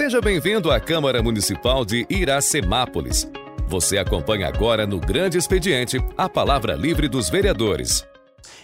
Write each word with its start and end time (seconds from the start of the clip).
Seja 0.00 0.18
bem-vindo 0.18 0.70
à 0.70 0.80
Câmara 0.80 1.22
Municipal 1.22 1.84
de 1.84 2.06
Iracemápolis. 2.08 3.30
Você 3.68 3.98
acompanha 3.98 4.48
agora 4.48 4.86
no 4.86 4.98
Grande 4.98 5.36
Expediente 5.36 6.02
a 6.16 6.26
palavra 6.26 6.72
livre 6.72 7.06
dos 7.06 7.28
vereadores. 7.28 8.02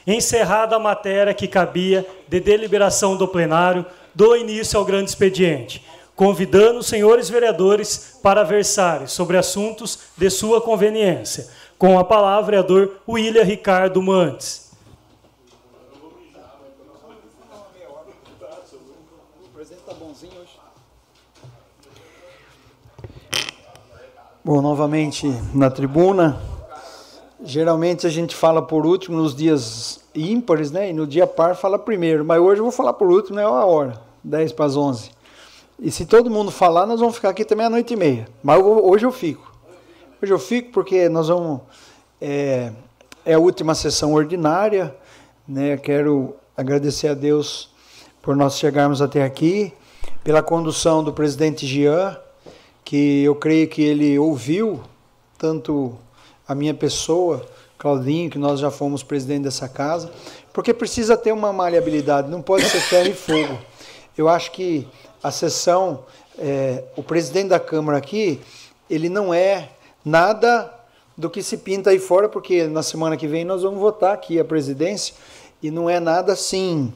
Encerrada 0.06 0.76
a 0.76 0.78
matéria 0.78 1.34
que 1.34 1.46
cabia 1.46 2.06
de 2.26 2.40
deliberação 2.40 3.18
do 3.18 3.28
plenário, 3.28 3.84
dou 4.14 4.34
início 4.34 4.78
ao 4.78 4.84
grande 4.86 5.10
expediente, 5.10 5.84
convidando 6.14 6.78
os 6.78 6.86
senhores 6.86 7.28
vereadores 7.28 8.18
para 8.22 8.42
versarem 8.42 9.06
sobre 9.06 9.36
assuntos 9.36 9.98
de 10.16 10.30
sua 10.30 10.62
conveniência. 10.62 11.48
Com 11.76 11.98
a 11.98 12.04
palavra, 12.04 12.46
vereador 12.46 12.96
William 13.06 13.44
Ricardo 13.44 14.00
Mantes. 14.00 14.65
Bom, 24.46 24.62
novamente 24.62 25.26
na 25.52 25.68
tribuna. 25.68 26.40
Geralmente 27.42 28.06
a 28.06 28.10
gente 28.10 28.32
fala 28.32 28.62
por 28.62 28.86
último 28.86 29.16
nos 29.16 29.34
dias 29.34 30.04
ímpares, 30.14 30.70
né? 30.70 30.90
E 30.90 30.92
no 30.92 31.04
dia 31.04 31.26
par 31.26 31.56
fala 31.56 31.76
primeiro. 31.76 32.24
Mas 32.24 32.40
hoje 32.40 32.60
eu 32.60 32.64
vou 32.64 32.70
falar 32.70 32.92
por 32.92 33.10
último, 33.10 33.40
é 33.40 33.42
a 33.42 33.48
hora, 33.50 34.00
10 34.22 34.52
para 34.52 34.66
as 34.66 34.76
11. 34.76 35.10
E 35.80 35.90
se 35.90 36.06
todo 36.06 36.30
mundo 36.30 36.52
falar, 36.52 36.86
nós 36.86 37.00
vamos 37.00 37.16
ficar 37.16 37.30
aqui 37.30 37.44
também 37.44 37.66
à 37.66 37.68
noite 37.68 37.94
e 37.94 37.96
meia. 37.96 38.28
Mas 38.40 38.62
hoje 38.62 39.04
eu 39.04 39.10
fico. 39.10 39.52
Hoje 40.22 40.32
eu 40.32 40.38
fico 40.38 40.70
porque 40.70 41.08
nós 41.08 41.26
vamos. 41.26 41.62
É, 42.20 42.70
é 43.24 43.34
a 43.34 43.40
última 43.40 43.74
sessão 43.74 44.14
ordinária. 44.14 44.94
Né? 45.48 45.76
Quero 45.76 46.36
agradecer 46.56 47.08
a 47.08 47.14
Deus 47.14 47.68
por 48.22 48.36
nós 48.36 48.56
chegarmos 48.56 49.02
até 49.02 49.24
aqui, 49.24 49.72
pela 50.22 50.40
condução 50.40 51.02
do 51.02 51.12
presidente 51.12 51.66
Jean 51.66 52.16
que 52.86 53.24
eu 53.24 53.34
creio 53.34 53.66
que 53.66 53.82
ele 53.82 54.16
ouviu 54.16 54.80
tanto 55.36 55.98
a 56.46 56.54
minha 56.54 56.72
pessoa, 56.72 57.44
Claudinho, 57.76 58.30
que 58.30 58.38
nós 58.38 58.60
já 58.60 58.70
fomos 58.70 59.02
presidente 59.02 59.42
dessa 59.42 59.68
casa, 59.68 60.08
porque 60.52 60.72
precisa 60.72 61.16
ter 61.16 61.32
uma 61.32 61.52
maleabilidade, 61.52 62.30
não 62.30 62.40
pode 62.40 62.64
ser 62.64 62.78
ferro 62.78 63.08
e 63.08 63.12
fogo. 63.12 63.58
Eu 64.16 64.28
acho 64.28 64.52
que 64.52 64.86
a 65.20 65.32
sessão, 65.32 66.04
é, 66.38 66.84
o 66.96 67.02
presidente 67.02 67.48
da 67.48 67.58
Câmara 67.58 67.98
aqui, 67.98 68.40
ele 68.88 69.08
não 69.08 69.34
é 69.34 69.70
nada 70.04 70.72
do 71.18 71.28
que 71.28 71.42
se 71.42 71.56
pinta 71.56 71.90
aí 71.90 71.98
fora, 71.98 72.28
porque 72.28 72.68
na 72.68 72.84
semana 72.84 73.16
que 73.16 73.26
vem 73.26 73.44
nós 73.44 73.64
vamos 73.64 73.80
votar 73.80 74.14
aqui 74.14 74.38
a 74.38 74.44
presidência, 74.44 75.12
e 75.60 75.72
não 75.72 75.90
é 75.90 75.98
nada 75.98 76.34
assim 76.34 76.94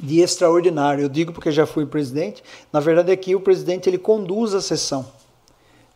de 0.00 0.20
extraordinário. 0.20 1.04
Eu 1.04 1.08
digo 1.08 1.32
porque 1.32 1.50
já 1.50 1.66
fui 1.66 1.84
presidente. 1.86 2.42
Na 2.72 2.80
verdade, 2.80 3.12
aqui 3.12 3.34
o 3.34 3.40
presidente 3.40 3.88
ele 3.88 3.98
conduz 3.98 4.54
a 4.54 4.60
sessão. 4.60 5.06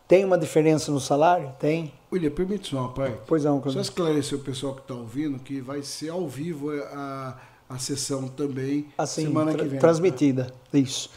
Tem 0.07 0.23
uma 0.23 0.37
diferença 0.37 0.91
no 0.91 0.99
salário? 0.99 1.51
Tem. 1.59 1.91
William, 2.13 2.29
permite 2.29 2.69
só, 2.69 2.87
pai. 2.89 3.17
Pois 3.25 3.43
não. 3.43 3.61
Só 3.69 3.79
esclarecer 3.79 4.37
o 4.37 4.41
pessoal 4.41 4.75
que 4.75 4.81
está 4.81 4.93
ouvindo 4.93 5.39
que 5.39 5.59
vai 5.59 5.81
ser 5.81 6.09
ao 6.09 6.27
vivo 6.27 6.71
a, 6.71 7.37
a 7.67 7.79
sessão 7.79 8.27
também 8.27 8.85
assim, 8.97 9.23
semana 9.23 9.55
que 9.55 9.65
vem. 9.65 9.79
Transmitida, 9.79 10.53
isso. 10.71 11.09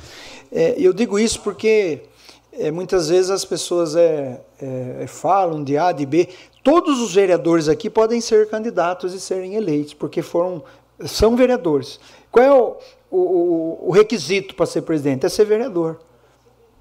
É, 0.50 0.74
eu 0.78 0.94
digo 0.94 1.18
isso 1.18 1.42
porque 1.42 2.04
é, 2.50 2.70
muitas 2.70 3.10
vezes 3.10 3.30
as 3.30 3.44
pessoas 3.44 3.94
é, 3.94 4.40
é, 4.58 5.04
falam 5.06 5.62
de 5.62 5.76
A, 5.76 5.92
de 5.92 6.06
B. 6.06 6.28
Todos 6.64 6.98
os 7.00 7.14
vereadores 7.14 7.68
aqui 7.68 7.90
podem 7.90 8.22
ser 8.22 8.48
candidatos 8.48 9.12
e 9.12 9.20
serem 9.20 9.54
eleitos, 9.54 9.92
porque 9.92 10.22
foram 10.22 10.62
são 11.06 11.36
vereadores. 11.36 12.00
Qual 12.38 12.46
é 12.46 12.52
o, 12.52 12.76
o, 13.10 13.88
o 13.88 13.90
requisito 13.90 14.54
para 14.54 14.64
ser 14.64 14.82
presidente? 14.82 15.26
É 15.26 15.28
ser 15.28 15.44
vereador. 15.44 15.98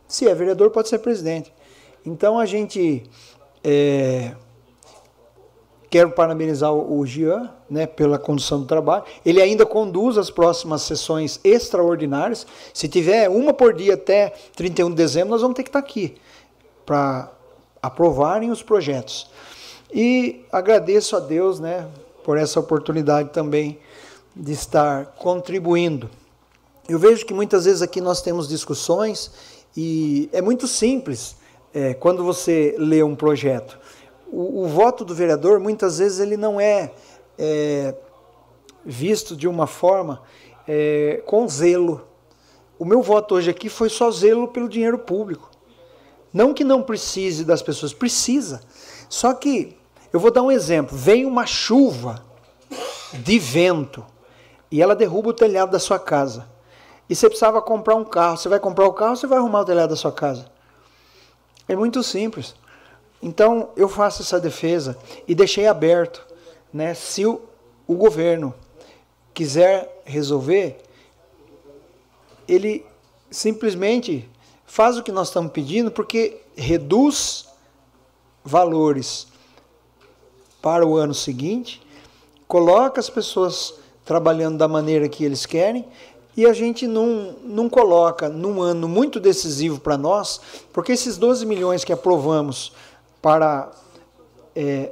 Se 0.07 0.27
é 0.27 0.35
vereador, 0.35 0.69
pode 0.69 0.87
ser 0.87 0.99
presidente. 0.99 1.51
Então 2.05 2.37
a 2.37 2.45
gente. 2.45 3.03
É, 3.63 4.35
quero 5.89 6.11
parabenizar 6.11 6.71
o 6.71 7.03
Jean 7.07 7.51
né, 7.67 7.87
pela 7.87 8.19
condução 8.19 8.59
do 8.59 8.67
trabalho. 8.67 9.03
Ele 9.25 9.41
ainda 9.41 9.65
conduz 9.65 10.15
as 10.19 10.29
próximas 10.29 10.83
sessões 10.83 11.39
extraordinárias. 11.43 12.45
Se 12.71 12.87
tiver 12.87 13.27
uma 13.27 13.51
por 13.51 13.73
dia 13.73 13.95
até 13.95 14.35
31 14.55 14.91
de 14.91 14.95
dezembro, 14.95 15.29
nós 15.29 15.41
vamos 15.41 15.55
ter 15.55 15.63
que 15.63 15.69
estar 15.69 15.79
aqui 15.79 16.17
para 16.85 17.31
aprovarem 17.81 18.51
os 18.51 18.61
projetos. 18.61 19.27
E 19.91 20.45
agradeço 20.51 21.15
a 21.15 21.19
Deus 21.19 21.59
né, 21.59 21.87
por 22.23 22.37
essa 22.37 22.59
oportunidade 22.59 23.29
também 23.29 23.79
de 24.39 24.51
estar 24.51 25.07
contribuindo. 25.17 26.09
Eu 26.87 26.99
vejo 26.99 27.25
que 27.25 27.33
muitas 27.33 27.65
vezes 27.65 27.81
aqui 27.81 27.99
nós 27.99 28.21
temos 28.21 28.47
discussões 28.47 29.31
e 29.75 30.29
é 30.31 30.41
muito 30.41 30.67
simples 30.67 31.35
é, 31.73 31.93
quando 31.93 32.23
você 32.23 32.75
lê 32.77 33.03
um 33.03 33.15
projeto. 33.15 33.77
O, 34.31 34.63
o, 34.63 34.67
voto 34.67 35.03
do 35.03 35.15
vereador 35.15 35.59
muitas 35.59 35.97
vezes 35.97 36.19
ele 36.19 36.37
não 36.37 36.59
é, 36.59 36.91
é 37.37 37.95
visto 38.85 39.35
de 39.35 39.47
uma 39.47 39.67
forma 39.67 40.21
é, 40.67 41.21
com 41.25 41.47
zelo. 41.47 42.07
O 42.79 42.85
meu 42.85 43.01
voto 43.01 43.35
hoje 43.35 43.49
aqui 43.49 43.69
foi 43.69 43.89
só 43.89 44.11
zelo 44.11 44.47
pelo 44.47 44.69
dinheiro 44.69 44.99
público. 44.99 45.49
Não 46.31 46.53
que 46.53 46.63
não 46.63 46.83
precise 46.83 47.43
das 47.43 47.61
pessoas, 47.61 47.93
precisa. 47.93 48.61
Só 49.09 49.33
que 49.33 49.75
eu 50.13 50.19
vou 50.19 50.31
dar 50.31 50.43
um 50.43 50.51
exemplo. 50.51 50.95
Vem 50.95 51.25
uma 51.25 51.45
chuva 51.45 52.23
de 53.13 53.39
vento 53.39 54.05
e 54.71 54.81
ela 54.81 54.95
derruba 54.95 55.29
o 55.29 55.33
telhado 55.33 55.71
da 55.71 55.79
sua 55.79 55.99
casa. 55.99 56.47
E 57.09 57.15
você 57.15 57.27
precisava 57.27 57.61
comprar 57.61 57.95
um 57.95 58.03
carro. 58.03 58.37
Você 58.37 58.49
vai 58.49 58.59
comprar 58.59 58.85
o 58.85 58.93
carro, 58.93 59.15
você 59.15 59.27
vai 59.27 59.37
arrumar 59.37 59.61
o 59.61 59.65
telhado 59.65 59.89
da 59.91 59.95
sua 59.95 60.11
casa. 60.11 60.45
É 61.67 61.75
muito 61.75 62.03
simples. 62.03 62.55
Então 63.21 63.69
eu 63.75 63.89
faço 63.89 64.21
essa 64.21 64.39
defesa 64.39 64.97
e 65.27 65.33
deixei 65.33 65.67
aberto, 65.67 66.25
né? 66.71 66.93
Se 66.93 67.25
o, 67.25 67.41
o 67.87 67.95
governo 67.95 68.53
quiser 69.33 70.01
resolver, 70.05 70.81
ele 72.47 72.85
simplesmente 73.29 74.29
faz 74.65 74.97
o 74.97 75.03
que 75.03 75.11
nós 75.11 75.27
estamos 75.29 75.51
pedindo, 75.51 75.91
porque 75.91 76.41
reduz 76.55 77.47
valores 78.43 79.27
para 80.61 80.85
o 80.85 80.95
ano 80.95 81.13
seguinte, 81.13 81.81
coloca 82.47 82.99
as 82.99 83.09
pessoas 83.09 83.73
trabalhando 84.07 84.57
da 84.57 84.67
maneira 84.67 85.09
que 85.09 85.25
eles 85.25 85.45
querem, 85.45 85.85
e 86.35 86.45
a 86.45 86.53
gente 86.53 86.87
não, 86.87 87.35
não 87.43 87.67
coloca 87.67 88.29
num 88.29 88.61
ano 88.61 88.87
muito 88.87 89.19
decisivo 89.19 89.79
para 89.79 89.97
nós, 89.97 90.39
porque 90.71 90.93
esses 90.93 91.17
12 91.17 91.45
milhões 91.45 91.83
que 91.83 91.91
aprovamos 91.91 92.71
para 93.21 93.69
é, 94.55 94.91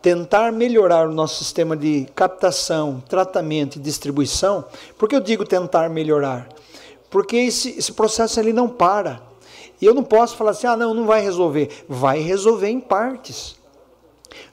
tentar 0.00 0.52
melhorar 0.52 1.06
o 1.06 1.12
nosso 1.12 1.44
sistema 1.44 1.76
de 1.76 2.06
captação, 2.14 3.02
tratamento 3.08 3.76
e 3.76 3.80
distribuição, 3.80 4.64
por 4.96 5.08
que 5.08 5.16
eu 5.16 5.20
digo 5.20 5.44
tentar 5.44 5.90
melhorar? 5.90 6.48
Porque 7.10 7.36
esse, 7.36 7.76
esse 7.78 7.92
processo 7.92 8.40
ele 8.40 8.52
não 8.52 8.68
para. 8.68 9.20
E 9.80 9.84
eu 9.84 9.92
não 9.92 10.04
posso 10.04 10.36
falar 10.36 10.52
assim, 10.52 10.66
ah, 10.66 10.76
não, 10.76 10.94
não 10.94 11.04
vai 11.04 11.20
resolver. 11.20 11.84
Vai 11.88 12.20
resolver 12.20 12.68
em 12.68 12.80
partes. 12.80 13.56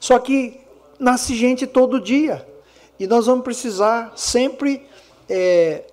Só 0.00 0.18
que 0.18 0.60
nasce 0.98 1.36
gente 1.36 1.66
todo 1.66 2.00
dia. 2.00 2.46
E 2.98 3.06
nós 3.06 3.26
vamos 3.26 3.44
precisar 3.44 4.12
sempre 4.16 4.86
é, 5.28 5.84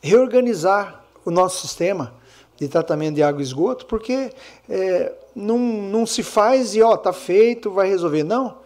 reorganizar 0.00 1.04
o 1.24 1.30
nosso 1.30 1.66
sistema 1.66 2.14
de 2.56 2.68
tratamento 2.68 3.14
de 3.14 3.22
água 3.22 3.40
e 3.40 3.44
esgoto, 3.44 3.86
porque 3.86 4.30
é, 4.68 5.12
não, 5.34 5.58
não 5.58 6.06
se 6.06 6.22
faz 6.22 6.74
e 6.74 6.82
ó, 6.82 6.96
tá 6.96 7.12
feito, 7.12 7.70
vai 7.70 7.88
resolver. 7.88 8.22
Não. 8.22 8.60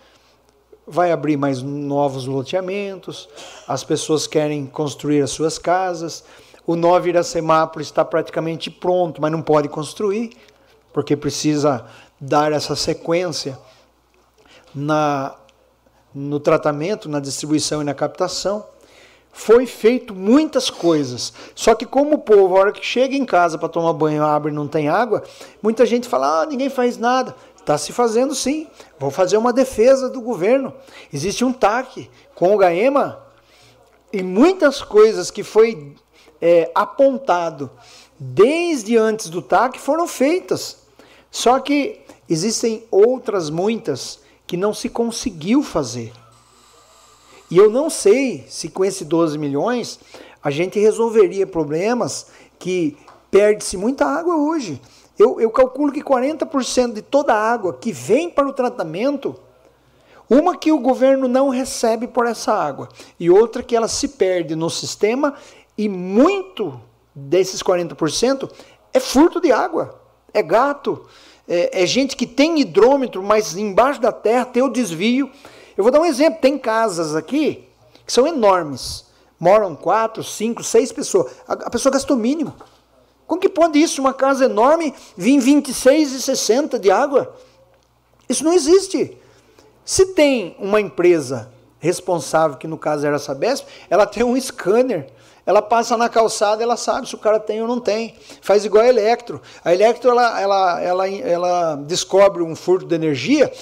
Vai 0.87 1.11
abrir 1.11 1.37
mais 1.37 1.63
novos 1.63 2.27
loteamentos, 2.27 3.29
as 3.67 3.83
pessoas 3.83 4.27
querem 4.27 4.67
construir 4.67 5.21
as 5.21 5.31
suas 5.31 5.59
casas. 5.59 6.25
O 6.65 6.77
Nova 6.77 7.09
Iracemápolis 7.09 7.89
está 7.89 8.05
praticamente 8.05 8.71
pronto, 8.71 9.21
mas 9.21 9.33
não 9.33 9.43
pode 9.43 9.69
construir, 9.69 10.37
porque 10.93 11.17
precisa 11.17 11.87
dar 12.21 12.53
essa 12.53 12.77
sequência 12.77 13.59
na 14.75 15.35
no 16.19 16.41
tratamento, 16.41 17.11
na 17.11 17.21
distribuição 17.21 17.83
e 17.83 17.85
na 17.85 17.93
captação. 17.93 18.65
Foi 19.31 19.67
feito 19.67 20.15
muitas 20.15 20.71
coisas. 20.71 21.31
Só 21.55 21.75
que 21.75 21.85
como 21.85 22.15
o 22.15 22.19
povo, 22.19 22.57
a 22.57 22.61
hora 22.61 22.73
que 22.73 22.83
chega 22.83 23.15
em 23.15 23.27
casa 23.27 23.59
para 23.59 23.69
tomar 23.69 23.93
banho, 23.93 24.25
abre 24.25 24.51
e 24.51 24.55
não 24.55 24.67
tem 24.67 24.89
água, 24.89 25.23
muita 25.63 25.85
gente 25.85 26.09
fala: 26.09 26.41
"Ah, 26.41 26.47
ninguém 26.47 26.71
faz 26.71 26.97
nada". 26.97 27.37
Está 27.61 27.77
se 27.77 27.93
fazendo 27.93 28.35
sim. 28.35 28.67
Vou 28.99 29.11
fazer 29.11 29.37
uma 29.37 29.53
defesa 29.53 30.09
do 30.09 30.23
governo. 30.23 30.73
Existe 31.13 31.45
um 31.45 31.53
TAC 31.53 32.09
com 32.35 32.55
o 32.55 32.57
GAEMA 32.57 33.19
e 34.11 34.23
muitas 34.23 34.81
coisas 34.81 35.31
que 35.31 35.43
foi 35.43 35.95
é, 36.41 36.71
apontado 36.75 37.71
desde 38.19 38.97
antes 38.97 39.29
do 39.29 39.43
TAC 39.43 39.79
foram 39.79 40.07
feitas. 40.07 40.79
Só 41.31 41.61
que 41.61 42.01
existem 42.27 42.87
outras 42.91 43.51
muitas 43.51 44.25
que 44.47 44.57
não 44.57 44.73
se 44.73 44.89
conseguiu 44.89 45.63
fazer. 45.63 46.13
E 47.51 47.57
eu 47.57 47.71
não 47.71 47.89
sei 47.89 48.45
se 48.49 48.69
com 48.69 48.85
esses 48.85 49.07
12 49.07 49.39
milhões 49.39 50.01
a 50.43 50.51
gente 50.51 50.79
resolveria 50.79 51.47
problemas 51.47 52.27
que 52.59 52.97
perde-se 53.31 53.77
muita 53.77 54.05
água 54.07 54.37
hoje. 54.37 54.81
Eu, 55.19 55.41
eu 55.41 55.51
calculo 55.51 55.93
que 55.93 56.03
40% 56.03 56.93
de 56.93 57.03
toda 57.03 57.35
a 57.35 57.53
água 57.53 57.75
que 57.75 57.93
vem 57.93 58.29
para 58.29 58.47
o 58.47 58.53
tratamento, 58.53 59.35
uma 60.29 60.57
que 60.57 60.71
o 60.73 60.79
governo 60.79 61.27
não 61.27 61.49
recebe 61.49 62.07
por 62.07 62.27
essa 62.27 62.53
água, 62.53 62.89
e 63.19 63.31
outra 63.31 63.63
que 63.63 63.75
ela 63.75 63.89
se 63.89 64.09
perde 64.09 64.55
no 64.55 64.69
sistema, 64.69 65.35
e 65.79 65.89
muito 65.89 66.79
desses 67.15 67.63
40% 67.63 68.51
é 68.93 69.01
furto 69.01 69.41
de 69.41 69.53
água, 69.53 69.99
é 70.35 70.43
gato, 70.43 71.07
é, 71.49 71.83
é 71.83 71.87
gente 71.87 72.17
que 72.17 72.27
tem 72.27 72.61
hidrômetro, 72.61 73.23
mas 73.23 73.57
embaixo 73.57 74.01
da 74.01 74.13
terra 74.13 74.45
tem 74.45 74.63
o 74.63 74.69
desvio. 74.69 75.31
Eu 75.77 75.85
vou 75.85 75.93
dar 75.93 76.01
um 76.01 76.05
exemplo: 76.05 76.41
tem 76.41 76.59
casas 76.59 77.15
aqui 77.15 77.67
que 78.07 78.13
são 78.13 78.27
enormes, 78.27 79.05
moram 79.39 79.75
quatro, 79.75 80.23
cinco, 80.23 80.63
seis 80.63 80.93
pessoas. 80.93 81.33
A, 81.47 81.55
a 81.55 81.71
pessoa 81.71 81.93
gastou 81.93 82.17
mínimo. 82.17 82.55
Como 83.27 83.41
que 83.41 83.49
pode 83.49 83.81
isso, 83.81 84.01
uma 84.01 84.15
casa 84.15 84.45
enorme, 84.45 84.95
vir 85.17 85.41
26,60 85.41 86.79
de 86.79 86.91
água? 86.91 87.35
Isso 88.29 88.45
não 88.45 88.53
existe. 88.53 89.17
Se 89.85 90.07
tem 90.07 90.57
uma 90.61 90.81
empresa 90.81 91.53
responsável, 91.81 92.57
que 92.57 92.69
no 92.69 92.79
caso 92.79 93.05
era 93.05 93.17
a 93.17 93.19
Sabesp, 93.19 93.67
ela 93.91 94.07
tem 94.07 94.23
um 94.23 94.41
scanner. 94.41 95.09
Ela 95.47 95.63
passa 95.63 95.97
na 95.97 96.09
calçada, 96.09 96.61
ela 96.61 96.77
sabe 96.77 97.09
se 97.09 97.15
o 97.15 97.19
cara 97.19 97.39
tem 97.39 97.63
ou 97.63 97.69
não 97.69 97.79
tem. 97.79 98.17
Faz 98.43 98.65
igual 98.65 98.83
a 98.83 98.89
Electro. 98.89 99.41
A 99.65 99.73
Electro, 99.73 100.11
ela, 100.11 100.41
ela, 100.41 100.81
ela, 100.83 101.09
ela 101.09 101.77
descobre 101.77 102.43
um 102.43 102.57
furto 102.57 102.85
de 102.85 102.97
energia, 102.97 103.53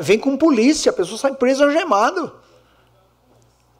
vem 0.00 0.18
com 0.18 0.38
polícia, 0.38 0.88
a 0.88 0.92
pessoa 0.94 1.18
sai 1.18 1.34
presa 1.34 1.64
algemado. 1.64 2.32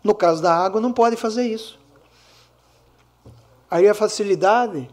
No 0.03 0.15
caso 0.15 0.43
da 0.43 0.55
água, 0.55 0.79
não 0.79 0.93
pode 0.93 1.17
fazer 1.17 1.45
isso. 1.45 1.79
Aí 3.71 3.89
a 3.89 3.95
facilidade 3.95 4.89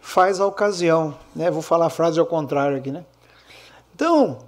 faz 0.00 0.40
a 0.40 0.46
ocasião. 0.46 1.16
Né? 1.34 1.52
Vou 1.52 1.62
falar 1.62 1.86
a 1.86 1.90
frase 1.90 2.18
ao 2.18 2.26
contrário 2.26 2.76
aqui. 2.76 2.90
Né? 2.90 3.04
Então, 3.94 4.38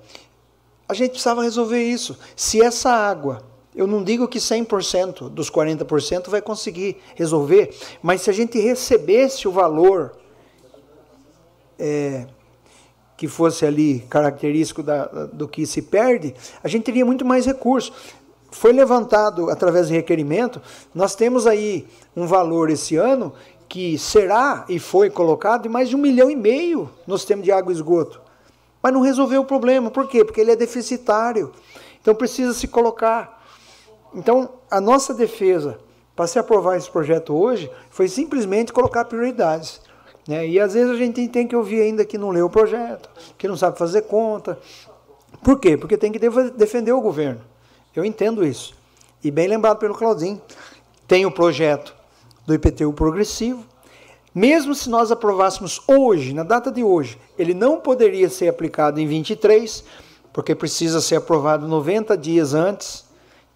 a 0.88 0.92
gente 0.94 1.10
precisava 1.12 1.44
resolver 1.44 1.80
isso. 1.80 2.18
Se 2.34 2.60
essa 2.60 2.90
água, 2.90 3.44
eu 3.78 3.86
não 3.86 4.02
digo 4.02 4.26
que 4.26 4.40
100% 4.40 5.28
dos 5.28 5.48
40% 5.48 6.28
vai 6.28 6.42
conseguir 6.42 6.96
resolver, 7.14 7.72
mas 8.02 8.22
se 8.22 8.28
a 8.28 8.32
gente 8.32 8.58
recebesse 8.58 9.46
o 9.46 9.52
valor 9.52 10.16
é, 11.78 12.26
que 13.16 13.28
fosse 13.28 13.64
ali 13.64 14.00
característico 14.10 14.82
da, 14.82 15.04
do 15.26 15.46
que 15.46 15.64
se 15.64 15.80
perde, 15.80 16.34
a 16.60 16.66
gente 16.66 16.82
teria 16.82 17.06
muito 17.06 17.24
mais 17.24 17.46
recursos. 17.46 17.92
Foi 18.50 18.72
levantado 18.72 19.48
através 19.48 19.86
de 19.86 19.94
requerimento, 19.94 20.60
nós 20.92 21.14
temos 21.14 21.46
aí 21.46 21.86
um 22.16 22.26
valor 22.26 22.70
esse 22.70 22.96
ano 22.96 23.32
que 23.68 23.96
será 23.96 24.64
e 24.68 24.80
foi 24.80 25.08
colocado 25.08 25.62
de 25.62 25.68
mais 25.68 25.88
de 25.88 25.94
um 25.94 26.00
milhão 26.00 26.28
e 26.28 26.34
meio 26.34 26.90
no 27.06 27.16
sistema 27.16 27.44
de 27.44 27.52
água 27.52 27.72
e 27.72 27.76
esgoto. 27.76 28.20
Mas 28.82 28.92
não 28.92 29.02
resolveu 29.02 29.42
o 29.42 29.44
problema. 29.44 29.88
Por 29.88 30.08
quê? 30.08 30.24
Porque 30.24 30.40
ele 30.40 30.50
é 30.50 30.56
deficitário. 30.56 31.52
Então 32.00 32.12
precisa 32.12 32.52
se 32.52 32.66
colocar. 32.66 33.37
Então, 34.14 34.50
a 34.70 34.80
nossa 34.80 35.12
defesa 35.12 35.78
para 36.14 36.26
se 36.26 36.38
aprovar 36.38 36.76
esse 36.76 36.90
projeto 36.90 37.34
hoje 37.34 37.70
foi 37.90 38.08
simplesmente 38.08 38.72
colocar 38.72 39.04
prioridades. 39.04 39.80
Né? 40.26 40.46
E 40.48 40.60
às 40.60 40.74
vezes 40.74 40.90
a 40.90 40.96
gente 40.96 41.26
tem 41.28 41.46
que 41.46 41.56
ouvir 41.56 41.80
ainda 41.80 42.04
que 42.04 42.18
não 42.18 42.30
leu 42.30 42.46
o 42.46 42.50
projeto, 42.50 43.08
que 43.38 43.48
não 43.48 43.56
sabe 43.56 43.78
fazer 43.78 44.02
conta. 44.02 44.58
Por 45.42 45.58
quê? 45.58 45.76
Porque 45.76 45.96
tem 45.96 46.12
que 46.12 46.18
defender 46.18 46.92
o 46.92 47.00
governo. 47.00 47.40
Eu 47.94 48.04
entendo 48.04 48.44
isso. 48.44 48.74
E 49.22 49.30
bem 49.30 49.48
lembrado 49.48 49.78
pelo 49.78 49.94
Claudinho. 49.94 50.40
Tem 51.06 51.24
o 51.24 51.30
projeto 51.30 51.94
do 52.46 52.54
IPTU 52.54 52.92
progressivo. 52.92 53.64
Mesmo 54.34 54.74
se 54.74 54.90
nós 54.90 55.10
aprovássemos 55.10 55.80
hoje, 55.88 56.34
na 56.34 56.42
data 56.42 56.70
de 56.70 56.84
hoje, 56.84 57.18
ele 57.38 57.54
não 57.54 57.80
poderia 57.80 58.28
ser 58.28 58.48
aplicado 58.48 59.00
em 59.00 59.06
23, 59.06 59.82
porque 60.32 60.54
precisa 60.54 61.00
ser 61.00 61.16
aprovado 61.16 61.66
90 61.66 62.16
dias 62.16 62.54
antes. 62.54 63.07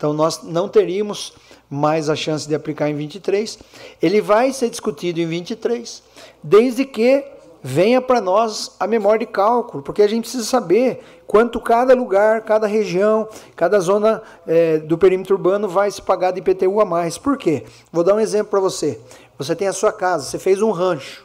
Então 0.03 0.13
nós 0.13 0.43
não 0.43 0.69
teríamos 0.69 1.33
mais 1.71 2.11
a 2.11 2.17
chance 2.17 2.49
de 2.49 2.57
aplicar 2.57 2.91
em 2.91 2.95
23. 2.97 3.57
Ele 4.03 4.21
vai 4.21 4.53
ser 4.53 4.69
discutido 4.69 5.21
em 5.21 5.27
23, 5.27 6.03
desde 6.43 6.85
que 6.85 7.25
venha 7.63 8.03
para 8.03 8.21
nós 8.21 8.75
a 8.81 8.89
memória 8.89 9.25
de 9.25 9.33
cálculo, 9.33 9.81
porque 9.81 10.03
a 10.03 10.09
gente 10.09 10.23
precisa 10.23 10.43
saber 10.43 11.05
quanto 11.25 11.61
cada 11.61 11.95
lugar, 11.95 12.41
cada 12.41 12.67
região, 12.67 13.29
cada 13.55 13.79
zona 13.79 14.21
é, 14.45 14.79
do 14.79 14.99
perímetro 14.99 15.37
urbano 15.37 15.69
vai 15.69 15.89
se 15.89 16.03
pagar 16.03 16.33
de 16.33 16.41
IPTU 16.41 16.81
a 16.81 16.85
mais. 16.85 17.17
Por 17.17 17.39
quê? 17.39 17.63
Vou 17.93 18.03
dar 18.03 18.17
um 18.17 18.21
exemplo 18.21 18.51
para 18.51 18.59
você. 18.59 18.99
Você 19.39 19.55
tem 19.55 19.69
a 19.69 19.73
sua 19.73 19.93
casa, 19.93 20.25
você 20.25 20.37
fez 20.37 20.61
um 20.61 20.73
rancho, 20.73 21.25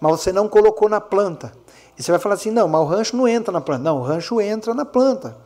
mas 0.00 0.12
você 0.12 0.32
não 0.32 0.48
colocou 0.48 0.88
na 0.88 0.98
planta. 0.98 1.52
E 1.98 2.02
você 2.02 2.10
vai 2.10 2.18
falar 2.18 2.36
assim: 2.36 2.50
não, 2.50 2.66
mas 2.68 2.80
o 2.80 2.84
rancho 2.84 3.14
não 3.14 3.28
entra 3.28 3.52
na 3.52 3.60
planta. 3.60 3.82
Não, 3.82 3.98
o 3.98 4.02
rancho 4.02 4.40
entra 4.40 4.72
na 4.72 4.86
planta. 4.86 5.36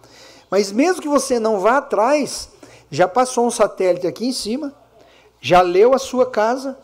Mas 0.52 0.70
mesmo 0.70 1.00
que 1.00 1.08
você 1.08 1.40
não 1.40 1.60
vá 1.60 1.78
atrás, 1.78 2.50
já 2.90 3.08
passou 3.08 3.46
um 3.46 3.50
satélite 3.50 4.06
aqui 4.06 4.26
em 4.26 4.32
cima, 4.32 4.74
já 5.40 5.62
leu 5.62 5.94
a 5.94 5.98
sua 5.98 6.26
casa, 6.26 6.78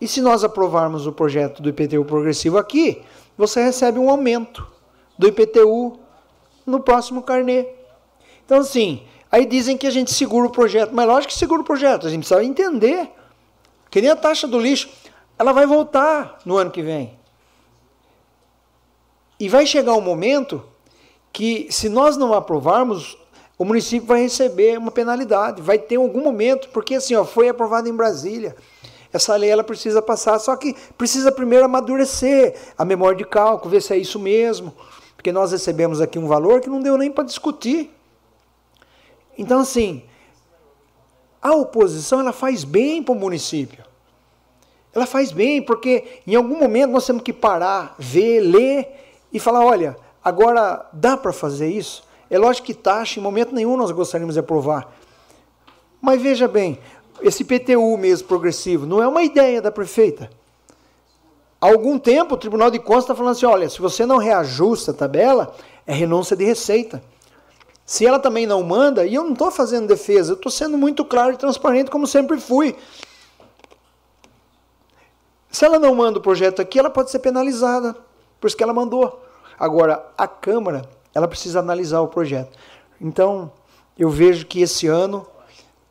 e 0.00 0.08
se 0.08 0.22
nós 0.22 0.42
aprovarmos 0.42 1.06
o 1.06 1.12
projeto 1.12 1.60
do 1.60 1.68
IPTU 1.68 2.02
progressivo 2.06 2.56
aqui, 2.56 3.02
você 3.36 3.62
recebe 3.62 3.98
um 3.98 4.08
aumento 4.08 4.66
do 5.18 5.28
IPTU 5.28 6.00
no 6.64 6.80
próximo 6.80 7.22
carnê. 7.22 7.66
Então, 8.46 8.60
assim, 8.60 9.02
aí 9.30 9.44
dizem 9.44 9.76
que 9.76 9.86
a 9.86 9.90
gente 9.90 10.10
segura 10.10 10.46
o 10.46 10.50
projeto, 10.50 10.92
mas 10.94 11.06
lógico 11.06 11.34
que 11.34 11.38
segura 11.38 11.60
o 11.60 11.64
projeto, 11.66 12.06
a 12.06 12.10
gente 12.10 12.20
precisa 12.20 12.42
entender. 12.42 13.10
Que 13.90 14.00
nem 14.00 14.08
a 14.08 14.16
taxa 14.16 14.48
do 14.48 14.58
lixo, 14.58 14.88
ela 15.38 15.52
vai 15.52 15.66
voltar 15.66 16.38
no 16.46 16.56
ano 16.56 16.70
que 16.70 16.80
vem. 16.80 17.18
E 19.38 19.46
vai 19.46 19.66
chegar 19.66 19.92
um 19.92 20.00
momento 20.00 20.71
que, 21.32 21.68
se 21.70 21.88
nós 21.88 22.16
não 22.16 22.34
aprovarmos, 22.34 23.16
o 23.58 23.64
município 23.64 24.06
vai 24.06 24.22
receber 24.22 24.78
uma 24.78 24.90
penalidade. 24.90 25.62
Vai 25.62 25.78
ter 25.78 25.96
algum 25.96 26.22
momento, 26.22 26.68
porque 26.70 26.96
assim, 26.96 27.14
ó, 27.14 27.24
foi 27.24 27.48
aprovado 27.48 27.88
em 27.88 27.94
Brasília 27.94 28.56
essa 29.12 29.36
lei 29.36 29.50
ela 29.50 29.62
precisa 29.62 30.00
passar, 30.00 30.38
só 30.38 30.56
que 30.56 30.74
precisa 30.96 31.30
primeiro 31.30 31.66
amadurecer 31.66 32.56
a 32.78 32.84
memória 32.84 33.18
de 33.18 33.24
cálculo, 33.24 33.70
ver 33.70 33.82
se 33.82 33.92
é 33.92 33.98
isso 33.98 34.18
mesmo, 34.18 34.72
porque 35.14 35.30
nós 35.30 35.52
recebemos 35.52 36.00
aqui 36.00 36.18
um 36.18 36.26
valor 36.26 36.60
que 36.60 36.70
não 36.70 36.80
deu 36.80 36.96
nem 36.96 37.10
para 37.10 37.24
discutir. 37.24 37.90
Então, 39.36 39.60
assim, 39.60 40.02
a 41.40 41.54
oposição 41.54 42.20
ela 42.20 42.32
faz 42.32 42.64
bem 42.64 43.02
para 43.02 43.12
o 43.12 43.18
município. 43.18 43.84
Ela 44.94 45.06
faz 45.06 45.30
bem, 45.30 45.62
porque 45.62 46.20
em 46.26 46.34
algum 46.34 46.58
momento 46.58 46.90
nós 46.90 47.06
temos 47.06 47.22
que 47.22 47.32
parar, 47.32 47.94
ver, 47.98 48.40
ler 48.40 48.88
e 49.32 49.38
falar: 49.38 49.64
olha, 49.64 49.96
agora 50.24 50.86
dá 50.92 51.16
para 51.16 51.32
fazer 51.32 51.68
isso? 51.68 52.02
É 52.30 52.38
lógico 52.38 52.66
que 52.66 52.74
taxa, 52.74 53.20
em 53.20 53.22
momento 53.22 53.54
nenhum 53.54 53.76
nós 53.76 53.90
gostaríamos 53.90 54.34
de 54.34 54.40
aprovar. 54.40 54.90
Mas 56.00 56.20
veja 56.20 56.48
bem, 56.48 56.78
esse 57.20 57.44
PTU 57.44 57.96
mesmo 57.96 58.26
progressivo, 58.26 58.86
não 58.86 59.02
é 59.02 59.06
uma 59.06 59.22
ideia 59.22 59.60
da 59.60 59.70
prefeita. 59.70 60.30
Há 61.60 61.66
algum 61.66 61.98
tempo 61.98 62.34
o 62.34 62.38
Tribunal 62.38 62.70
de 62.70 62.78
Contas 62.78 63.04
está 63.04 63.14
falando 63.14 63.32
assim: 63.32 63.46
olha, 63.46 63.68
se 63.68 63.80
você 63.80 64.04
não 64.04 64.18
reajusta 64.18 64.90
a 64.90 64.94
tabela, 64.94 65.54
é 65.86 65.94
renúncia 65.94 66.36
de 66.36 66.44
receita. 66.44 67.02
Se 67.84 68.06
ela 68.06 68.18
também 68.18 68.46
não 68.46 68.62
manda, 68.62 69.04
e 69.04 69.14
eu 69.14 69.22
não 69.22 69.32
estou 69.32 69.50
fazendo 69.50 69.86
defesa, 69.86 70.32
eu 70.32 70.36
estou 70.36 70.50
sendo 70.50 70.78
muito 70.78 71.04
claro 71.04 71.34
e 71.34 71.36
transparente, 71.36 71.90
como 71.90 72.06
sempre 72.06 72.40
fui. 72.40 72.76
Se 75.50 75.64
ela 75.64 75.78
não 75.78 75.94
manda 75.94 76.18
o 76.18 76.22
projeto 76.22 76.62
aqui, 76.62 76.78
ela 76.78 76.88
pode 76.88 77.10
ser 77.10 77.18
penalizada, 77.18 77.94
por 78.40 78.46
isso 78.46 78.56
que 78.56 78.62
ela 78.62 78.72
mandou. 78.72 79.22
Agora, 79.62 80.04
a 80.18 80.26
Câmara, 80.26 80.82
ela 81.14 81.28
precisa 81.28 81.60
analisar 81.60 82.00
o 82.00 82.08
projeto. 82.08 82.58
Então, 83.00 83.52
eu 83.96 84.10
vejo 84.10 84.44
que 84.44 84.60
esse 84.60 84.88
ano 84.88 85.24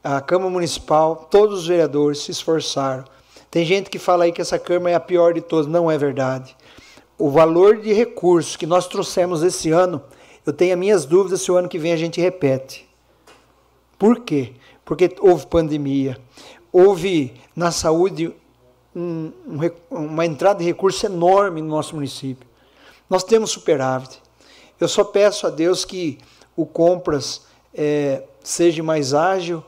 a 0.04 0.20
Câmara 0.20 0.50
Municipal, 0.50 1.28
todos 1.32 1.60
os 1.60 1.68
vereadores 1.68 2.20
se 2.20 2.32
esforçaram. 2.32 3.06
Tem 3.50 3.64
gente 3.64 3.90
que 3.90 3.98
fala 3.98 4.26
aí 4.26 4.34
que 4.34 4.42
essa 4.42 4.60
Câmara 4.60 4.92
é 4.92 4.96
a 4.96 5.00
pior 5.00 5.34
de 5.34 5.40
todas. 5.40 5.68
Não 5.68 5.90
é 5.90 5.98
verdade. 5.98 6.54
O 7.18 7.30
valor 7.30 7.78
de 7.78 7.94
recursos 7.94 8.58
que 8.58 8.66
nós 8.66 8.88
trouxemos 8.88 9.42
esse 9.42 9.72
ano, 9.72 10.04
eu 10.46 10.52
tenho 10.52 10.74
as 10.74 10.80
minhas 10.80 11.06
dúvidas 11.06 11.42
se 11.42 11.50
o 11.50 11.56
ano 11.56 11.70
que 11.70 11.80
vem 11.80 11.94
a 11.94 11.98
gente 11.98 12.20
repete. 12.20 12.86
Por 13.98 14.20
quê? 14.20 14.52
Porque 14.84 15.16
houve 15.22 15.48
pandemia, 15.48 16.18
houve 16.74 17.36
na 17.56 17.72
saúde 17.72 18.36
um, 18.94 19.32
um, 19.48 19.72
uma 19.96 20.26
entrada 20.26 20.60
de 20.60 20.66
recursos 20.66 21.02
enorme 21.06 21.62
no 21.62 21.70
nosso 21.70 21.96
município. 21.96 22.51
Nós 23.12 23.26
temos 23.26 23.52
superávit. 23.52 24.22
Eu 24.80 24.88
só 24.88 25.04
peço 25.04 25.46
a 25.46 25.50
Deus 25.50 25.84
que 25.84 26.18
o 26.56 26.66
Compras 26.66 27.42
é, 27.74 28.24
seja 28.42 28.82
mais 28.82 29.14
ágil, 29.14 29.62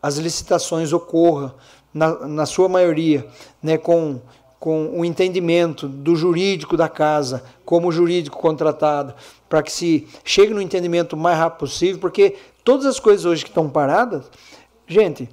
as 0.00 0.16
licitações 0.16 0.92
ocorram, 0.92 1.52
na, 1.92 2.24
na 2.28 2.46
sua 2.46 2.68
maioria, 2.68 3.26
né, 3.60 3.76
com, 3.76 4.20
com 4.60 5.00
o 5.00 5.04
entendimento 5.04 5.88
do 5.88 6.14
jurídico 6.14 6.76
da 6.76 6.88
casa, 6.88 7.42
como 7.64 7.90
jurídico 7.90 8.38
contratado, 8.38 9.12
para 9.48 9.60
que 9.60 9.72
se 9.72 10.06
chegue 10.22 10.54
no 10.54 10.62
entendimento 10.62 11.14
o 11.14 11.16
mais 11.16 11.36
rápido 11.36 11.58
possível, 11.58 12.00
porque 12.00 12.36
todas 12.62 12.86
as 12.86 13.00
coisas 13.00 13.26
hoje 13.26 13.42
que 13.42 13.50
estão 13.50 13.68
paradas, 13.68 14.30
gente, 14.86 15.28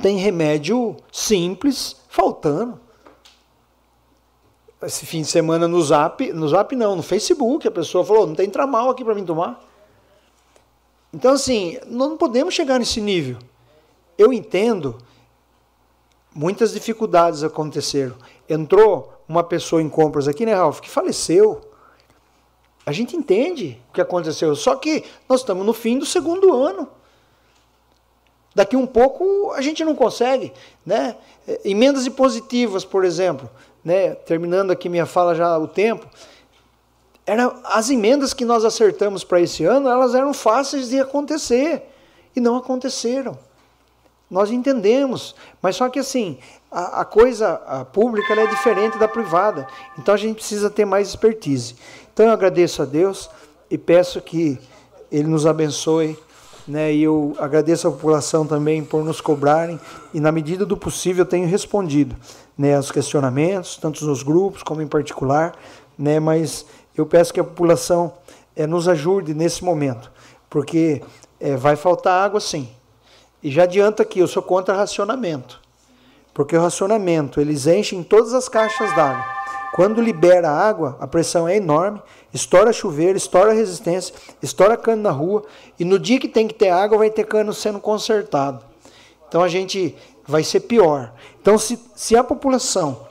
tem 0.00 0.16
remédio 0.16 0.96
simples 1.12 1.96
faltando. 2.08 2.80
Esse 4.82 5.04
fim 5.04 5.22
de 5.22 5.28
semana 5.28 5.68
no 5.68 5.80
Zap, 5.82 6.32
no 6.32 6.48
Zap 6.48 6.74
não, 6.74 6.96
no 6.96 7.02
Facebook, 7.02 7.66
a 7.68 7.70
pessoa 7.70 8.04
falou, 8.04 8.26
não 8.26 8.34
tem 8.34 8.48
tramal 8.48 8.90
aqui 8.90 9.04
para 9.04 9.14
mim 9.14 9.24
tomar. 9.24 9.62
Então, 11.12 11.32
assim, 11.32 11.78
não 11.86 12.16
podemos 12.16 12.54
chegar 12.54 12.78
nesse 12.78 13.00
nível. 13.00 13.36
Eu 14.16 14.32
entendo, 14.32 14.96
muitas 16.34 16.72
dificuldades 16.72 17.42
aconteceram. 17.42 18.14
Entrou 18.48 19.22
uma 19.28 19.42
pessoa 19.42 19.82
em 19.82 19.88
compras 19.88 20.28
aqui, 20.28 20.46
né, 20.46 20.54
Ralf, 20.54 20.80
que 20.80 20.88
faleceu. 20.88 21.60
A 22.86 22.92
gente 22.92 23.16
entende 23.16 23.80
o 23.90 23.92
que 23.92 24.00
aconteceu, 24.00 24.54
só 24.56 24.76
que 24.76 25.04
nós 25.28 25.40
estamos 25.40 25.64
no 25.66 25.72
fim 25.72 25.98
do 25.98 26.06
segundo 26.06 26.54
ano. 26.54 26.88
Daqui 28.54 28.76
um 28.76 28.86
pouco 28.86 29.52
a 29.52 29.60
gente 29.60 29.84
não 29.84 29.94
consegue, 29.94 30.52
né? 30.84 31.16
Emendas 31.64 32.06
impositivas, 32.06 32.84
por 32.84 33.04
exemplo, 33.04 33.48
né? 33.84 34.14
Terminando 34.14 34.70
aqui 34.70 34.88
minha 34.88 35.06
fala 35.06 35.34
já 35.34 35.56
o 35.58 35.66
tempo, 35.66 36.06
era 37.26 37.54
as 37.64 37.90
emendas 37.90 38.34
que 38.34 38.44
nós 38.44 38.64
acertamos 38.64 39.22
para 39.22 39.40
esse 39.40 39.64
ano, 39.64 39.88
elas 39.88 40.14
eram 40.14 40.34
fáceis 40.34 40.88
de 40.88 41.00
acontecer 41.00 41.82
e 42.34 42.40
não 42.40 42.56
aconteceram. 42.56 43.38
Nós 44.30 44.50
entendemos, 44.50 45.34
mas 45.60 45.76
só 45.76 45.88
que 45.88 45.98
assim, 45.98 46.38
a, 46.70 47.00
a 47.00 47.04
coisa 47.04 47.60
a 47.66 47.84
pública 47.84 48.32
é 48.34 48.46
diferente 48.46 48.98
da 48.98 49.08
privada, 49.08 49.66
então 49.98 50.14
a 50.14 50.16
gente 50.16 50.36
precisa 50.36 50.70
ter 50.70 50.84
mais 50.84 51.08
expertise. 51.08 51.74
Então 52.12 52.26
eu 52.26 52.32
agradeço 52.32 52.82
a 52.82 52.84
Deus 52.84 53.28
e 53.70 53.76
peço 53.76 54.20
que 54.20 54.58
Ele 55.10 55.28
nos 55.28 55.46
abençoe 55.46 56.16
né? 56.70 56.92
E 56.94 57.02
eu 57.02 57.34
agradeço 57.38 57.88
a 57.88 57.90
população 57.90 58.46
também 58.46 58.84
por 58.84 59.04
nos 59.04 59.20
cobrarem 59.20 59.78
e 60.14 60.20
na 60.20 60.30
medida 60.30 60.64
do 60.64 60.76
possível 60.76 61.24
eu 61.24 61.28
tenho 61.28 61.48
respondido, 61.48 62.14
né, 62.60 62.76
aos 62.76 62.92
questionamentos, 62.92 63.78
tanto 63.78 64.04
nos 64.04 64.22
grupos 64.22 64.62
como 64.62 64.82
em 64.82 64.86
particular, 64.86 65.54
né? 65.98 66.20
Mas 66.20 66.66
eu 66.94 67.06
peço 67.06 67.32
que 67.32 67.40
a 67.40 67.44
população 67.44 68.12
é, 68.54 68.66
nos 68.66 68.86
ajude 68.86 69.32
nesse 69.32 69.64
momento, 69.64 70.12
porque 70.50 71.00
é, 71.40 71.56
vai 71.56 71.74
faltar 71.74 72.22
água 72.22 72.38
sim. 72.38 72.68
E 73.42 73.50
já 73.50 73.62
adianta 73.62 74.02
aqui, 74.02 74.18
eu 74.18 74.28
sou 74.28 74.42
contra 74.42 74.76
racionamento, 74.76 75.58
porque 76.34 76.54
o 76.54 76.60
racionamento 76.60 77.40
eles 77.40 77.66
enchem 77.66 78.02
todas 78.02 78.34
as 78.34 78.46
caixas 78.46 78.94
d'água. 78.94 79.24
Quando 79.72 80.02
libera 80.02 80.50
água, 80.50 80.98
a 81.00 81.06
pressão 81.06 81.48
é 81.48 81.56
enorme 81.56 82.02
estoura 82.30 82.74
chuveiro, 82.74 83.16
estoura 83.16 83.54
resistência, 83.54 84.14
estoura 84.42 84.76
cano 84.76 85.00
na 85.00 85.10
rua, 85.10 85.44
e 85.78 85.84
no 85.84 85.98
dia 85.98 86.20
que 86.20 86.28
tem 86.28 86.46
que 86.46 86.52
ter 86.52 86.68
água, 86.68 86.98
vai 86.98 87.08
ter 87.08 87.24
cano 87.24 87.54
sendo 87.54 87.80
consertado. 87.80 88.69
Então 89.30 89.44
a 89.44 89.48
gente 89.48 89.96
vai 90.26 90.42
ser 90.42 90.60
pior. 90.60 91.12
Então, 91.40 91.56
se, 91.56 91.78
se 91.94 92.16
a 92.16 92.24
população 92.24 93.06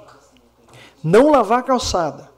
não 1.01 1.31
lavar 1.31 1.59
a 1.59 1.63
calçada, 1.63 2.29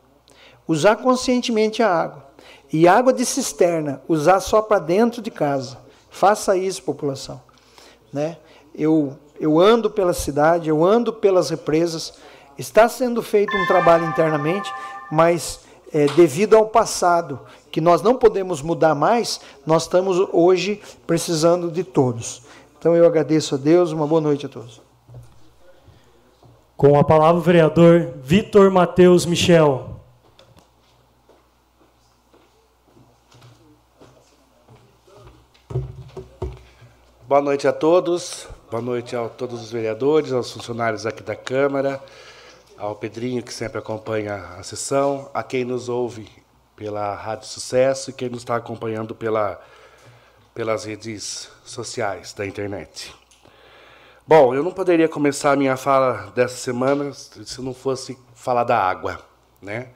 usar 0.67 0.97
conscientemente 0.97 1.81
a 1.81 1.89
água, 1.91 2.27
e 2.71 2.87
água 2.87 3.11
de 3.11 3.25
cisterna, 3.25 3.99
usar 4.07 4.39
só 4.39 4.61
para 4.61 4.77
dentro 4.77 5.19
de 5.19 5.31
casa, 5.31 5.79
faça 6.11 6.55
isso, 6.55 6.83
população. 6.83 7.41
Né? 8.13 8.37
Eu, 8.75 9.17
eu 9.39 9.59
ando 9.59 9.89
pela 9.89 10.13
cidade, 10.13 10.69
eu 10.69 10.85
ando 10.85 11.11
pelas 11.11 11.49
represas, 11.49 12.13
está 12.55 12.87
sendo 12.87 13.23
feito 13.23 13.57
um 13.57 13.65
trabalho 13.65 14.05
internamente, 14.05 14.71
mas 15.11 15.61
é, 15.91 16.05
devido 16.05 16.55
ao 16.55 16.67
passado, 16.67 17.39
que 17.71 17.81
nós 17.81 18.03
não 18.03 18.15
podemos 18.15 18.61
mudar 18.61 18.93
mais, 18.93 19.41
nós 19.65 19.83
estamos 19.83 20.19
hoje 20.31 20.79
precisando 21.07 21.71
de 21.71 21.83
todos. 21.83 22.43
Então 22.81 22.95
eu 22.95 23.05
agradeço 23.05 23.53
a 23.53 23.57
Deus, 23.59 23.91
uma 23.91 24.07
boa 24.07 24.19
noite 24.19 24.47
a 24.47 24.49
todos. 24.49 24.81
Com 26.75 26.97
a 26.97 27.03
palavra 27.03 27.37
o 27.37 27.43
vereador 27.43 28.15
Vitor 28.23 28.71
Matheus 28.71 29.23
Michel. 29.23 30.01
Boa 37.27 37.39
noite 37.39 37.67
a 37.67 37.71
todos, 37.71 38.47
boa 38.71 38.81
noite 38.81 39.15
a 39.15 39.29
todos 39.29 39.61
os 39.61 39.71
vereadores, 39.71 40.33
aos 40.33 40.51
funcionários 40.51 41.05
aqui 41.05 41.21
da 41.21 41.35
Câmara, 41.35 42.01
ao 42.75 42.95
Pedrinho, 42.95 43.43
que 43.43 43.53
sempre 43.53 43.77
acompanha 43.77 44.37
a 44.57 44.63
sessão, 44.63 45.29
a 45.35 45.43
quem 45.43 45.63
nos 45.63 45.87
ouve 45.87 46.27
pela 46.75 47.13
Rádio 47.13 47.45
Sucesso 47.45 48.09
e 48.09 48.13
quem 48.13 48.27
nos 48.27 48.39
está 48.39 48.55
acompanhando 48.55 49.13
pela, 49.13 49.61
pelas 50.55 50.83
redes 50.85 51.47
sociais 51.71 52.33
da 52.33 52.45
internet. 52.45 53.13
Bom, 54.27 54.53
eu 54.53 54.63
não 54.63 54.71
poderia 54.71 55.09
começar 55.09 55.51
a 55.51 55.55
minha 55.55 55.75
fala 55.75 56.31
dessa 56.35 56.55
semana 56.55 57.11
se 57.13 57.61
não 57.61 57.73
fosse 57.73 58.17
falar 58.35 58.63
da 58.63 58.77
água, 58.77 59.19
né? 59.61 59.89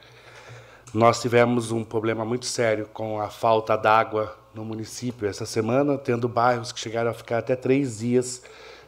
Nós 0.92 1.20
tivemos 1.20 1.70
um 1.72 1.84
problema 1.84 2.24
muito 2.24 2.46
sério 2.46 2.88
com 2.92 3.20
a 3.20 3.28
falta 3.28 3.76
d'água 3.76 4.36
no 4.54 4.64
município 4.64 5.28
essa 5.28 5.44
semana, 5.44 5.98
tendo 5.98 6.28
bairros 6.28 6.72
que 6.72 6.80
chegaram 6.80 7.10
a 7.10 7.14
ficar 7.14 7.38
até 7.38 7.54
três 7.54 7.98
dias 7.98 8.42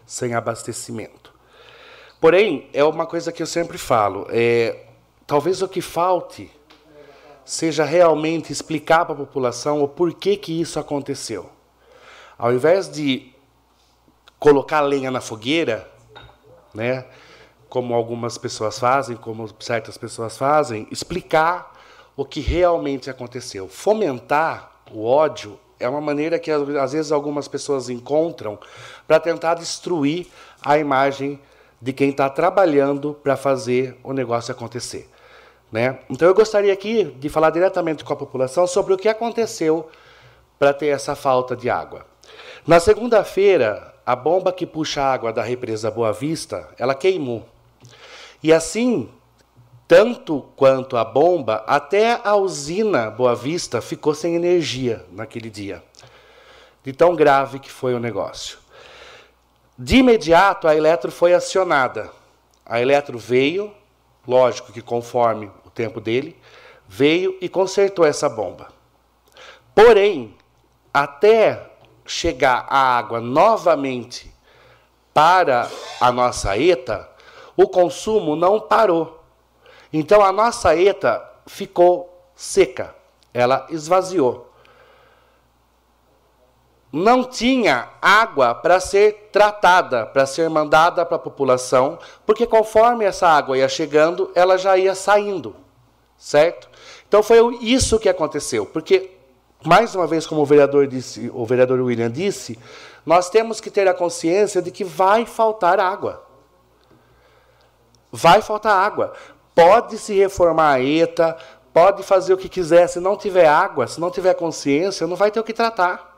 sem 0.07 0.35
abastecimento. 0.35 1.33
Porém, 2.21 2.68
é 2.73 2.83
uma 2.83 3.07
coisa 3.07 3.30
que 3.30 3.42
eu 3.42 3.47
sempre 3.47 3.78
falo, 3.78 4.26
é, 4.30 4.87
talvez 5.26 5.62
o 5.62 5.68
que 5.68 5.80
falte 5.80 6.50
seja 7.45 7.85
realmente 7.85 8.52
explicar 8.52 9.04
para 9.04 9.14
a 9.14 9.18
população 9.18 9.83
o 9.83 9.88
porquê 9.88 10.37
que 10.37 10.61
isso 10.61 10.80
aconteceu. 10.80 11.57
Ao 12.38 12.52
invés 12.52 12.88
de 12.88 13.33
colocar 14.38 14.80
lenha 14.80 15.11
na 15.11 15.21
fogueira, 15.21 15.90
né, 16.73 17.04
como 17.68 17.92
algumas 17.95 18.38
pessoas 18.38 18.78
fazem, 18.78 19.16
como 19.16 19.49
certas 19.59 19.99
pessoas 19.99 20.38
fazem, 20.38 20.87
explicar 20.90 21.75
o 22.16 22.25
que 22.25 22.40
realmente 22.40 23.11
aconteceu. 23.11 23.68
Fomentar 23.68 24.71
o 24.92 25.04
ódio 25.04 25.59
é 25.80 25.88
uma 25.88 26.00
maneira 26.00 26.38
que 26.38 26.50
às 26.50 26.92
vezes 26.92 27.12
algumas 27.12 27.49
pessoas 27.49 27.90
encontram 27.90 28.59
para 29.07 29.21
tentar 29.21 29.54
destruir 29.54 30.26
a 30.62 30.78
imagem 30.78 31.40
de 31.80 31.92
quem 31.92 32.11
está 32.11 32.28
trabalhando 32.30 33.14
para 33.14 33.37
fazer 33.37 33.99
o 34.02 34.12
negócio 34.12 34.52
acontecer. 34.52 35.09
Né? 35.71 35.99
Então 36.09 36.26
eu 36.26 36.35
gostaria 36.35 36.73
aqui 36.73 37.04
de 37.04 37.28
falar 37.28 37.50
diretamente 37.50 38.02
com 38.02 38.12
a 38.12 38.16
população 38.16 38.66
sobre 38.66 38.95
o 38.95 38.97
que 38.97 39.09
aconteceu 39.09 39.88
para 40.59 40.73
ter 40.73 40.88
essa 40.88 41.14
falta 41.14 41.54
de 41.54 41.68
água. 41.68 42.07
Na 42.68 42.78
segunda-feira, 42.78 43.94
a 44.04 44.14
bomba 44.14 44.52
que 44.52 44.66
puxa 44.66 45.02
água 45.02 45.32
da 45.32 45.42
represa 45.42 45.90
Boa 45.90 46.12
Vista, 46.12 46.68
ela 46.76 46.94
queimou. 46.94 47.48
E 48.42 48.52
assim, 48.52 49.08
tanto 49.88 50.44
quanto 50.54 50.94
a 50.94 51.02
bomba, 51.02 51.64
até 51.66 52.20
a 52.22 52.37
usina 52.37 53.10
Boa 53.10 53.34
Vista 53.34 53.80
ficou 53.80 54.14
sem 54.14 54.34
energia 54.34 55.02
naquele 55.10 55.48
dia. 55.48 55.82
De 56.84 56.92
tão 56.92 57.16
grave 57.16 57.58
que 57.58 57.70
foi 57.72 57.94
o 57.94 57.98
negócio. 57.98 58.58
De 59.78 59.96
imediato, 59.96 60.68
a 60.68 60.76
Eletro 60.76 61.10
foi 61.10 61.32
acionada. 61.32 62.10
A 62.66 62.82
Eletro 62.82 63.16
veio, 63.16 63.72
lógico 64.26 64.75
que 64.75 64.82
conforme 64.82 65.50
o 65.64 65.70
tempo 65.70 66.02
dele, 66.02 66.37
veio 66.87 67.34
e 67.40 67.48
consertou 67.48 68.04
essa 68.04 68.28
bomba. 68.28 68.68
Porém, 69.75 70.37
até 70.92 71.67
chegar 72.08 72.66
a 72.68 72.96
água 72.98 73.20
novamente 73.20 74.34
para 75.14 75.70
a 76.00 76.10
nossa 76.10 76.56
ETA, 76.58 77.08
o 77.56 77.68
consumo 77.68 78.34
não 78.34 78.60
parou. 78.60 79.22
Então 79.92 80.24
a 80.24 80.32
nossa 80.32 80.76
ETA 80.76 81.24
ficou 81.46 82.28
seca, 82.34 82.94
ela 83.32 83.66
esvaziou 83.70 84.48
não 86.92 87.22
tinha 87.22 87.90
água 88.00 88.54
para 88.54 88.80
ser 88.80 89.28
tratada, 89.30 90.06
para 90.06 90.24
ser 90.24 90.48
mandada 90.48 91.04
para 91.04 91.16
a 91.16 91.20
população, 91.20 91.98
porque 92.24 92.46
conforme 92.46 93.04
essa 93.04 93.28
água 93.28 93.58
ia 93.58 93.68
chegando, 93.68 94.30
ela 94.34 94.56
já 94.56 94.76
ia 94.76 94.94
saindo, 94.94 95.54
certo? 96.16 96.68
Então 97.06 97.22
foi 97.22 97.56
isso 97.60 97.98
que 97.98 98.08
aconteceu, 98.08 98.64
porque 98.64 99.17
mais 99.64 99.94
uma 99.94 100.06
vez, 100.06 100.26
como 100.26 100.40
o 100.40 100.46
vereador 100.46 100.86
disse, 100.86 101.30
o 101.34 101.44
vereador 101.44 101.80
William 101.80 102.10
disse, 102.10 102.58
nós 103.04 103.28
temos 103.28 103.60
que 103.60 103.70
ter 103.70 103.88
a 103.88 103.94
consciência 103.94 104.62
de 104.62 104.70
que 104.70 104.84
vai 104.84 105.26
faltar 105.26 105.80
água. 105.80 106.24
Vai 108.10 108.40
faltar 108.40 108.72
água. 108.72 109.12
Pode 109.54 109.98
se 109.98 110.14
reformar 110.14 110.74
a 110.74 110.82
ETA, 110.82 111.36
pode 111.72 112.02
fazer 112.02 112.32
o 112.32 112.38
que 112.38 112.48
quiser, 112.48 112.86
se 112.86 113.00
não 113.00 113.16
tiver 113.16 113.46
água, 113.46 113.86
se 113.86 114.00
não 114.00 114.10
tiver 114.10 114.34
consciência, 114.34 115.06
não 115.06 115.16
vai 115.16 115.30
ter 115.30 115.40
o 115.40 115.44
que 115.44 115.52
tratar. 115.52 116.08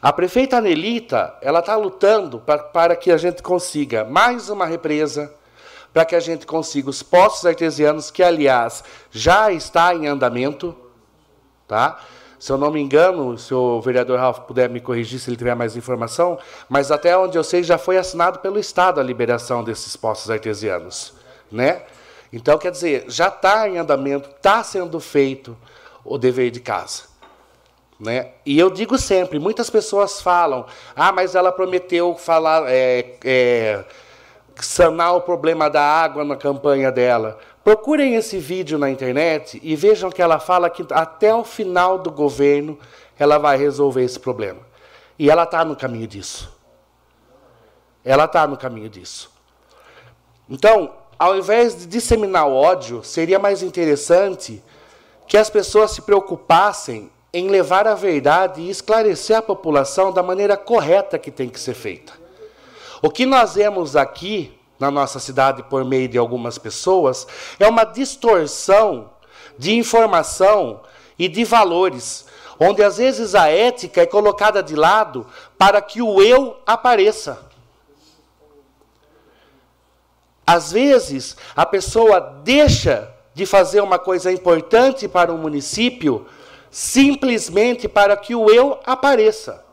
A 0.00 0.12
prefeita 0.12 0.58
Anelita, 0.58 1.36
ela 1.42 1.58
está 1.58 1.74
lutando 1.74 2.38
pra, 2.38 2.58
para 2.58 2.94
que 2.94 3.10
a 3.10 3.16
gente 3.16 3.42
consiga 3.42 4.04
mais 4.04 4.48
uma 4.48 4.64
represa, 4.64 5.34
para 5.92 6.04
que 6.04 6.14
a 6.14 6.20
gente 6.20 6.46
consiga 6.46 6.88
os 6.88 7.02
poços 7.02 7.44
artesianos, 7.44 8.10
que, 8.10 8.22
aliás, 8.22 8.84
já 9.10 9.50
está 9.50 9.92
em 9.94 10.06
andamento. 10.06 10.76
Tá? 11.68 12.00
Se 12.38 12.50
eu 12.50 12.56
não 12.56 12.70
me 12.70 12.80
engano, 12.80 13.36
se 13.36 13.52
o 13.52 13.80
vereador 13.80 14.18
Ralf 14.18 14.40
puder 14.40 14.70
me 14.70 14.80
corrigir 14.80 15.20
se 15.20 15.28
ele 15.28 15.36
tiver 15.36 15.54
mais 15.54 15.76
informação, 15.76 16.38
mas 16.68 16.90
até 16.90 17.16
onde 17.16 17.36
eu 17.36 17.44
sei 17.44 17.62
já 17.62 17.76
foi 17.76 17.98
assinado 17.98 18.38
pelo 18.38 18.58
Estado 18.58 19.00
a 19.00 19.02
liberação 19.02 19.62
desses 19.62 19.94
poços 19.96 20.30
artesianos. 20.30 21.12
Né? 21.50 21.82
Então, 22.32 22.56
quer 22.56 22.70
dizer, 22.70 23.04
já 23.08 23.28
está 23.28 23.68
em 23.68 23.78
andamento, 23.78 24.30
está 24.30 24.62
sendo 24.62 24.98
feito 25.00 25.56
o 26.04 26.16
dever 26.16 26.50
de 26.50 26.60
casa. 26.60 27.04
Né? 27.98 28.30
E 28.46 28.56
eu 28.58 28.70
digo 28.70 28.96
sempre, 28.96 29.40
muitas 29.40 29.68
pessoas 29.68 30.22
falam, 30.22 30.64
ah, 30.94 31.10
mas 31.10 31.34
ela 31.34 31.50
prometeu 31.50 32.14
falar, 32.14 32.64
é, 32.68 33.16
é, 33.24 33.84
sanar 34.56 35.16
o 35.16 35.20
problema 35.20 35.68
da 35.68 35.82
água 35.82 36.24
na 36.24 36.36
campanha 36.36 36.92
dela. 36.92 37.38
Procurem 37.68 38.14
esse 38.14 38.38
vídeo 38.38 38.78
na 38.78 38.88
internet 38.88 39.60
e 39.62 39.76
vejam 39.76 40.10
que 40.10 40.22
ela 40.22 40.40
fala 40.40 40.70
que 40.70 40.86
até 40.90 41.34
o 41.34 41.44
final 41.44 41.98
do 41.98 42.10
governo 42.10 42.78
ela 43.18 43.36
vai 43.36 43.58
resolver 43.58 44.02
esse 44.02 44.18
problema. 44.18 44.60
E 45.18 45.28
ela 45.28 45.42
está 45.42 45.66
no 45.66 45.76
caminho 45.76 46.06
disso. 46.06 46.50
Ela 48.02 48.24
está 48.24 48.46
no 48.46 48.56
caminho 48.56 48.88
disso. 48.88 49.30
Então, 50.48 50.94
ao 51.18 51.36
invés 51.36 51.76
de 51.76 51.84
disseminar 51.84 52.48
o 52.48 52.54
ódio, 52.54 53.04
seria 53.04 53.38
mais 53.38 53.62
interessante 53.62 54.64
que 55.26 55.36
as 55.36 55.50
pessoas 55.50 55.90
se 55.90 56.00
preocupassem 56.00 57.10
em 57.34 57.48
levar 57.48 57.86
a 57.86 57.94
verdade 57.94 58.62
e 58.62 58.70
esclarecer 58.70 59.36
a 59.36 59.42
população 59.42 60.10
da 60.10 60.22
maneira 60.22 60.56
correta 60.56 61.18
que 61.18 61.30
tem 61.30 61.50
que 61.50 61.60
ser 61.60 61.74
feita. 61.74 62.14
O 63.02 63.10
que 63.10 63.26
nós 63.26 63.56
vemos 63.56 63.94
aqui 63.94 64.57
na 64.78 64.90
nossa 64.90 65.18
cidade 65.18 65.62
por 65.64 65.84
meio 65.84 66.08
de 66.08 66.18
algumas 66.18 66.58
pessoas 66.58 67.26
é 67.58 67.66
uma 67.66 67.84
distorção 67.84 69.10
de 69.58 69.74
informação 69.74 70.82
e 71.18 71.28
de 71.28 71.44
valores, 71.44 72.26
onde 72.60 72.82
às 72.82 72.98
vezes 72.98 73.34
a 73.34 73.48
ética 73.48 74.02
é 74.02 74.06
colocada 74.06 74.62
de 74.62 74.76
lado 74.76 75.26
para 75.56 75.82
que 75.82 76.00
o 76.00 76.22
eu 76.22 76.56
apareça. 76.64 77.46
Às 80.46 80.72
vezes, 80.72 81.36
a 81.54 81.66
pessoa 81.66 82.20
deixa 82.42 83.12
de 83.34 83.44
fazer 83.44 83.82
uma 83.82 83.98
coisa 83.98 84.32
importante 84.32 85.06
para 85.06 85.32
o 85.32 85.36
município 85.36 86.26
simplesmente 86.70 87.88
para 87.88 88.16
que 88.16 88.34
o 88.34 88.50
eu 88.50 88.80
apareça. 88.84 89.67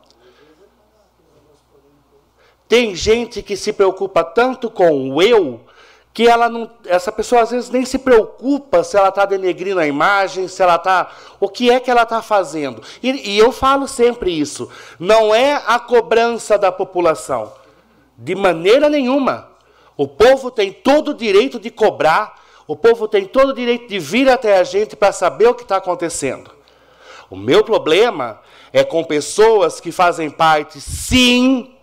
Tem 2.68 2.96
gente 2.96 3.42
que 3.42 3.56
se 3.56 3.72
preocupa 3.74 4.24
tanto 4.24 4.70
com 4.70 5.12
o 5.12 5.22
eu 5.22 5.62
que 6.16 6.30
ela 6.30 6.48
não, 6.48 6.72
essa 6.86 7.12
pessoa 7.12 7.42
às 7.42 7.52
vezes 7.52 7.70
nem 7.70 7.84
se 7.84 8.00
preocupa 8.00 8.86
se 8.86 8.96
ela 8.96 9.10
está 9.10 9.26
denegrindo 9.26 9.82
a 9.82 9.86
imagem, 9.86 10.48
se 10.48 10.64
ela 10.64 10.78
está, 10.78 11.12
o 11.42 11.50
que 11.50 11.70
é 11.70 11.78
que 11.78 11.92
ela 11.92 12.04
está 12.04 12.22
fazendo. 12.22 12.82
E, 13.04 13.32
e 13.32 13.38
eu 13.38 13.52
falo 13.52 13.86
sempre 13.86 14.32
isso. 14.32 14.70
Não 14.98 15.36
é 15.36 15.62
a 15.68 15.78
cobrança 15.78 16.58
da 16.58 16.72
população, 16.72 17.52
de 18.18 18.34
maneira 18.34 18.90
nenhuma. 18.90 19.50
O 19.98 20.08
povo 20.08 20.50
tem 20.50 20.72
todo 20.72 21.10
o 21.10 21.14
direito 21.14 21.60
de 21.60 21.70
cobrar, 21.70 22.42
o 22.66 22.78
povo 22.78 23.10
tem 23.10 23.26
todo 23.26 23.50
o 23.50 23.54
direito 23.54 23.90
de 23.90 24.00
vir 24.00 24.30
até 24.30 24.58
a 24.58 24.64
gente 24.64 24.96
para 24.96 25.12
saber 25.12 25.48
o 25.48 25.54
que 25.54 25.64
está 25.64 25.76
acontecendo. 25.76 26.50
O 27.30 27.36
meu 27.36 27.62
problema 27.62 28.40
é 28.72 28.86
com 28.86 29.04
pessoas 29.04 29.82
que 29.82 29.92
fazem 29.92 30.30
parte, 30.30 30.80
sim, 30.80 31.75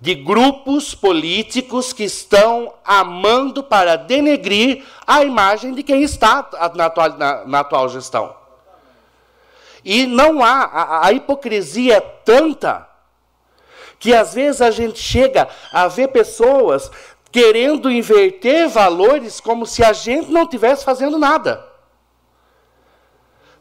de 0.00 0.14
grupos 0.14 0.94
políticos 0.94 1.92
que 1.92 2.04
estão 2.04 2.72
amando 2.84 3.62
para 3.62 3.96
denegrir 3.96 4.84
a 5.06 5.24
imagem 5.24 5.74
de 5.74 5.82
quem 5.82 6.02
está 6.02 6.48
na 6.74 6.86
atual, 6.86 7.10
na, 7.18 7.44
na 7.44 7.60
atual 7.60 7.88
gestão. 7.88 8.36
E 9.84 10.06
não 10.06 10.42
há, 10.42 10.64
a, 10.64 11.06
a 11.06 11.12
hipocrisia 11.12 11.96
é 11.96 12.00
tanta 12.00 12.88
que 13.98 14.14
às 14.14 14.34
vezes 14.34 14.60
a 14.60 14.70
gente 14.70 15.00
chega 15.00 15.48
a 15.72 15.88
ver 15.88 16.08
pessoas 16.08 16.90
querendo 17.32 17.90
inverter 17.90 18.68
valores 18.68 19.40
como 19.40 19.66
se 19.66 19.82
a 19.82 19.92
gente 19.92 20.30
não 20.30 20.44
estivesse 20.44 20.84
fazendo 20.84 21.18
nada. 21.18 21.66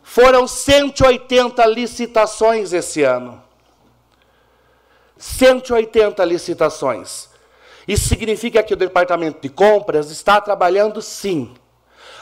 Foram 0.04 0.48
180 0.48 1.66
licitações 1.66 2.72
esse 2.72 3.04
ano. 3.04 3.44
180 5.18 6.24
licitações. 6.26 7.30
Isso 7.88 8.08
significa 8.08 8.62
que 8.62 8.74
o 8.74 8.78
departamento 8.78 9.42
de 9.42 9.50
compras 9.50 10.12
está 10.12 10.42
trabalhando 10.42 11.02
sim. 11.02 11.56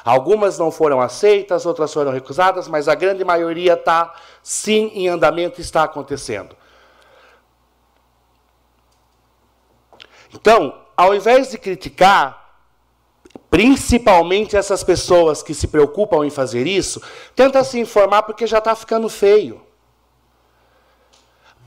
Algumas 0.04 0.60
não 0.60 0.70
foram 0.70 1.02
aceitas, 1.02 1.66
outras 1.66 1.92
foram 1.92 2.12
recusadas, 2.12 2.68
mas 2.68 2.88
a 2.88 2.94
grande 2.94 3.26
maioria 3.26 3.74
está 3.74 4.14
sim 4.44 4.92
em 4.94 5.08
andamento 5.08 5.60
e 5.60 5.64
está 5.64 5.84
acontecendo. 5.84 6.56
Então, 10.32 10.80
ao 10.96 11.16
invés 11.16 11.50
de 11.50 11.58
criticar, 11.58 12.60
principalmente 13.50 14.56
essas 14.56 14.84
pessoas 14.84 15.42
que 15.42 15.56
se 15.56 15.68
preocupam 15.68 16.26
em 16.26 16.30
fazer 16.30 16.68
isso, 16.68 17.02
tenta 17.36 17.64
se 17.64 17.80
informar 17.80 18.24
porque 18.24 18.46
já 18.46 18.60
está 18.60 18.76
ficando 18.76 19.10
feio. 19.10 19.66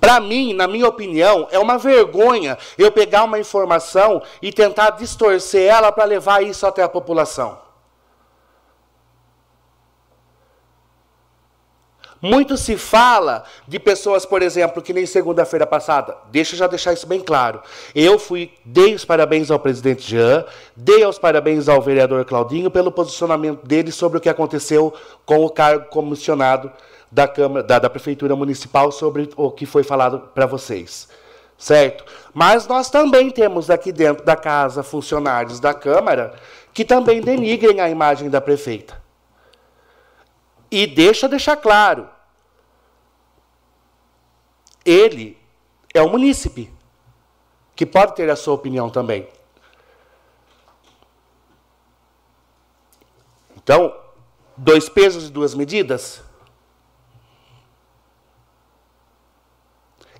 Para 0.01 0.21
mim, 0.21 0.53
na 0.53 0.69
minha 0.69 0.87
opinião, 0.87 1.49
é 1.51 1.59
uma 1.59 1.77
vergonha 1.77 2.57
eu 2.77 2.91
pegar 2.93 3.25
uma 3.25 3.39
informação 3.39 4.23
e 4.41 4.53
tentar 4.53 4.91
distorcer 4.91 5.69
ela 5.69 5.91
para 5.91 6.05
levar 6.05 6.43
isso 6.43 6.67
até 6.67 6.83
a 6.83 6.89
população. 6.89 7.69
Muito 12.21 12.57
se 12.57 12.77
fala 12.77 13.45
de 13.67 13.79
pessoas, 13.79 14.27
por 14.27 14.43
exemplo, 14.43 14.83
que 14.83 14.93
nem 14.93 15.07
segunda-feira 15.07 15.65
passada. 15.65 16.17
Deixa 16.33 16.55
eu 16.55 16.59
já 16.59 16.67
deixar 16.67 16.93
isso 16.93 17.07
bem 17.07 17.21
claro. 17.21 17.63
Eu 17.95 18.19
fui, 18.19 18.53
dei 18.65 18.93
os 18.93 19.05
parabéns 19.05 19.53
ao 19.53 19.59
presidente 19.61 20.03
Jean, 20.03 20.45
dei 20.77 21.07
os 21.07 21.17
parabéns 21.17 21.69
ao 21.69 21.81
vereador 21.81 22.25
Claudinho 22.25 22.73
pelo 22.73 22.91
posicionamento 22.91 23.65
dele 23.65 23.93
sobre 23.93 24.19
o 24.19 24.21
que 24.21 24.29
aconteceu 24.29 24.93
com 25.25 25.45
o 25.45 25.51
cargo 25.51 25.87
comissionado 25.91 26.73
da 27.11 27.27
Câmara, 27.27 27.63
da, 27.63 27.79
da 27.79 27.91
Prefeitura 27.91 28.37
Municipal 28.37 28.93
sobre 28.93 29.31
o 29.37 29.51
que 29.51 29.67
foi 29.67 29.83
falado 29.83 30.21
para 30.35 30.47
vocês. 30.47 31.09
Certo? 31.57 32.05
Mas 32.33 32.67
nós 32.69 32.89
também 32.89 33.31
temos 33.31 33.69
aqui 33.69 33.91
dentro 33.91 34.25
da 34.25 34.37
casa 34.37 34.83
funcionários 34.83 35.59
da 35.59 35.75
Câmara 35.75 36.35
que 36.73 36.85
também 36.85 37.21
denigrem 37.21 37.81
a 37.81 37.91
imagem 37.91 38.31
da 38.31 38.41
prefeita. 38.41 39.03
E 40.71 40.87
deixa 40.87 41.29
deixar 41.29 41.57
claro, 41.57 42.09
ele 44.85 45.37
é 45.93 46.01
o 46.01 46.09
munícipe, 46.09 46.73
que 47.75 47.87
pode 47.87 48.15
ter 48.15 48.31
a 48.31 48.37
sua 48.37 48.55
opinião 48.55 48.91
também. 48.91 49.29
Então, 53.57 53.95
dois 54.57 54.89
pesos 54.89 55.29
e 55.29 55.33
duas 55.33 55.55
medidas. 55.55 56.23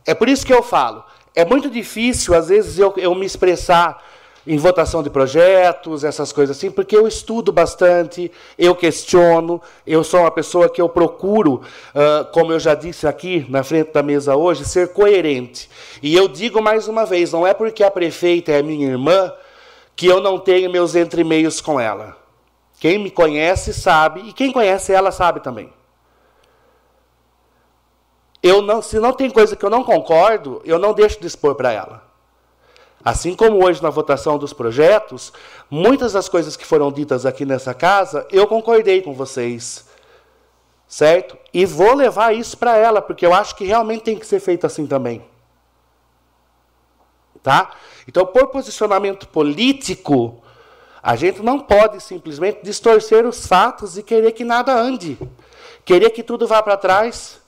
É 0.09 0.15
por 0.15 0.27
isso 0.27 0.47
que 0.47 0.55
eu 0.55 0.63
falo, 0.63 1.05
é 1.35 1.45
muito 1.45 1.69
difícil, 1.69 2.35
às 2.35 2.49
vezes, 2.49 2.79
eu, 2.79 2.95
eu 2.97 3.15
me 3.15 3.27
expressar 3.27 4.03
em 4.47 4.57
votação 4.57 5.03
de 5.03 5.11
projetos, 5.11 6.03
essas 6.03 6.33
coisas 6.33 6.57
assim, 6.57 6.71
porque 6.71 6.97
eu 6.97 7.07
estudo 7.07 7.53
bastante, 7.53 8.33
eu 8.59 8.75
questiono, 8.75 9.61
eu 9.87 10.03
sou 10.03 10.21
uma 10.21 10.31
pessoa 10.31 10.71
que 10.71 10.81
eu 10.81 10.89
procuro, 10.89 11.61
uh, 11.95 12.25
como 12.33 12.53
eu 12.53 12.59
já 12.59 12.75
disse 12.75 13.07
aqui 13.07 13.45
na 13.51 13.63
frente 13.63 13.93
da 13.93 14.03
mesa 14.03 14.35
hoje, 14.35 14.65
ser 14.65 14.95
coerente. 14.95 15.69
E 16.03 16.17
eu 16.17 16.27
digo 16.27 16.63
mais 16.63 16.89
uma 16.89 17.05
vez, 17.05 17.31
não 17.31 17.47
é 17.47 17.53
porque 17.53 17.85
a 17.85 17.91
prefeita 17.91 18.51
é 18.51 18.63
minha 18.63 18.89
irmã 18.89 19.31
que 19.95 20.07
eu 20.07 20.23
não 20.23 20.39
tenho 20.39 20.71
meus 20.71 20.95
entremeios 20.95 21.61
com 21.61 21.79
ela. 21.79 22.17
Quem 22.81 22.99
me 22.99 23.11
conhece 23.11 23.75
sabe, 23.75 24.23
e 24.27 24.33
quem 24.33 24.53
conhece 24.53 24.91
ela 24.91 25.13
sabe 25.13 25.41
também. 25.41 25.71
Eu 28.49 28.63
não, 28.63 28.81
se 28.81 28.99
não 28.99 29.13
tem 29.13 29.29
coisa 29.29 29.55
que 29.55 29.63
eu 29.63 29.69
não 29.69 29.85
concordo, 29.85 30.63
eu 30.65 30.79
não 30.79 30.95
deixo 30.95 31.21
de 31.21 31.27
expor 31.27 31.55
para 31.55 31.71
ela. 31.71 32.03
Assim 33.05 33.35
como 33.35 33.63
hoje 33.63 33.83
na 33.83 33.91
votação 33.91 34.39
dos 34.39 34.55
projetos, 34.55 35.35
muitas 35.71 36.15
das 36.15 36.31
coisas 36.31 36.57
que 36.57 36.65
foram 36.65 36.91
ditas 36.91 37.27
aqui 37.27 37.45
nessa 37.45 37.75
casa, 37.75 38.27
eu 38.31 38.47
concordei 38.47 39.03
com 39.03 39.13
vocês. 39.13 39.87
Certo? 40.89 41.37
E 41.53 41.67
vou 41.67 41.93
levar 41.95 42.35
isso 42.35 42.57
para 42.57 42.75
ela, 42.75 43.03
porque 43.03 43.27
eu 43.27 43.35
acho 43.35 43.55
que 43.55 43.67
realmente 43.67 44.05
tem 44.05 44.19
que 44.19 44.27
ser 44.27 44.41
feito 44.41 44.67
assim 44.67 44.87
também. 44.87 45.23
Tá? 47.43 47.73
Então, 48.07 48.25
por 48.25 48.47
posicionamento 48.47 49.29
político, 49.29 50.43
a 51.03 51.17
gente 51.17 51.43
não 51.43 51.61
pode 51.61 52.03
simplesmente 52.03 52.61
distorcer 52.63 53.27
os 53.27 53.47
fatos 53.47 53.99
e 53.99 54.03
querer 54.03 54.33
que 54.33 54.43
nada 54.43 54.73
ande. 54.73 55.19
Querer 55.85 56.09
que 56.11 56.23
tudo 56.23 56.47
vá 56.47 56.63
para 56.63 56.79
trás. 56.79 57.47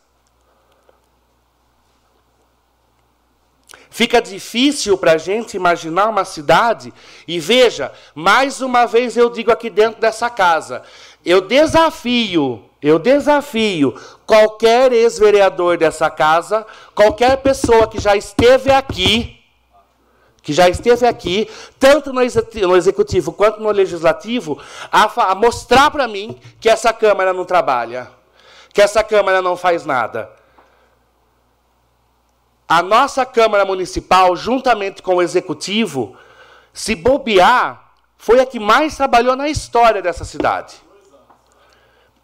Fica 3.90 4.22
difícil 4.22 4.96
para 4.96 5.12
a 5.12 5.18
gente 5.18 5.56
imaginar 5.56 6.08
uma 6.08 6.24
cidade. 6.24 6.94
E 7.26 7.40
veja, 7.40 7.92
mais 8.14 8.60
uma 8.60 8.86
vez 8.86 9.16
eu 9.16 9.28
digo 9.28 9.50
aqui 9.50 9.68
dentro 9.68 10.00
dessa 10.00 10.30
casa: 10.30 10.82
eu 11.24 11.40
desafio, 11.40 12.64
eu 12.80 13.00
desafio 13.00 14.00
qualquer 14.24 14.92
ex-vereador 14.92 15.76
dessa 15.76 16.08
casa, 16.08 16.64
qualquer 16.94 17.38
pessoa 17.38 17.88
que 17.88 18.00
já 18.00 18.14
esteve 18.14 18.70
aqui, 18.70 19.36
que 20.40 20.52
já 20.52 20.68
esteve 20.68 21.04
aqui, 21.04 21.50
tanto 21.78 22.12
no 22.12 22.76
executivo 22.76 23.32
quanto 23.32 23.60
no 23.60 23.70
legislativo, 23.72 24.56
a, 24.90 25.32
a 25.32 25.34
mostrar 25.34 25.90
para 25.90 26.06
mim 26.06 26.38
que 26.60 26.68
essa 26.68 26.92
Câmara 26.92 27.32
não 27.32 27.44
trabalha, 27.44 28.08
que 28.72 28.80
essa 28.80 29.02
Câmara 29.02 29.42
não 29.42 29.56
faz 29.56 29.84
nada. 29.84 30.39
A 32.70 32.84
nossa 32.84 33.26
Câmara 33.26 33.64
Municipal, 33.64 34.36
juntamente 34.36 35.02
com 35.02 35.16
o 35.16 35.22
executivo, 35.22 36.16
se 36.72 36.94
bobear, 36.94 37.94
foi 38.16 38.38
a 38.38 38.46
que 38.46 38.60
mais 38.60 38.96
trabalhou 38.96 39.34
na 39.34 39.48
história 39.48 40.00
dessa 40.00 40.24
cidade. 40.24 40.76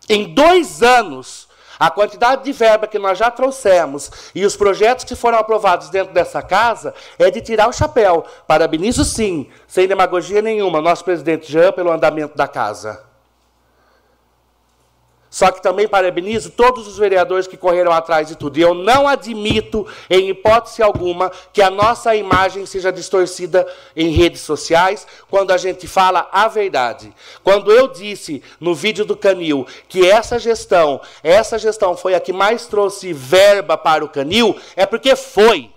Em 0.09 0.33
dois 0.33 0.85
anos, 0.85 1.49
a 1.81 1.91
quantidade 1.91 2.45
de 2.45 2.53
verba 2.53 2.87
que 2.87 2.97
nós 2.97 3.19
já 3.19 3.29
trouxemos 3.29 4.31
e 4.37 4.47
os 4.47 4.57
projetos 4.57 5.05
que 5.05 5.17
foram 5.17 5.37
aprovados 5.37 5.91
dentro 5.91 6.15
dessa 6.15 6.41
casa 6.41 6.95
é 7.19 7.29
de 7.29 7.41
tirar 7.41 7.69
o 7.69 7.73
chapéu. 7.73 8.25
Parabenizo 8.47 9.05
sim, 9.05 9.51
sem 9.67 9.89
demagogia 9.89 10.41
nenhuma, 10.41 10.81
nosso 10.81 11.03
presidente 11.05 11.51
Jean 11.51 11.73
pelo 11.73 11.91
andamento 11.91 12.37
da 12.37 12.47
casa. 12.47 13.06
Só 15.29 15.51
que 15.51 15.63
também 15.63 15.89
parabenizo 15.89 16.51
todos 16.51 16.87
os 16.87 16.97
vereadores 16.97 17.47
que 17.47 17.57
correram 17.57 17.93
atrás 17.93 18.29
de 18.29 18.37
tudo. 18.37 18.59
E 18.59 18.63
eu 18.63 18.73
não 18.73 19.09
admito, 19.09 19.87
em 20.09 20.31
hipótese 20.31 20.83
alguma, 20.83 21.31
que 21.53 21.61
a 21.61 21.69
nossa 21.69 22.15
imagem 22.15 22.65
seja 22.65 22.93
distorcida 22.93 23.67
em 23.95 24.11
redes 24.11 24.41
sociais 24.41 25.07
quando 25.29 25.51
a 25.51 25.57
gente 25.57 25.87
fala 25.89 26.29
a 26.33 26.49
verdade. 26.49 27.13
Quando 27.43 27.73
eu 27.73 27.89
disse 27.89 28.43
no 28.61 28.75
vídeo 28.75 29.05
do 29.05 29.17
Canil 29.17 29.67
que 29.89 30.09
essa 30.09 30.39
gestão, 30.39 31.01
essa 31.23 31.59
gestão 31.59 31.97
foi 31.97 32.15
a 32.15 32.21
que 32.21 32.33
mais 32.33 32.67
trouxe 32.67 33.13
verba 33.13 33.77
para 33.77 34.05
o 34.05 34.09
Canil, 34.09 34.57
é 34.77 34.87
porque 34.87 35.17
foi. 35.17 35.71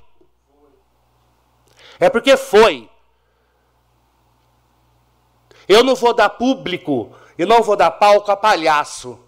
É 2.00 2.10
porque 2.10 2.38
foi. 2.38 2.90
Eu 5.68 5.84
não 5.84 5.96
vou 5.96 6.14
dar 6.14 6.30
público 6.30 7.12
e 7.38 7.46
não 7.46 7.62
vou 7.62 7.76
dar 7.76 7.92
palco 7.92 8.32
a 8.32 8.38
palhaço. 8.38 9.20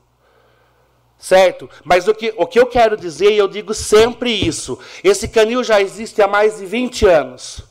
Certo? 1.21 1.69
Mas 1.83 2.07
o 2.07 2.15
que, 2.15 2.33
o 2.35 2.47
que 2.47 2.59
eu 2.59 2.65
quero 2.65 2.97
dizer, 2.97 3.31
e 3.31 3.37
eu 3.37 3.47
digo 3.47 3.75
sempre 3.75 4.31
isso: 4.31 4.79
esse 5.03 5.27
canil 5.27 5.63
já 5.63 5.79
existe 5.79 6.19
há 6.19 6.27
mais 6.27 6.57
de 6.57 6.65
20 6.65 7.05
anos. 7.05 7.63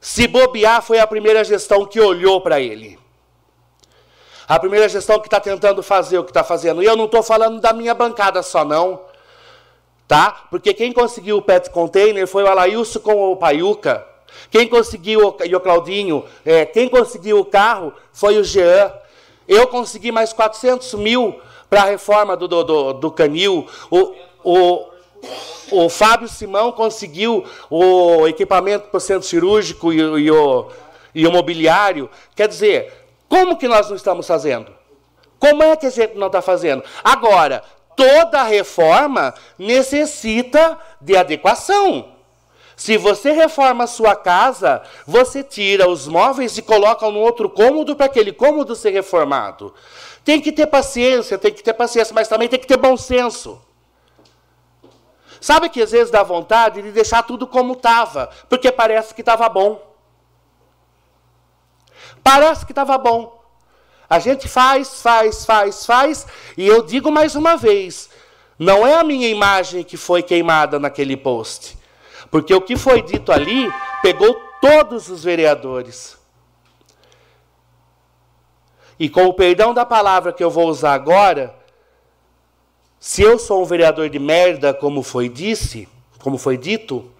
Se 0.00 0.26
bobear, 0.26 0.80
foi 0.80 0.98
a 0.98 1.06
primeira 1.06 1.44
gestão 1.44 1.84
que 1.84 2.00
olhou 2.00 2.40
para 2.40 2.58
ele. 2.58 2.98
A 4.48 4.58
primeira 4.58 4.88
gestão 4.88 5.20
que 5.20 5.26
está 5.26 5.38
tentando 5.38 5.82
fazer 5.82 6.18
o 6.18 6.24
que 6.24 6.30
está 6.30 6.42
fazendo. 6.42 6.82
E 6.82 6.86
eu 6.86 6.96
não 6.96 7.04
estou 7.04 7.22
falando 7.22 7.60
da 7.60 7.74
minha 7.74 7.92
bancada 7.92 8.42
só, 8.42 8.64
não. 8.64 9.02
Tá? 10.08 10.46
Porque 10.50 10.72
quem 10.72 10.92
conseguiu 10.92 11.36
o 11.36 11.42
pet 11.42 11.68
container 11.70 12.26
foi 12.26 12.42
o 12.44 12.46
Alailson 12.48 13.00
com 13.00 13.32
o 13.32 13.36
Paiuca. 13.36 14.06
Quem 14.50 14.66
conseguiu, 14.66 15.36
e 15.44 15.54
o 15.54 15.60
Claudinho, 15.60 16.24
é, 16.44 16.64
quem 16.64 16.88
conseguiu 16.88 17.38
o 17.38 17.44
carro 17.44 17.92
foi 18.14 18.38
o 18.38 18.44
Jean. 18.44 18.92
Eu 19.46 19.66
consegui 19.66 20.10
mais 20.10 20.32
400 20.32 20.94
mil 20.94 21.38
para 21.74 21.82
a 21.82 21.86
reforma 21.86 22.36
do, 22.36 22.46
do, 22.46 22.92
do, 22.92 23.10
canil. 23.10 23.66
O, 23.90 24.14
o, 24.44 24.86
o 25.72 25.88
Fábio 25.88 26.28
Simão 26.28 26.70
conseguiu 26.70 27.44
o 27.68 28.28
equipamento 28.28 28.90
para 28.90 28.98
o 28.98 29.00
centro 29.00 29.26
cirúrgico 29.26 29.92
e, 29.92 29.96
e, 29.96 30.30
o, 30.30 30.70
e 31.12 31.26
o 31.26 31.32
mobiliário. 31.32 32.08
Quer 32.36 32.46
dizer, 32.46 32.92
como 33.28 33.56
que 33.56 33.66
nós 33.66 33.88
não 33.88 33.96
estamos 33.96 34.24
fazendo? 34.24 34.72
Como 35.40 35.64
é 35.64 35.74
que 35.74 35.86
a 35.86 35.90
gente 35.90 36.16
não 36.16 36.28
está 36.28 36.40
fazendo? 36.40 36.84
Agora, 37.02 37.64
toda 37.96 38.44
reforma 38.44 39.34
necessita 39.58 40.78
de 41.00 41.16
adequação. 41.16 42.14
Se 42.76 42.96
você 42.96 43.32
reforma 43.32 43.82
a 43.82 43.88
sua 43.88 44.14
casa, 44.14 44.80
você 45.04 45.42
tira 45.42 45.88
os 45.88 46.06
móveis 46.06 46.56
e 46.56 46.62
coloca 46.62 47.10
no 47.10 47.18
outro 47.18 47.50
cômodo 47.50 47.96
para 47.96 48.06
aquele 48.06 48.32
cômodo 48.32 48.76
ser 48.76 48.90
reformado. 48.90 49.74
Tem 50.24 50.40
que 50.40 50.50
ter 50.50 50.66
paciência, 50.66 51.36
tem 51.36 51.52
que 51.52 51.62
ter 51.62 51.74
paciência, 51.74 52.14
mas 52.14 52.28
também 52.28 52.48
tem 52.48 52.58
que 52.58 52.66
ter 52.66 52.78
bom 52.78 52.96
senso. 52.96 53.60
Sabe 55.40 55.68
que 55.68 55.82
às 55.82 55.90
vezes 55.90 56.10
dá 56.10 56.22
vontade 56.22 56.80
de 56.80 56.90
deixar 56.90 57.22
tudo 57.22 57.46
como 57.46 57.74
estava, 57.74 58.30
porque 58.48 58.72
parece 58.72 59.14
que 59.14 59.20
estava 59.20 59.46
bom. 59.50 59.94
Parece 62.22 62.64
que 62.64 62.72
estava 62.72 62.96
bom. 62.96 63.38
A 64.08 64.18
gente 64.18 64.48
faz, 64.48 65.02
faz, 65.02 65.44
faz, 65.44 65.84
faz, 65.84 66.26
e 66.56 66.66
eu 66.66 66.82
digo 66.82 67.10
mais 67.10 67.34
uma 67.34 67.56
vez: 67.56 68.08
não 68.58 68.86
é 68.86 68.94
a 68.94 69.04
minha 69.04 69.28
imagem 69.28 69.84
que 69.84 69.98
foi 69.98 70.22
queimada 70.22 70.78
naquele 70.78 71.16
post, 71.16 71.76
porque 72.30 72.54
o 72.54 72.62
que 72.62 72.76
foi 72.76 73.02
dito 73.02 73.30
ali 73.30 73.70
pegou 74.00 74.34
todos 74.62 75.10
os 75.10 75.22
vereadores. 75.22 76.16
E 78.98 79.08
com 79.08 79.26
o 79.26 79.34
perdão 79.34 79.74
da 79.74 79.84
palavra 79.84 80.32
que 80.32 80.42
eu 80.42 80.50
vou 80.50 80.68
usar 80.68 80.94
agora, 80.94 81.54
se 83.00 83.22
eu 83.22 83.38
sou 83.38 83.62
um 83.62 83.66
vereador 83.66 84.08
de 84.08 84.18
merda, 84.18 84.72
como 84.72 85.02
foi 85.02 85.28
disse, 85.28 85.88
como 86.20 86.38
foi 86.38 86.56
dito, 86.56 87.10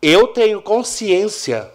eu 0.00 0.28
tenho 0.28 0.62
consciência 0.62 1.70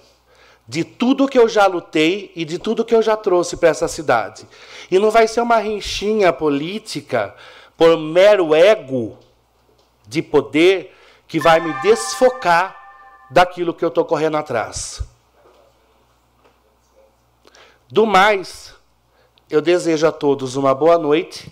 de 0.67 0.86
tudo 0.86 1.28
que 1.28 1.38
eu 1.38 1.50
já 1.50 1.65
lutei 1.65 2.32
e 2.36 2.45
de 2.45 2.58
tudo 2.58 2.86
que 2.86 2.95
eu 2.95 3.02
já 3.02 3.17
trouxe 3.17 3.58
para 3.58 3.69
essa 3.69 3.89
cidade. 3.89 4.47
E 4.89 4.97
não 4.97 5.12
vai 5.12 5.28
ser 5.28 5.41
uma 5.41 5.58
rinchinha 5.58 6.32
política 6.32 7.36
por 7.76 7.97
mero 7.97 8.56
ego 8.56 9.17
de 10.08 10.21
poder 10.21 10.95
que 11.28 11.39
vai 11.39 11.60
me 11.60 11.74
desfocar 11.82 12.78
daquilo 13.30 13.74
que 13.74 13.84
eu 13.84 13.89
estou 13.89 14.06
correndo 14.06 14.38
atrás. 14.38 15.02
Do 17.91 18.06
mais, 18.06 18.73
eu 19.49 19.62
desejo 19.62 20.08
a 20.08 20.13
todos 20.13 20.56
uma 20.56 20.73
boa 20.73 20.97
noite, 20.97 21.51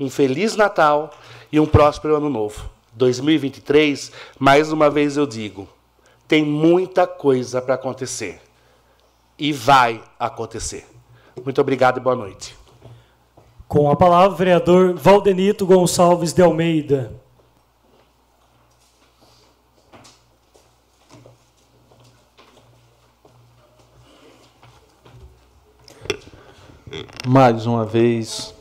um 0.00 0.08
feliz 0.08 0.56
Natal 0.56 1.12
e 1.52 1.60
um 1.60 1.66
próspero 1.66 2.16
ano 2.16 2.30
novo. 2.30 2.70
2023, 2.94 4.10
mais 4.38 4.72
uma 4.72 4.88
vez 4.88 5.18
eu 5.18 5.26
digo, 5.26 5.68
tem 6.26 6.42
muita 6.42 7.06
coisa 7.06 7.60
para 7.60 7.74
acontecer. 7.74 8.40
E 9.38 9.52
vai 9.52 10.02
acontecer. 10.18 10.86
Muito 11.44 11.60
obrigado 11.60 11.98
e 11.98 12.00
boa 12.00 12.16
noite. 12.16 12.56
Com 13.68 13.90
a 13.90 13.96
palavra, 13.96 14.32
o 14.32 14.36
vereador 14.36 14.94
Valdenito 14.94 15.66
Gonçalves 15.66 16.32
de 16.32 16.40
Almeida. 16.40 17.12
Mais 27.28 27.66
uma 27.66 27.84
vez, 27.84 28.54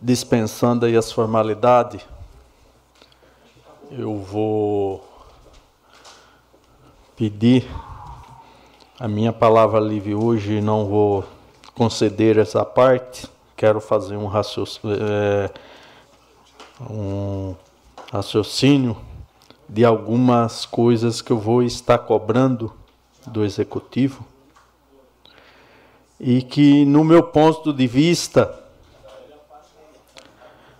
dispensando 0.00 0.86
aí 0.86 0.96
as 0.96 1.10
formalidades, 1.10 2.00
eu 3.90 4.18
vou 4.18 5.04
pedir 7.16 7.68
a 9.00 9.08
minha 9.08 9.32
palavra 9.32 9.80
livre 9.80 10.14
hoje, 10.14 10.60
não 10.60 10.86
vou 10.86 11.24
conceder 11.74 12.38
essa 12.38 12.64
parte, 12.64 13.26
quero 13.56 13.80
fazer 13.80 14.16
um 14.16 14.26
raciocínio, 14.26 14.96
é, 15.02 15.50
um 16.88 17.56
raciocínio 18.12 18.96
de 19.68 19.84
algumas 19.84 20.66
coisas 20.66 21.20
que 21.20 21.32
eu 21.32 21.38
vou 21.38 21.64
estar 21.64 21.98
cobrando 21.98 22.72
do 23.26 23.44
executivo 23.44 24.29
e 26.20 26.42
que, 26.42 26.84
no 26.84 27.02
meu 27.02 27.22
ponto 27.22 27.72
de 27.72 27.86
vista, 27.86 28.54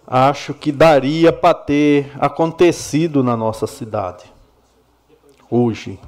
acho 0.06 0.52
que 0.52 0.70
daria 0.70 1.32
para 1.32 1.54
ter 1.54 2.12
acontecido 2.20 3.24
na 3.24 3.34
nossa 3.34 3.66
cidade. 3.66 4.30
Hoje, 5.50 5.98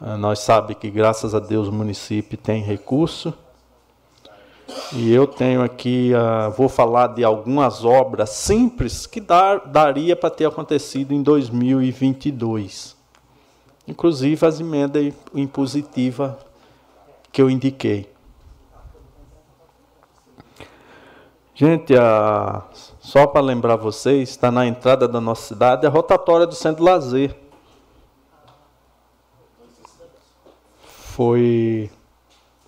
ah, 0.00 0.16
nós 0.16 0.40
sabemos 0.40 0.80
que, 0.80 0.90
graças 0.90 1.32
a 1.32 1.38
Deus, 1.38 1.68
o 1.68 1.72
município 1.72 2.36
tem 2.36 2.60
recurso. 2.60 3.32
E 4.92 5.12
eu 5.12 5.26
tenho 5.26 5.62
aqui, 5.62 6.10
uh, 6.14 6.50
vou 6.52 6.70
falar 6.70 7.08
de 7.08 7.22
algumas 7.22 7.84
obras 7.84 8.30
simples 8.30 9.06
que 9.06 9.20
dar, 9.20 9.66
daria 9.66 10.16
para 10.16 10.30
ter 10.30 10.46
acontecido 10.46 11.12
em 11.12 11.22
2022. 11.22 12.96
Inclusive 13.86 14.46
as 14.46 14.60
emendas 14.60 15.12
impositivas 15.34 16.32
que 17.30 17.42
eu 17.42 17.50
indiquei. 17.50 18.13
Gente, 21.54 21.94
a... 21.96 22.64
só 22.98 23.26
para 23.28 23.40
lembrar 23.40 23.76
vocês, 23.76 24.30
está 24.30 24.50
na 24.50 24.66
entrada 24.66 25.06
da 25.06 25.20
nossa 25.20 25.46
cidade 25.46 25.86
a 25.86 25.90
rotatória 25.90 26.46
do 26.46 26.54
centro 26.54 26.82
lazer. 26.82 27.36
Foi. 30.82 31.88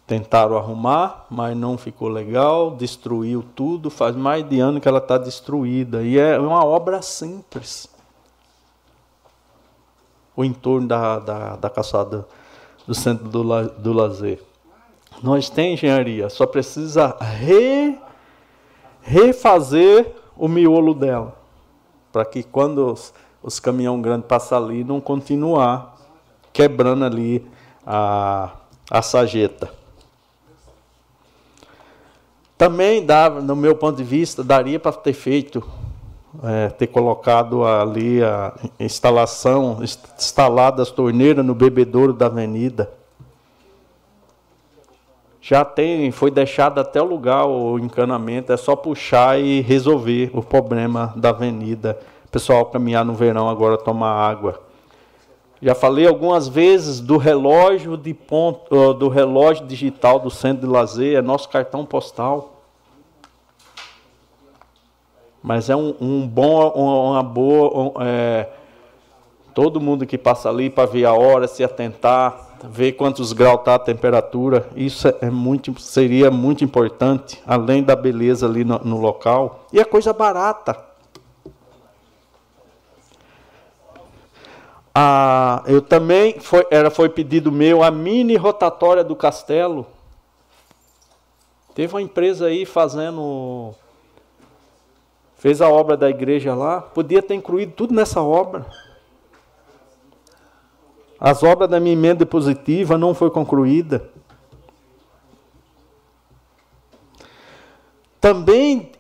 Tentaram 0.07 0.57
arrumar, 0.57 1.27
mas 1.29 1.57
não 1.57 1.77
ficou 1.77 2.09
legal, 2.09 2.77
destruiu 2.77 3.45
tudo. 3.57 3.91
Faz 3.91 4.15
mais 4.15 4.49
de 4.49 4.61
ano 4.61 4.81
que 4.81 4.87
ela 4.87 4.99
está 4.99 5.19
destruída. 5.19 6.05
E 6.05 6.17
é 6.17 6.39
uma 6.39 6.65
obra 6.65 7.03
simples. 7.03 7.89
o 10.37 10.45
entorno 10.45 10.87
da, 10.87 11.19
da, 11.19 11.57
da 11.57 11.73
do 12.87 12.95
centro 12.95 13.29
do, 13.29 13.43
do 13.71 13.93
lazer. 13.93 14.41
Nós 15.21 15.51
temos 15.51 15.73
engenharia, 15.73 16.31
só 16.31 16.47
precisa 16.47 17.17
re, 17.19 17.99
refazer 19.07 20.13
o 20.37 20.49
miolo 20.49 20.93
dela, 20.93 21.37
para 22.13 22.25
que 22.25 22.43
quando 22.43 22.93
os, 22.93 23.15
os 23.43 23.61
caminhão 23.61 24.03
grandes 24.03 24.27
passam 24.27 24.59
ali, 24.59 24.83
não 24.83 25.01
continuar 25.01 25.97
quebrando 26.53 27.05
ali 27.05 27.47
a, 27.87 28.51
a 28.91 29.03
sageta. 29.03 29.71
Também 32.59 33.05
dá, 33.05 33.31
no 33.31 33.55
meu 33.55 33.77
ponto 33.77 33.97
de 33.97 34.05
vista, 34.05 34.43
daria 34.43 34.81
para 34.81 34.93
ter 34.93 35.13
feito, 35.13 35.63
é, 36.43 36.71
ter 36.71 36.87
colocado 36.89 37.65
ali 37.65 38.25
a 38.25 38.55
instalação, 38.81 39.79
instalado 39.83 40.83
as 40.83 40.91
torneiras 40.91 41.45
no 41.45 41.55
bebedouro 41.55 42.13
da 42.13 42.27
avenida. 42.27 42.91
Já 45.49 45.65
tem, 45.65 46.11
foi 46.11 46.29
deixado 46.29 46.81
até 46.81 47.01
o 47.01 47.05
lugar 47.05 47.47
o 47.47 47.79
encanamento, 47.79 48.53
é 48.53 48.57
só 48.57 48.75
puxar 48.75 49.39
e 49.39 49.61
resolver 49.61 50.29
o 50.35 50.43
problema 50.43 51.13
da 51.15 51.29
avenida. 51.29 51.97
Pessoal 52.33 52.67
caminhar 52.67 53.05
no 53.05 53.15
verão 53.15 53.49
agora 53.49 53.79
tomar 53.79 54.11
água. 54.11 54.61
Já 55.63 55.73
falei 55.73 56.05
algumas 56.05 56.49
vezes 56.49 56.99
do 56.99 57.17
relógio 57.17 57.97
de 57.97 58.13
ponto, 58.13 58.93
do 58.95 59.09
relógio 59.09 59.65
digital 59.65 60.19
do 60.19 60.31
centro 60.33 60.67
de 60.67 60.73
lazer, 60.73 61.17
é 61.17 61.23
nosso 61.23 61.49
cartão 61.49 61.87
postal. 61.87 62.63
Mas 65.41 65.71
é 65.71 65.77
um, 65.77 65.95
um 66.01 66.27
bom, 66.27 66.71
uma 66.71 67.23
boa, 67.23 67.71
um, 67.73 67.93
é, 68.03 68.49
todo 69.55 69.81
mundo 69.81 70.05
que 70.05 70.19
passa 70.19 70.49
ali 70.49 70.69
para 70.69 70.87
ver 70.87 71.05
a 71.05 71.13
hora, 71.13 71.47
se 71.47 71.63
atentar, 71.63 72.56
ver 72.71 72.93
quantos 72.93 73.33
graus 73.33 73.61
está 73.61 73.75
a 73.77 73.79
temperatura, 73.79 74.69
isso 74.75 75.09
é 75.21 75.31
muito, 75.31 75.79
seria 75.81 76.31
muito 76.31 76.65
importante, 76.65 77.43
além 77.47 77.83
da 77.83 77.95
beleza 77.95 78.47
ali 78.47 78.65
no, 78.65 78.79
no 78.79 79.01
local. 79.01 79.67
E 79.73 79.81
é 79.81 79.85
coisa 79.85 80.13
barata. 80.13 80.77
Ah, 84.95 85.63
eu 85.67 85.83
também 85.83 86.41
foi, 86.41 86.67
era 86.71 86.91
foi 86.91 87.09
pedido 87.09 87.53
meu 87.53 87.83
a 87.83 87.91
mini 87.91 88.35
rotatória 88.37 89.05
do 89.05 89.15
castelo. 89.15 89.87
Teve 91.75 91.93
uma 91.95 92.01
empresa 92.01 92.47
aí 92.47 92.65
fazendo 92.65 93.75
fez 95.37 95.61
a 95.61 95.69
obra 95.69 95.97
da 95.97 96.09
igreja 96.09 96.55
lá, 96.55 96.81
podia 96.81 97.23
ter 97.23 97.35
incluído 97.35 97.73
tudo 97.73 97.95
nessa 97.95 98.23
obra. 98.23 98.65
As 101.19 101.43
obras 101.43 101.69
da 101.69 101.81
minha 101.81 101.95
emenda 101.95 102.27
positiva 102.27 102.99
não 102.99 103.15
foi 103.15 103.31
concluída. 103.31 104.11
Também 108.21 108.93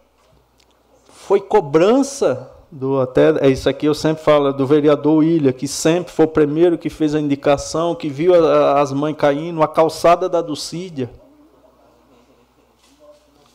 foi 1.09 1.41
cobrança 1.41 2.53
do 2.71 3.01
até 3.01 3.47
é 3.47 3.49
isso 3.49 3.69
aqui 3.69 3.87
eu 3.87 3.95
sempre 3.95 4.23
falo 4.23 4.53
do 4.53 4.67
vereador 4.67 5.25
Ilha, 5.25 5.53
que 5.53 5.67
sempre 5.67 6.13
foi 6.13 6.25
o 6.25 6.29
primeiro 6.29 6.77
que 6.77 6.91
fez 6.91 7.15
a 7.15 7.21
indicação, 7.21 7.95
que 7.95 8.09
viu 8.09 8.35
a, 8.35 8.81
as 8.81 8.93
mães 8.93 9.17
caindo, 9.17 9.63
a 9.63 9.69
calçada 9.69 10.29
da 10.29 10.41
Dulcídia. 10.41 11.11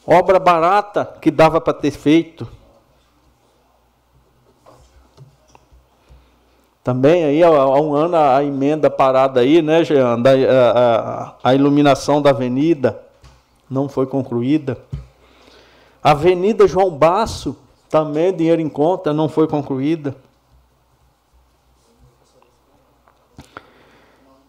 Obra 0.05 0.39
barata 0.39 1.05
que 1.21 1.29
dava 1.29 1.61
para 1.61 1.73
ter 1.73 1.91
feito. 1.91 2.47
Também 6.83 7.23
aí 7.23 7.43
há 7.43 7.49
um 7.49 7.93
ano 7.93 8.17
a 8.17 8.43
emenda 8.43 8.89
parada 8.89 9.41
aí, 9.41 9.61
né, 9.61 9.83
Jean, 9.83 10.19
da, 10.19 10.31
a, 10.31 11.35
a, 11.43 11.53
iluminação 11.53 12.19
da 12.19 12.31
avenida 12.31 12.99
não 13.69 13.87
foi 13.87 14.07
concluída. 14.07 14.77
Avenida 16.01 16.67
João 16.67 16.89
Basso 16.89 17.55
também 17.87 18.35
dinheiro 18.35 18.61
em 18.61 18.69
conta, 18.69 19.13
não 19.13 19.29
foi 19.29 19.47
concluída. 19.47 20.15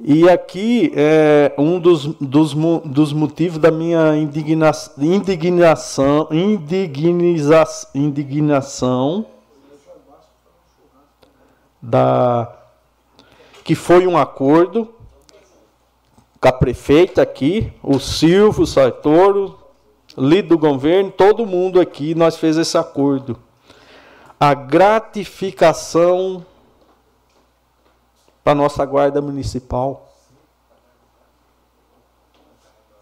E 0.01 0.29
aqui 0.29 0.91
é 0.97 1.53
um 1.59 1.79
dos, 1.79 2.07
dos, 2.19 2.55
dos 2.55 3.13
motivos 3.13 3.59
da 3.59 3.71
minha 3.71 4.17
indigna, 4.17 4.73
indignação, 4.99 6.29
indigniza, 6.31 7.63
indignação 7.95 9.27
da, 11.83 12.55
que 13.65 13.75
foi 13.75 14.07
um 14.07 14.17
acordo 14.17 14.95
com 16.41 16.49
a 16.49 16.53
prefeita 16.53 17.21
aqui, 17.23 17.73
o 17.83 17.99
Silvio 17.99 18.65
Sartoro, 18.67 19.59
líder 20.17 20.49
do 20.49 20.59
governo, 20.59 21.11
todo 21.11 21.45
mundo 21.45 21.81
aqui, 21.81 22.15
nós 22.15 22.37
fez 22.37 22.57
esse 22.57 22.79
acordo. 22.79 23.39
A 24.39 24.55
gratificação 24.55 26.45
para 28.43 28.55
nossa 28.55 28.85
guarda 28.85 29.21
municipal. 29.21 30.09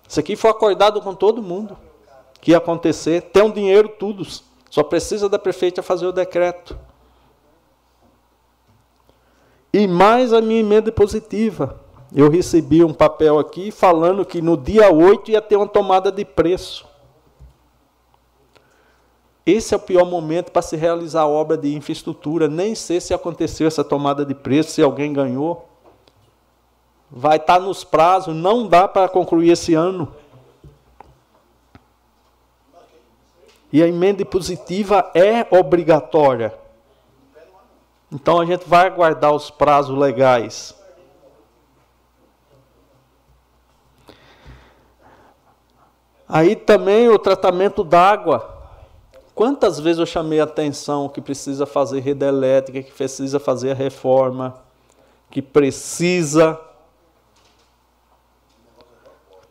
Isso 0.07 0.21
aqui 0.21 0.37
foi 0.37 0.51
acordado 0.51 1.01
com 1.01 1.15
todo 1.15 1.41
mundo 1.41 1.79
que 2.41 2.51
ia 2.51 2.59
acontecer. 2.59 3.23
Tem 3.23 3.43
um 3.43 3.51
dinheiro 3.51 3.89
tudo. 3.89 4.27
Só 4.69 4.83
precisa 4.83 5.29
da 5.29 5.39
prefeita 5.39 5.83
fazer 5.83 6.07
o 6.07 6.13
decreto. 6.13 6.79
E 9.73 9.87
mais 9.87 10.33
a 10.33 10.41
minha 10.41 10.61
emenda 10.61 10.91
positiva. 10.91 11.81
Eu 12.13 12.29
recebi 12.29 12.83
um 12.83 12.93
papel 12.93 13.39
aqui 13.39 13.71
falando 13.71 14.25
que 14.25 14.43
no 14.43 14.57
dia 14.57 14.93
8 14.93 15.31
ia 15.31 15.41
ter 15.41 15.57
uma 15.57 15.69
tomada 15.69 16.11
de 16.11 16.25
preço. 16.25 16.89
Esse 19.47 19.75
é 19.75 19.77
o 19.77 19.81
pior 19.81 20.05
momento 20.05 20.51
para 20.51 20.63
se 20.63 20.77
realizar 20.77 21.27
obra 21.27 21.57
de 21.57 21.75
infraestrutura. 21.75 22.49
Nem 22.49 22.75
sei 22.75 23.01
se 23.01 23.15
aconteceu 23.15 23.67
essa 23.67 23.85
tomada 23.85 24.25
de 24.25 24.35
preço, 24.35 24.73
se 24.73 24.83
alguém 24.83 25.13
ganhou. 25.13 25.69
Vai 27.11 27.37
estar 27.37 27.59
tá 27.59 27.61
nos 27.61 27.85
prazos, 27.85 28.35
não 28.35 28.67
dá 28.67 28.87
para 28.87 29.09
concluir 29.09 29.51
esse 29.51 29.75
ano. 29.75 30.09
E 33.73 33.83
a 33.83 33.87
emenda 33.87 34.25
positiva 34.25 35.11
é 35.15 35.47
obrigatória. 35.57 36.60
Então 38.13 38.41
a 38.41 38.45
gente 38.45 38.69
vai 38.69 38.87
aguardar 38.87 39.33
os 39.33 39.51
prazos 39.51 39.97
legais. 39.97 40.75
Aí 46.29 46.55
também 46.55 47.09
o 47.09 47.19
tratamento 47.19 47.83
d'água. 47.83 48.59
Quantas 49.35 49.81
vezes 49.81 49.99
eu 49.99 50.07
chamei 50.07 50.41
a 50.41 50.45
atenção 50.45 51.09
que 51.09 51.21
precisa 51.21 51.67
fazer 51.67 52.01
rede 52.01 52.25
elétrica, 52.25 52.83
que 52.83 52.93
precisa 52.93 53.41
fazer 53.41 53.73
a 53.73 53.75
reforma, 53.75 54.63
que 55.31 55.41
precisa 55.41 56.61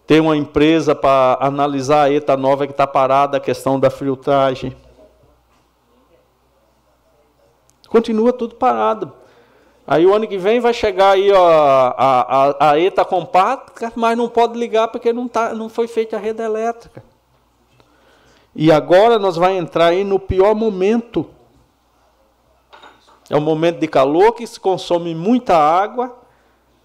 ter 0.06 0.22
uma 0.22 0.36
empresa 0.36 0.96
para 0.96 1.38
analisar 1.40 2.04
a 2.04 2.12
ETA 2.12 2.36
nova 2.36 2.66
que 2.66 2.72
está 2.74 2.88
parada, 2.88 3.38
a 3.38 3.40
questão 3.40 3.80
da 3.80 3.90
filtragem. 3.90 4.76
Continua 7.90 8.32
tudo 8.32 8.56
parado. 8.56 9.12
Aí 9.86 10.06
o 10.06 10.14
ano 10.14 10.28
que 10.28 10.38
vem 10.38 10.60
vai 10.60 10.72
chegar 10.72 11.12
aí 11.12 11.32
a, 11.32 11.96
a, 11.98 12.70
a 12.70 12.80
ETA 12.80 13.04
compacta, 13.04 13.92
mas 13.96 14.16
não 14.16 14.30
pode 14.30 14.58
ligar 14.58 14.88
porque 14.90 15.12
não, 15.12 15.28
tá, 15.28 15.54
não 15.56 15.68
foi 15.68 15.88
feita 15.88 16.16
a 16.16 16.20
rede 16.20 16.44
elétrica. 16.44 17.04
E 18.56 18.72
agora 18.72 19.18
nós 19.18 19.36
vamos 19.36 19.58
entrar 19.58 19.88
aí 19.88 20.04
no 20.04 20.20
pior 20.20 20.54
momento. 20.54 21.26
É 23.30 23.36
um 23.36 23.42
momento 23.42 23.80
de 23.80 23.88
calor 23.88 24.34
que 24.34 24.46
se 24.46 24.60
consome 24.60 25.16
muita 25.16 25.58
água 25.58 26.16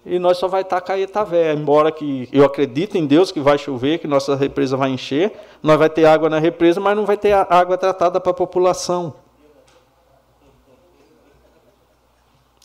e 0.03 0.17
nós 0.17 0.37
só 0.37 0.47
vai 0.47 0.61
estar 0.61 0.81
com 0.81 0.91
a 0.91 0.99
Etavé. 0.99 1.53
Embora 1.53 1.91
que 1.91 2.29
eu 2.31 2.43
acredito 2.43 2.97
em 2.97 3.05
Deus 3.05 3.31
que 3.31 3.39
vai 3.39 3.57
chover, 3.57 3.99
que 3.99 4.07
nossa 4.07 4.35
represa 4.35 4.77
vai 4.77 4.89
encher, 4.89 5.33
nós 5.61 5.77
vai 5.77 5.89
ter 5.89 6.05
água 6.05 6.29
na 6.29 6.39
represa, 6.39 6.79
mas 6.79 6.95
não 6.95 7.05
vai 7.05 7.17
ter 7.17 7.33
água 7.33 7.77
tratada 7.77 8.19
para 8.19 8.31
a 8.31 8.35
população. 8.35 9.13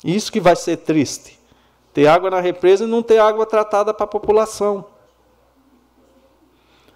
Isso 0.04 0.32
que 0.32 0.40
vai 0.40 0.56
ser 0.56 0.78
triste. 0.78 1.38
Ter 1.92 2.06
água 2.06 2.30
na 2.30 2.40
represa 2.40 2.84
e 2.84 2.86
não 2.86 3.02
ter 3.02 3.18
água 3.18 3.44
tratada 3.44 3.92
para 3.92 4.04
a 4.04 4.08
população. 4.08 4.84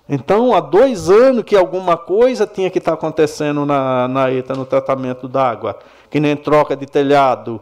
Então, 0.09 0.53
há 0.55 0.61
dois 0.61 1.09
anos 1.09 1.45
que 1.45 1.57
alguma 1.57 1.97
coisa 1.97 2.47
tinha 2.47 2.71
que 2.71 2.79
estar 2.79 2.93
tá 2.93 2.99
acontecendo 2.99 3.64
na, 3.64 4.07
na 4.07 4.31
ETA, 4.31 4.55
no 4.55 4.67
tratamento 4.67 5.27
da 5.27 5.49
água, 5.49 5.79
que 6.11 6.21
nem 6.21 6.37
troca 6.37 6.77
de 6.77 6.85
telhado, 6.85 7.61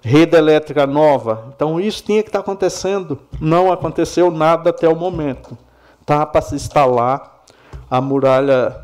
rede 0.00 0.36
elétrica 0.36 0.86
nova. 0.86 1.52
Então, 1.54 1.78
isso 1.78 2.02
tinha 2.02 2.22
que 2.22 2.30
estar 2.30 2.38
tá 2.38 2.42
acontecendo. 2.42 3.18
Não 3.40 3.70
aconteceu 3.70 4.30
nada 4.30 4.70
até 4.70 4.88
o 4.88 4.96
momento. 4.96 5.56
Está 6.00 6.24
para 6.24 6.40
se 6.40 6.54
instalar 6.54 7.44
a 7.90 8.00
muralha. 8.00 8.74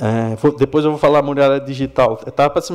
É, 0.00 0.36
depois 0.58 0.84
eu 0.84 0.90
vou 0.90 0.98
falar 0.98 1.20
a 1.20 1.22
muralha 1.22 1.60
digital. 1.60 2.18
Está 2.26 2.50
para 2.50 2.60
se 2.60 2.72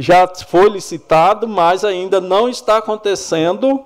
já 0.00 0.26
foi 0.26 0.68
licitado, 0.68 1.46
mas 1.46 1.84
ainda 1.84 2.20
não 2.20 2.48
está 2.48 2.78
acontecendo 2.78 3.84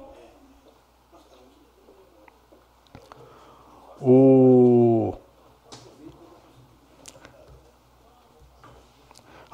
o 4.00 5.14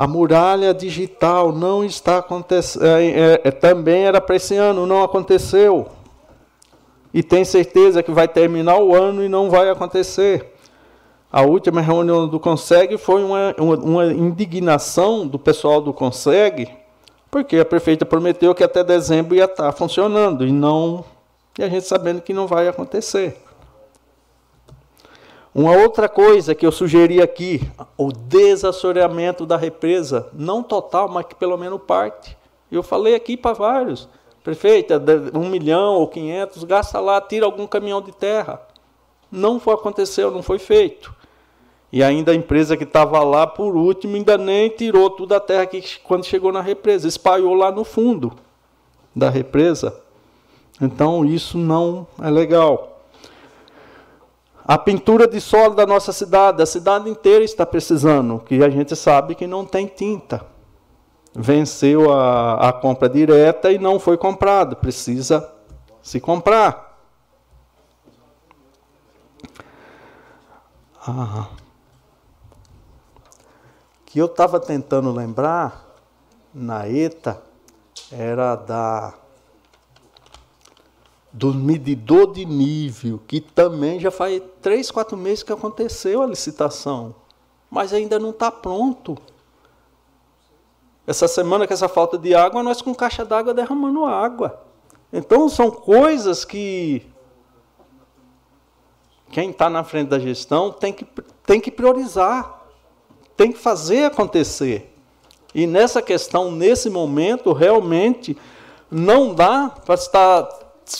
A 0.00 0.06
muralha 0.06 0.72
digital 0.72 1.52
não 1.52 1.84
está 1.84 2.16
acontecendo. 2.16 2.86
É, 2.86 3.06
é, 3.06 3.40
é, 3.44 3.50
também 3.50 4.06
era 4.06 4.18
para 4.18 4.34
esse 4.34 4.56
ano, 4.56 4.86
não 4.86 5.02
aconteceu. 5.02 5.88
E 7.12 7.22
tem 7.22 7.44
certeza 7.44 8.02
que 8.02 8.10
vai 8.10 8.26
terminar 8.26 8.78
o 8.78 8.94
ano 8.94 9.22
e 9.22 9.28
não 9.28 9.50
vai 9.50 9.68
acontecer. 9.68 10.54
A 11.32 11.42
última 11.42 11.80
reunião 11.80 12.26
do 12.26 12.40
Conseg 12.40 12.98
foi 12.98 13.22
uma, 13.22 13.54
uma, 13.56 13.76
uma 13.76 14.06
indignação 14.06 15.24
do 15.24 15.38
pessoal 15.38 15.80
do 15.80 15.92
Conseg, 15.92 16.68
porque 17.30 17.56
a 17.58 17.64
prefeita 17.64 18.04
prometeu 18.04 18.52
que 18.52 18.64
até 18.64 18.82
dezembro 18.82 19.36
ia 19.36 19.44
estar 19.44 19.70
funcionando 19.70 20.44
e 20.44 20.50
não. 20.50 21.04
E 21.56 21.62
a 21.62 21.68
gente 21.68 21.86
sabendo 21.86 22.20
que 22.20 22.32
não 22.32 22.48
vai 22.48 22.66
acontecer. 22.66 23.40
Uma 25.54 25.76
outra 25.76 26.08
coisa 26.08 26.52
que 26.52 26.66
eu 26.66 26.72
sugeri 26.72 27.22
aqui, 27.22 27.60
o 27.96 28.12
desassoreamento 28.12 29.46
da 29.46 29.56
represa, 29.56 30.28
não 30.32 30.64
total, 30.64 31.08
mas 31.08 31.26
que 31.26 31.34
pelo 31.36 31.56
menos 31.56 31.80
parte. 31.86 32.36
Eu 32.72 32.82
falei 32.82 33.14
aqui 33.14 33.36
para 33.36 33.52
vários, 33.52 34.08
prefeita, 34.42 35.00
um 35.32 35.48
milhão 35.48 35.94
ou 35.94 36.08
quinhentos, 36.08 36.64
gasta 36.64 36.98
lá, 36.98 37.20
tira 37.20 37.46
algum 37.46 37.68
caminhão 37.68 38.00
de 38.00 38.10
terra. 38.10 38.60
Não 39.30 39.60
foi 39.60 39.74
aconteceu, 39.74 40.30
não 40.30 40.42
foi 40.42 40.58
feito. 40.58 41.19
E 41.92 42.04
ainda 42.04 42.30
a 42.30 42.34
empresa 42.34 42.76
que 42.76 42.84
estava 42.84 43.22
lá, 43.24 43.46
por 43.46 43.74
último, 43.74 44.14
ainda 44.14 44.38
nem 44.38 44.68
tirou 44.68 45.10
toda 45.10 45.36
a 45.36 45.40
terra 45.40 45.66
que 45.66 45.82
quando 46.04 46.24
chegou 46.24 46.52
na 46.52 46.60
represa, 46.60 47.08
espalhou 47.08 47.54
lá 47.54 47.72
no 47.72 47.84
fundo 47.84 48.32
da 49.14 49.28
represa. 49.28 50.00
Então 50.80 51.24
isso 51.24 51.58
não 51.58 52.06
é 52.22 52.30
legal. 52.30 53.02
A 54.64 54.78
pintura 54.78 55.26
de 55.26 55.40
solo 55.40 55.74
da 55.74 55.84
nossa 55.84 56.12
cidade, 56.12 56.62
a 56.62 56.66
cidade 56.66 57.10
inteira 57.10 57.44
está 57.44 57.66
precisando, 57.66 58.38
que 58.38 58.62
a 58.62 58.70
gente 58.70 58.94
sabe 58.94 59.34
que 59.34 59.46
não 59.46 59.66
tem 59.66 59.86
tinta. 59.86 60.46
Venceu 61.34 62.12
a, 62.12 62.68
a 62.68 62.72
compra 62.72 63.08
direta 63.08 63.72
e 63.72 63.78
não 63.78 63.98
foi 63.98 64.16
comprado, 64.16 64.76
precisa 64.76 65.52
se 66.00 66.20
comprar. 66.20 66.98
Ah. 71.04 71.48
Que 74.10 74.18
eu 74.18 74.26
estava 74.26 74.60
tentando 74.60 75.10
lembrar 75.10 75.96
na 76.52 76.86
ETA 76.86 77.42
era 78.12 78.56
da 78.56 79.14
do 81.32 81.54
medidor 81.54 82.32
de 82.32 82.44
nível, 82.44 83.20
que 83.26 83.40
também 83.40 84.00
já 84.00 84.10
faz 84.10 84.42
três, 84.60 84.90
quatro 84.90 85.16
meses 85.16 85.44
que 85.44 85.52
aconteceu 85.52 86.22
a 86.22 86.26
licitação, 86.26 87.14
mas 87.70 87.92
ainda 87.92 88.18
não 88.18 88.30
está 88.30 88.50
pronto. 88.50 89.16
Essa 91.06 91.28
semana, 91.28 91.68
com 91.68 91.72
essa 91.72 91.88
falta 91.88 92.18
de 92.18 92.34
água, 92.34 92.64
nós 92.64 92.82
com 92.82 92.92
caixa 92.92 93.24
d'água 93.24 93.54
derramando 93.54 94.04
água. 94.04 94.60
Então, 95.12 95.48
são 95.48 95.70
coisas 95.70 96.44
que 96.44 97.06
quem 99.30 99.50
está 99.50 99.70
na 99.70 99.84
frente 99.84 100.08
da 100.08 100.18
gestão 100.18 100.72
tem 100.72 100.92
que, 100.92 101.06
tem 101.46 101.60
que 101.60 101.70
priorizar, 101.70 102.59
tem 103.40 103.50
que 103.50 103.58
fazer 103.58 104.04
acontecer. 104.04 104.94
E 105.54 105.66
nessa 105.66 106.02
questão, 106.02 106.52
nesse 106.52 106.90
momento, 106.90 107.54
realmente 107.54 108.36
não 108.90 109.34
dá 109.34 109.70
para 109.86 109.94
estar 109.94 110.46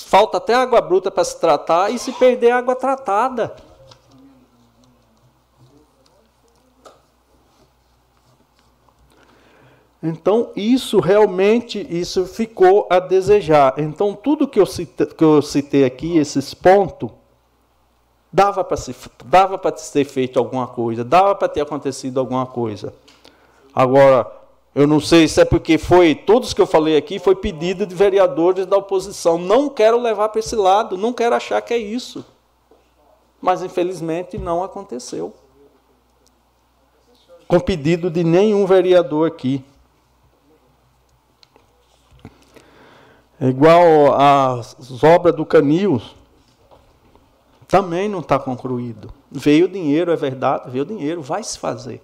falta 0.07 0.39
até 0.39 0.55
água 0.55 0.81
bruta 0.81 1.11
para 1.11 1.23
se 1.23 1.39
tratar 1.39 1.91
e 1.91 1.99
se 1.99 2.13
perder 2.13 2.53
água 2.53 2.75
tratada. 2.75 3.55
Então, 10.03 10.51
isso 10.57 10.99
realmente 10.99 11.87
isso 11.91 12.25
ficou 12.25 12.87
a 12.89 12.99
desejar. 12.99 13.75
Então, 13.77 14.15
tudo 14.15 14.49
que 14.49 14.59
eu 14.59 14.65
que 14.67 15.23
eu 15.23 15.43
citei 15.43 15.85
aqui, 15.85 16.17
esses 16.17 16.55
pontos, 16.55 17.11
dava 18.33 18.63
para 18.63 18.77
se, 18.77 18.95
dava 19.25 19.59
para 19.59 19.77
ser 19.77 20.05
feito 20.05 20.39
alguma 20.39 20.67
coisa, 20.67 21.03
dava 21.05 21.35
para 21.35 21.49
ter 21.49 21.61
acontecido 21.61 22.21
alguma 22.21 22.47
coisa. 22.47 22.95
Agora, 23.75 24.31
eu 24.75 24.87
não 24.87 25.01
sei 25.01 25.27
se 25.27 25.41
é 25.41 25.45
porque 25.45 25.79
foi, 25.79 26.15
todos 26.15 26.55
que 26.55 26.61
eu 26.61 26.67
falei 26.67 26.97
aqui, 26.97 27.19
foi 27.19 27.35
pedido 27.35 27.85
de 27.85 27.95
vereadores 27.95 28.67
da 28.67 28.77
oposição. 28.77 29.37
Não 29.37 29.69
quero 29.69 30.01
levar 30.01 30.29
para 30.29 30.39
esse 30.39 30.55
lado, 30.55 30.97
não 30.97 31.13
quero 31.13 31.35
achar 31.35 31.61
que 31.61 31.75
é 31.75 31.79
isso. 31.79 32.25
Mas 33.41 33.63
infelizmente 33.63 34.39
não 34.39 34.63
aconteceu. 34.63 35.35
Com 37.49 37.59
pedido 37.59 38.09
de 38.11 38.23
nenhum 38.23 38.65
vereador 38.65 39.27
aqui. 39.27 39.65
É 43.41 43.49
igual 43.49 44.15
as 44.15 45.03
obras 45.03 45.35
do 45.35 45.47
Canil, 45.47 46.01
também 47.71 48.09
não 48.09 48.19
está 48.19 48.37
concluído. 48.37 49.13
Veio 49.31 49.69
dinheiro, 49.69 50.11
é 50.11 50.17
verdade, 50.17 50.69
veio 50.69 50.85
dinheiro, 50.85 51.23
vai 51.23 51.41
se 51.45 51.57
fazer. 51.57 52.03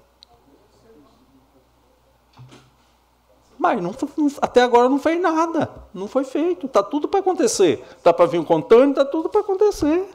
Mas 3.58 3.82
não, 3.82 3.92
até 4.40 4.62
agora 4.62 4.88
não 4.88 5.00
fez 5.00 5.20
nada. 5.20 5.68
Não 5.92 6.06
foi 6.06 6.22
feito. 6.22 6.66
Está 6.66 6.84
tudo 6.84 7.08
para 7.08 7.18
acontecer. 7.18 7.84
Está 7.98 8.12
para 8.12 8.26
vir 8.26 8.38
um 8.38 8.44
contâneo, 8.44 8.90
está 8.90 9.04
tudo 9.04 9.28
para 9.28 9.40
acontecer. 9.40 10.08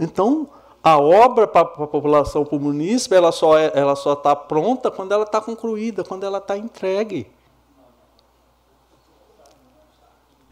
Então, 0.00 0.48
a 0.82 0.98
obra 0.98 1.46
para 1.46 1.60
a 1.60 1.86
população, 1.86 2.44
para 2.44 2.56
o 2.56 2.60
município, 2.60 3.16
ela 3.16 3.30
só 3.30 3.56
é, 3.56 3.70
ela 3.72 3.94
só 3.94 4.14
está 4.14 4.34
pronta 4.34 4.90
quando 4.90 5.12
ela 5.12 5.22
está 5.22 5.40
concluída, 5.40 6.02
quando 6.02 6.24
ela 6.24 6.38
está 6.38 6.56
entregue. 6.56 7.30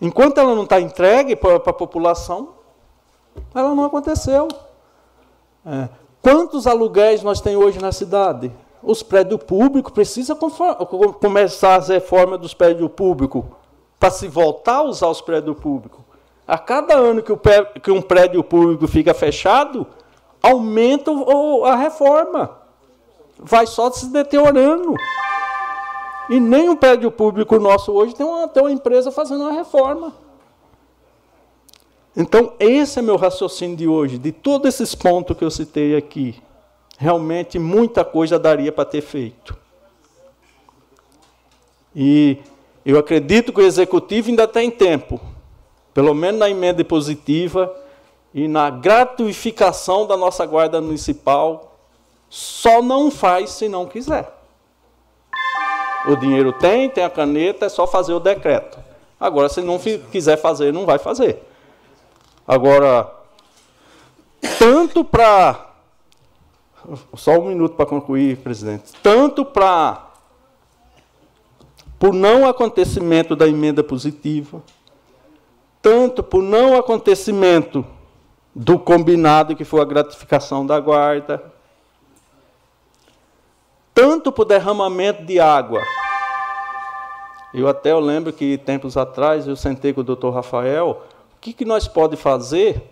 Enquanto 0.00 0.38
ela 0.38 0.54
não 0.54 0.64
está 0.64 0.80
entregue 0.80 1.36
para 1.36 1.56
a 1.56 1.72
população, 1.72 2.50
ela 3.54 3.74
não 3.74 3.84
aconteceu. 3.84 4.48
É. 5.64 5.88
Quantos 6.22 6.66
aluguéis 6.66 7.22
nós 7.22 7.40
temos 7.40 7.64
hoje 7.64 7.80
na 7.80 7.92
cidade? 7.92 8.52
Os 8.82 9.02
prédios 9.02 9.42
públicos 9.42 9.92
precisam 9.92 10.36
começar 11.20 11.76
as 11.76 11.88
reformas 11.88 12.40
dos 12.40 12.54
prédios 12.54 12.90
públicos 12.92 13.44
para 13.98 14.10
se 14.10 14.26
voltar 14.26 14.76
a 14.76 14.82
usar 14.82 15.08
os 15.08 15.20
prédios 15.20 15.58
públicos. 15.58 16.00
A 16.48 16.58
cada 16.58 16.94
ano 16.94 17.22
que, 17.22 17.90
um 17.90 18.02
prédio 18.02 18.42
público 18.42 18.88
fica 18.88 19.12
fechado, 19.12 19.86
aumenta 20.42 21.10
a 21.66 21.76
reforma. 21.76 22.58
Vai 23.38 23.66
só 23.66 23.90
se 23.90 24.06
deteriorando. 24.06 24.94
E 26.30 26.38
nem 26.38 26.68
um 26.68 26.76
prédio 26.76 27.10
público 27.10 27.58
nosso 27.58 27.90
hoje 27.90 28.14
tem 28.14 28.24
uma, 28.24 28.46
tem 28.46 28.62
uma 28.62 28.70
empresa 28.70 29.10
fazendo 29.10 29.42
uma 29.42 29.52
reforma. 29.52 30.14
Então, 32.16 32.52
esse 32.60 33.00
é 33.00 33.02
meu 33.02 33.16
raciocínio 33.16 33.76
de 33.76 33.88
hoje, 33.88 34.16
de 34.16 34.30
todos 34.30 34.68
esses 34.72 34.94
pontos 34.94 35.36
que 35.36 35.44
eu 35.44 35.50
citei 35.50 35.96
aqui. 35.96 36.40
Realmente, 36.96 37.58
muita 37.58 38.04
coisa 38.04 38.38
daria 38.38 38.70
para 38.70 38.84
ter 38.84 39.00
feito. 39.00 39.56
E 41.96 42.38
eu 42.86 42.96
acredito 42.96 43.52
que 43.52 43.60
o 43.60 43.66
executivo 43.66 44.28
ainda 44.28 44.46
tem 44.46 44.70
tempo, 44.70 45.20
pelo 45.92 46.14
menos 46.14 46.38
na 46.38 46.48
emenda 46.48 46.84
positiva 46.84 47.74
e 48.33 48.46
na 48.46 48.70
gratificação 48.70 50.06
da 50.06 50.16
nossa 50.16 50.46
guarda 50.46 50.81
municipal, 50.81 51.76
só 52.28 52.81
não 52.81 53.10
faz 53.10 53.50
se 53.50 53.68
não 53.68 53.85
quiser. 53.85 54.39
O 56.09 56.17
dinheiro 56.17 56.53
tem, 56.53 56.88
tem 56.88 57.05
a 57.05 57.11
caneta, 57.11 57.67
é 57.67 57.69
só 57.69 57.87
fazer 57.87 58.13
o 58.13 58.21
decreto. 58.21 58.79
Agora, 59.19 59.48
se 59.48 59.61
não 59.61 59.79
quiser 59.79 60.38
fazer, 60.38 60.73
não 60.73 60.87
vai 60.87 60.98
fazer. 60.98 61.42
Agora, 62.48 63.13
tanto 64.59 65.05
para. 65.05 65.69
Só 67.15 67.38
um 67.38 67.48
minuto 67.48 67.75
para 67.75 67.85
concluir, 67.85 68.38
presidente. 68.38 68.92
Tanto 69.03 69.44
para. 69.44 70.07
Por 71.98 72.15
não 72.15 72.48
acontecimento 72.48 73.37
da 73.37 73.46
emenda 73.46 73.85
positiva, 73.85 74.63
tanto 75.83 76.23
por 76.23 76.42
não 76.42 76.79
acontecimento 76.79 77.85
do 78.55 78.79
combinado, 78.79 79.55
que 79.55 79.65
foi 79.65 79.83
a 79.83 79.85
gratificação 79.85 80.65
da 80.65 80.81
guarda, 80.81 81.53
tanto 83.94 84.30
por 84.32 84.44
derramamento 84.44 85.24
de 85.24 85.38
água. 85.40 85.82
Eu 87.52 87.68
até 87.68 87.92
eu 87.92 88.00
lembro 88.00 88.32
que 88.32 88.58
tempos 88.58 88.96
atrás 88.96 89.46
eu 89.48 89.56
sentei 89.56 89.92
com 89.92 90.00
o 90.00 90.04
doutor 90.04 90.32
Rafael, 90.32 91.02
que, 91.40 91.52
que 91.52 91.64
nós 91.64 91.88
pode 91.88 92.16
fazer 92.16 92.82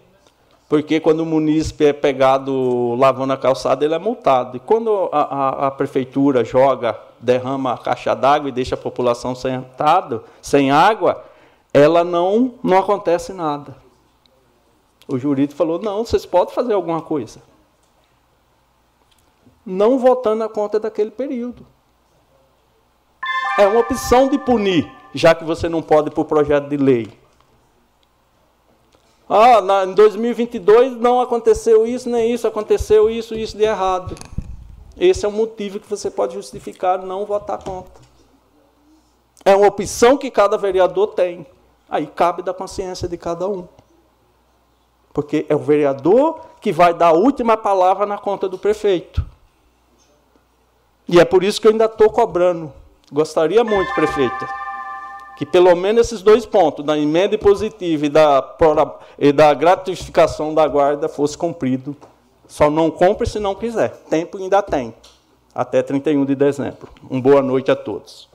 Porque 0.69 1.01
quando 1.01 1.21
o 1.21 1.27
munícipe 1.27 1.87
é 1.87 1.93
pegado 1.95 2.95
lavando 2.97 3.33
a 3.33 3.39
calçada, 3.39 3.85
ele 3.85 3.95
é 3.95 3.99
multado. 3.99 4.59
E 4.59 4.61
quando 4.61 5.09
a, 5.11 5.23
a, 5.23 5.67
a 5.69 5.71
prefeitura 5.71 6.45
joga, 6.45 6.99
derrama 7.19 7.73
a 7.73 7.79
caixa 7.79 8.15
d'água 8.15 8.51
e 8.51 8.53
deixa 8.53 8.75
a 8.75 8.79
população 8.79 9.35
sentada, 9.35 10.23
sem 10.43 10.71
água, 10.71 11.25
ela 11.73 12.05
não, 12.05 12.55
não 12.63 12.77
acontece 12.77 13.33
nada. 13.33 13.75
O 15.07 15.19
jurídico 15.19 15.57
falou: 15.57 15.79
não, 15.79 16.05
vocês 16.05 16.27
podem 16.27 16.55
fazer 16.55 16.75
alguma 16.75 17.01
coisa. 17.01 17.41
Não 19.71 19.99
votando 19.99 20.37
na 20.37 20.49
conta 20.49 20.81
daquele 20.81 21.11
período. 21.11 21.67
É 23.59 23.67
uma 23.67 23.81
opção 23.81 24.27
de 24.27 24.39
punir, 24.39 24.91
já 25.13 25.35
que 25.35 25.45
você 25.45 25.69
não 25.69 25.83
pode 25.83 26.11
por 26.11 26.25
projeto 26.25 26.71
de 26.71 26.79
lei. 26.79 27.13
Ah, 29.29 29.61
na, 29.61 29.85
em 29.85 29.93
2022 29.93 30.97
não 30.97 31.21
aconteceu 31.21 31.87
isso, 31.87 32.09
nem 32.09 32.33
isso, 32.33 32.49
aconteceu 32.49 33.11
isso, 33.11 33.35
isso 33.35 33.59
de 33.59 33.65
errado. 33.65 34.15
Esse 34.97 35.27
é 35.27 35.29
o 35.29 35.33
motivo 35.33 35.79
que 35.79 35.91
você 35.91 36.11
pode 36.11 36.33
justificar 36.33 37.03
não 37.03 37.27
votar 37.27 37.63
contra. 37.63 37.93
É 39.45 39.55
uma 39.55 39.67
opção 39.69 40.17
que 40.17 40.31
cada 40.31 40.57
vereador 40.57 41.09
tem. 41.09 41.47
Aí 41.91 42.07
cabe 42.07 42.41
da 42.41 42.55
consciência 42.55 43.07
de 43.07 43.19
cada 43.19 43.47
um. 43.47 43.69
Porque 45.13 45.45
é 45.47 45.55
o 45.55 45.59
vereador 45.59 46.41
que 46.59 46.73
vai 46.73 46.95
dar 46.95 47.09
a 47.09 47.13
última 47.13 47.55
palavra 47.55 48.07
na 48.07 48.17
conta 48.17 48.49
do 48.49 48.57
prefeito. 48.57 49.29
E 51.09 51.19
é 51.19 51.25
por 51.25 51.43
isso 51.43 51.61
que 51.61 51.67
eu 51.67 51.73
ainda 51.73 51.87
estou 51.87 52.11
cobrando 52.11 52.73
Gostaria 53.11 53.65
muito, 53.65 53.95
prefeita, 53.95 54.47
que 55.39 55.47
pelo 55.47 55.75
menos 55.75 56.07
esses 56.07 56.21
dois 56.21 56.45
pontos, 56.45 56.85
da 56.85 56.99
emenda 56.99 57.39
positiva 57.39 58.05
e 58.05 58.09
da, 58.11 58.57
e 59.19 59.33
da 59.33 59.55
gratificação 59.55 60.53
da 60.53 60.69
guarda, 60.69 61.09
fosse 61.09 61.37
cumprido. 61.37 61.97
Só 62.47 62.69
não 62.69 62.91
compre 62.91 63.27
se 63.27 63.39
não 63.39 63.55
quiser. 63.55 63.91
Tempo 64.11 64.37
ainda 64.37 64.63
tem. 64.63 64.95
Até 65.55 65.83
31 65.83 66.25
de 66.27 66.35
dezembro. 66.35 66.89
Uma 67.09 67.21
boa 67.21 67.43
noite 67.43 67.71
a 67.71 67.77
todos. 67.77 68.29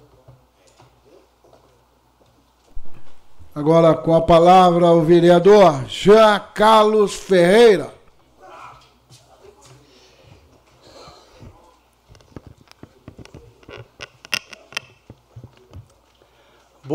Agora 3.53 3.93
com 3.93 4.15
a 4.15 4.21
palavra 4.21 4.87
o 4.87 5.01
vereador 5.01 5.85
Jean 5.87 6.39
Carlos 6.55 7.13
Ferreira. 7.13 7.93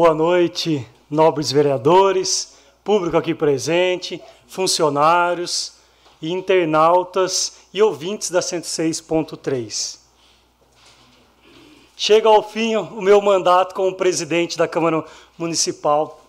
Boa 0.00 0.14
noite, 0.14 0.86
nobres 1.10 1.50
vereadores, 1.50 2.56
público 2.84 3.16
aqui 3.16 3.34
presente, 3.34 4.22
funcionários, 4.46 5.72
internautas 6.22 7.62
e 7.74 7.82
ouvintes 7.82 8.30
da 8.30 8.38
106.3. 8.38 9.98
Chega 11.96 12.28
ao 12.28 12.48
fim 12.48 12.76
o 12.76 13.02
meu 13.02 13.20
mandato 13.20 13.74
como 13.74 13.92
presidente 13.92 14.56
da 14.56 14.68
Câmara 14.68 15.04
Municipal. 15.36 16.24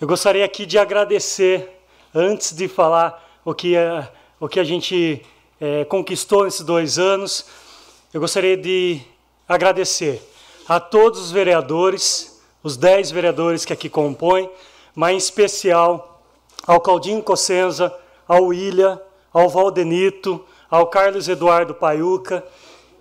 Eu 0.00 0.06
gostaria 0.06 0.44
aqui 0.44 0.64
de 0.64 0.78
agradecer, 0.78 1.68
antes 2.14 2.52
de 2.54 2.68
falar 2.68 3.40
o 3.44 3.52
que, 3.52 3.74
é, 3.74 4.08
o 4.38 4.48
que 4.48 4.60
a 4.60 4.64
gente 4.64 5.20
é, 5.60 5.84
conquistou 5.86 6.44
nesses 6.44 6.60
dois 6.60 6.96
anos, 6.96 7.44
eu 8.14 8.20
gostaria 8.20 8.56
de 8.56 9.00
agradecer 9.48 10.22
a 10.68 10.78
todos 10.78 11.20
os 11.20 11.32
vereadores, 11.32 12.31
os 12.62 12.76
dez 12.76 13.10
vereadores 13.10 13.64
que 13.64 13.72
aqui 13.72 13.88
compõem, 13.88 14.48
mas 14.94 15.14
em 15.14 15.16
especial 15.16 16.22
ao 16.66 16.80
Claudinho 16.80 17.22
Cossenza, 17.22 17.94
ao 18.26 18.44
William, 18.44 19.00
ao 19.32 19.48
Valdenito, 19.48 20.44
ao 20.70 20.86
Carlos 20.86 21.28
Eduardo 21.28 21.74
Paiuca, 21.74 22.44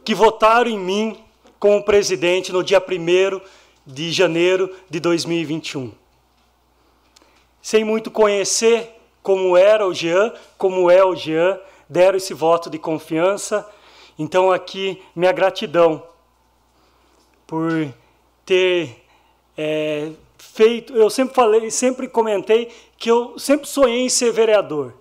que 0.04 0.16
votaram 0.16 0.70
em 0.70 0.80
mim 0.80 1.24
como 1.60 1.84
presidente 1.84 2.52
no 2.52 2.64
dia 2.64 2.80
1 2.80 3.42
de 3.86 4.12
janeiro 4.12 4.74
de 4.90 5.00
2021. 5.00 5.92
Sem 7.62 7.84
muito 7.84 8.10
conhecer 8.10 8.96
como 9.22 9.56
era 9.56 9.86
o 9.86 9.94
Jean, 9.94 10.34
como 10.58 10.90
é 10.90 11.04
o 11.04 11.16
Jean, 11.16 11.60
deram 11.88 12.18
esse 12.18 12.34
voto 12.34 12.70
de 12.70 12.80
confiança. 12.80 13.70
Então, 14.18 14.52
aqui, 14.52 15.02
minha 15.16 15.32
gratidão 15.32 16.04
por 17.46 17.94
ter 18.46 19.01
é, 19.62 20.12
feito. 20.38 20.96
Eu 20.96 21.10
sempre 21.10 21.36
falei, 21.36 21.70
sempre 21.70 22.08
comentei 22.08 22.72
que 22.98 23.10
eu 23.10 23.38
sempre 23.38 23.68
sonhei 23.68 24.02
em 24.02 24.10
ser 24.10 24.32
vereador, 24.32 24.94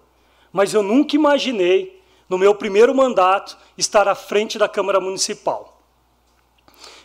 mas 0.52 0.74
eu 0.74 0.82
nunca 0.82 1.16
imaginei, 1.16 2.00
no 2.28 2.36
meu 2.38 2.54
primeiro 2.54 2.94
mandato, 2.94 3.56
estar 3.76 4.06
à 4.06 4.14
frente 4.14 4.58
da 4.58 4.68
Câmara 4.68 5.00
Municipal. 5.00 5.80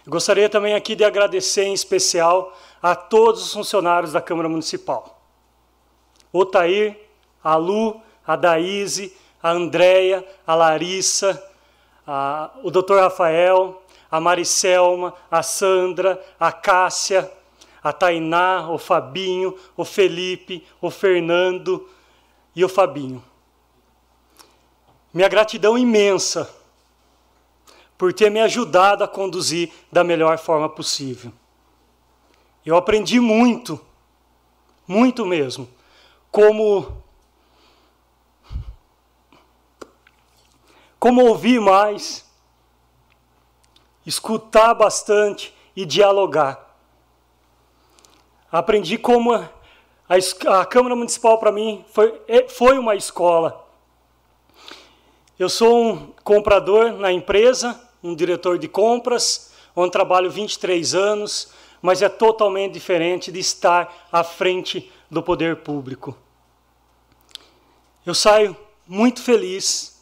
Eu 0.06 0.12
gostaria 0.12 0.49
também 0.49 0.76
aqui 0.76 0.95
de 0.95 1.03
agradecer 1.03 1.64
em 1.64 1.74
especial 1.74 2.56
a 2.82 2.95
todos 2.95 3.41
os 3.43 3.53
funcionários 3.53 4.12
da 4.12 4.22
Câmara 4.22 4.47
Municipal. 4.47 5.20
O 6.32 6.45
Tair, 6.45 6.99
a 7.43 7.56
Lu, 7.56 8.01
a 8.28 8.36
Daíse, 8.36 9.16
a 9.41 9.51
Andréia, 9.51 10.24
a 10.45 10.53
Larissa, 10.53 11.41
a, 12.06 12.51
o 12.62 12.70
Dr. 12.70 12.99
Rafael, 12.99 13.82
a 14.12 14.20
Maricelma, 14.20 15.14
a 15.32 15.41
Sandra, 15.41 16.24
a 16.39 16.51
Cássia, 16.51 17.32
a 17.86 17.94
Tainá, 17.94 18.68
o 18.68 18.80
Fabinho, 18.80 19.56
o 19.78 19.86
Felipe, 19.86 20.66
o 20.82 20.90
Fernando 20.90 21.88
e 22.56 22.66
o 22.66 22.68
Fabinho. 22.68 23.24
Minha 25.14 25.30
gratidão 25.30 25.78
imensa 25.78 26.52
por 27.96 28.12
ter 28.12 28.32
me 28.32 28.42
ajudado 28.42 29.04
a 29.04 29.08
conduzir 29.08 29.72
da 29.92 30.04
melhor 30.04 30.40
forma 30.40 30.68
possível. 30.68 31.32
Eu 32.66 32.76
aprendi 32.76 33.20
muito, 33.20 33.80
muito 34.88 35.24
mesmo, 35.24 35.70
como 36.32 37.04
como 41.00 41.24
ouvir 41.24 41.62
mais, 41.62 42.26
escutar 44.08 44.74
bastante 44.74 45.56
e 45.76 45.86
dialogar. 45.86 46.64
Aprendi 48.52 48.98
como 48.98 49.34
a, 49.34 49.50
a 50.60 50.66
Câmara 50.66 50.96
Municipal 50.96 51.38
para 51.38 51.52
mim 51.52 51.84
foi, 51.91 52.22
é, 52.28 52.48
foi 52.48 52.78
uma 52.78 52.96
escola. 52.96 53.66
Eu 55.38 55.50
sou 55.50 55.84
um 55.84 56.08
comprador 56.24 56.93
na 56.93 57.12
empresa, 57.12 57.80
um 58.02 58.16
diretor 58.16 58.58
de 58.58 58.68
compras, 58.68 59.52
onde 59.76 59.91
trabalho 59.91 60.32
23 60.32 60.96
anos, 60.96 61.52
mas 61.82 62.02
é 62.02 62.08
totalmente 62.08 62.74
diferente 62.74 63.32
de 63.32 63.39
estar 63.39 64.08
à 64.12 64.24
frente 64.24 64.91
do 65.10 65.22
poder 65.22 65.58
público. 65.58 66.18
Eu 68.06 68.14
saio 68.14 68.56
muito 68.88 69.22
feliz, 69.22 70.02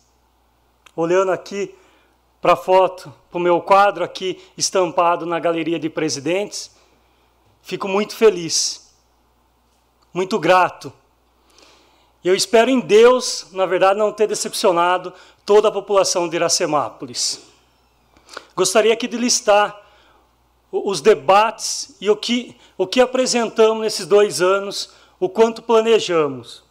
olhando 0.95 1.31
aqui 1.31 1.73
para 2.41 2.53
a 2.53 2.57
foto, 2.57 3.11
para 3.31 3.37
o 3.37 3.41
meu 3.41 3.61
quadro 3.61 4.03
aqui 4.03 4.41
estampado 4.57 5.25
na 5.25 5.39
galeria 5.39 5.79
de 5.79 5.89
presidentes. 5.89 6.72
Fico 7.63 7.87
muito 7.87 8.13
feliz, 8.13 8.93
muito 10.13 10.37
grato. 10.37 10.91
Eu 12.21 12.35
espero 12.35 12.69
em 12.69 12.81
Deus, 12.81 13.47
na 13.53 13.65
verdade, 13.65 13.97
não 13.97 14.11
ter 14.11 14.27
decepcionado 14.27 15.13
toda 15.45 15.69
a 15.69 15.71
população 15.71 16.27
de 16.27 16.35
Iracemápolis. 16.35 17.39
Gostaria 18.53 18.91
aqui 18.91 19.07
de 19.07 19.17
listar 19.17 19.81
os 20.71 20.99
debates 20.99 21.95
e 22.01 22.09
o 22.09 22.17
que, 22.17 22.57
o 22.77 22.85
que 22.85 22.99
apresentamos 22.99 23.81
nesses 23.81 24.05
dois 24.05 24.41
anos, 24.41 24.91
o 25.17 25.29
quanto 25.29 25.61
planejamos. 25.61 26.63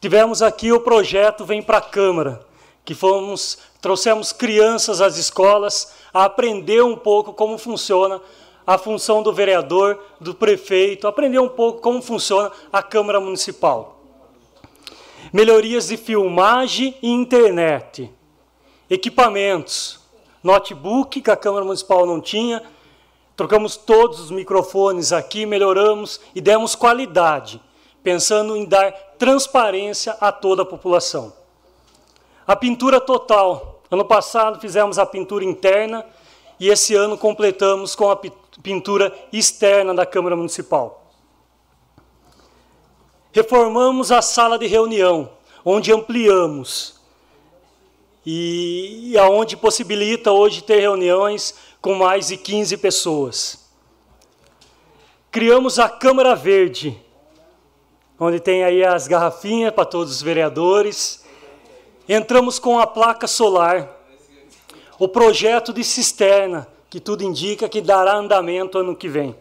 Tivemos 0.00 0.42
aqui 0.42 0.70
o 0.70 0.80
projeto 0.80 1.44
Vem 1.44 1.60
para 1.60 1.78
a 1.78 1.82
Câmara, 1.82 2.46
que 2.84 2.94
fomos, 2.94 3.58
trouxemos 3.80 4.32
crianças 4.32 5.00
às 5.00 5.16
escolas 5.16 5.92
a 6.14 6.24
aprender 6.24 6.84
um 6.84 6.96
pouco 6.96 7.32
como 7.32 7.58
funciona 7.58 8.20
a 8.66 8.78
função 8.78 9.22
do 9.22 9.32
vereador, 9.32 9.98
do 10.20 10.34
prefeito, 10.34 11.06
aprender 11.06 11.38
um 11.38 11.48
pouco 11.48 11.80
como 11.80 12.00
funciona 12.02 12.50
a 12.72 12.82
Câmara 12.82 13.20
Municipal. 13.20 14.00
Melhorias 15.32 15.88
de 15.88 15.96
filmagem 15.96 16.96
e 17.02 17.08
internet. 17.08 18.10
Equipamentos. 18.88 20.00
Notebook, 20.42 21.20
que 21.20 21.30
a 21.30 21.36
Câmara 21.36 21.64
Municipal 21.64 22.06
não 22.06 22.20
tinha. 22.20 22.62
Trocamos 23.36 23.76
todos 23.76 24.20
os 24.20 24.30
microfones 24.30 25.12
aqui, 25.12 25.46
melhoramos 25.46 26.20
e 26.34 26.40
demos 26.40 26.74
qualidade, 26.74 27.60
pensando 28.02 28.56
em 28.56 28.64
dar 28.64 28.92
transparência 29.18 30.16
a 30.20 30.32
toda 30.32 30.62
a 30.62 30.66
população. 30.66 31.32
A 32.46 32.56
pintura 32.56 33.00
total. 33.00 33.82
Ano 33.90 34.04
passado 34.04 34.60
fizemos 34.60 34.98
a 34.98 35.06
pintura 35.06 35.44
interna 35.44 36.04
e 36.58 36.68
esse 36.68 36.94
ano 36.94 37.16
completamos 37.16 37.94
com 37.94 38.10
a 38.10 38.16
pintura 38.60 39.16
externa 39.32 39.94
da 39.94 40.04
Câmara 40.06 40.36
Municipal. 40.36 41.12
Reformamos 43.32 44.10
a 44.10 44.20
sala 44.20 44.58
de 44.58 44.66
reunião, 44.66 45.30
onde 45.64 45.92
ampliamos 45.92 47.00
e 48.24 49.16
aonde 49.18 49.56
possibilita 49.56 50.32
hoje 50.32 50.62
ter 50.62 50.80
reuniões 50.80 51.54
com 51.80 51.94
mais 51.94 52.28
de 52.28 52.36
15 52.36 52.76
pessoas. 52.76 53.70
Criamos 55.30 55.78
a 55.78 55.88
Câmara 55.88 56.34
Verde, 56.34 57.00
onde 58.18 58.40
tem 58.40 58.64
aí 58.64 58.84
as 58.84 59.06
garrafinhas 59.06 59.72
para 59.72 59.84
todos 59.84 60.12
os 60.12 60.22
vereadores. 60.22 61.24
Entramos 62.08 62.58
com 62.58 62.78
a 62.78 62.86
placa 62.86 63.26
solar, 63.26 63.96
o 64.98 65.06
projeto 65.06 65.72
de 65.72 65.84
cisterna, 65.84 66.68
que 66.90 66.98
tudo 66.98 67.22
indica 67.22 67.68
que 67.68 67.80
dará 67.80 68.16
andamento 68.16 68.76
ano 68.76 68.96
que 68.96 69.08
vem. 69.08 69.36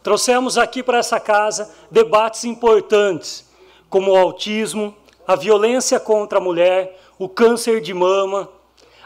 Trouxemos 0.00 0.56
aqui 0.56 0.84
para 0.84 0.98
essa 0.98 1.18
casa 1.18 1.74
debates 1.90 2.44
importantes, 2.44 3.44
como 3.90 4.12
o 4.12 4.16
autismo, 4.16 4.96
a 5.26 5.34
violência 5.34 5.98
contra 5.98 6.38
a 6.38 6.40
mulher, 6.40 7.00
o 7.18 7.28
câncer 7.28 7.80
de 7.80 7.92
mama. 7.92 8.48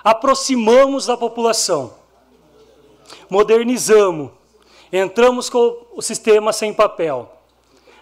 Aproximamos 0.05 1.07
da 1.07 1.17
população, 1.17 1.95
modernizamos, 3.31 4.31
entramos 4.93 5.49
com 5.49 5.87
o 5.95 6.03
sistema 6.03 6.53
sem 6.53 6.75
papel. 6.75 7.33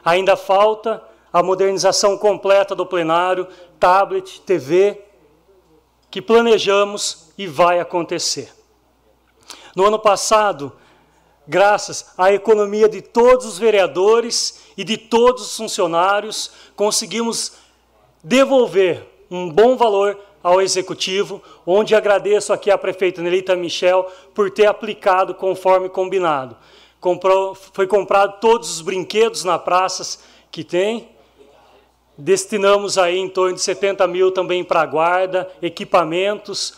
Ainda 0.05 0.36
falta 0.36 1.03
a 1.32 1.43
modernização 1.43 2.18
completa 2.18 2.74
do 2.74 2.84
plenário, 2.84 3.47
tablet, 3.78 4.41
TV, 4.41 5.05
que 6.11 6.20
planejamos 6.20 7.30
e 7.39 7.47
vai 7.47 7.78
acontecer. 7.78 8.57
No 9.79 9.87
ano 9.87 9.99
passado, 10.01 10.72
graças 11.47 12.12
à 12.18 12.33
economia 12.33 12.89
de 12.89 13.01
todos 13.01 13.47
os 13.47 13.61
vereadores 13.61 14.64
e 14.76 14.83
de 14.83 14.97
todos 14.97 15.43
os 15.43 15.57
funcionários, 15.57 16.51
conseguimos 16.74 17.53
devolver 18.20 19.07
um 19.31 19.49
bom 19.49 19.76
valor 19.76 20.18
ao 20.43 20.61
executivo, 20.61 21.41
onde 21.64 21.95
agradeço 21.95 22.53
aqui 22.53 22.72
à 22.72 22.76
prefeita 22.76 23.22
Nelita 23.22 23.55
Michel 23.55 24.11
por 24.35 24.51
ter 24.51 24.66
aplicado 24.66 25.33
conforme 25.33 25.89
combinado. 25.89 26.57
Comprou, 26.99 27.55
foi 27.55 27.87
comprado 27.87 28.41
todos 28.41 28.68
os 28.68 28.81
brinquedos 28.81 29.45
na 29.45 29.61
praças 29.61 30.24
que 30.51 30.64
tem. 30.64 31.09
Destinamos 32.18 32.99
aí 32.99 33.16
em 33.16 33.29
torno 33.29 33.55
de 33.55 33.61
70 33.61 34.09
mil 34.09 34.33
também 34.33 34.64
para 34.64 34.85
guarda, 34.85 35.49
equipamentos 35.62 36.74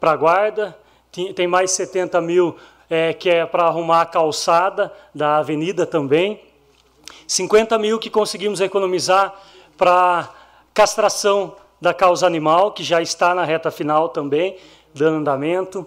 para 0.00 0.16
guarda. 0.16 0.87
Tem 1.34 1.46
mais 1.46 1.72
70 1.72 2.20
mil 2.20 2.56
é, 2.88 3.12
que 3.12 3.28
é 3.28 3.44
para 3.44 3.64
arrumar 3.64 4.02
a 4.02 4.06
calçada 4.06 4.92
da 5.14 5.38
avenida 5.38 5.84
também. 5.84 6.40
50 7.26 7.78
mil 7.78 7.98
que 7.98 8.08
conseguimos 8.08 8.60
economizar 8.60 9.34
para 9.76 10.32
castração 10.72 11.56
da 11.80 11.92
causa 11.92 12.26
animal, 12.26 12.72
que 12.72 12.82
já 12.82 13.02
está 13.02 13.34
na 13.34 13.44
reta 13.44 13.70
final 13.70 14.08
também, 14.08 14.56
dando 14.94 15.18
andamento. 15.18 15.86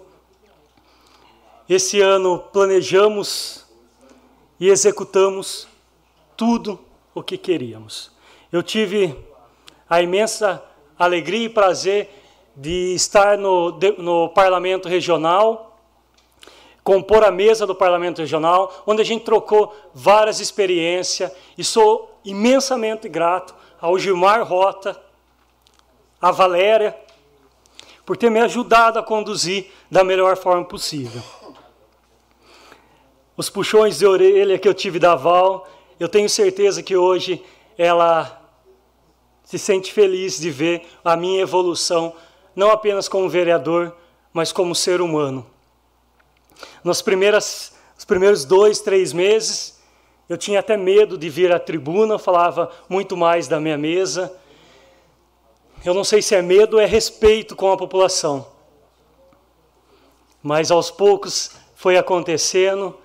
Esse 1.68 2.00
ano 2.00 2.38
planejamos 2.52 3.64
e 4.60 4.68
executamos 4.68 5.66
tudo 6.36 6.78
o 7.14 7.22
que 7.22 7.36
queríamos. 7.36 8.10
Eu 8.50 8.62
tive 8.62 9.16
a 9.88 10.02
imensa 10.02 10.62
alegria 10.98 11.46
e 11.46 11.48
prazer 11.48 12.21
de 12.56 12.94
estar 12.94 13.38
no, 13.38 13.78
no 13.98 14.28
Parlamento 14.28 14.88
Regional 14.88 15.72
compor 16.82 17.22
a 17.22 17.30
mesa 17.30 17.66
do 17.66 17.74
Parlamento 17.74 18.18
Regional, 18.18 18.82
onde 18.86 19.02
a 19.02 19.04
gente 19.04 19.24
trocou 19.24 19.74
várias 19.94 20.40
experiências 20.40 21.30
e 21.56 21.62
sou 21.62 22.18
imensamente 22.24 23.08
grato 23.08 23.54
ao 23.80 23.98
Gilmar 23.98 24.46
Rota, 24.46 25.00
à 26.20 26.30
Valéria, 26.30 26.96
por 28.04 28.16
ter 28.16 28.30
me 28.30 28.40
ajudado 28.40 28.98
a 28.98 29.02
conduzir 29.02 29.70
da 29.90 30.02
melhor 30.02 30.36
forma 30.36 30.64
possível. 30.64 31.22
Os 33.36 33.48
puxões 33.48 33.98
de 33.98 34.06
orelha 34.06 34.58
que 34.58 34.68
eu 34.68 34.74
tive 34.74 34.98
da 34.98 35.14
Val, 35.14 35.66
eu 35.98 36.08
tenho 36.08 36.28
certeza 36.28 36.82
que 36.82 36.96
hoje 36.96 37.42
ela 37.78 38.40
se 39.44 39.58
sente 39.58 39.92
feliz 39.92 40.38
de 40.38 40.50
ver 40.50 40.86
a 41.04 41.16
minha 41.16 41.40
evolução, 41.40 42.14
não 42.54 42.70
apenas 42.70 43.08
como 43.08 43.28
vereador, 43.28 43.94
mas 44.32 44.52
como 44.52 44.74
ser 44.74 45.00
humano. 45.00 45.46
Nos 46.84 47.02
primeiras, 47.02 47.74
os 47.96 48.04
primeiros 48.04 48.44
dois, 48.44 48.80
três 48.80 49.12
meses, 49.12 49.80
eu 50.28 50.38
tinha 50.38 50.60
até 50.60 50.76
medo 50.76 51.18
de 51.18 51.28
vir 51.28 51.52
à 51.52 51.58
tribuna, 51.58 52.18
falava 52.18 52.70
muito 52.88 53.16
mais 53.16 53.48
da 53.48 53.60
minha 53.60 53.76
mesa. 53.76 54.34
Eu 55.84 55.94
não 55.94 56.04
sei 56.04 56.22
se 56.22 56.34
é 56.34 56.40
medo 56.40 56.74
ou 56.74 56.80
é 56.80 56.86
respeito 56.86 57.54
com 57.56 57.70
a 57.70 57.76
população. 57.76 58.46
Mas 60.42 60.70
aos 60.70 60.90
poucos 60.90 61.52
foi 61.74 61.96
acontecendo 61.96 62.96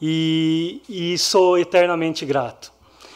e, 0.00 0.82
e 0.88 1.18
sou 1.18 1.58
eternamente 1.58 2.24
grato. 2.24 2.72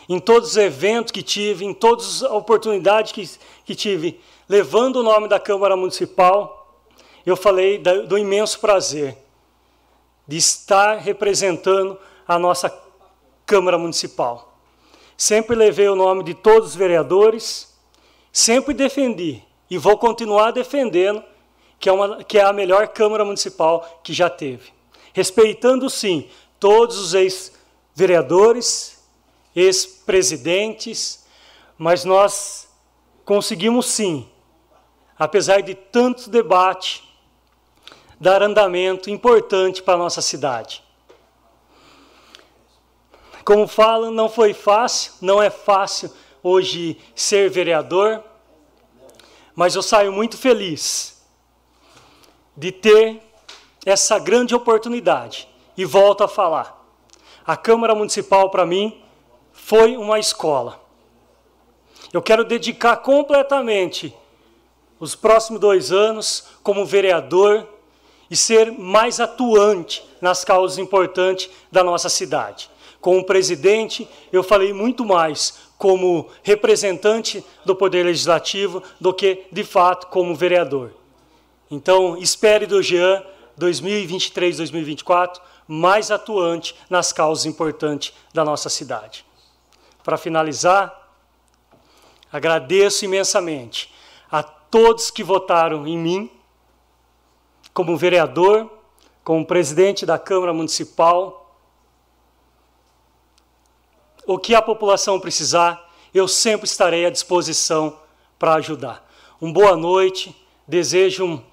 Em 0.08 0.18
todos 0.18 0.50
os 0.50 0.56
eventos 0.56 1.12
que 1.12 1.22
tive, 1.22 1.64
em 1.64 1.72
todas 1.72 2.22
as 2.22 2.30
oportunidades 2.30 3.12
que, 3.12 3.30
que 3.64 3.74
tive, 3.74 4.20
levando 4.48 4.96
o 4.96 5.02
nome 5.02 5.28
da 5.28 5.38
Câmara 5.38 5.76
Municipal, 5.76 6.80
eu 7.24 7.36
falei 7.36 7.78
do 7.78 8.18
imenso 8.18 8.58
prazer 8.60 9.16
de 10.26 10.36
estar 10.36 10.98
representando 10.98 11.98
a 12.26 12.38
nossa 12.38 12.72
Câmara 13.46 13.78
Municipal. 13.78 14.56
Sempre 15.16 15.54
levei 15.54 15.88
o 15.88 15.96
nome 15.96 16.24
de 16.24 16.34
todos 16.34 16.70
os 16.70 16.74
vereadores, 16.74 17.72
sempre 18.32 18.74
defendi 18.74 19.42
e 19.70 19.78
vou 19.78 19.96
continuar 19.98 20.50
defendendo 20.50 21.22
que 21.78 21.88
é, 21.88 21.92
uma, 21.92 22.22
que 22.24 22.38
é 22.38 22.44
a 22.44 22.52
melhor 22.52 22.88
Câmara 22.88 23.24
Municipal 23.24 24.00
que 24.02 24.12
já 24.12 24.30
teve. 24.30 24.72
Respeitando, 25.12 25.90
sim, 25.90 26.28
todos 26.58 26.98
os 26.98 27.14
ex-vereadores, 27.14 29.02
ex-presidentes, 29.54 31.26
mas 31.76 32.04
nós 32.04 32.68
conseguimos, 33.24 33.86
sim, 33.86 34.28
apesar 35.22 35.62
de 35.62 35.72
tanto 35.72 36.28
debate, 36.28 37.08
dar 38.18 38.42
andamento 38.42 39.08
importante 39.08 39.80
para 39.80 39.94
a 39.94 39.96
nossa 39.96 40.20
cidade. 40.20 40.82
Como 43.44 43.68
falam, 43.68 44.10
não 44.10 44.28
foi 44.28 44.52
fácil, 44.52 45.12
não 45.20 45.40
é 45.40 45.48
fácil 45.48 46.12
hoje 46.42 46.98
ser 47.14 47.48
vereador, 47.48 48.20
mas 49.54 49.76
eu 49.76 49.82
saio 49.82 50.10
muito 50.10 50.36
feliz 50.36 51.24
de 52.56 52.72
ter 52.72 53.22
essa 53.86 54.18
grande 54.18 54.56
oportunidade. 54.56 55.48
E 55.76 55.84
volto 55.84 56.24
a 56.24 56.28
falar: 56.28 56.84
a 57.46 57.56
Câmara 57.56 57.94
Municipal, 57.94 58.50
para 58.50 58.66
mim, 58.66 59.00
foi 59.52 59.96
uma 59.96 60.18
escola. 60.18 60.80
Eu 62.12 62.20
quero 62.20 62.44
dedicar 62.44 62.96
completamente 62.96 64.12
os 65.02 65.16
próximos 65.16 65.60
dois 65.60 65.90
anos 65.90 66.44
como 66.62 66.86
vereador 66.86 67.66
e 68.30 68.36
ser 68.36 68.70
mais 68.70 69.18
atuante 69.18 70.00
nas 70.20 70.44
causas 70.44 70.78
importantes 70.78 71.50
da 71.72 71.82
nossa 71.82 72.08
cidade. 72.08 72.70
Como 73.00 73.26
presidente, 73.26 74.08
eu 74.32 74.44
falei 74.44 74.72
muito 74.72 75.04
mais 75.04 75.58
como 75.76 76.30
representante 76.44 77.44
do 77.64 77.74
Poder 77.74 78.04
Legislativo 78.04 78.80
do 79.00 79.12
que, 79.12 79.42
de 79.50 79.64
fato, 79.64 80.06
como 80.06 80.36
vereador. 80.36 80.92
Então, 81.68 82.16
espere 82.16 82.64
do 82.64 82.80
Jean 82.80 83.24
2023-2024 83.58 85.40
mais 85.66 86.12
atuante 86.12 86.76
nas 86.88 87.12
causas 87.12 87.44
importantes 87.44 88.14
da 88.32 88.44
nossa 88.44 88.68
cidade. 88.68 89.26
Para 90.04 90.16
finalizar, 90.16 90.96
agradeço 92.30 93.04
imensamente 93.04 93.92
a 94.30 94.61
todos 94.72 95.10
que 95.10 95.22
votaram 95.22 95.86
em 95.86 95.98
mim 95.98 96.30
como 97.74 97.94
vereador, 97.94 98.70
como 99.22 99.44
presidente 99.44 100.06
da 100.06 100.18
Câmara 100.18 100.54
Municipal. 100.54 101.54
O 104.26 104.38
que 104.38 104.54
a 104.54 104.62
população 104.62 105.20
precisar, 105.20 105.92
eu 106.14 106.26
sempre 106.26 106.66
estarei 106.66 107.04
à 107.04 107.10
disposição 107.10 107.98
para 108.38 108.54
ajudar. 108.54 109.06
Um 109.42 109.52
boa 109.52 109.76
noite, 109.76 110.34
desejo 110.66 111.26
um, 111.26 111.44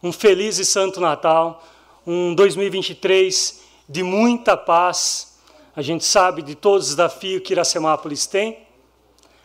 um 0.00 0.12
feliz 0.12 0.58
e 0.58 0.64
santo 0.64 1.00
Natal, 1.00 1.64
um 2.06 2.32
2023 2.32 3.60
de 3.88 4.04
muita 4.04 4.56
paz. 4.56 5.40
A 5.74 5.82
gente 5.82 6.04
sabe 6.04 6.42
de 6.42 6.54
todos 6.54 6.90
os 6.90 6.94
desafios 6.94 7.42
que 7.42 7.54
Iracemápolis 7.54 8.24
tem, 8.28 8.68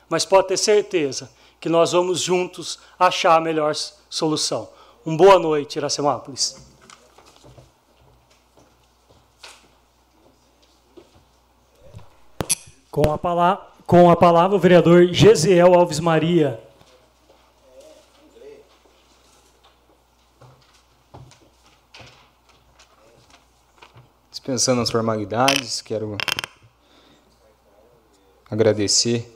mas 0.07 0.23
pode 0.23 0.49
ter 0.49 0.57
certeza 0.57 1.31
que 1.63 1.69
nós 1.69 1.93
vamos 1.93 2.19
juntos 2.19 2.77
achar 2.99 3.37
a 3.37 3.39
melhor 3.39 3.73
solução. 4.09 4.69
Um 5.05 5.15
boa 5.15 5.39
noite, 5.39 5.77
Iracemápolis. 5.77 6.57
Com 12.91 13.13
a, 13.13 13.17
palavra, 13.17 13.65
Com 13.87 14.09
a 14.11 14.15
palavra, 14.17 14.57
o 14.57 14.59
vereador 14.59 15.05
Gesiel 15.05 15.73
Alves 15.73 16.01
Maria. 16.01 16.61
Dispensando 24.29 24.81
as 24.81 24.91
formalidades, 24.91 25.81
quero 25.81 26.17
agradecer 28.51 29.33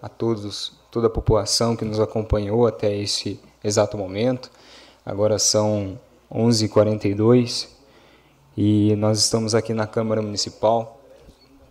a 0.00 0.08
todos, 0.08 0.77
toda 0.98 1.06
a 1.06 1.10
população 1.10 1.76
que 1.76 1.84
nos 1.84 2.00
acompanhou 2.00 2.66
até 2.66 2.92
esse 2.92 3.40
exato 3.62 3.96
momento. 3.96 4.50
Agora 5.06 5.38
são 5.38 5.96
11h42 6.28 7.68
e 8.56 8.96
nós 8.96 9.20
estamos 9.20 9.54
aqui 9.54 9.72
na 9.72 9.86
Câmara 9.86 10.20
Municipal. 10.20 11.00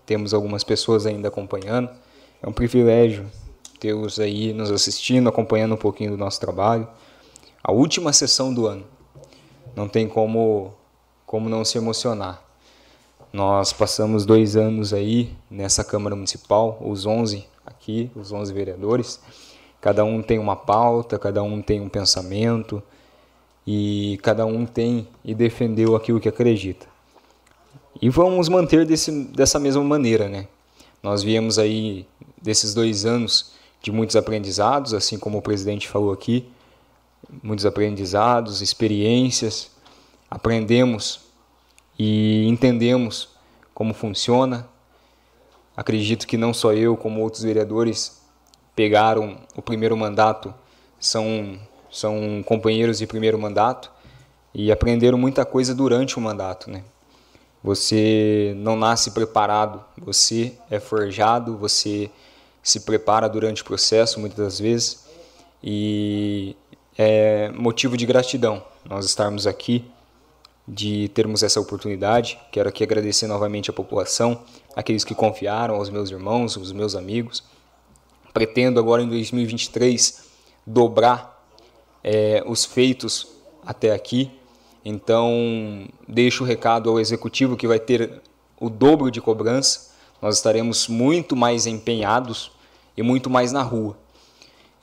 Temos 0.06 0.34
algumas 0.34 0.64
pessoas 0.64 1.06
ainda 1.06 1.28
acompanhando. 1.28 1.90
É 2.42 2.48
um 2.48 2.54
privilégio 2.54 3.30
tê-los 3.82 4.18
aí 4.18 4.54
nos 4.54 4.72
assistindo, 4.72 5.28
acompanhando 5.28 5.74
um 5.74 5.78
pouquinho 5.78 6.12
do 6.12 6.18
nosso 6.18 6.40
trabalho. 6.40 6.88
A 7.62 7.74
última 7.74 8.14
sessão 8.14 8.54
do 8.54 8.66
ano. 8.66 8.86
Não 9.76 9.90
tem 9.90 10.08
como, 10.08 10.74
como 11.26 11.50
não 11.50 11.66
se 11.66 11.78
emocionar. 11.78 12.42
Nós 13.34 13.74
passamos 13.74 14.26
dois 14.26 14.56
anos 14.56 14.94
aí 14.94 15.36
nessa 15.52 15.84
Câmara 15.84 16.16
Municipal, 16.16 16.78
os 16.80 17.06
11 17.06 17.46
aqui, 17.68 18.09
os 18.15 18.32
11 18.32 18.53
vereadores. 18.53 19.20
Cada 19.82 20.03
um 20.03 20.24
tem 20.24 20.39
uma 20.39 20.55
pauta, 20.55 21.20
cada 21.20 21.43
um 21.43 21.61
tem 21.61 21.82
um 21.82 21.89
pensamento 21.89 22.82
e 23.65 24.18
cada 24.24 24.45
um 24.45 24.65
tem 24.65 25.07
e 25.24 25.36
defendeu 25.36 25.95
aquilo 25.95 26.20
que 26.20 26.30
acredita. 26.30 26.88
E 28.01 28.09
vamos 28.09 28.47
manter 28.47 28.86
desse, 28.86 29.11
dessa 29.26 29.59
mesma 29.59 29.84
maneira, 29.84 30.30
né? 30.30 30.47
Nós 31.03 31.22
viemos 31.22 31.59
aí 31.59 32.07
desses 32.41 32.74
dois 32.74 33.05
anos 33.05 33.51
de 33.82 33.91
muitos 33.91 34.15
aprendizados, 34.15 34.93
assim 34.93 35.20
como 35.20 35.38
o 35.38 35.41
presidente 35.41 35.88
falou 35.88 36.11
aqui, 36.11 36.49
muitos 37.43 37.65
aprendizados, 37.65 38.61
experiências, 38.61 39.72
aprendemos 40.30 41.22
e 41.97 42.47
entendemos 42.47 43.30
como 43.74 43.93
funciona. 43.93 44.68
Acredito 45.78 46.26
que 46.26 46.38
não 46.38 46.56
só 46.56 46.74
eu, 46.74 46.98
como 46.98 47.22
outros 47.22 47.44
vereadores 47.44 48.20
pegaram 48.76 49.38
o 49.56 49.62
primeiro 49.62 49.96
mandato, 49.96 50.52
são, 51.00 51.60
são 51.92 52.44
companheiros 52.44 52.98
de 52.98 53.06
primeiro 53.06 53.38
mandato 53.38 53.92
e 54.54 54.72
aprenderam 54.72 55.20
muita 55.20 55.46
coisa 55.46 55.76
durante 55.76 56.18
o 56.18 56.22
mandato. 56.22 56.72
Né? 56.72 56.84
Você 57.64 58.54
não 58.58 58.76
nasce 58.76 59.12
preparado, 59.12 59.86
você 60.02 60.54
é 60.70 60.80
forjado, 60.80 61.56
você 61.58 62.10
se 62.64 62.80
prepara 62.80 63.30
durante 63.30 63.62
o 63.62 63.66
processo 63.66 64.20
muitas 64.20 64.40
das 64.40 64.60
vezes 64.60 65.06
e 65.64 66.56
é 66.98 67.50
motivo 67.52 67.96
de 67.96 68.06
gratidão 68.06 68.64
nós 68.84 69.06
estarmos 69.06 69.46
aqui 69.46 69.86
de 70.68 71.08
termos 71.10 71.44
essa 71.44 71.62
oportunidade. 71.62 72.38
Quero 72.52 72.68
aqui 72.68 72.84
agradecer 72.84 73.28
novamente 73.28 73.70
a 73.70 73.74
população, 73.74 74.42
aqueles 74.78 75.04
que 75.04 75.16
confiaram, 75.16 75.74
aos 75.74 75.90
meus 75.90 76.12
irmãos, 76.12 76.56
aos 76.56 76.72
meus 76.72 76.96
amigos. 76.96 77.44
Pretendo 78.32 78.80
agora 78.80 79.02
em 79.02 79.10
2023 79.10 80.24
dobrar 80.68 81.44
é, 82.04 82.44
os 82.46 82.64
feitos 82.64 83.28
até 83.66 83.92
aqui. 83.92 84.30
Então, 84.86 85.88
deixo 86.08 86.44
o 86.44 86.48
recado 86.48 86.92
ao 86.92 87.00
executivo 87.00 87.58
que 87.58 87.68
vai 87.68 87.80
ter 87.80 88.22
o 88.60 88.70
dobro 88.70 89.10
de 89.10 89.20
cobrança. 89.20 89.96
Nós 90.22 90.36
estaremos 90.36 90.88
muito 90.88 91.36
mais 91.36 91.66
empenhados 91.66 92.52
e 92.96 93.02
muito 93.02 93.32
mais 93.32 93.52
na 93.52 93.64
rua. 93.64 93.98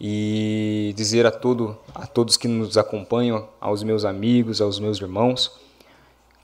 E 0.00 0.92
dizer 0.96 1.24
a, 1.24 1.30
todo, 1.30 1.78
a 1.94 2.04
todos 2.04 2.36
que 2.36 2.48
nos 2.48 2.76
acompanham, 2.76 3.48
aos 3.60 3.84
meus 3.84 4.04
amigos, 4.04 4.60
aos 4.60 4.80
meus 4.80 5.00
irmãos, 5.00 5.52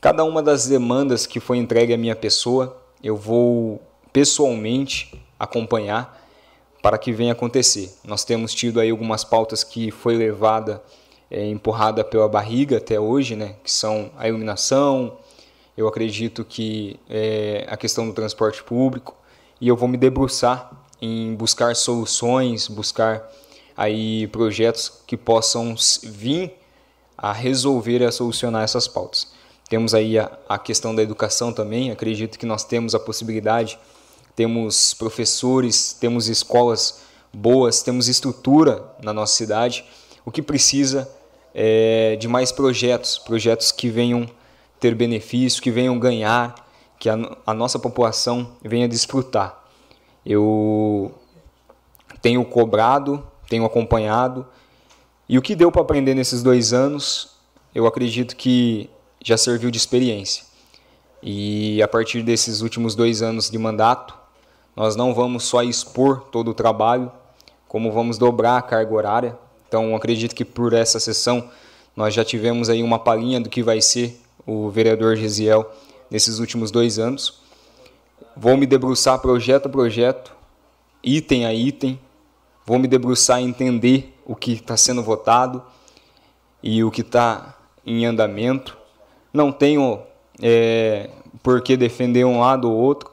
Cada 0.00 0.24
uma 0.24 0.42
das 0.42 0.66
demandas 0.66 1.26
que 1.26 1.38
foi 1.38 1.58
entregue 1.58 1.92
à 1.92 1.98
minha 1.98 2.16
pessoa, 2.16 2.79
eu 3.02 3.16
vou 3.16 3.80
pessoalmente 4.12 5.20
acompanhar 5.38 6.18
para 6.82 6.98
que 6.98 7.12
venha 7.12 7.32
acontecer. 7.32 7.92
Nós 8.04 8.24
temos 8.24 8.54
tido 8.54 8.80
aí 8.80 8.90
algumas 8.90 9.24
pautas 9.24 9.62
que 9.62 9.90
foi 9.90 10.16
levada, 10.16 10.82
é, 11.30 11.46
empurrada 11.46 12.02
pela 12.02 12.28
barriga 12.28 12.78
até 12.78 12.98
hoje, 12.98 13.36
né, 13.36 13.56
que 13.62 13.70
são 13.70 14.10
a 14.16 14.28
iluminação, 14.28 15.18
eu 15.76 15.86
acredito 15.86 16.44
que 16.44 16.98
é, 17.08 17.66
a 17.68 17.76
questão 17.76 18.06
do 18.06 18.12
transporte 18.12 18.62
público, 18.62 19.16
e 19.60 19.68
eu 19.68 19.76
vou 19.76 19.88
me 19.88 19.96
debruçar 19.96 20.70
em 21.00 21.34
buscar 21.34 21.74
soluções, 21.76 22.68
buscar 22.68 23.30
aí 23.76 24.26
projetos 24.28 25.02
que 25.06 25.16
possam 25.16 25.74
vir 26.02 26.54
a 27.16 27.32
resolver 27.32 28.00
e 28.00 28.04
a 28.04 28.12
solucionar 28.12 28.62
essas 28.62 28.88
pautas. 28.88 29.32
Temos 29.70 29.94
aí 29.94 30.18
a, 30.18 30.28
a 30.48 30.58
questão 30.58 30.92
da 30.92 31.00
educação 31.00 31.52
também, 31.52 31.92
acredito 31.92 32.36
que 32.40 32.44
nós 32.44 32.64
temos 32.64 32.92
a 32.92 32.98
possibilidade, 32.98 33.78
temos 34.34 34.92
professores, 34.94 35.92
temos 35.92 36.26
escolas 36.28 37.02
boas, 37.32 37.80
temos 37.80 38.08
estrutura 38.08 38.84
na 39.00 39.12
nossa 39.12 39.36
cidade. 39.36 39.84
O 40.26 40.32
que 40.32 40.42
precisa 40.42 41.08
é 41.54 42.16
de 42.16 42.26
mais 42.26 42.50
projetos, 42.50 43.16
projetos 43.16 43.70
que 43.70 43.88
venham 43.88 44.28
ter 44.80 44.92
benefício, 44.92 45.62
que 45.62 45.70
venham 45.70 45.96
ganhar, 46.00 46.68
que 46.98 47.08
a, 47.08 47.16
a 47.46 47.54
nossa 47.54 47.78
população 47.78 48.56
venha 48.64 48.88
desfrutar. 48.88 49.56
Eu 50.26 51.14
tenho 52.20 52.44
cobrado, 52.44 53.24
tenho 53.48 53.64
acompanhado, 53.64 54.44
e 55.28 55.38
o 55.38 55.42
que 55.42 55.54
deu 55.54 55.70
para 55.70 55.82
aprender 55.82 56.16
nesses 56.16 56.42
dois 56.42 56.72
anos, 56.72 57.36
eu 57.72 57.86
acredito 57.86 58.34
que 58.34 58.90
já 59.22 59.36
serviu 59.36 59.70
de 59.70 59.78
experiência. 59.78 60.44
E 61.22 61.82
a 61.82 61.88
partir 61.88 62.22
desses 62.22 62.62
últimos 62.62 62.94
dois 62.94 63.20
anos 63.20 63.50
de 63.50 63.58
mandato, 63.58 64.14
nós 64.74 64.96
não 64.96 65.12
vamos 65.12 65.44
só 65.44 65.62
expor 65.62 66.22
todo 66.32 66.50
o 66.50 66.54
trabalho, 66.54 67.12
como 67.68 67.92
vamos 67.92 68.16
dobrar 68.16 68.56
a 68.56 68.62
carga 68.62 68.94
horária. 68.94 69.38
Então, 69.68 69.94
acredito 69.94 70.34
que 70.34 70.44
por 70.44 70.72
essa 70.72 70.98
sessão 70.98 71.50
nós 71.94 72.14
já 72.14 72.24
tivemos 72.24 72.70
aí 72.70 72.82
uma 72.82 72.98
palhinha 72.98 73.40
do 73.40 73.50
que 73.50 73.62
vai 73.62 73.80
ser 73.80 74.18
o 74.46 74.70
vereador 74.70 75.16
Gesiel 75.16 75.70
nesses 76.10 76.38
últimos 76.38 76.70
dois 76.70 76.98
anos. 76.98 77.40
Vou 78.36 78.56
me 78.56 78.66
debruçar 78.66 79.18
projeto 79.18 79.66
a 79.66 79.68
projeto, 79.68 80.32
item 81.02 81.44
a 81.44 81.52
item, 81.52 82.00
vou 82.64 82.78
me 82.78 82.88
debruçar 82.88 83.40
e 83.40 83.44
entender 83.44 84.16
o 84.24 84.34
que 84.34 84.52
está 84.52 84.76
sendo 84.76 85.02
votado 85.02 85.62
e 86.62 86.82
o 86.82 86.90
que 86.90 87.02
está 87.02 87.56
em 87.84 88.06
andamento 88.06 88.79
não 89.32 89.52
tenho 89.52 90.00
é, 90.42 91.10
por 91.42 91.62
que 91.62 91.76
defender 91.76 92.24
um 92.24 92.40
lado 92.40 92.70
ou 92.70 92.76
outro. 92.76 93.10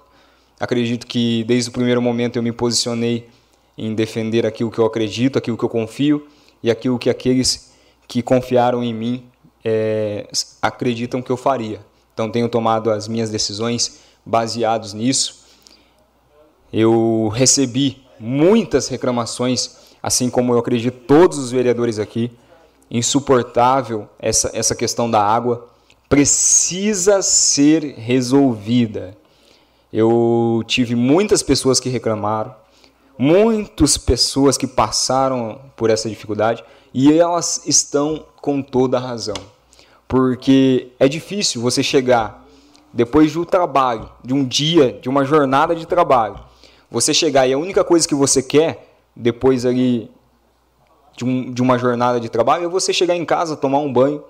Acredito 0.59 1.05
que 1.05 1.43
desde 1.43 1.69
o 1.69 1.73
primeiro 1.73 2.01
momento 2.01 2.37
eu 2.37 2.43
me 2.43 2.51
posicionei 2.51 3.29
em 3.77 3.93
defender 3.93 4.45
aquilo 4.45 4.71
que 4.71 4.79
eu 4.79 4.85
acredito, 4.85 5.37
aquilo 5.37 5.57
que 5.57 5.63
eu 5.63 5.69
confio 5.69 6.27
e 6.63 6.71
aquilo 6.71 6.97
que 6.97 7.09
aqueles 7.09 7.73
que 8.07 8.23
confiaram 8.23 8.83
em 8.83 8.93
mim 8.93 9.25
é, 9.63 10.27
acreditam 10.61 11.21
que 11.21 11.29
eu 11.29 11.37
faria. 11.37 11.79
Então 12.13 12.31
tenho 12.31 12.49
tomado 12.49 12.89
as 12.89 13.07
minhas 13.07 13.29
decisões 13.29 13.99
baseados 14.25 14.93
nisso. 14.93 15.45
Eu 16.73 17.29
recebi 17.33 18.01
muitas 18.19 18.87
reclamações, 18.87 19.77
assim 20.01 20.29
como 20.29 20.53
eu 20.53 20.57
acredito 20.57 21.05
todos 21.05 21.37
os 21.37 21.51
vereadores 21.51 21.99
aqui. 21.99 22.31
Insuportável 22.89 24.09
essa, 24.17 24.49
essa 24.53 24.73
questão 24.73 25.11
da 25.11 25.21
água 25.21 25.69
precisa 26.09 27.21
ser 27.21 27.95
resolvida. 27.97 29.17
Eu 29.91 30.63
tive 30.65 30.95
muitas 30.95 31.41
pessoas 31.41 31.79
que 31.79 31.89
reclamaram, 31.89 32.53
muitas 33.17 33.97
pessoas 33.97 34.57
que 34.57 34.67
passaram 34.67 35.61
por 35.75 35.89
essa 35.89 36.09
dificuldade 36.09 36.63
e 36.93 37.11
elas 37.11 37.63
estão 37.65 38.25
com 38.41 38.61
toda 38.61 38.97
a 38.97 39.01
razão. 39.01 39.35
Porque 40.07 40.89
é 40.99 41.07
difícil 41.07 41.61
você 41.61 41.83
chegar 41.83 42.45
depois 42.93 43.31
de 43.31 43.39
um 43.39 43.43
trabalho, 43.43 44.09
de 44.23 44.33
um 44.33 44.45
dia, 44.45 44.93
de 45.01 45.09
uma 45.09 45.25
jornada 45.25 45.75
de 45.75 45.85
trabalho, 45.85 46.39
você 46.89 47.13
chegar 47.13 47.45
e 47.45 47.53
a 47.53 47.57
única 47.57 47.83
coisa 47.83 48.07
que 48.07 48.15
você 48.15 48.41
quer 48.41 48.95
depois 49.15 49.65
ali 49.65 50.09
de, 51.17 51.25
um, 51.25 51.51
de 51.51 51.61
uma 51.61 51.77
jornada 51.77 52.19
de 52.19 52.29
trabalho 52.29 52.65
é 52.65 52.67
você 52.67 52.93
chegar 52.93 53.15
em 53.15 53.25
casa, 53.25 53.57
tomar 53.57 53.79
um 53.79 53.91
banho, 53.91 54.23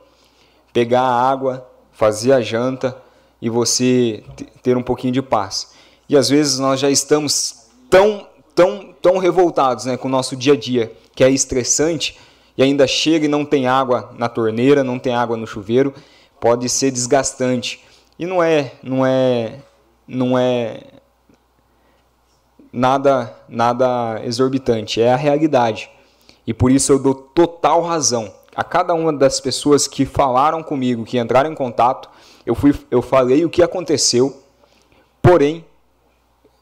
pegar 0.74 1.01
a 1.01 1.30
água, 1.30 1.68
fazer 1.91 2.32
a 2.32 2.41
janta 2.41 2.95
e 3.41 3.49
você 3.49 4.24
ter 4.61 4.78
um 4.78 4.84
pouquinho 4.84 5.13
de 5.13 5.22
paz. 5.22 5.72
E 6.09 6.15
às 6.15 6.30
vezes 6.30 6.59
nós 6.59 6.80
já 6.80 6.89
estamos 6.89 7.68
tão, 7.89 8.28
tão, 8.55 8.93
tão 9.01 9.18
revoltados 9.18 9.86
né, 9.86 9.97
com 9.97 10.07
o 10.07 10.11
nosso 10.11 10.36
dia 10.36 10.53
a 10.53 10.57
dia, 10.57 10.91
que 11.15 11.24
é 11.24 11.30
estressante, 11.30 12.18
e 12.57 12.63
ainda 12.63 12.88
chega 12.88 13.26
e 13.26 13.30
não 13.30 13.45
tem 13.45 13.68
água 13.68 14.13
na 14.18 14.30
torneira, 14.30 14.84
não 14.84 14.97
tem 14.97 15.13
água 15.13 15.38
no 15.38 15.45
chuveiro, 15.45 15.93
pode 16.39 16.68
ser 16.70 16.91
desgastante. 16.91 17.84
E 18.18 18.26
não 18.26 18.41
é, 18.41 18.74
não 18.82 19.05
é, 19.05 19.59
não 20.07 20.38
é 20.38 20.82
nada, 22.72 23.36
nada 23.47 24.22
exorbitante, 24.24 25.01
é 25.01 25.13
a 25.13 25.18
realidade. 25.18 25.89
E 26.45 26.53
por 26.53 26.72
isso 26.72 26.91
eu 26.91 26.99
dou 26.99 27.13
total 27.13 27.82
razão 27.84 28.34
a 28.58 28.64
cada 28.64 28.95
uma 28.95 29.14
das 29.14 29.39
pessoas 29.39 29.88
que 29.88 30.03
falaram 30.03 30.64
comigo, 30.64 31.05
que 31.05 31.20
entraram 31.20 31.51
em 31.51 31.53
contato. 31.53 32.10
Eu, 32.43 32.55
fui, 32.55 32.74
eu 32.89 33.03
falei 33.03 33.45
o 33.45 33.49
que 33.51 33.62
aconteceu, 33.62 34.36
porém, 35.22 35.64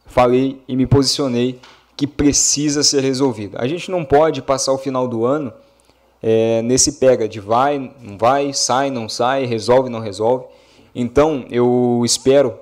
falei 0.05 0.61
e 0.67 0.75
me 0.75 0.85
posicionei 0.85 1.57
que 1.95 2.05
precisa 2.05 2.83
ser 2.83 3.01
resolvido. 3.01 3.57
A 3.57 3.65
gente 3.65 3.89
não 3.89 4.03
pode 4.03 4.41
passar 4.41 4.73
o 4.73 4.77
final 4.77 5.07
do 5.07 5.23
ano 5.23 5.53
é, 6.21 6.61
nesse 6.63 6.93
pega 6.93 7.29
de 7.29 7.39
vai, 7.39 7.93
não 8.01 8.17
vai, 8.17 8.51
sai, 8.51 8.91
não 8.91 9.07
sai, 9.07 9.45
resolve, 9.45 9.89
não 9.89 10.01
resolve. 10.01 10.43
Então, 10.93 11.45
eu 11.49 12.01
espero, 12.03 12.59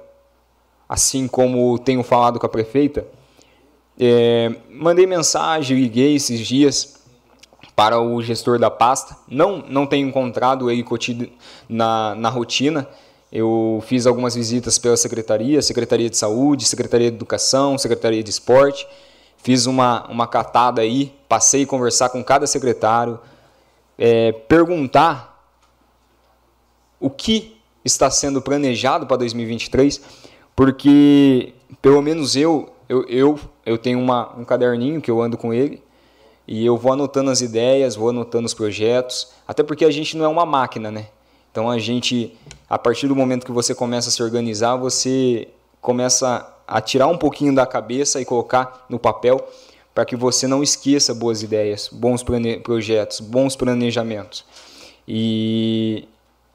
assim 0.88 1.28
como 1.28 1.80
tenho 1.80 2.04
falado 2.04 2.40
com 2.40 2.46
a 2.46 2.50
prefeita, 2.50 3.04
é, 4.00 4.54
mandei 4.70 5.08
mensagem, 5.08 5.76
liguei 5.76 6.14
esses 6.14 6.40
dias 6.40 7.03
para 7.76 8.00
o 8.00 8.22
gestor 8.22 8.60
da 8.60 8.70
pasta. 8.70 9.16
Não, 9.28 9.64
não 9.68 9.86
tenho 9.86 10.08
encontrado 10.08 10.70
ele 10.70 10.86
na, 11.68 12.16
na 12.16 12.30
rotina. 12.30 12.88
Eu 13.32 13.84
fiz 13.88 14.06
algumas 14.06 14.36
visitas 14.36 14.78
pela 14.78 14.96
secretaria, 14.96 15.62
Secretaria 15.62 16.10
de 16.10 16.18
Saúde, 16.18 16.66
Secretaria 16.66 17.10
de 17.10 17.16
Educação, 17.16 17.78
Secretaria 17.78 18.22
de 18.24 18.30
Esporte. 18.30 18.88
Fiz 19.38 19.66
uma, 19.66 20.08
uma 20.08 20.28
catada 20.28 20.82
aí, 20.82 21.14
passei 21.28 21.64
a 21.64 21.68
conversar 21.68 22.10
com 22.10 22.24
cada 22.24 22.46
secretário, 22.46 23.20
é, 23.98 24.32
perguntar 24.32 25.34
o 27.00 27.10
que 27.10 27.58
está 27.84 28.10
sendo 28.10 28.42
planejado 28.42 29.06
para 29.06 29.18
2023, 29.18 30.02
porque 30.56 31.54
pelo 31.82 32.02
menos 32.02 32.36
eu, 32.36 32.72
eu, 32.88 33.04
eu, 33.10 33.40
eu 33.66 33.78
tenho 33.78 34.00
uma, 34.00 34.34
um 34.38 34.46
caderninho 34.46 35.02
que 35.02 35.12
eu 35.12 35.22
ando 35.22 35.38
com 35.38 35.54
ele, 35.54 35.84
e 36.48 36.66
eu 36.66 36.78
vou 36.78 36.92
anotando 36.92 37.32
as 37.32 37.42
ideias, 37.42 37.96
vou 37.96 38.10
anotando 38.10 38.46
os 38.46 38.54
projetos, 38.54 39.30
até 39.48 39.64
porque 39.64 39.86
a 39.86 39.92
gente 39.92 40.18
não 40.18 40.26
é 40.26 40.28
uma 40.28 40.46
máquina, 40.46 40.92
né? 40.92 41.08
Então 41.52 41.70
a 41.70 41.78
gente, 41.78 42.36
a 42.70 42.78
partir 42.78 43.08
do 43.08 43.16
momento 43.16 43.46
que 43.46 43.52
você 43.52 43.74
começa 43.74 44.10
a 44.10 44.12
se 44.12 44.22
organizar, 44.22 44.76
você 44.76 45.48
começa 45.82 46.50
a 46.68 46.82
tirar 46.82 47.08
um 47.08 47.18
pouquinho 47.18 47.54
da 47.54 47.66
cabeça 47.66 48.20
e 48.20 48.26
colocar 48.26 48.86
no 48.90 48.98
papel 48.98 49.48
para 49.94 50.06
que 50.06 50.16
você 50.16 50.48
não 50.48 50.64
esqueça 50.64 51.14
boas 51.14 51.44
ideias, 51.44 51.90
bons 51.92 52.24
projetos, 52.64 53.20
bons 53.20 53.56
planejamentos. 53.56 54.44
E 55.08 56.08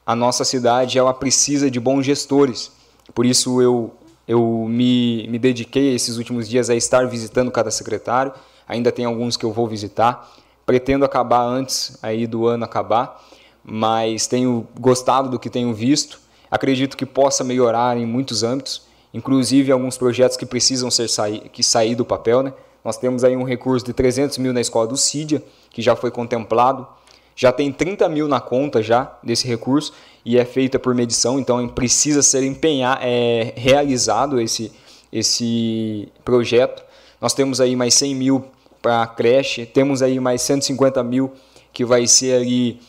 a 0.05 0.16
nossa 0.16 0.45
cidade 0.45 0.99
ela 0.99 1.14
precisa 1.14 1.70
de 1.70 1.78
bons 1.78 2.05
gestores. 2.05 2.72
Por 3.14 3.24
isso 3.24 3.62
eu 3.62 3.95
eu 4.26 4.66
me, 4.68 5.26
me 5.28 5.39
dediquei 5.39 5.95
esses 5.95 6.18
últimos 6.18 6.47
dias 6.47 6.68
a 6.68 6.74
estar 6.74 7.07
visitando 7.07 7.51
cada 7.51 7.70
secretário 7.70 8.30
ainda 8.68 8.92
tem 8.92 9.06
alguns 9.06 9.36
que 9.36 9.44
eu 9.44 9.52
vou 9.52 9.66
visitar. 9.66 10.30
Pretendo 10.66 11.04
acabar 11.04 11.42
antes 11.42 11.96
aí 12.02 12.26
do 12.26 12.46
ano 12.46 12.64
acabar, 12.64 13.24
mas 13.64 14.26
tenho 14.26 14.68
gostado 14.78 15.30
do 15.30 15.38
que 15.38 15.48
tenho 15.48 15.72
visto. 15.72 16.20
Acredito 16.50 16.96
que 16.96 17.06
possa 17.06 17.42
melhorar 17.42 17.96
em 17.96 18.04
muitos 18.04 18.42
âmbitos, 18.42 18.82
inclusive 19.12 19.72
alguns 19.72 19.96
projetos 19.96 20.36
que 20.36 20.44
precisam 20.44 20.90
ser 20.90 21.08
sair, 21.08 21.48
que 21.48 21.62
sair 21.62 21.94
do 21.94 22.04
papel. 22.04 22.42
Né? 22.42 22.52
Nós 22.84 22.98
temos 22.98 23.24
aí 23.24 23.36
um 23.36 23.44
recurso 23.44 23.84
de 23.84 23.92
300 23.94 24.36
mil 24.38 24.52
na 24.52 24.60
escola 24.60 24.86
do 24.86 24.96
CIDIA, 24.96 25.42
que 25.70 25.80
já 25.80 25.96
foi 25.96 26.10
contemplado. 26.10 26.86
Já 27.34 27.52
tem 27.52 27.72
30 27.72 28.08
mil 28.08 28.26
na 28.26 28.40
conta 28.40 28.82
já 28.82 29.16
desse 29.22 29.46
recurso 29.46 29.92
e 30.24 30.36
é 30.36 30.44
feita 30.44 30.78
por 30.78 30.94
medição, 30.94 31.38
então 31.38 31.66
precisa 31.68 32.20
ser 32.20 32.42
empenhar, 32.42 32.98
é, 33.00 33.54
realizado 33.56 34.40
esse, 34.40 34.72
esse 35.12 36.08
projeto. 36.24 36.82
Nós 37.20 37.34
temos 37.34 37.60
aí 37.60 37.76
mais 37.76 37.94
100 37.94 38.14
mil 38.14 38.44
para 38.89 39.03
a 39.03 39.07
creche. 39.07 39.66
Temos 39.66 40.01
aí 40.01 40.18
mais 40.18 40.41
150 40.41 41.05
mil 41.05 41.30
que 41.74 41.84
vai 41.84 42.07
ser 42.07 42.41
ali 42.41 42.80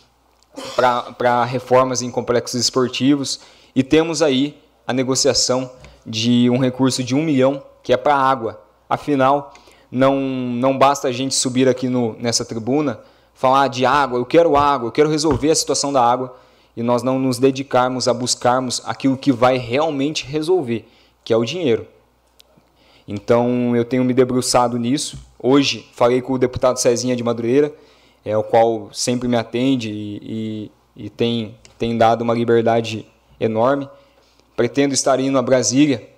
para 0.74 1.44
reformas 1.44 2.02
em 2.02 2.10
complexos 2.10 2.58
esportivos. 2.62 3.42
E 3.76 3.84
temos 3.84 4.22
aí 4.22 4.58
a 4.88 4.94
negociação 4.94 5.70
de 6.06 6.50
um 6.50 6.58
recurso 6.58 7.04
de 7.04 7.14
um 7.14 7.22
milhão 7.22 7.62
que 7.84 7.92
é 7.92 7.98
para 7.98 8.16
água. 8.16 8.62
Afinal, 8.90 9.54
não, 9.92 10.22
não 10.22 10.78
basta 10.78 11.10
a 11.10 11.12
gente 11.12 11.36
subir 11.36 11.68
aqui 11.68 11.90
no, 11.90 12.16
nessa 12.18 12.46
tribuna, 12.46 13.02
falar 13.34 13.68
de 13.68 13.86
água, 13.86 14.20
eu 14.20 14.26
quero 14.26 14.56
água, 14.56 14.88
eu 14.88 14.92
quero 14.94 15.10
resolver 15.10 15.52
a 15.52 15.56
situação 15.56 15.92
da 15.92 16.02
água, 16.02 16.34
e 16.78 16.82
nós 16.82 17.04
não 17.04 17.20
nos 17.20 17.40
dedicarmos 17.40 18.08
a 18.08 18.14
buscarmos 18.14 18.82
aquilo 18.86 19.18
que 19.18 19.34
vai 19.34 19.58
realmente 19.58 20.26
resolver, 20.26 20.88
que 21.26 21.34
é 21.34 21.38
o 21.38 21.44
dinheiro. 21.44 21.86
Então 23.06 23.76
eu 23.76 23.84
tenho 23.84 24.06
me 24.06 24.14
debruçado 24.14 24.78
nisso. 24.78 25.29
Hoje 25.42 25.88
falei 25.94 26.22
com 26.22 26.34
o 26.34 26.38
deputado 26.38 26.78
Cezinha 26.82 27.16
de 27.16 27.24
Madureira, 27.24 27.74
é, 28.26 28.36
o 28.36 28.44
qual 28.44 28.90
sempre 28.92 29.26
me 29.26 29.38
atende 29.38 29.90
e, 29.90 30.72
e, 30.98 31.06
e 31.06 31.10
tem, 31.10 31.56
tem 31.78 31.98
dado 31.98 32.24
uma 32.24 32.34
liberdade 32.34 33.08
enorme. 33.40 33.90
Pretendo 34.58 34.94
estar 34.94 35.18
indo 35.18 35.38
a 35.38 35.42
Brasília 35.42 36.10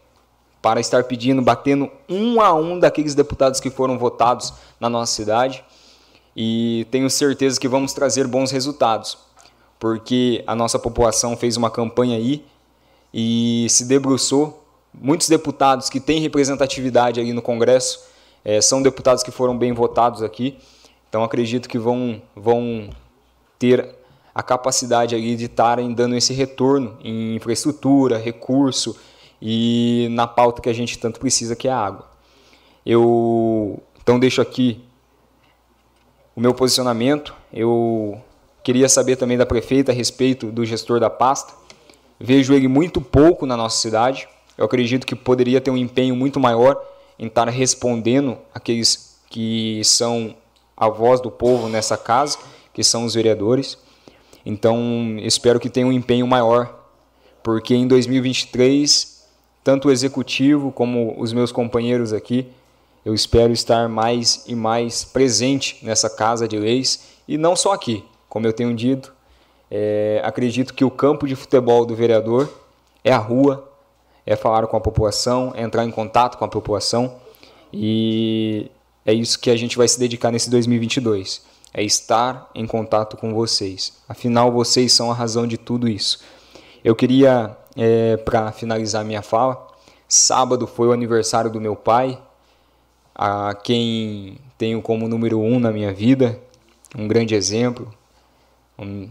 para 0.60 0.80
estar 0.80 1.04
pedindo, 1.04 1.40
batendo 1.40 1.88
um 2.10 2.42
a 2.42 2.52
um 2.56 2.80
daqueles 2.80 3.14
deputados 3.14 3.60
que 3.60 3.70
foram 3.70 3.96
votados 3.96 4.54
na 4.80 4.90
nossa 4.90 5.14
cidade. 5.14 5.64
E 6.36 6.88
tenho 6.90 7.08
certeza 7.08 7.60
que 7.60 7.68
vamos 7.68 7.94
trazer 7.94 8.26
bons 8.26 8.50
resultados, 8.50 9.20
porque 9.80 10.44
a 10.48 10.56
nossa 10.56 10.80
população 10.80 11.38
fez 11.38 11.58
uma 11.58 11.70
campanha 11.70 12.18
aí 12.18 12.44
e 13.14 13.68
se 13.70 13.86
debruçou 13.86 14.66
muitos 14.92 15.30
deputados 15.30 15.92
que 15.92 16.00
têm 16.00 16.20
representatividade 16.20 17.20
ali 17.20 17.34
no 17.34 17.42
Congresso 17.42 18.11
é, 18.44 18.62
são 18.62 18.82
deputados 18.82 19.24
que 19.24 19.32
foram 19.32 19.58
bem 19.58 19.74
votados 19.74 20.22
aqui. 20.22 20.58
Então 21.10 21.24
acredito 21.24 21.68
que 21.68 21.78
vão, 21.78 22.22
vão 22.36 22.90
ter 23.60 23.96
a 24.34 24.42
capacidade 24.42 25.14
ali 25.14 25.36
de 25.36 25.46
estarem 25.46 25.94
dando 25.94 26.16
esse 26.16 26.34
retorno 26.34 26.98
em 27.04 27.36
infraestrutura, 27.36 28.18
recurso 28.18 28.98
e 29.42 30.08
na 30.12 30.26
pauta 30.26 30.62
que 30.62 30.70
a 30.70 30.74
gente 30.74 30.98
tanto 30.98 31.20
precisa, 31.20 31.56
que 31.56 31.68
é 31.68 31.72
a 31.72 31.78
água. 31.78 32.10
Eu 32.86 33.82
então 34.02 34.20
deixo 34.20 34.42
aqui 34.42 34.84
o 36.36 36.42
meu 36.42 36.54
posicionamento. 36.54 37.36
Eu 37.54 38.20
queria 38.64 38.88
saber 38.88 39.16
também 39.16 39.38
da 39.38 39.46
prefeita 39.46 39.92
a 39.92 39.96
respeito 39.96 40.52
do 40.52 40.66
gestor 40.66 41.00
da 41.00 41.10
pasta. 41.10 41.54
Vejo 42.20 42.54
ele 42.54 42.68
muito 42.68 43.02
pouco 43.02 43.46
na 43.46 43.58
nossa 43.58 43.78
cidade. 43.78 44.28
Eu 44.58 44.66
acredito 44.66 45.06
que 45.06 45.16
poderia 45.16 45.60
ter 45.60 45.72
um 45.72 45.78
empenho 45.78 46.16
muito 46.16 46.40
maior 46.40 46.82
em 47.22 47.28
estar 47.28 47.48
respondendo 47.48 48.36
aqueles 48.52 49.20
que 49.30 49.82
são 49.86 50.36
a 50.76 50.90
voz 50.90 51.22
do 51.22 51.30
povo 51.30 51.70
nessa 51.70 51.96
casa, 51.96 52.40
que 52.74 52.84
são 52.84 53.06
os 53.06 53.14
vereadores. 53.14 53.78
Então, 54.44 55.18
espero 55.20 55.60
que 55.60 55.70
tenha 55.70 55.86
um 55.86 55.92
empenho 55.92 56.26
maior, 56.26 56.90
porque 57.44 57.76
em 57.76 57.88
2023, 57.88 59.24
tanto 59.64 59.88
o 59.88 59.92
executivo 59.92 60.72
como 60.72 61.14
os 61.22 61.32
meus 61.32 61.52
companheiros 61.52 62.12
aqui, 62.12 62.48
eu 63.06 63.14
espero 63.14 63.54
estar 63.54 63.88
mais 63.88 64.44
e 64.48 64.56
mais 64.56 65.04
presente 65.04 65.78
nessa 65.84 66.10
casa 66.10 66.48
de 66.48 66.58
leis 66.58 67.08
e 67.28 67.38
não 67.38 67.56
só 67.56 67.74
aqui, 67.74 68.04
como 68.28 68.48
eu 68.48 68.54
tenho 68.54 68.74
dito. 68.76 69.14
É, 69.70 70.22
acredito 70.24 70.74
que 70.74 70.84
o 70.84 70.92
campo 70.92 71.28
de 71.28 71.36
futebol 71.36 71.86
do 71.86 71.96
vereador 71.96 72.50
é 73.04 73.12
a 73.12 73.18
rua, 73.18 73.71
é 74.26 74.36
falar 74.36 74.68
com 74.68 74.78
a 74.78 74.82
população, 74.82 75.52
é 75.56 75.64
entrar 75.64 75.86
em 75.86 75.92
contato 75.92 76.38
com 76.38 76.46
a 76.46 76.48
população 76.48 77.16
e 77.74 78.70
é 79.06 79.14
isso 79.14 79.40
que 79.40 79.50
a 79.50 79.56
gente 79.56 79.78
vai 79.78 79.88
se 79.88 80.00
dedicar 80.00 80.32
nesse 80.32 80.50
2022. 80.50 81.44
É 81.74 81.84
estar 81.84 82.50
em 82.54 82.68
contato 82.68 83.16
com 83.16 83.34
vocês. 83.34 83.94
Afinal, 84.08 84.52
vocês 84.52 84.92
são 84.92 85.10
a 85.10 85.14
razão 85.14 85.48
de 85.48 85.58
tudo 85.58 85.88
isso. 85.88 86.20
Eu 86.84 86.96
queria, 86.96 87.56
é, 87.78 88.18
para 88.18 88.52
finalizar 88.52 89.06
minha 89.06 89.22
fala, 89.22 89.68
sábado 90.08 90.68
foi 90.68 90.88
o 90.88 90.92
aniversário 90.92 91.50
do 91.50 91.62
meu 91.62 91.76
pai, 91.76 92.20
a 93.16 93.54
quem 93.54 94.38
tenho 94.58 94.82
como 94.82 95.08
número 95.08 95.40
um 95.40 95.60
na 95.60 95.72
minha 95.72 95.94
vida, 95.94 96.40
um 96.98 97.08
grande 97.08 97.36
exemplo, 97.36 97.94
um, 98.78 99.10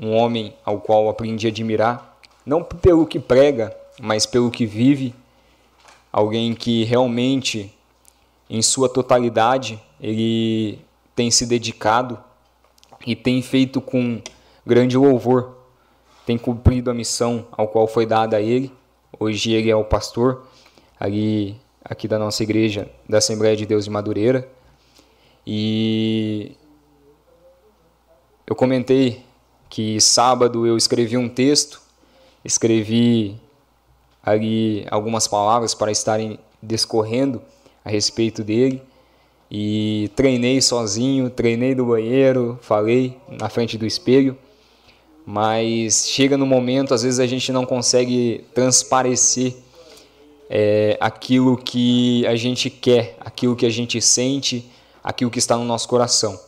um 0.00 0.16
homem 0.16 0.54
ao 0.64 0.80
qual 0.80 1.08
aprendi 1.08 1.46
a 1.46 1.50
admirar, 1.50 2.18
não 2.44 2.62
pelo 2.62 3.06
que 3.06 3.20
prega, 3.20 3.76
mas 4.00 4.26
pelo 4.26 4.50
que 4.50 4.66
vive, 4.66 5.14
alguém 6.12 6.54
que 6.54 6.84
realmente, 6.84 7.72
em 8.48 8.62
sua 8.62 8.88
totalidade, 8.88 9.80
ele 10.00 10.78
tem 11.14 11.30
se 11.30 11.46
dedicado 11.46 12.18
e 13.06 13.16
tem 13.16 13.40
feito 13.40 13.80
com 13.80 14.20
grande 14.64 14.96
louvor, 14.96 15.56
tem 16.24 16.36
cumprido 16.36 16.90
a 16.90 16.94
missão 16.94 17.46
ao 17.52 17.68
qual 17.68 17.86
foi 17.86 18.04
dada 18.04 18.36
a 18.36 18.40
ele. 18.40 18.72
Hoje 19.18 19.52
ele 19.52 19.70
é 19.70 19.76
o 19.76 19.84
pastor 19.84 20.44
ali 20.98 21.56
aqui 21.84 22.08
da 22.08 22.18
nossa 22.18 22.42
igreja 22.42 22.90
da 23.08 23.18
Assembleia 23.18 23.56
de 23.56 23.64
Deus 23.64 23.84
de 23.84 23.90
Madureira. 23.90 24.48
E 25.46 26.56
eu 28.46 28.56
comentei 28.56 29.24
que 29.70 30.00
sábado 30.00 30.66
eu 30.66 30.76
escrevi 30.76 31.16
um 31.16 31.28
texto, 31.28 31.80
escrevi 32.44 33.40
ali 34.26 34.84
algumas 34.90 35.28
palavras 35.28 35.72
para 35.72 35.92
estarem 35.92 36.38
discorrendo 36.60 37.40
a 37.84 37.90
respeito 37.90 38.42
dele 38.42 38.82
e 39.48 40.10
treinei 40.16 40.60
sozinho, 40.60 41.30
treinei 41.30 41.74
do 41.74 41.86
banheiro, 41.86 42.58
falei 42.60 43.16
na 43.28 43.48
frente 43.48 43.78
do 43.78 43.86
espelho, 43.86 44.36
mas 45.24 46.08
chega 46.08 46.36
no 46.36 46.44
momento, 46.44 46.92
às 46.92 47.04
vezes 47.04 47.20
a 47.20 47.26
gente 47.26 47.52
não 47.52 47.64
consegue 47.64 48.44
transparecer 48.52 49.54
é, 50.50 50.96
aquilo 51.00 51.56
que 51.56 52.26
a 52.26 52.34
gente 52.34 52.68
quer, 52.68 53.16
aquilo 53.20 53.54
que 53.54 53.66
a 53.66 53.70
gente 53.70 54.00
sente, 54.00 54.68
aquilo 55.02 55.30
que 55.30 55.38
está 55.38 55.56
no 55.56 55.64
nosso 55.64 55.88
coração. 55.88 56.38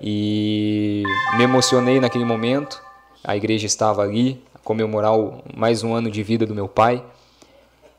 E 0.00 1.02
me 1.36 1.44
emocionei 1.44 1.98
naquele 2.00 2.24
momento, 2.24 2.80
a 3.24 3.36
igreja 3.36 3.66
estava 3.66 4.02
ali, 4.02 4.40
comemorar 4.68 5.14
mais 5.56 5.82
um 5.82 5.94
ano 5.94 6.10
de 6.10 6.22
vida 6.22 6.44
do 6.44 6.54
meu 6.54 6.68
pai, 6.68 7.02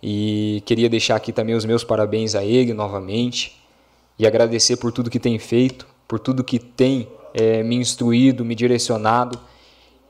e 0.04 0.62
queria 0.68 0.88
deixar 0.88 1.16
aqui 1.16 1.34
também 1.34 1.56
os 1.56 1.66
meus 1.66 1.84
parabéns 1.84 2.36
a 2.36 2.46
ele 2.46 2.76
novamente 2.76 3.60
e 4.20 4.28
agradecer 4.28 4.78
por 4.78 4.92
tudo 4.92 5.10
que 5.10 5.20
tem 5.20 5.40
feito, 5.40 5.88
por 6.08 6.20
tudo 6.20 6.44
que 6.44 6.60
tem 6.60 7.08
é, 7.34 7.64
me 7.64 7.76
instruído, 7.76 8.46
me 8.46 8.54
direcionado 8.54 9.40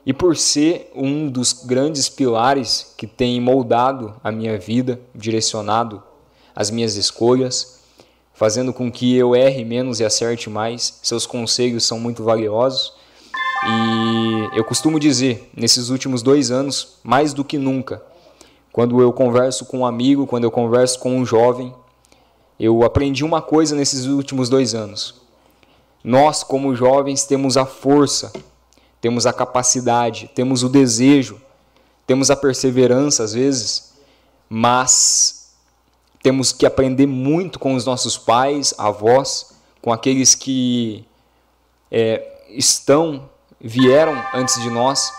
e 0.04 0.12
por 0.12 0.36
ser 0.36 0.92
um 0.94 1.30
dos 1.30 1.64
grandes 1.64 2.10
pilares 2.10 2.92
que 2.94 3.06
tem 3.06 3.40
moldado 3.40 4.14
a 4.22 4.30
minha 4.30 4.58
vida, 4.58 5.00
direcionado 5.14 6.02
as 6.54 6.70
minhas 6.70 6.94
escolhas, 6.94 7.80
fazendo 8.34 8.70
com 8.70 8.92
que 8.92 9.16
eu 9.16 9.34
erre 9.34 9.64
menos 9.64 9.98
e 9.98 10.04
acerte 10.04 10.50
mais. 10.50 11.00
Seus 11.02 11.24
conselhos 11.24 11.86
são 11.86 11.98
muito 11.98 12.22
valiosos 12.22 12.99
e 13.66 14.48
eu 14.56 14.64
costumo 14.64 14.98
dizer, 14.98 15.50
nesses 15.54 15.90
últimos 15.90 16.22
dois 16.22 16.50
anos, 16.50 16.98
mais 17.02 17.32
do 17.32 17.44
que 17.44 17.58
nunca, 17.58 18.02
quando 18.72 19.00
eu 19.00 19.12
converso 19.12 19.66
com 19.66 19.80
um 19.80 19.86
amigo, 19.86 20.26
quando 20.26 20.44
eu 20.44 20.50
converso 20.50 20.98
com 20.98 21.16
um 21.16 21.26
jovem, 21.26 21.74
eu 22.58 22.82
aprendi 22.82 23.24
uma 23.24 23.42
coisa 23.42 23.74
nesses 23.74 24.06
últimos 24.06 24.48
dois 24.48 24.74
anos. 24.74 25.14
Nós, 26.02 26.42
como 26.42 26.74
jovens, 26.74 27.24
temos 27.24 27.56
a 27.56 27.66
força, 27.66 28.32
temos 29.00 29.26
a 29.26 29.32
capacidade, 29.32 30.30
temos 30.34 30.62
o 30.62 30.68
desejo, 30.68 31.40
temos 32.06 32.30
a 32.30 32.36
perseverança 32.36 33.24
às 33.24 33.32
vezes, 33.32 33.92
mas 34.48 35.54
temos 36.22 36.52
que 36.52 36.66
aprender 36.66 37.06
muito 37.06 37.58
com 37.58 37.74
os 37.74 37.84
nossos 37.84 38.18
pais, 38.18 38.74
avós, 38.76 39.54
com 39.80 39.92
aqueles 39.92 40.34
que 40.34 41.04
é, 41.90 42.44
estão, 42.50 43.29
vieram 43.60 44.14
antes 44.32 44.60
de 44.62 44.70
nós, 44.70 45.12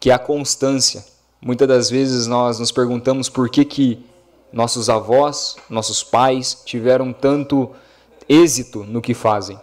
que 0.00 0.10
é 0.10 0.14
a 0.14 0.18
constância. 0.18 1.04
Muitas 1.40 1.68
das 1.68 1.90
vezes 1.90 2.26
nós 2.26 2.58
nos 2.58 2.72
perguntamos 2.72 3.28
por 3.28 3.48
que, 3.48 3.64
que 3.64 4.04
nossos 4.52 4.90
avós, 4.90 5.56
nossos 5.68 6.02
pais 6.02 6.62
tiveram 6.64 7.12
tanto 7.12 7.70
êxito 8.28 8.84
no 8.84 9.00
que 9.00 9.14
fazem. 9.14 9.58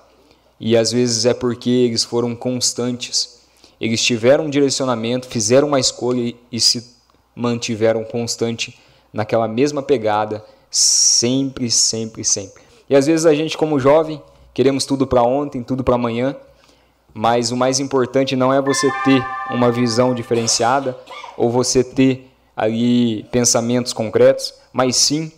E 0.59 0.75
às 0.75 0.91
vezes 0.91 1.25
é 1.25 1.33
porque 1.33 1.69
eles 1.69 2.03
foram 2.03 2.35
constantes. 2.35 3.41
Eles 3.79 4.03
tiveram 4.03 4.45
um 4.45 4.49
direcionamento, 4.49 5.27
fizeram 5.27 5.67
uma 5.67 5.79
escolha 5.79 6.33
e 6.51 6.59
se 6.59 6.95
mantiveram 7.35 8.03
constante 8.03 8.79
naquela 9.13 9.47
mesma 9.47 9.83
pegada, 9.83 10.43
sempre, 10.71 11.69
sempre, 11.69 12.23
sempre. 12.23 12.63
E 12.89 12.95
às 12.95 13.05
vezes 13.05 13.25
a 13.25 13.35
gente, 13.35 13.57
como 13.57 13.79
jovem, 13.79 14.21
queremos 14.53 14.85
tudo 14.85 15.05
para 15.05 15.21
ontem, 15.21 15.61
tudo 15.61 15.83
para 15.83 15.95
amanhã, 15.95 16.35
mas 17.17 17.51
o 17.51 17.57
mais 17.57 17.79
importante 17.79 18.35
não 18.35 18.53
é 18.53 18.61
você 18.61 18.91
ter 19.03 19.25
uma 19.49 19.71
visão 19.71 20.13
diferenciada 20.13 20.95
ou 21.35 21.49
você 21.49 21.83
ter 21.83 22.29
ali 22.55 23.23
pensamentos 23.31 23.91
concretos, 23.91 24.53
mas 24.71 24.97
sim 24.97 25.31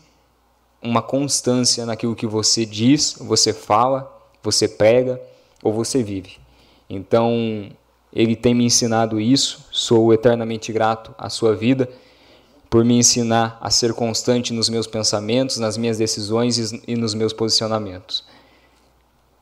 uma 0.81 1.01
constância 1.01 1.85
naquilo 1.85 2.17
que 2.17 2.27
você 2.27 2.65
diz, 2.65 3.15
você 3.17 3.53
fala, 3.53 4.13
você 4.43 4.67
prega 4.67 5.21
ou 5.63 5.71
você 5.71 6.03
vive. 6.03 6.37
Então, 6.89 7.69
ele 8.11 8.35
tem 8.35 8.53
me 8.53 8.65
ensinado 8.65 9.17
isso, 9.17 9.65
sou 9.71 10.13
eternamente 10.13 10.73
grato 10.73 11.15
à 11.17 11.29
sua 11.29 11.55
vida 11.55 11.89
por 12.69 12.83
me 12.83 12.97
ensinar 12.97 13.57
a 13.61 13.69
ser 13.69 13.93
constante 13.93 14.51
nos 14.51 14.67
meus 14.67 14.85
pensamentos, 14.85 15.57
nas 15.57 15.77
minhas 15.77 15.97
decisões 15.97 16.73
e 16.85 16.95
nos 16.97 17.13
meus 17.13 17.31
posicionamentos. 17.31 18.25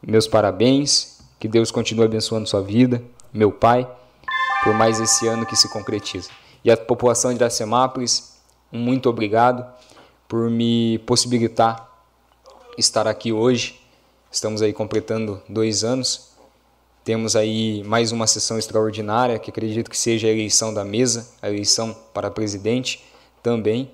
Meus 0.05 0.27
parabéns, 0.27 1.16
que 1.39 1.47
Deus 1.47 1.71
continue 1.71 2.05
abençoando 2.05 2.47
sua 2.47 2.61
vida, 2.61 3.03
meu 3.33 3.51
pai, 3.51 3.87
por 4.63 4.73
mais 4.73 4.99
esse 4.99 5.27
ano 5.27 5.45
que 5.45 5.55
se 5.55 5.69
concretiza. 5.69 6.29
E 6.63 6.71
a 6.71 6.77
população 6.77 7.31
de 7.31 7.37
Iracemápolis, 7.37 8.37
muito 8.71 9.09
obrigado 9.09 9.65
por 10.27 10.49
me 10.49 10.99
possibilitar 10.99 11.87
estar 12.77 13.07
aqui 13.07 13.31
hoje. 13.31 13.79
Estamos 14.31 14.61
aí 14.61 14.73
completando 14.73 15.41
dois 15.47 15.83
anos. 15.83 16.31
Temos 17.03 17.35
aí 17.35 17.83
mais 17.83 18.11
uma 18.11 18.27
sessão 18.27 18.57
extraordinária, 18.57 19.39
que 19.39 19.49
acredito 19.49 19.89
que 19.89 19.97
seja 19.97 20.27
a 20.27 20.31
eleição 20.31 20.73
da 20.73 20.83
mesa, 20.83 21.29
a 21.41 21.47
eleição 21.47 21.95
para 22.13 22.29
presidente 22.29 23.03
também. 23.41 23.89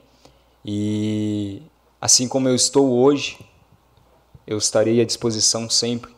E 0.65 1.61
assim 2.01 2.27
como 2.27 2.47
eu 2.47 2.55
estou 2.55 2.89
hoje, 2.91 3.37
eu 4.47 4.57
estarei 4.57 4.99
à 4.99 5.05
disposição 5.05 5.69
sempre 5.69 6.12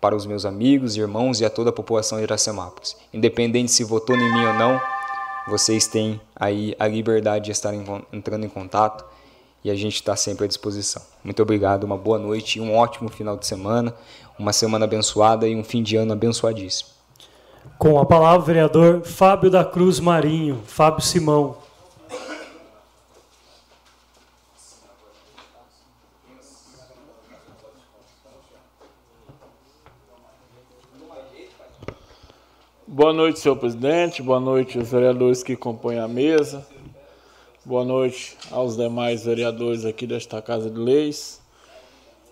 para 0.00 0.14
os 0.14 0.26
meus 0.26 0.44
amigos, 0.44 0.96
irmãos 0.96 1.40
e 1.40 1.44
a 1.44 1.50
toda 1.50 1.70
a 1.70 1.72
população 1.72 2.18
de 2.18 2.24
Iracemápolis. 2.24 2.96
Independente 3.12 3.72
se 3.72 3.84
votou 3.84 4.16
em 4.16 4.32
mim 4.32 4.44
ou 4.46 4.54
não, 4.54 4.80
vocês 5.48 5.86
têm 5.86 6.20
aí 6.36 6.74
a 6.78 6.86
liberdade 6.86 7.46
de 7.46 7.52
estar 7.52 7.72
entrando 8.12 8.44
em 8.44 8.48
contato 8.48 9.04
e 9.64 9.70
a 9.70 9.74
gente 9.74 9.94
está 9.94 10.14
sempre 10.14 10.44
à 10.44 10.48
disposição. 10.48 11.02
Muito 11.24 11.42
obrigado, 11.42 11.84
uma 11.84 11.96
boa 11.96 12.18
noite 12.18 12.58
e 12.58 12.60
um 12.60 12.76
ótimo 12.76 13.08
final 13.08 13.36
de 13.36 13.46
semana, 13.46 13.94
uma 14.38 14.52
semana 14.52 14.84
abençoada 14.84 15.48
e 15.48 15.56
um 15.56 15.64
fim 15.64 15.82
de 15.82 15.96
ano 15.96 16.12
abençoadíssimo. 16.12 16.90
Com 17.76 17.98
a 17.98 18.06
palavra, 18.06 18.40
o 18.40 18.44
vereador 18.44 19.02
Fábio 19.04 19.50
da 19.50 19.64
Cruz 19.64 20.00
Marinho, 20.00 20.60
Fábio 20.66 21.02
Simão. 21.02 21.56
Boa 32.98 33.12
noite, 33.12 33.38
senhor 33.38 33.54
presidente. 33.54 34.20
Boa 34.20 34.40
noite 34.40 34.76
aos 34.76 34.90
vereadores 34.90 35.44
que 35.44 35.54
compõem 35.54 36.00
a 36.00 36.08
mesa. 36.08 36.66
Boa 37.64 37.84
noite 37.84 38.36
aos 38.50 38.76
demais 38.76 39.24
vereadores 39.24 39.84
aqui 39.84 40.04
desta 40.04 40.42
Casa 40.42 40.68
de 40.68 40.76
Leis. 40.76 41.40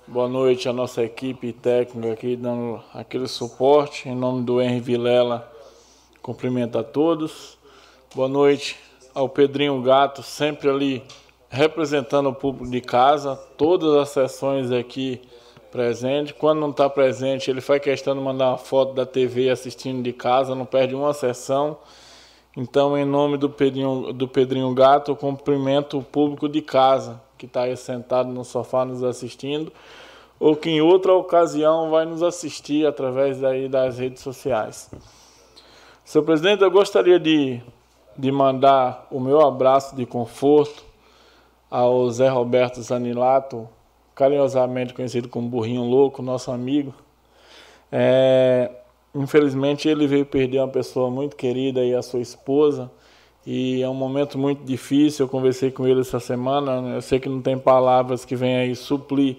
Boa 0.08 0.26
noite 0.26 0.68
à 0.68 0.72
nossa 0.72 1.04
equipe 1.04 1.52
técnica 1.52 2.12
aqui 2.12 2.34
dando 2.34 2.82
aquele 2.92 3.28
suporte. 3.28 4.08
Em 4.08 4.16
nome 4.16 4.42
do 4.42 4.60
Henry 4.60 4.80
Vilela, 4.80 5.48
cumprimento 6.20 6.76
a 6.76 6.82
todos. 6.82 7.56
Boa 8.12 8.28
noite 8.28 8.76
ao 9.14 9.28
Pedrinho 9.28 9.80
Gato, 9.82 10.20
sempre 10.20 10.68
ali 10.68 11.00
representando 11.48 12.30
o 12.30 12.34
público 12.34 12.68
de 12.68 12.80
casa. 12.80 13.36
Todas 13.56 13.94
as 13.94 14.08
sessões 14.08 14.72
aqui 14.72 15.22
presente. 15.70 16.34
Quando 16.34 16.60
não 16.60 16.70
está 16.70 16.88
presente, 16.88 17.50
ele 17.50 17.60
faz 17.60 17.82
questão 17.82 18.14
de 18.14 18.20
mandar 18.20 18.48
uma 18.48 18.58
foto 18.58 18.94
da 18.94 19.04
TV 19.04 19.50
assistindo 19.50 20.02
de 20.02 20.12
casa, 20.12 20.54
não 20.54 20.64
perde 20.64 20.94
uma 20.94 21.12
sessão. 21.12 21.78
Então, 22.56 22.96
em 22.96 23.04
nome 23.04 23.36
do 23.36 23.50
Pedrinho, 23.50 24.12
do 24.12 24.26
Pedrinho 24.26 24.72
Gato, 24.72 25.10
eu 25.10 25.16
cumprimento 25.16 25.98
o 25.98 26.02
público 26.02 26.48
de 26.48 26.62
casa, 26.62 27.20
que 27.36 27.44
está 27.44 27.62
aí 27.62 27.76
sentado 27.76 28.30
no 28.30 28.44
sofá 28.44 28.84
nos 28.84 29.04
assistindo, 29.04 29.70
ou 30.40 30.56
que 30.56 30.70
em 30.70 30.80
outra 30.80 31.12
ocasião 31.12 31.90
vai 31.90 32.06
nos 32.06 32.22
assistir 32.22 32.86
através 32.86 33.40
daí 33.40 33.68
das 33.68 33.98
redes 33.98 34.22
sociais. 34.22 34.90
Senhor 36.04 36.24
presidente, 36.24 36.62
eu 36.62 36.70
gostaria 36.70 37.18
de, 37.18 37.60
de 38.16 38.32
mandar 38.32 39.06
o 39.10 39.20
meu 39.20 39.40
abraço 39.40 39.94
de 39.94 40.06
conforto 40.06 40.84
ao 41.70 42.08
Zé 42.10 42.28
Roberto 42.28 42.80
Zanilato, 42.80 43.68
carinhosamente 44.16 44.92
conhecido 44.92 45.28
como 45.28 45.48
Burrinho 45.48 45.84
Louco, 45.84 46.20
nosso 46.22 46.50
amigo. 46.50 46.92
É, 47.92 48.68
Infelizmente 49.16 49.88
ele 49.88 50.06
veio 50.06 50.26
perder 50.26 50.58
uma 50.58 50.68
pessoa 50.68 51.10
muito 51.10 51.36
querida 51.36 51.82
e 51.82 51.94
a 51.94 52.02
sua 52.02 52.20
esposa. 52.20 52.90
E 53.46 53.82
é 53.82 53.88
um 53.88 53.94
momento 53.94 54.36
muito 54.36 54.62
difícil. 54.62 55.24
Eu 55.24 55.30
conversei 55.30 55.70
com 55.70 55.86
ele 55.86 56.02
essa 56.02 56.20
semana. 56.20 56.94
Eu 56.94 57.00
sei 57.00 57.18
que 57.18 57.28
não 57.28 57.40
tem 57.40 57.56
palavras 57.56 58.26
que 58.26 58.36
venham 58.36 58.60
aí 58.60 58.76
suplir 58.76 59.38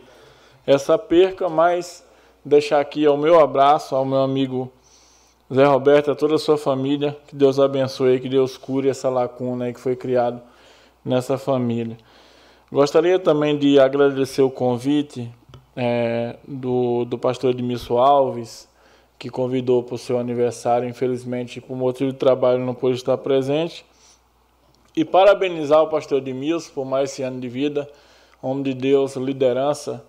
essa 0.66 0.98
perca, 0.98 1.48
mas 1.48 2.04
deixar 2.44 2.80
aqui 2.80 3.06
ao 3.06 3.18
meu 3.18 3.40
abraço, 3.40 3.96
ao 3.96 4.04
meu 4.04 4.18
amigo 4.22 4.72
Zé 5.54 5.66
Roberto, 5.66 6.10
a 6.10 6.16
toda 6.16 6.36
a 6.36 6.40
sua 6.40 6.58
família. 6.58 7.16
Que 7.28 7.36
Deus 7.36 7.60
abençoe, 7.60 8.20
que 8.20 8.30
Deus 8.30 8.58
cure 8.58 8.90
essa 8.90 9.10
lacuna 9.10 9.72
que 9.72 9.80
foi 9.80 9.96
criado 9.96 10.42
nessa 11.06 11.38
família. 11.38 11.98
Gostaria 12.70 13.18
também 13.18 13.58
de 13.58 13.80
agradecer 13.80 14.42
o 14.42 14.52
convite 14.52 15.32
é, 15.74 16.36
do, 16.46 17.06
do 17.06 17.18
pastor 17.18 17.52
Edmilson 17.52 17.98
Alves, 17.98 18.68
que 19.18 19.30
convidou 19.30 19.82
para 19.84 19.96
o 19.96 19.98
seu 19.98 20.20
aniversário. 20.20 20.90
Infelizmente, 20.90 21.62
por 21.62 21.78
motivo 21.78 22.12
de 22.12 22.18
trabalho, 22.18 22.60
não 22.60 22.74
pôde 22.74 22.98
estar 22.98 23.18
presente. 23.20 23.86
E 24.94 25.06
parabenizar 25.06 25.82
o 25.82 25.88
pastor 25.88 26.18
Edmilson 26.18 26.74
por 26.74 26.84
mais 26.84 27.12
esse 27.12 27.24
ano 27.24 27.40
de 27.40 27.48
vida, 27.48 27.90
homem 28.42 28.64
de 28.64 28.74
Deus, 28.74 29.16
liderança 29.16 30.04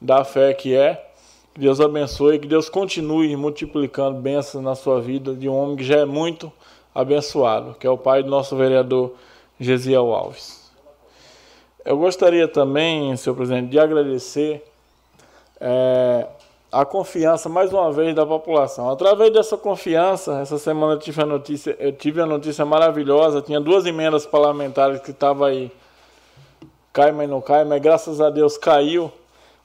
da 0.00 0.24
fé 0.24 0.52
que 0.52 0.74
é. 0.74 1.06
Que 1.54 1.60
Deus 1.60 1.80
abençoe, 1.80 2.40
que 2.40 2.48
Deus 2.48 2.68
continue 2.68 3.36
multiplicando 3.36 4.20
bênçãos 4.20 4.64
na 4.64 4.74
sua 4.74 5.00
vida 5.00 5.34
de 5.34 5.48
um 5.48 5.54
homem 5.54 5.76
que 5.76 5.84
já 5.84 5.98
é 5.98 6.04
muito 6.04 6.52
abençoado, 6.92 7.76
que 7.78 7.86
é 7.86 7.90
o 7.90 7.98
pai 7.98 8.24
do 8.24 8.30
nosso 8.30 8.56
vereador 8.56 9.14
Gesiel 9.58 10.12
Alves. 10.12 10.59
Eu 11.84 11.96
gostaria 11.96 12.46
também, 12.46 13.16
senhor 13.16 13.34
presidente, 13.34 13.70
de 13.70 13.78
agradecer 13.78 14.62
é, 15.58 16.26
a 16.70 16.84
confiança, 16.84 17.48
mais 17.48 17.72
uma 17.72 17.90
vez, 17.90 18.14
da 18.14 18.26
população. 18.26 18.90
Através 18.90 19.32
dessa 19.32 19.56
confiança, 19.56 20.40
essa 20.40 20.58
semana 20.58 20.94
eu 20.94 20.98
tive 20.98 21.22
a 21.22 21.26
notícia, 21.26 21.74
eu 21.80 21.92
tive 21.92 22.20
a 22.20 22.26
notícia 22.26 22.66
maravilhosa, 22.66 23.40
tinha 23.40 23.58
duas 23.58 23.86
emendas 23.86 24.26
parlamentares 24.26 25.00
que 25.00 25.10
estavam 25.10 25.46
aí, 25.46 25.72
cai, 26.92 27.12
mas 27.12 27.30
não 27.30 27.40
cai, 27.40 27.64
mas 27.64 27.80
graças 27.80 28.20
a 28.20 28.28
Deus 28.28 28.58
caiu. 28.58 29.10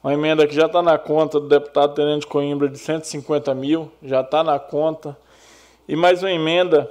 Uma 0.02 0.14
emenda 0.14 0.48
que 0.48 0.56
já 0.56 0.68
está 0.68 0.82
na 0.82 0.98
conta 0.98 1.40
do 1.40 1.50
deputado 1.50 1.96
Tenente 1.96 2.28
Coimbra 2.28 2.70
de 2.70 2.78
150 2.78 3.54
mil, 3.56 3.92
já 4.02 4.22
está 4.22 4.42
na 4.44 4.58
conta. 4.58 5.18
E 5.88 5.96
mais 5.96 6.24
uma 6.24 6.32
emenda 6.32 6.90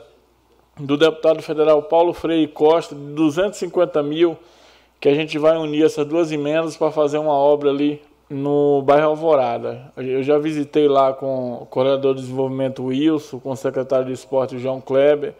do 0.76 0.96
deputado 0.98 1.40
federal 1.40 1.82
Paulo 1.84 2.12
Freire 2.12 2.48
Costa, 2.48 2.94
de 2.94 3.00
250 3.14 4.02
mil, 4.02 4.36
que 5.04 5.08
a 5.10 5.14
gente 5.14 5.38
vai 5.38 5.54
unir 5.58 5.84
essas 5.84 6.06
duas 6.06 6.32
emendas 6.32 6.78
para 6.78 6.90
fazer 6.90 7.18
uma 7.18 7.34
obra 7.34 7.68
ali 7.68 8.00
no 8.30 8.80
bairro 8.80 9.08
Alvorada. 9.08 9.92
Eu 9.98 10.22
já 10.22 10.38
visitei 10.38 10.88
lá 10.88 11.12
com 11.12 11.56
o 11.60 11.66
coordenador 11.66 12.14
de 12.14 12.22
desenvolvimento 12.22 12.86
Wilson, 12.86 13.38
com 13.38 13.50
o 13.50 13.54
secretário 13.54 14.06
de 14.06 14.12
esporte 14.12 14.58
João 14.58 14.80
Kleber. 14.80 15.34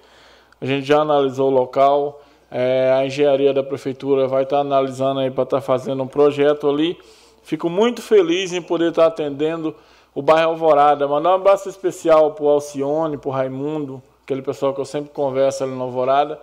A 0.61 0.67
gente 0.67 0.87
já 0.87 1.01
analisou 1.01 1.51
o 1.51 1.55
local. 1.55 2.21
É, 2.51 2.93
a 2.95 3.07
engenharia 3.07 3.55
da 3.55 3.62
prefeitura 3.62 4.29
vai 4.29 4.43
estar 4.43 4.59
analisando 4.59 5.21
aí 5.21 5.31
para 5.31 5.45
estar 5.45 5.62
fazendo 5.62 6.03
um 6.03 6.07
projeto 6.07 6.69
ali. 6.69 6.99
Fico 7.43 7.71
muito 7.71 8.03
feliz 8.03 8.53
em 8.53 8.61
poder 8.61 8.91
estar 8.91 9.07
atendendo 9.07 9.75
o 10.15 10.21
bairro 10.21 10.51
Alvorada. 10.51 11.09
Mandar 11.09 11.31
um 11.31 11.37
abraço 11.37 11.71
especial 11.71 12.33
para 12.33 12.45
o 12.45 12.49
Alcione, 12.51 13.17
para 13.17 13.31
o 13.31 13.33
Raimundo, 13.33 14.03
aquele 14.25 14.43
pessoal 14.43 14.75
que 14.75 14.81
eu 14.83 14.85
sempre 14.85 15.09
converso 15.09 15.65
ali 15.65 15.73
no 15.73 15.85
Alvorada, 15.85 16.39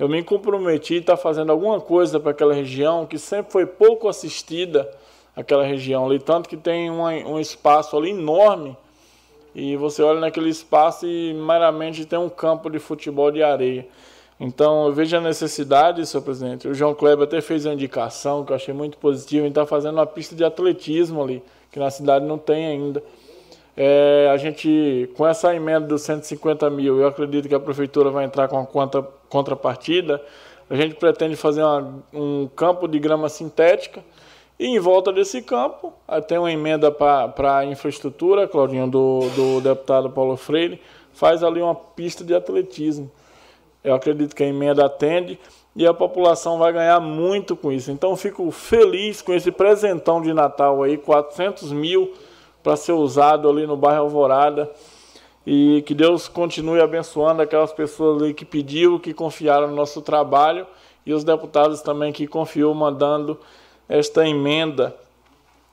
eu 0.00 0.08
me 0.08 0.22
comprometi 0.24 0.94
a 0.94 0.98
estar 0.98 1.16
fazendo 1.18 1.52
alguma 1.52 1.80
coisa 1.80 2.18
para 2.18 2.30
aquela 2.30 2.54
região 2.54 3.04
que 3.04 3.18
sempre 3.18 3.52
foi 3.52 3.66
pouco 3.66 4.08
assistida, 4.08 4.90
aquela 5.36 5.62
região 5.62 6.06
ali, 6.06 6.18
tanto 6.18 6.48
que 6.48 6.56
tem 6.56 6.90
um 6.90 7.38
espaço 7.38 7.94
ali 7.96 8.10
enorme 8.10 8.74
e 9.54 9.76
você 9.76 10.02
olha 10.02 10.18
naquele 10.18 10.48
espaço 10.48 11.06
e 11.06 11.34
meramente 11.34 12.06
tem 12.06 12.18
um 12.18 12.30
campo 12.30 12.70
de 12.70 12.78
futebol 12.78 13.30
de 13.30 13.42
areia. 13.42 13.86
Então 14.40 14.86
eu 14.86 14.92
vejo 14.94 15.14
a 15.18 15.20
necessidade, 15.20 16.06
senhor 16.06 16.22
presidente. 16.22 16.66
O 16.66 16.72
João 16.72 16.94
Kleber 16.94 17.24
até 17.24 17.42
fez 17.42 17.66
uma 17.66 17.74
indicação 17.74 18.42
que 18.42 18.52
eu 18.52 18.56
achei 18.56 18.72
muito 18.72 18.96
positiva, 18.96 19.44
em 19.44 19.50
estar 19.50 19.66
fazendo 19.66 19.96
uma 19.96 20.06
pista 20.06 20.34
de 20.34 20.42
atletismo 20.42 21.22
ali, 21.22 21.42
que 21.70 21.78
na 21.78 21.90
cidade 21.90 22.24
não 22.24 22.38
tem 22.38 22.66
ainda. 22.66 23.02
É, 23.76 24.30
a 24.32 24.36
gente, 24.38 25.10
com 25.14 25.26
essa 25.26 25.54
emenda 25.54 25.86
dos 25.86 26.00
150 26.02 26.70
mil, 26.70 26.98
eu 26.98 27.06
acredito 27.06 27.48
que 27.48 27.54
a 27.54 27.60
prefeitura 27.60 28.10
vai 28.10 28.24
entrar 28.24 28.48
com 28.48 28.56
uma 28.56 28.64
conta, 28.64 29.06
contrapartida. 29.30 30.22
A 30.68 30.76
gente 30.76 30.96
pretende 30.96 31.34
fazer 31.36 31.62
uma, 31.62 32.04
um 32.12 32.46
campo 32.54 32.86
de 32.86 32.98
grama 32.98 33.30
sintética 33.30 34.04
e 34.58 34.66
em 34.66 34.78
volta 34.78 35.10
desse 35.10 35.40
campo 35.40 35.94
tem 36.28 36.36
uma 36.36 36.52
emenda 36.52 36.92
para 36.92 37.56
a 37.56 37.64
infraestrutura, 37.64 38.46
Claudinho, 38.46 38.86
do, 38.86 39.20
do 39.34 39.60
deputado 39.62 40.10
Paulo 40.10 40.36
Freire, 40.36 40.78
faz 41.14 41.42
ali 41.42 41.62
uma 41.62 41.74
pista 41.74 42.22
de 42.22 42.34
atletismo. 42.34 43.10
Eu 43.82 43.94
acredito 43.94 44.36
que 44.36 44.42
a 44.42 44.46
emenda 44.46 44.84
atende 44.84 45.38
e 45.74 45.86
a 45.86 45.94
população 45.94 46.58
vai 46.58 46.74
ganhar 46.74 47.00
muito 47.00 47.56
com 47.56 47.72
isso. 47.72 47.90
Então 47.90 48.14
fico 48.16 48.50
feliz 48.50 49.22
com 49.22 49.32
esse 49.32 49.50
presentão 49.50 50.20
de 50.20 50.34
Natal 50.34 50.82
aí, 50.82 50.98
400 50.98 51.72
mil 51.72 52.12
para 52.62 52.76
ser 52.76 52.92
usado 52.92 53.48
ali 53.48 53.66
no 53.66 53.78
bairro 53.78 54.02
Alvorada. 54.02 54.70
E 55.52 55.82
que 55.82 55.94
Deus 55.94 56.28
continue 56.28 56.80
abençoando 56.80 57.42
aquelas 57.42 57.72
pessoas 57.72 58.22
ali 58.22 58.32
que 58.32 58.44
pediram, 58.44 59.00
que 59.00 59.12
confiaram 59.12 59.66
no 59.66 59.74
nosso 59.74 60.00
trabalho 60.00 60.64
e 61.04 61.12
os 61.12 61.24
deputados 61.24 61.82
também 61.82 62.12
que 62.12 62.24
confiou 62.24 62.72
mandando 62.72 63.36
esta 63.88 64.24
emenda. 64.24 64.94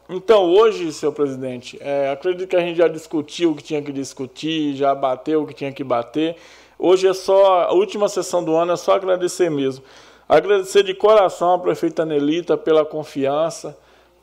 Então, 0.10 0.46
hoje, 0.46 0.92
senhor 0.92 1.12
presidente, 1.12 1.78
é, 1.80 2.10
acredito 2.10 2.50
que 2.50 2.56
a 2.56 2.60
gente 2.60 2.76
já 2.76 2.88
discutiu 2.88 3.52
o 3.52 3.56
que 3.56 3.62
tinha 3.62 3.80
que 3.80 3.92
discutir, 3.92 4.74
já 4.74 4.96
bateu 4.96 5.44
o 5.44 5.46
que 5.46 5.54
tinha 5.54 5.72
que 5.72 5.84
bater. 5.84 6.38
Hoje 6.80 7.08
é 7.08 7.14
só, 7.14 7.66
a 7.66 7.74
última 7.74 8.10
sessão 8.10 8.44
do 8.44 8.56
ano 8.56 8.72
é 8.72 8.78
só 8.78 8.94
agradecer 8.94 9.52
mesmo. 9.52 9.86
Agradecer 10.28 10.82
de 10.82 10.96
coração 10.96 11.54
a 11.54 11.60
prefeita 11.60 12.04
Nelita 12.04 12.58
pela 12.58 12.84
confiança, 12.84 13.78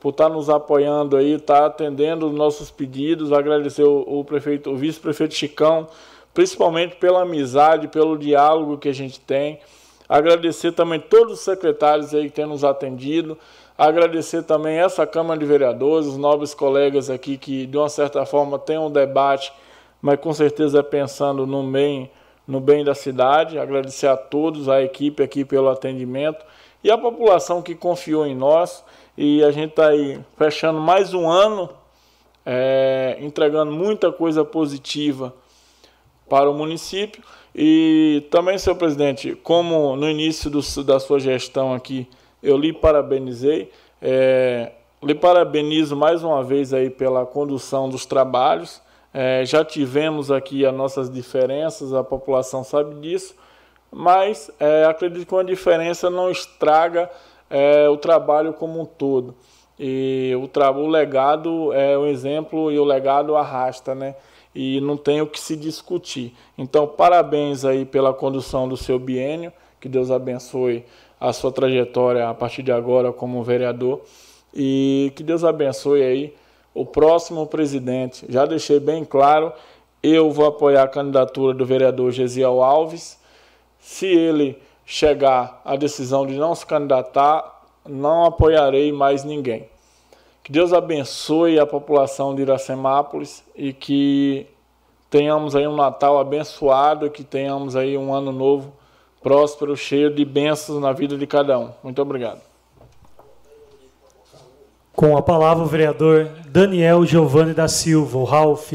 por 0.05 0.11
estar 0.11 0.29
nos 0.29 0.51
apoiando 0.51 1.17
aí, 1.17 1.33
estar 1.33 1.65
atendendo 1.65 2.27
os 2.27 2.35
nossos 2.35 2.69
pedidos, 2.69 3.33
agradecer 3.33 3.81
o, 3.81 4.19
o 4.19 4.23
prefeito, 4.23 4.69
o 4.69 4.75
vice-prefeito 4.75 5.33
Chicão, 5.33 5.87
principalmente 6.31 6.95
pela 6.97 7.23
amizade, 7.23 7.87
pelo 7.87 8.15
diálogo 8.15 8.77
que 8.77 8.87
a 8.87 8.93
gente 8.93 9.19
tem. 9.19 9.59
Agradecer 10.07 10.73
também 10.73 10.99
todos 10.99 11.33
os 11.33 11.39
secretários 11.39 12.13
aí 12.13 12.25
que 12.25 12.35
têm 12.35 12.45
nos 12.45 12.63
atendido. 12.63 13.35
Agradecer 13.75 14.43
também 14.43 14.77
essa 14.77 15.07
Câmara 15.07 15.39
de 15.39 15.45
Vereadores, 15.47 16.05
os 16.05 16.17
nobres 16.17 16.53
colegas 16.53 17.09
aqui 17.09 17.35
que, 17.35 17.65
de 17.65 17.75
uma 17.75 17.89
certa 17.89 18.27
forma, 18.27 18.59
têm 18.59 18.77
um 18.77 18.91
debate, 18.91 19.51
mas 19.99 20.19
com 20.19 20.31
certeza 20.31 20.81
é 20.81 20.83
pensando 20.83 21.47
no 21.47 21.63
bem, 21.63 22.11
no 22.47 22.59
bem 22.59 22.85
da 22.85 22.93
cidade. 22.93 23.57
Agradecer 23.57 24.05
a 24.05 24.15
todos, 24.15 24.69
a 24.69 24.83
equipe 24.83 25.23
aqui 25.23 25.43
pelo 25.43 25.67
atendimento 25.67 26.45
e 26.83 26.91
a 26.91 26.97
população 26.99 27.63
que 27.63 27.73
confiou 27.73 28.23
em 28.27 28.35
nós. 28.35 28.83
E 29.17 29.41
a 29.45 29.51
gente 29.51 29.69
está 29.69 29.87
aí 29.87 30.19
fechando 30.37 30.79
mais 30.81 31.13
um 31.13 31.29
ano, 31.29 31.69
é, 32.45 33.17
entregando 33.21 33.71
muita 33.71 34.11
coisa 34.11 34.43
positiva 34.43 35.33
para 36.27 36.49
o 36.49 36.53
município. 36.53 37.23
E 37.55 38.27
também, 38.29 38.57
senhor 38.57 38.75
presidente, 38.75 39.33
como 39.41 39.95
no 39.95 40.09
início 40.09 40.49
do, 40.49 40.59
da 40.83 40.99
sua 40.99 41.17
gestão 41.17 41.73
aqui, 41.73 42.09
eu 42.43 42.57
lhe 42.57 42.73
parabenizei, 42.73 43.71
é, 44.01 44.73
lhe 45.01 45.15
parabenizo 45.15 45.95
mais 45.95 46.21
uma 46.21 46.43
vez 46.43 46.73
aí 46.73 46.89
pela 46.89 47.25
condução 47.25 47.87
dos 47.87 48.05
trabalhos. 48.05 48.81
É, 49.13 49.45
já 49.45 49.63
tivemos 49.63 50.29
aqui 50.29 50.65
as 50.65 50.75
nossas 50.75 51.09
diferenças, 51.09 51.93
a 51.93 52.03
população 52.03 52.65
sabe 52.65 52.95
disso, 52.95 53.33
mas 53.89 54.51
é, 54.59 54.83
acredito 54.83 55.25
que 55.25 55.33
uma 55.33 55.45
diferença 55.45 56.09
não 56.09 56.29
estraga 56.29 57.09
é, 57.49 57.87
o 57.89 57.97
trabalho 57.97 58.53
como 58.53 58.81
um 58.81 58.85
todo. 58.85 59.35
E 59.79 60.33
o, 60.41 60.47
tra 60.47 60.71
o 60.71 60.87
legado 60.87 61.73
é 61.73 61.97
um 61.97 62.05
exemplo 62.05 62.71
e 62.71 62.79
o 62.79 62.83
legado 62.83 63.35
arrasta, 63.35 63.93
né? 63.93 64.15
E 64.53 64.79
não 64.79 64.95
tem 64.95 65.21
o 65.21 65.27
que 65.27 65.39
se 65.39 65.55
discutir. 65.55 66.33
Então, 66.57 66.87
parabéns 66.87 67.65
aí 67.65 67.83
pela 67.83 68.13
condução 68.13 68.69
do 68.69 68.77
seu 68.77 68.97
biênio. 68.97 69.51
Que 69.81 69.89
Deus 69.89 70.09
abençoe 70.09 70.85
a 71.19 71.33
sua 71.33 71.51
trajetória 71.51 72.29
a 72.29 72.33
partir 72.33 72.63
de 72.63 72.71
agora 72.71 73.11
como 73.11 73.43
vereador. 73.43 74.01
E 74.53 75.11
que 75.15 75.23
Deus 75.23 75.43
abençoe 75.43 76.01
aí 76.01 76.33
o 76.73 76.85
próximo 76.85 77.45
presidente. 77.45 78.25
Já 78.29 78.45
deixei 78.45 78.79
bem 78.79 79.03
claro, 79.03 79.51
eu 80.01 80.31
vou 80.31 80.45
apoiar 80.45 80.83
a 80.83 80.87
candidatura 80.87 81.53
do 81.53 81.65
vereador 81.65 82.11
Gesiel 82.11 82.63
Alves. 82.63 83.19
Se 83.79 84.05
ele 84.05 84.57
chegar 84.85 85.61
à 85.65 85.75
decisão 85.75 86.25
de 86.25 86.35
não 86.35 86.53
se 86.53 86.65
candidatar, 86.65 87.63
não 87.87 88.25
apoiarei 88.25 88.91
mais 88.91 89.23
ninguém. 89.23 89.67
Que 90.43 90.51
Deus 90.51 90.73
abençoe 90.73 91.59
a 91.59 91.65
população 91.65 92.35
de 92.35 92.43
Iracemápolis 92.43 93.43
e 93.55 93.73
que 93.73 94.45
tenhamos 95.09 95.55
aí 95.55 95.67
um 95.67 95.75
Natal 95.75 96.19
abençoado, 96.19 97.09
que 97.09 97.23
tenhamos 97.23 97.75
aí 97.75 97.97
um 97.97 98.13
ano 98.13 98.31
novo 98.31 98.71
próspero, 99.23 99.75
cheio 99.75 100.13
de 100.13 100.23
bênçãos 100.23 100.79
na 100.79 100.91
vida 100.91 101.17
de 101.17 101.25
cada 101.25 101.57
um. 101.57 101.71
Muito 101.83 101.99
obrigado. 101.99 102.41
Com 104.95 105.17
a 105.17 105.21
palavra 105.21 105.63
o 105.63 105.67
vereador 105.67 106.29
Daniel 106.47 107.03
Giovanni 107.05 107.53
da 107.53 107.67
Silva, 107.67 108.17
o 108.17 108.23
Ralph. 108.23 108.73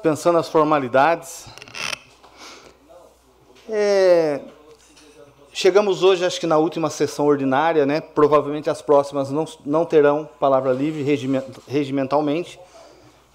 Dispensando 0.00 0.38
as 0.38 0.48
formalidades. 0.48 1.44
É, 3.68 4.40
chegamos 5.52 6.02
hoje, 6.02 6.24
acho 6.24 6.40
que 6.40 6.46
na 6.46 6.56
última 6.56 6.88
sessão 6.88 7.26
ordinária, 7.26 7.84
né? 7.84 8.00
Provavelmente 8.00 8.70
as 8.70 8.80
próximas 8.80 9.30
não, 9.30 9.44
não 9.64 9.84
terão 9.84 10.26
palavra 10.40 10.72
livre 10.72 11.02
regimentalmente. 11.68 12.58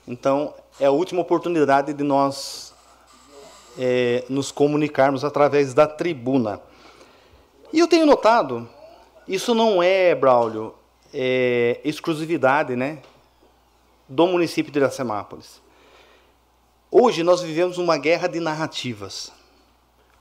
Então, 0.07 0.55
é 0.80 0.88
a 0.88 0.91
última 0.91 1.22
oportunidade 1.22 1.93
de 1.93 2.03
nós 2.03 2.74
é, 3.78 4.24
nos 4.28 4.51
comunicarmos 4.51 5.24
através 5.24 5.72
da 5.72 5.86
tribuna. 5.86 6.59
E 7.72 7.78
eu 7.78 7.88
tenho 7.88 8.07
notado, 8.07 8.68
isso 9.28 9.53
não 9.53 9.84
é, 9.84 10.16
Braulio, 10.16 10.74
é, 11.13 11.80
exclusividade 11.86 12.76
né, 12.76 13.03
do 14.09 14.26
município 14.26 14.72
de 14.72 14.80
Iracemápolis. 14.80 15.63
Hoje 16.98 17.24
nós 17.24 17.41
vivemos 17.41 17.78
uma 17.78 17.98
guerra 17.98 18.30
de 18.30 18.39
narrativas. 18.39 19.30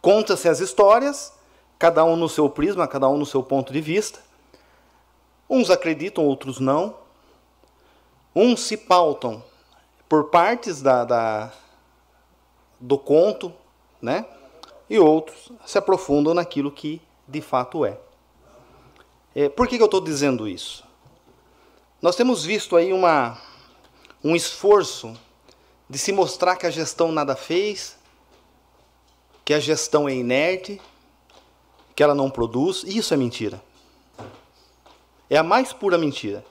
Conta-se 0.02 0.48
as 0.48 0.58
histórias, 0.58 1.32
cada 1.78 2.04
um 2.04 2.16
no 2.16 2.28
seu 2.28 2.50
prisma, 2.50 2.88
cada 2.88 3.08
um 3.08 3.16
no 3.16 3.24
seu 3.24 3.44
ponto 3.44 3.72
de 3.72 3.80
vista. 3.80 4.18
Uns 5.48 5.70
acreditam, 5.70 6.26
outros 6.26 6.58
não. 6.58 6.96
Uns 8.34 8.62
se 8.62 8.76
pautam 8.76 9.40
por 10.08 10.30
partes 10.30 10.82
da, 10.82 11.04
da 11.04 11.52
do 12.80 12.98
conto, 12.98 13.52
né? 14.02 14.26
E 14.90 14.98
outros 14.98 15.52
se 15.64 15.78
aprofundam 15.78 16.34
naquilo 16.34 16.72
que 16.72 17.00
de 17.28 17.40
fato 17.40 17.86
é. 17.86 18.00
é 19.32 19.48
por 19.48 19.68
que, 19.68 19.76
que 19.76 19.82
eu 19.82 19.86
estou 19.86 20.00
dizendo 20.00 20.48
isso? 20.48 20.82
Nós 22.02 22.16
temos 22.16 22.44
visto 22.44 22.74
aí 22.74 22.92
uma, 22.92 23.40
um 24.24 24.34
esforço 24.34 25.16
de 25.94 25.98
se 26.00 26.10
mostrar 26.10 26.56
que 26.56 26.66
a 26.66 26.70
gestão 26.70 27.12
nada 27.12 27.36
fez, 27.36 27.96
que 29.44 29.54
a 29.54 29.60
gestão 29.60 30.08
é 30.08 30.12
inerte, 30.12 30.80
que 31.94 32.02
ela 32.02 32.16
não 32.16 32.28
produz, 32.28 32.82
isso 32.82 33.14
é 33.14 33.16
mentira. 33.16 33.62
É 35.30 35.36
a 35.36 35.44
mais 35.44 35.72
pura 35.72 35.96
mentira. 35.96 36.44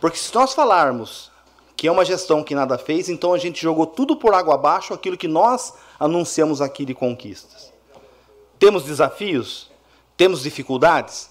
Porque 0.00 0.16
se 0.16 0.32
nós 0.32 0.54
falarmos 0.54 1.32
que 1.76 1.88
é 1.88 1.90
uma 1.90 2.04
gestão 2.04 2.44
que 2.44 2.54
nada 2.54 2.78
fez, 2.78 3.08
então 3.08 3.34
a 3.34 3.38
gente 3.38 3.60
jogou 3.60 3.88
tudo 3.88 4.14
por 4.14 4.32
água 4.32 4.54
abaixo 4.54 4.94
aquilo 4.94 5.16
que 5.16 5.26
nós 5.26 5.74
anunciamos 5.98 6.60
aqui 6.60 6.84
de 6.84 6.94
conquistas. 6.94 7.72
Temos 8.56 8.84
desafios? 8.84 9.68
Temos 10.16 10.44
dificuldades? 10.44 11.28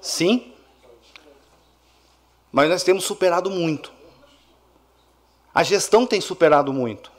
Sim. 0.00 0.52
Mas 2.50 2.68
nós 2.68 2.82
temos 2.82 3.04
superado 3.04 3.52
muito. 3.52 3.99
A 5.52 5.62
gestão 5.62 6.06
tem 6.06 6.20
superado 6.20 6.72
muito. 6.72 7.10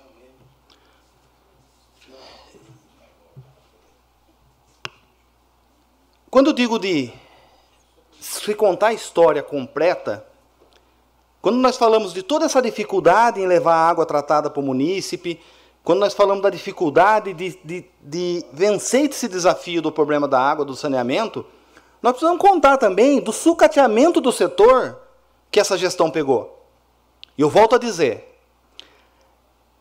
Quando 6.30 6.48
eu 6.48 6.54
digo 6.54 6.80
de 6.80 7.12
se 8.22 8.56
contar 8.56 8.88
a 8.88 8.94
história 8.94 9.44
completa, 9.44 10.26
quando 11.42 11.58
nós 11.58 11.76
falamos 11.76 12.14
de 12.14 12.24
toda 12.24 12.46
essa 12.46 12.62
dificuldade 12.62 13.42
em 13.42 13.48
levar 13.48 13.76
água 13.76 14.06
tratada 14.06 14.50
para 14.50 14.62
o 14.62 14.64
munícipe, 14.64 15.42
quando 15.84 16.00
nós 16.00 16.14
falamos 16.14 16.42
da 16.42 16.50
dificuldade 16.50 17.34
de, 17.34 17.60
de, 17.66 17.86
de 18.00 18.46
vencer 18.54 19.10
esse 19.10 19.28
desafio 19.28 19.82
do 19.82 19.92
problema 19.92 20.26
da 20.26 20.40
água, 20.40 20.64
do 20.64 20.76
saneamento, 20.76 21.46
nós 22.02 22.14
precisamos 22.14 22.40
contar 22.40 22.78
também 22.78 23.20
do 23.20 23.34
sucateamento 23.34 24.22
do 24.22 24.32
setor 24.32 25.00
que 25.50 25.60
essa 25.60 25.78
gestão 25.78 26.10
pegou. 26.10 26.61
E 27.38 27.42
eu 27.42 27.50
volto 27.50 27.76
a 27.76 27.80
dizer: 27.80 28.38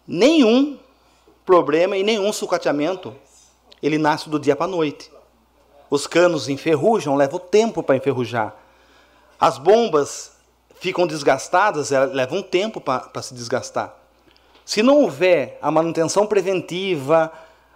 nenhum 0.06 0.78
problema 1.44 1.96
e 1.96 2.02
nenhum 2.02 2.32
sucateamento 2.32 3.14
ele 3.82 3.98
nasce 3.98 4.28
do 4.28 4.38
dia 4.38 4.54
para 4.54 4.66
a 4.66 4.68
noite. 4.68 5.10
Os 5.88 6.06
canos 6.06 6.48
enferrujam, 6.48 7.16
leva 7.16 7.36
o 7.36 7.40
tempo 7.40 7.82
para 7.82 7.96
enferrujar. 7.96 8.54
As 9.38 9.58
bombas 9.58 10.32
ficam 10.76 11.06
desgastadas, 11.06 11.90
levam 11.90 12.38
um 12.38 12.42
tempo 12.42 12.80
para 12.80 13.22
se 13.22 13.34
desgastar. 13.34 13.94
Se 14.64 14.82
não 14.82 15.02
houver 15.02 15.58
a 15.60 15.70
manutenção 15.70 16.26
preventiva, 16.26 17.32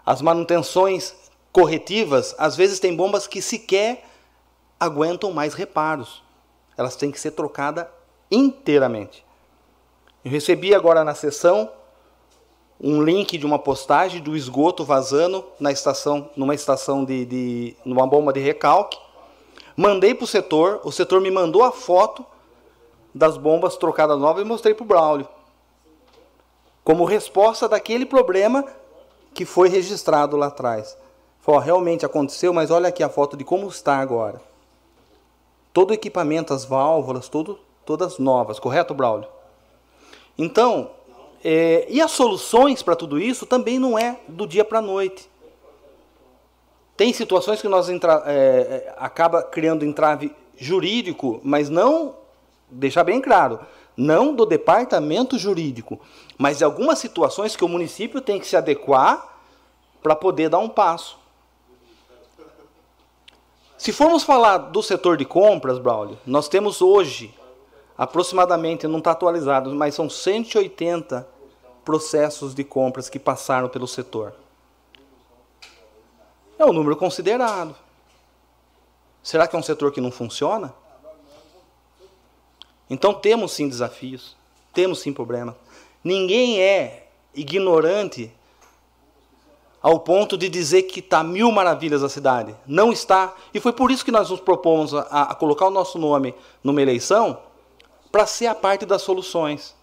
as 0.07 0.23
manutenções 0.23 1.15
corretivas, 1.51 2.35
às 2.39 2.55
vezes 2.57 2.79
tem 2.79 2.95
bombas 2.95 3.27
que 3.27 3.43
sequer 3.43 4.05
aguentam 4.79 5.33
mais 5.33 5.55
reparos. 5.55 6.23
Elas 6.77 6.95
têm 6.95 7.11
que 7.11 7.19
ser 7.19 7.33
trocadas 7.33 7.87
inteiramente. 8.31 9.24
Eu 10.25 10.31
recebi 10.31 10.75
agora 10.75 11.05
na 11.05 11.15
sessão 11.15 11.71
um 12.81 13.03
link 13.03 13.37
de 13.37 13.45
uma 13.45 13.59
postagem 13.59 14.23
do 14.23 14.35
esgoto 14.35 14.83
vazando 14.83 15.45
na 15.61 15.71
estação, 15.71 16.31
numa 16.35 16.55
estação 16.55 17.05
de, 17.05 17.27
de 17.27 17.77
numa 17.85 18.07
bomba 18.07 18.33
de 18.33 18.41
recalque. 18.41 18.99
Mandei 19.77 20.15
para 20.15 20.25
o 20.25 20.27
setor, 20.27 20.81
o 20.83 20.91
setor 20.91 21.21
me 21.21 21.31
mandou 21.31 21.63
a 21.63 21.71
foto 21.71 22.25
das 23.15 23.37
bombas 23.37 23.77
trocadas 23.77 24.19
novas 24.19 24.43
e 24.43 24.49
mostrei 24.49 24.73
para 24.73 24.85
o 24.85 24.87
Braulio. 24.87 25.29
Como 26.83 27.05
resposta 27.05 27.69
daquele 27.69 28.07
problema 28.07 28.65
que 29.35 29.45
foi 29.45 29.69
registrado 29.69 30.39
lá 30.39 30.47
atrás. 30.47 30.97
Falou, 31.41 31.61
realmente 31.61 32.07
aconteceu, 32.07 32.53
mas 32.53 32.71
olha 32.71 32.89
aqui 32.89 33.03
a 33.03 33.11
foto 33.11 33.37
de 33.37 33.45
como 33.45 33.69
está 33.69 33.99
agora. 33.99 34.41
Todo 35.71 35.91
o 35.91 35.95
equipamento, 35.95 36.55
as 36.55 36.65
válvulas, 36.65 37.29
tudo, 37.29 37.59
todas 37.85 38.19
novas, 38.19 38.59
correto, 38.59 38.95
Braulio? 38.95 39.34
Então, 40.37 40.91
é, 41.45 41.87
e 41.89 42.01
as 42.01 42.11
soluções 42.11 42.83
para 42.83 42.97
tudo 42.97 43.19
isso 43.19 43.45
também 43.45 43.79
não 43.79 43.99
é 43.99 44.19
do 44.27 44.47
dia 44.47 44.65
para 44.65 44.79
a 44.79 44.83
noite. 44.83 45.29
Tem 46.97 47.13
situações 47.13 47.61
que 47.61 47.69
nós 47.69 47.89
entra, 47.89 48.23
é, 48.27 48.33
é, 48.33 48.95
acaba 48.97 49.43
criando 49.43 49.85
entrave 49.85 50.35
jurídico, 50.57 51.41
mas 51.43 51.69
não, 51.69 52.15
deixar 52.71 53.05
bem 53.05 53.21
claro, 53.21 53.61
não 53.97 54.35
do 54.35 54.47
departamento 54.47 55.39
jurídico, 55.39 56.01
mas 56.39 56.59
de 56.59 56.65
algumas 56.65 56.99
situações 56.99 57.57
que 57.57 57.65
o 57.65 57.69
município 57.69 58.21
tem 58.21 58.39
que 58.39 58.47
se 58.47 58.57
adequar 58.57 59.39
para 60.03 60.15
poder 60.15 60.49
dar 60.49 60.59
um 60.59 60.69
passo. 60.69 61.19
Se 63.77 63.93
formos 63.93 64.23
falar 64.23 64.59
do 64.59 64.83
setor 64.83 65.17
de 65.17 65.25
compras, 65.25 65.79
Braulio, 65.79 66.19
nós 66.25 66.49
temos 66.49 66.81
hoje 66.81 67.35
aproximadamente, 67.97 68.87
não 68.87 68.99
está 68.99 69.13
atualizado, 69.13 69.75
mas 69.75 69.95
são 69.95 70.11
180 70.11 71.27
processos 71.85 72.55
de 72.55 72.65
compras 72.65 73.09
que 73.09 73.19
passaram 73.19 73.69
pelo 73.69 73.87
setor. 73.87 74.35
É 76.59 76.65
um 76.65 76.73
número 76.73 76.97
considerado. 76.97 77.75
Será 79.23 79.47
que 79.47 79.57
é 79.57 79.59
um 79.59 79.63
setor 79.63 79.93
que 79.93 80.01
não 80.01 80.11
funciona? 80.11 80.75
Então 82.89 83.15
temos 83.15 83.53
sim 83.53 83.69
desafios, 83.69 84.37
temos 84.73 85.01
sim 85.01 85.13
problemas. 85.13 85.55
Ninguém 86.03 86.61
é 86.61 87.09
ignorante 87.35 88.31
ao 89.81 90.01
ponto 90.01 90.37
de 90.37 90.49
dizer 90.49 90.83
que 90.83 91.01
está 91.01 91.23
mil 91.23 91.51
maravilhas 91.51 92.03
a 92.03 92.09
cidade. 92.09 92.55
Não 92.67 92.93
está. 92.93 93.35
E 93.53 93.61
foi 93.61 93.73
por 93.73 93.91
isso 93.91 94.05
que 94.05 94.11
nós 94.11 94.31
nos 94.31 94.41
propomos 94.41 94.95
a, 94.95 95.01
a 95.01 95.35
colocar 95.35 95.67
o 95.67 95.71
nosso 95.71 95.99
nome 95.99 96.35
numa 96.63 96.81
eleição 96.81 97.39
para 98.15 98.29
ser 98.29 98.47
a 98.47 98.55
parte 98.55 98.87
das 98.87 99.03
soluções. 99.03 99.75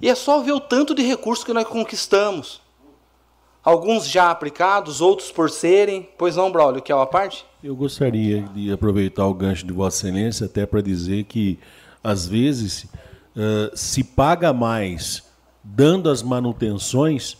E 0.00 0.08
é 0.08 0.14
só 0.14 0.40
ver 0.40 0.52
o 0.52 0.60
tanto 0.60 0.94
de 0.94 1.02
recursos 1.02 1.44
que 1.44 1.52
nós 1.52 1.66
conquistamos. 1.66 2.60
Alguns 3.60 4.06
já 4.06 4.30
aplicados, 4.30 5.00
outros 5.00 5.32
por 5.32 5.50
serem. 5.50 6.08
Pois 6.16 6.36
não, 6.36 6.48
Braulio, 6.48 6.80
que 6.80 6.92
é 6.92 6.94
uma 6.94 7.08
parte? 7.08 7.44
Eu 7.60 7.74
gostaria 7.74 8.42
de 8.54 8.70
aproveitar 8.70 9.26
o 9.26 9.34
gancho 9.34 9.66
de 9.66 9.72
Vossa 9.72 10.06
Excelência 10.06 10.46
até 10.46 10.64
para 10.64 10.80
dizer 10.80 11.24
que, 11.24 11.58
às 12.04 12.24
vezes, 12.28 12.84
uh, 12.84 13.76
se 13.76 14.04
paga 14.04 14.52
mais 14.52 15.24
dando 15.64 16.08
as 16.08 16.22
manutenções 16.22 17.36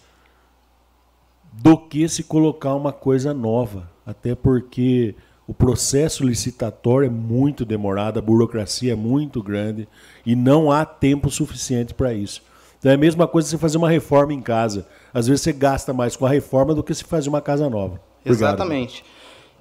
do 1.53 1.79
que 1.79 2.09
se 2.09 2.25
colocar 2.25 2.75
uma 2.75 2.93
coisa 2.93 3.33
nova. 3.33 3.89
Até 4.05 4.35
porque 4.35 5.15
o 5.51 5.53
processo 5.53 6.23
licitatório 6.23 7.09
é 7.09 7.11
muito 7.11 7.65
demorado, 7.65 8.21
a 8.21 8.23
burocracia 8.23 8.93
é 8.93 8.95
muito 8.95 9.43
grande 9.43 9.89
e 10.25 10.37
não 10.37 10.71
há 10.71 10.85
tempo 10.85 11.29
suficiente 11.29 11.93
para 11.93 12.15
isso. 12.15 12.41
Então 12.79 12.93
é 12.93 12.95
a 12.95 12.97
mesma 12.97 13.27
coisa 13.27 13.49
você 13.49 13.59
fazer 13.59 13.77
uma 13.77 13.91
reforma 13.91 14.33
em 14.33 14.41
casa. 14.41 14.87
Às 15.13 15.27
vezes 15.27 15.43
você 15.43 15.53
gasta 15.53 15.93
mais 15.93 16.15
com 16.15 16.25
a 16.25 16.31
reforma 16.31 16.73
do 16.73 16.85
que 16.85 16.95
se 16.95 17.03
fazer 17.03 17.29
uma 17.29 17.41
casa 17.41 17.69
nova. 17.69 18.01
Obrigado. 18.21 18.55
Exatamente. 18.55 19.05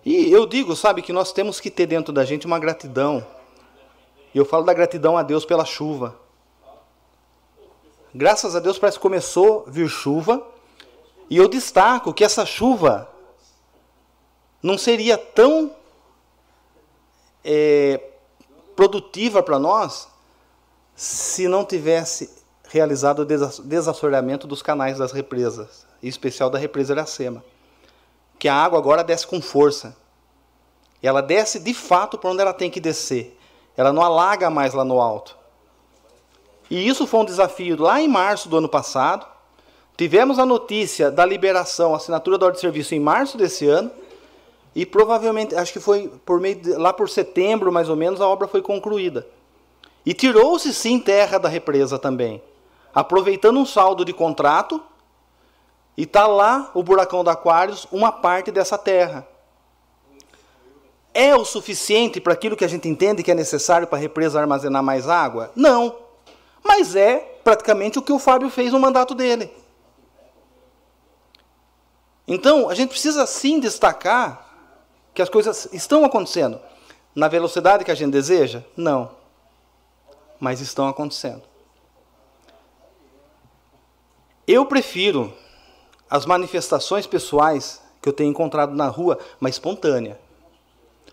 E 0.05 0.31
eu 0.31 0.45
digo, 0.45 0.75
sabe, 0.75 1.01
que 1.01 1.11
nós 1.11 1.33
temos 1.33 1.59
que 1.59 1.71
ter 1.71 1.87
dentro 1.87 2.13
da 2.13 2.23
gente 2.23 2.45
uma 2.45 2.59
gratidão. 2.59 3.25
E 4.31 4.37
eu 4.37 4.45
falo 4.45 4.65
da 4.65 4.75
gratidão 4.75 5.17
a 5.17 5.23
Deus 5.23 5.43
pela 5.43 5.65
chuva. 5.65 6.15
Graças 8.13 8.55
a 8.55 8.59
Deus 8.59 8.77
parece 8.77 8.99
que 8.99 9.01
começou 9.01 9.65
a 9.67 9.71
vir 9.71 9.89
chuva. 9.89 10.45
E 11.31 11.37
eu 11.37 11.47
destaco 11.47 12.13
que 12.13 12.23
essa 12.23 12.45
chuva 12.45 13.09
não 14.61 14.77
seria 14.77 15.17
tão 15.17 15.78
é, 17.43 18.01
produtiva 18.75 19.41
para 19.41 19.59
nós 19.59 20.07
se 20.95 21.47
não 21.47 21.63
tivesse 21.63 22.29
realizado 22.69 23.19
o 23.19 23.25
desassoreamento 23.25 24.45
dos 24.45 24.61
canais 24.61 24.97
das 24.97 25.11
represas, 25.11 25.85
em 26.03 26.07
especial 26.07 26.49
da 26.49 26.59
represa 26.59 26.93
Iracema. 26.93 27.43
Que 28.37 28.47
a 28.47 28.55
água 28.55 28.77
agora 28.77 29.03
desce 29.03 29.25
com 29.25 29.41
força. 29.41 29.95
Ela 31.01 31.21
desce 31.21 31.59
de 31.59 31.73
fato 31.73 32.17
para 32.17 32.29
onde 32.29 32.41
ela 32.41 32.53
tem 32.53 32.69
que 32.69 32.79
descer. 32.79 33.37
Ela 33.75 33.91
não 33.91 34.03
alaga 34.03 34.49
mais 34.49 34.73
lá 34.73 34.83
no 34.83 35.01
alto. 35.01 35.37
E 36.69 36.87
isso 36.87 37.07
foi 37.07 37.21
um 37.21 37.25
desafio 37.25 37.81
lá 37.81 37.99
em 37.99 38.07
março 38.07 38.47
do 38.47 38.57
ano 38.57 38.69
passado. 38.69 39.25
Tivemos 39.97 40.37
a 40.37 40.45
notícia 40.45 41.09
da 41.09 41.25
liberação, 41.25 41.95
assinatura 41.95 42.37
da 42.37 42.45
ordem 42.45 42.57
de 42.57 42.61
serviço 42.61 42.93
em 42.93 42.99
março 42.99 43.37
desse 43.37 43.67
ano. 43.67 43.91
E 44.79 44.85
provavelmente, 44.85 45.53
acho 45.55 45.73
que 45.73 45.79
foi 45.81 46.07
por 46.25 46.39
meio 46.39 46.55
de, 46.55 46.71
lá 46.71 46.93
por 46.93 47.09
setembro, 47.09 47.69
mais 47.69 47.89
ou 47.89 47.97
menos, 47.97 48.21
a 48.21 48.27
obra 48.29 48.47
foi 48.47 48.61
concluída. 48.61 49.27
E 50.05 50.13
tirou-se 50.13 50.73
sim 50.73 50.97
terra 50.97 51.37
da 51.37 51.49
represa 51.49 51.99
também, 51.99 52.41
aproveitando 52.95 53.59
um 53.59 53.65
saldo 53.65 54.05
de 54.05 54.13
contrato, 54.13 54.81
e 55.97 56.03
está 56.03 56.25
lá 56.25 56.71
o 56.73 56.81
buracão 56.81 57.25
da 57.25 57.33
Aquários, 57.33 57.89
uma 57.91 58.09
parte 58.09 58.51
dessa 58.51 58.77
terra. 58.77 59.27
É 61.13 61.35
o 61.35 61.43
suficiente 61.43 62.21
para 62.21 62.31
aquilo 62.31 62.55
que 62.55 62.63
a 62.63 62.69
gente 62.69 62.87
entende 62.87 63.21
que 63.21 63.31
é 63.31 63.35
necessário 63.35 63.85
para 63.85 63.97
a 63.97 64.01
represa 64.01 64.39
armazenar 64.39 64.81
mais 64.81 65.09
água? 65.09 65.51
Não. 65.57 65.93
Mas 66.63 66.95
é 66.95 67.17
praticamente 67.43 67.99
o 67.99 68.01
que 68.01 68.13
o 68.13 68.19
Fábio 68.19 68.49
fez 68.49 68.71
no 68.71 68.79
mandato 68.79 69.13
dele. 69.13 69.51
Então, 72.25 72.69
a 72.69 72.75
gente 72.75 72.91
precisa 72.91 73.25
sim 73.27 73.59
destacar 73.59 74.48
que 75.19 75.23
as 75.23 75.27
coisas 75.27 75.67
estão 75.73 76.05
acontecendo. 76.05 76.61
Na 77.13 77.27
velocidade 77.27 77.83
que 77.83 77.91
a 77.91 77.95
gente 77.95 78.13
deseja? 78.13 78.63
Não. 78.77 79.11
Mas 80.39 80.61
estão 80.61 80.87
acontecendo. 80.87 81.41
Eu 84.47 84.65
prefiro 84.65 85.33
as 86.09 86.25
manifestações 86.25 87.05
pessoais 87.05 87.81
que 88.01 88.07
eu 88.07 88.13
tenho 88.13 88.29
encontrado 88.29 88.73
na 88.73 88.87
rua, 88.87 89.19
mas 89.41 89.55
espontânea. 89.55 90.17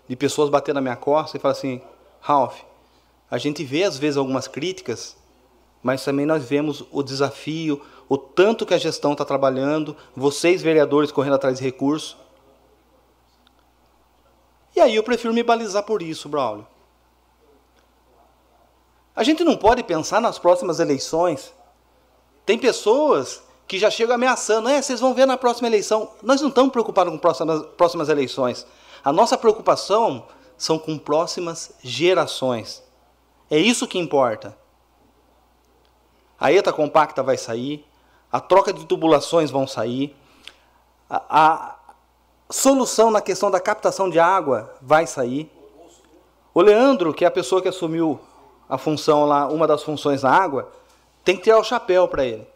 De 0.07 0.15
pessoas 0.15 0.49
batendo 0.49 0.75
na 0.75 0.81
minha 0.81 0.95
costa 0.95 1.35
e 1.35 1.39
falar 1.41 1.51
assim: 1.51 1.81
Ralph, 2.21 2.61
a 3.29 3.37
gente 3.37 3.65
vê 3.65 3.83
às 3.83 3.97
vezes 3.97 4.15
algumas 4.15 4.47
críticas, 4.47 5.17
mas 5.83 6.01
também 6.05 6.25
nós 6.25 6.45
vemos 6.45 6.81
o 6.93 7.03
desafio, 7.03 7.81
o 8.07 8.17
tanto 8.17 8.65
que 8.65 8.73
a 8.73 8.77
gestão 8.77 9.11
está 9.11 9.25
trabalhando, 9.25 9.97
vocês, 10.15 10.61
vereadores, 10.61 11.11
correndo 11.11 11.35
atrás 11.35 11.57
de 11.57 11.63
recursos. 11.65 12.15
E 14.75 14.79
aí 14.79 14.95
eu 14.95 15.03
prefiro 15.03 15.33
me 15.33 15.43
balizar 15.43 15.83
por 15.83 16.01
isso, 16.01 16.29
Braulio. 16.29 16.67
A 19.15 19.23
gente 19.23 19.43
não 19.43 19.57
pode 19.57 19.83
pensar 19.83 20.21
nas 20.21 20.37
próximas 20.37 20.79
eleições. 20.79 21.51
Tem 22.45 22.57
pessoas 22.57 23.41
que 23.67 23.79
já 23.79 23.89
chegam 23.89 24.15
ameaçando, 24.15 24.69
é, 24.69 24.81
vocês 24.81 24.99
vão 24.99 25.13
ver 25.13 25.25
na 25.25 25.35
próxima 25.37 25.67
eleição. 25.67 26.11
Nós 26.21 26.39
não 26.39 26.49
estamos 26.49 26.71
preocupados 26.71 27.11
com 27.11 27.17
próximas, 27.17 27.65
próximas 27.75 28.09
eleições. 28.09 28.65
A 29.03 29.11
nossa 29.11 29.37
preocupação 29.37 30.25
são 30.57 30.79
com 30.79 30.97
próximas 30.97 31.73
gerações. 31.83 32.83
É 33.49 33.57
isso 33.57 33.87
que 33.87 33.97
importa. 33.97 34.57
A 36.39 36.51
ETA 36.51 36.71
compacta 36.71 37.23
vai 37.23 37.37
sair, 37.37 37.85
a 38.31 38.39
troca 38.39 38.71
de 38.71 38.85
tubulações 38.85 39.49
vão 39.49 39.65
sair, 39.65 40.15
a, 41.09 41.23
a 41.29 41.76
solução 42.49 43.11
na 43.11 43.21
questão 43.21 43.51
da 43.51 43.59
captação 43.59 44.09
de 44.09 44.19
água 44.19 44.73
vai 44.81 45.05
sair. 45.05 45.51
O 46.53 46.61
Leandro, 46.61 47.13
que 47.13 47.23
é 47.23 47.27
a 47.27 47.31
pessoa 47.31 47.61
que 47.61 47.67
assumiu 47.67 48.19
a 48.67 48.77
função 48.77 49.25
lá, 49.25 49.47
uma 49.47 49.67
das 49.67 49.83
funções 49.83 50.23
na 50.23 50.31
água, 50.31 50.71
tem 51.23 51.35
que 51.35 51.43
tirar 51.43 51.59
o 51.59 51.63
chapéu 51.63 52.07
para 52.07 52.25
ele. 52.25 52.47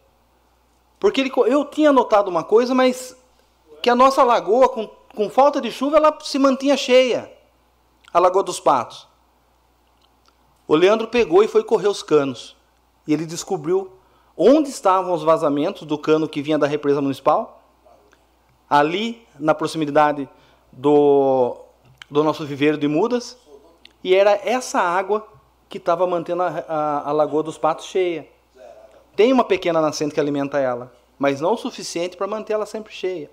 Porque 0.99 1.19
ele, 1.19 1.31
eu 1.47 1.65
tinha 1.65 1.91
notado 1.91 2.27
uma 2.27 2.43
coisa, 2.43 2.75
mas 2.75 3.15
que 3.81 3.89
a 3.89 3.95
nossa 3.95 4.23
lagoa, 4.23 4.69
com, 4.69 4.87
com 5.15 5.29
falta 5.29 5.59
de 5.59 5.71
chuva, 5.71 5.97
ela 5.97 6.17
se 6.21 6.37
mantinha 6.37 6.77
cheia. 6.77 7.31
A 8.13 8.19
Lagoa 8.19 8.43
dos 8.43 8.59
Patos. 8.59 9.07
O 10.67 10.75
Leandro 10.75 11.07
pegou 11.07 11.43
e 11.43 11.47
foi 11.47 11.63
correr 11.63 11.87
os 11.87 12.03
canos. 12.03 12.55
E 13.07 13.13
ele 13.13 13.25
descobriu 13.25 13.91
onde 14.37 14.69
estavam 14.69 15.13
os 15.13 15.23
vazamentos 15.23 15.83
do 15.83 15.97
cano 15.97 16.29
que 16.29 16.41
vinha 16.41 16.57
da 16.57 16.67
represa 16.67 17.01
municipal. 17.01 17.63
Ali, 18.69 19.25
na 19.41 19.53
proximidade 19.53 20.29
do, 20.71 21.57
do 22.09 22.23
nosso 22.23 22.45
viveiro 22.45 22.77
de 22.77 22.87
mudas. 22.87 23.37
E 24.03 24.15
era 24.15 24.39
essa 24.43 24.79
água 24.79 25.27
que 25.67 25.77
estava 25.77 26.05
mantendo 26.07 26.43
a, 26.43 26.65
a, 26.67 27.09
a, 27.09 27.11
Lagoa 27.11 27.43
dos 27.43 27.57
Patos 27.57 27.85
cheia. 27.85 28.27
Tem 29.15 29.33
uma 29.33 29.43
pequena 29.43 29.81
nascente 29.81 30.13
que 30.13 30.19
alimenta 30.19 30.59
ela, 30.59 30.91
mas 31.17 31.41
não 31.41 31.53
o 31.53 31.57
suficiente 31.57 32.15
para 32.15 32.27
manter 32.27 32.53
ela 32.53 32.65
sempre 32.65 32.93
cheia. 32.93 33.29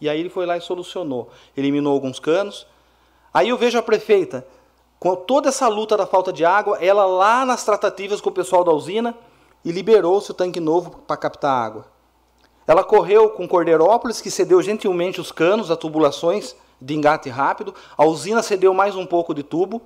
E 0.00 0.08
aí 0.08 0.18
ele 0.18 0.28
foi 0.28 0.46
lá 0.46 0.56
e 0.56 0.60
solucionou. 0.60 1.30
Eliminou 1.56 1.92
alguns 1.92 2.18
canos. 2.18 2.66
Aí 3.32 3.48
eu 3.48 3.58
vejo 3.58 3.78
a 3.78 3.82
prefeita, 3.82 4.46
com 4.98 5.14
toda 5.14 5.48
essa 5.48 5.68
luta 5.68 5.96
da 5.96 6.06
falta 6.06 6.32
de 6.32 6.44
água, 6.44 6.78
ela 6.82 7.04
lá 7.04 7.44
nas 7.44 7.64
tratativas 7.64 8.20
com 8.20 8.30
o 8.30 8.32
pessoal 8.32 8.64
da 8.64 8.72
usina, 8.72 9.14
e 9.64 9.72
liberou-se 9.72 10.30
o 10.30 10.34
tanque 10.34 10.60
novo 10.60 11.02
para 11.06 11.16
captar 11.16 11.50
água. 11.50 11.93
Ela 12.66 12.82
correu 12.82 13.30
com 13.30 13.46
Cordeirópolis, 13.46 14.20
que 14.20 14.30
cedeu 14.30 14.62
gentilmente 14.62 15.20
os 15.20 15.30
canos, 15.30 15.70
as 15.70 15.78
tubulações 15.78 16.56
de 16.80 16.94
engate 16.94 17.28
rápido. 17.28 17.74
A 17.96 18.04
usina 18.04 18.42
cedeu 18.42 18.72
mais 18.72 18.96
um 18.96 19.06
pouco 19.06 19.34
de 19.34 19.42
tubo. 19.42 19.82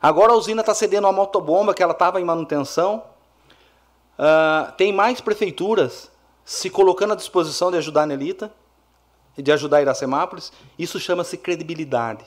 Agora 0.00 0.32
a 0.32 0.36
usina 0.36 0.60
está 0.60 0.74
cedendo 0.74 1.04
uma 1.04 1.12
motobomba 1.12 1.72
que 1.72 1.82
ela 1.82 1.92
estava 1.92 2.20
em 2.20 2.24
manutenção. 2.24 3.04
Uh, 4.18 4.72
tem 4.72 4.92
mais 4.92 5.20
prefeituras 5.20 6.10
se 6.44 6.68
colocando 6.68 7.12
à 7.12 7.16
disposição 7.16 7.70
de 7.70 7.76
ajudar 7.76 8.02
a 8.02 8.06
Nelita, 8.06 8.52
de 9.38 9.52
ajudar 9.52 9.78
a 9.78 9.82
Iracemápolis. 9.82 10.52
Isso 10.78 10.98
chama-se 10.98 11.36
credibilidade. 11.36 12.24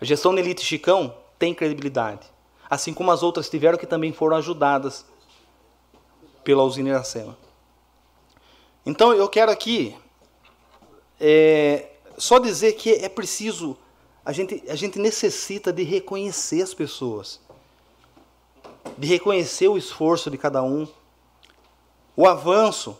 A 0.00 0.04
gestão 0.04 0.32
Nelita 0.32 0.62
e 0.62 0.64
Chicão 0.64 1.14
tem 1.38 1.54
credibilidade 1.54 2.30
assim 2.70 2.94
como 2.94 3.10
as 3.10 3.24
outras 3.24 3.50
tiveram 3.50 3.76
que 3.76 3.86
também 3.86 4.12
foram 4.12 4.36
ajudadas 4.36 5.04
pela 6.44 6.62
usina 6.62 6.90
Iracema. 6.90 7.36
Então 8.90 9.14
eu 9.14 9.28
quero 9.28 9.52
aqui 9.52 9.96
é, 11.20 11.90
só 12.18 12.40
dizer 12.40 12.72
que 12.72 12.90
é 12.92 13.08
preciso, 13.08 13.78
a 14.24 14.32
gente, 14.32 14.64
a 14.68 14.74
gente 14.74 14.98
necessita 14.98 15.72
de 15.72 15.84
reconhecer 15.84 16.60
as 16.60 16.74
pessoas, 16.74 17.40
de 18.98 19.06
reconhecer 19.06 19.68
o 19.68 19.78
esforço 19.78 20.28
de 20.28 20.36
cada 20.36 20.60
um, 20.60 20.88
o 22.16 22.26
avanço, 22.26 22.98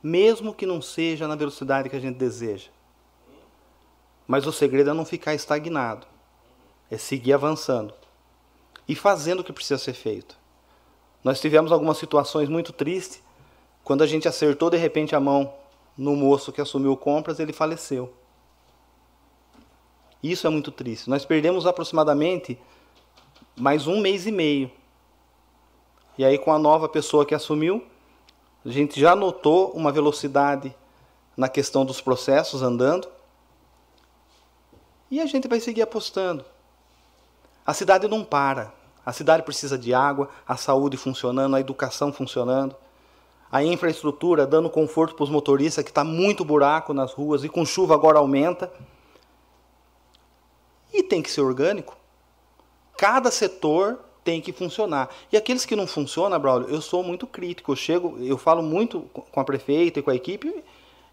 mesmo 0.00 0.54
que 0.54 0.64
não 0.64 0.80
seja 0.80 1.26
na 1.26 1.34
velocidade 1.34 1.90
que 1.90 1.96
a 1.96 2.00
gente 2.00 2.16
deseja. 2.16 2.68
Mas 4.28 4.46
o 4.46 4.52
segredo 4.52 4.90
é 4.90 4.94
não 4.94 5.04
ficar 5.04 5.34
estagnado, 5.34 6.06
é 6.88 6.96
seguir 6.96 7.32
avançando 7.32 7.92
e 8.86 8.94
fazendo 8.94 9.40
o 9.40 9.44
que 9.44 9.52
precisa 9.52 9.76
ser 9.76 9.94
feito. 9.94 10.38
Nós 11.24 11.40
tivemos 11.40 11.72
algumas 11.72 11.98
situações 11.98 12.48
muito 12.48 12.72
tristes, 12.72 13.25
quando 13.86 14.02
a 14.02 14.06
gente 14.06 14.26
acertou 14.26 14.68
de 14.68 14.76
repente 14.76 15.14
a 15.14 15.20
mão 15.20 15.54
no 15.96 16.16
moço 16.16 16.50
que 16.50 16.60
assumiu 16.60 16.96
compras, 16.96 17.38
ele 17.38 17.52
faleceu. 17.52 18.12
Isso 20.20 20.44
é 20.44 20.50
muito 20.50 20.72
triste. 20.72 21.08
Nós 21.08 21.24
perdemos 21.24 21.68
aproximadamente 21.68 22.58
mais 23.54 23.86
um 23.86 24.00
mês 24.00 24.26
e 24.26 24.32
meio. 24.32 24.72
E 26.18 26.24
aí, 26.24 26.36
com 26.36 26.52
a 26.52 26.58
nova 26.58 26.88
pessoa 26.88 27.24
que 27.24 27.32
assumiu, 27.32 27.86
a 28.64 28.70
gente 28.70 28.98
já 28.98 29.14
notou 29.14 29.70
uma 29.70 29.92
velocidade 29.92 30.74
na 31.36 31.48
questão 31.48 31.84
dos 31.84 32.00
processos 32.00 32.62
andando. 32.62 33.06
E 35.08 35.20
a 35.20 35.26
gente 35.26 35.46
vai 35.46 35.60
seguir 35.60 35.82
apostando. 35.82 36.44
A 37.64 37.72
cidade 37.72 38.08
não 38.08 38.24
para. 38.24 38.74
A 39.04 39.12
cidade 39.12 39.44
precisa 39.44 39.78
de 39.78 39.94
água, 39.94 40.28
a 40.44 40.56
saúde 40.56 40.96
funcionando, 40.96 41.54
a 41.54 41.60
educação 41.60 42.12
funcionando, 42.12 42.74
a 43.50 43.62
infraestrutura 43.62 44.46
dando 44.46 44.68
conforto 44.68 45.14
para 45.14 45.24
os 45.24 45.30
motoristas, 45.30 45.84
que 45.84 45.90
está 45.90 46.04
muito 46.04 46.44
buraco 46.44 46.92
nas 46.92 47.12
ruas 47.12 47.44
e 47.44 47.48
com 47.48 47.64
chuva 47.64 47.94
agora 47.94 48.18
aumenta. 48.18 48.72
E 50.92 51.02
tem 51.02 51.22
que 51.22 51.30
ser 51.30 51.42
orgânico. 51.42 51.96
Cada 52.96 53.30
setor 53.30 54.00
tem 54.24 54.40
que 54.40 54.52
funcionar. 54.52 55.08
E 55.30 55.36
aqueles 55.36 55.64
que 55.64 55.76
não 55.76 55.86
funcionam, 55.86 56.38
Braulio, 56.38 56.68
eu 56.68 56.80
sou 56.80 57.02
muito 57.02 57.26
crítico. 57.26 57.72
Eu 57.72 57.76
chego, 57.76 58.18
eu 58.20 58.36
falo 58.36 58.62
muito 58.62 59.02
com 59.12 59.40
a 59.40 59.44
prefeita 59.44 60.00
e 60.00 60.02
com 60.02 60.10
a 60.10 60.14
equipe 60.14 60.64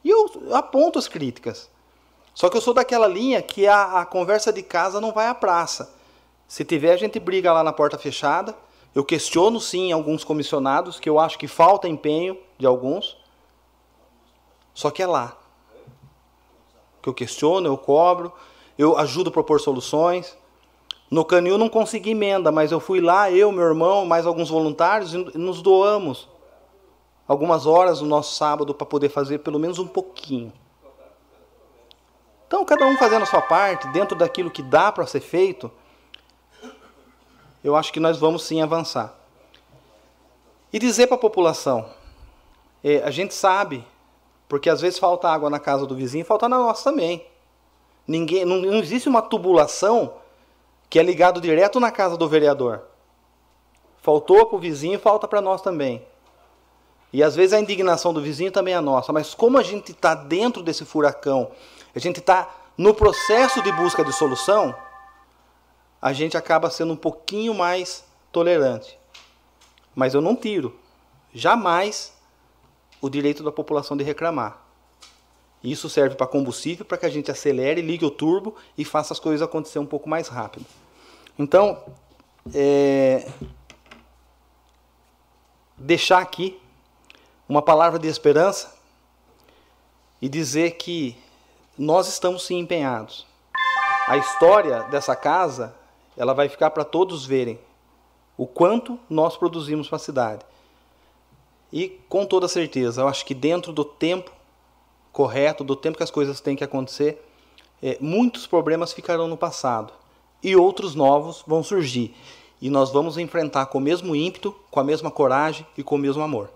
e 0.04 0.10
eu 0.10 0.54
aponto 0.54 1.00
as 1.00 1.08
críticas. 1.08 1.70
Só 2.34 2.50
que 2.50 2.58
eu 2.58 2.62
sou 2.62 2.74
daquela 2.74 3.08
linha 3.08 3.42
que 3.42 3.68
a, 3.68 4.02
a 4.02 4.06
conversa 4.06 4.52
de 4.52 4.64
casa 4.64 5.00
não 5.00 5.12
vai 5.12 5.28
à 5.28 5.36
praça. 5.36 5.94
Se 6.48 6.66
tiver, 6.66 6.92
a 6.92 6.98
gente 6.98 7.20
briga 7.20 7.54
lá 7.54 7.64
na 7.64 7.72
porta 7.72 7.98
fechada. 7.98 8.56
Eu 8.94 9.04
questiono 9.04 9.60
sim 9.60 9.92
alguns 9.92 10.24
comissionados, 10.24 11.00
que 11.00 11.10
eu 11.10 11.20
acho 11.20 11.38
que 11.38 11.48
falta 11.48 11.88
empenho 11.88 12.38
de 12.58 12.66
alguns. 12.66 13.18
Só 14.74 14.92
que 14.92 15.02
é 15.02 15.08
lá. 15.08 15.38
Que 17.02 17.10
eu 17.10 17.14
questiono, 17.14 17.68
eu 17.68 17.78
cobro, 17.78 18.32
eu 18.78 18.98
ajudo 18.98 19.30
a 19.30 19.34
propor 19.34 19.60
soluções. 19.60 20.38
No 21.10 21.26
Canil 21.26 21.58
não 21.58 21.70
consegui 21.70 22.12
emenda, 22.12 22.52
mas 22.52 22.72
eu 22.72 22.80
fui 22.80 23.02
lá, 23.02 23.32
eu, 23.32 23.52
meu 23.52 23.66
irmão, 23.66 24.06
mais 24.06 24.26
alguns 24.26 24.50
voluntários, 24.50 25.14
e 25.14 25.38
nos 25.38 25.62
doamos 25.62 26.28
algumas 27.28 27.66
horas 27.66 28.02
no 28.02 28.08
nosso 28.08 28.36
sábado 28.36 28.74
para 28.74 28.86
poder 28.86 29.10
fazer 29.10 29.40
pelo 29.40 29.60
menos 29.60 29.80
um 29.80 29.88
pouquinho. 29.88 30.52
Então, 32.48 32.64
cada 32.66 32.86
um 32.86 32.98
fazendo 32.98 33.24
a 33.24 33.26
sua 33.26 33.42
parte, 33.42 33.88
dentro 33.88 34.16
daquilo 34.16 34.52
que 34.52 34.62
dá 34.62 34.92
para 34.92 35.08
ser 35.08 35.22
feito, 35.22 35.72
eu 37.64 37.76
acho 37.76 37.94
que 37.94 38.00
nós 38.00 38.18
vamos 38.18 38.44
sim 38.44 38.62
avançar. 38.62 39.14
E 40.72 40.80
dizer 40.80 41.08
para 41.08 41.16
a 41.16 41.20
população: 41.20 41.86
é, 42.84 42.98
a 43.04 43.12
gente 43.12 43.34
sabe 43.34 43.86
Porque 44.54 44.70
às 44.70 44.82
vezes 44.82 45.00
falta 45.00 45.28
água 45.28 45.50
na 45.50 45.60
casa 45.60 45.88
do 45.88 45.96
vizinho, 45.96 46.24
falta 46.24 46.48
na 46.48 46.60
nossa 46.60 46.92
também. 46.92 47.26
Ninguém, 48.08 48.46
não, 48.46 48.58
não 48.58 48.78
existe 48.80 49.10
uma 49.10 49.20
tubulação 49.20 50.14
que 50.90 51.00
é 51.00 51.02
ligado 51.02 51.42
direto 51.42 51.80
na 51.80 51.90
casa 51.90 52.16
do 52.16 52.30
vereador. 52.30 52.84
Faltou 54.00 54.46
para 54.46 54.56
o 54.56 54.60
vizinho, 54.60 55.00
falta 55.00 55.28
para 55.28 55.42
nós 55.42 55.60
também. 55.62 56.06
E 57.12 57.24
às 57.24 57.36
vezes 57.36 57.54
a 57.54 57.60
indignação 57.60 58.14
do 58.14 58.22
vizinho 58.22 58.52
também 58.52 58.76
é 58.76 58.80
nossa. 58.80 59.12
Mas 59.12 59.34
como 59.34 59.58
a 59.58 59.64
gente 59.64 59.92
está 59.92 60.14
dentro 60.14 60.62
desse 60.62 60.86
furacão, 60.86 61.50
a 61.96 61.98
gente 61.98 62.20
está 62.20 62.48
no 62.78 62.94
processo 62.94 63.60
de 63.64 63.72
busca 63.72 64.06
de 64.06 64.14
solução, 64.14 64.76
a 66.04 66.12
gente 66.12 66.36
acaba 66.36 66.70
sendo 66.70 66.92
um 66.92 66.98
pouquinho 66.98 67.54
mais 67.54 68.04
tolerante. 68.30 69.00
Mas 69.96 70.14
eu 70.14 70.20
não 70.20 70.36
tiro, 70.36 70.78
jamais, 71.34 72.14
o 73.00 73.10
direito 73.10 73.42
da 73.42 73.54
população 73.54 73.96
de 73.96 74.04
reclamar. 74.04 74.62
Isso 75.64 75.90
serve 75.90 76.16
para 76.16 76.28
combustível, 76.28 76.84
para 76.84 76.98
que 76.98 77.06
a 77.06 77.10
gente 77.10 77.32
acelere, 77.32 77.82
ligue 77.82 78.04
o 78.04 78.12
turbo 78.12 78.54
e 78.78 78.84
faça 78.84 79.14
as 79.14 79.20
coisas 79.20 79.42
acontecer 79.42 79.80
um 79.80 79.86
pouco 79.86 80.10
mais 80.10 80.28
rápido. 80.28 80.66
Então, 81.40 81.82
é, 82.54 83.26
deixar 85.78 86.22
aqui 86.22 86.60
uma 87.48 87.62
palavra 87.62 87.98
de 87.98 88.10
esperança 88.10 88.76
e 90.22 90.28
dizer 90.28 90.72
que 90.72 91.18
nós 91.78 92.10
estamos 92.10 92.46
sim 92.46 92.60
empenhados. 92.60 93.26
A 94.06 94.18
história 94.18 94.84
dessa 94.92 95.16
casa, 95.16 95.74
ela 96.16 96.34
vai 96.34 96.50
ficar 96.50 96.70
para 96.72 96.84
todos 96.84 97.26
verem 97.26 97.60
o 98.38 98.48
quanto 98.48 99.00
nós 99.10 99.38
produzimos 99.38 99.88
para 99.88 99.98
a 99.98 100.00
cidade. 100.00 100.46
E 101.72 102.00
com 102.08 102.26
toda 102.26 102.48
certeza, 102.48 103.02
eu 103.02 103.08
acho 103.08 103.26
que 103.26 103.34
dentro 103.34 103.72
do 103.72 103.84
tempo 103.84 104.32
correto, 105.12 105.64
do 105.64 105.76
tempo 105.76 105.98
que 105.98 106.04
as 106.04 106.12
coisas 106.12 106.40
têm 106.40 106.56
que 106.56 106.64
acontecer, 106.64 107.24
é, 107.82 107.98
muitos 108.00 108.48
problemas 108.48 108.94
ficarão 108.94 109.28
no 109.28 109.38
passado 109.38 109.94
e 110.42 110.56
outros 110.56 110.96
novos 110.96 111.44
vão 111.48 111.64
surgir. 111.64 112.16
E 112.62 112.70
nós 112.70 112.92
vamos 112.92 113.18
enfrentar 113.18 113.66
com 113.68 113.78
o 113.78 113.82
mesmo 113.82 114.16
ímpeto, 114.16 114.56
com 114.72 114.80
a 114.80 114.84
mesma 114.84 115.12
coragem 115.12 115.66
e 115.78 115.84
com 115.84 115.96
o 115.96 115.98
mesmo 115.98 116.24
amor. 116.24 116.50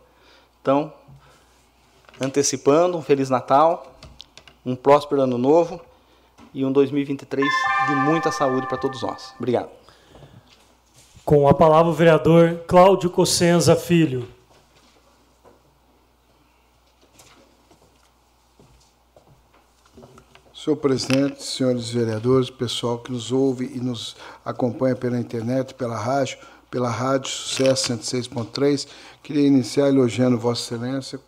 Então, 0.62 0.94
antecipando, 2.20 2.98
um 2.98 3.02
Feliz 3.02 3.30
Natal, 3.30 3.96
um 4.66 4.76
próspero 4.76 5.22
Ano 5.22 5.38
Novo 5.38 5.82
e 6.58 6.66
um 6.66 6.72
2023 6.72 7.48
de 7.88 7.96
muita 7.96 8.32
saúde 8.32 8.68
para 8.68 8.80
todos 8.80 9.04
nós. 9.04 9.32
Obrigado. 9.38 9.70
Com 11.24 11.48
a 11.48 11.54
palavra 11.54 11.92
o 11.92 11.94
vereador 11.94 12.64
Cláudio 12.68 13.12
Cossenza 13.12 13.76
Filho. 13.76 14.28
Senhor 20.52 20.78
presidente, 20.78 21.44
senhores 21.44 21.92
vereadores, 21.92 22.50
pessoal 22.50 22.98
que 22.98 23.12
nos 23.12 23.32
ouve 23.32 23.72
e 23.76 23.80
nos 23.80 24.18
acompanha 24.44 24.96
pela 24.96 25.20
internet, 25.20 25.76
pela 25.76 25.96
rádio, 25.96 26.40
pela 26.72 26.90
rádio 26.90 27.30
Sucesso 27.30 27.94
106.3, 27.94 28.88
queria 29.22 29.46
iniciar 29.46 29.90
elogiando 29.90 30.40
Vossa 30.40 30.74
Excelência 30.74 31.20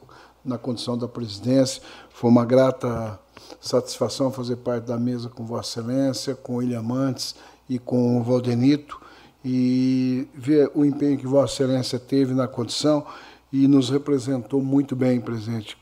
na 0.50 0.58
condição 0.58 0.98
da 0.98 1.08
presidência. 1.08 1.82
Foi 2.10 2.30
uma 2.30 2.46
grata 2.46 3.20
satisfação 3.62 4.32
fazer 4.32 4.58
parte 4.58 4.86
da 4.86 4.98
mesa 4.98 5.30
com 5.30 5.46
Vossa 5.46 5.80
Excelência, 5.80 6.36
com 6.36 6.56
William 6.56 6.82
Mantes 6.82 7.36
e 7.70 7.80
com 7.80 8.20
o 8.20 8.24
Valdenito 8.24 9.00
e 9.44 10.28
ver 10.34 10.70
o 10.76 10.84
empenho 10.84 11.18
que 11.18 11.28
Vossa 11.28 11.64
Excelência 11.64 11.98
teve 11.98 12.34
na 12.34 12.48
condição 12.48 13.06
e 13.52 13.68
nos 13.68 13.90
representou 13.90 14.62
muito 14.62 14.96
bem, 14.96 15.22
presidente 15.22 15.78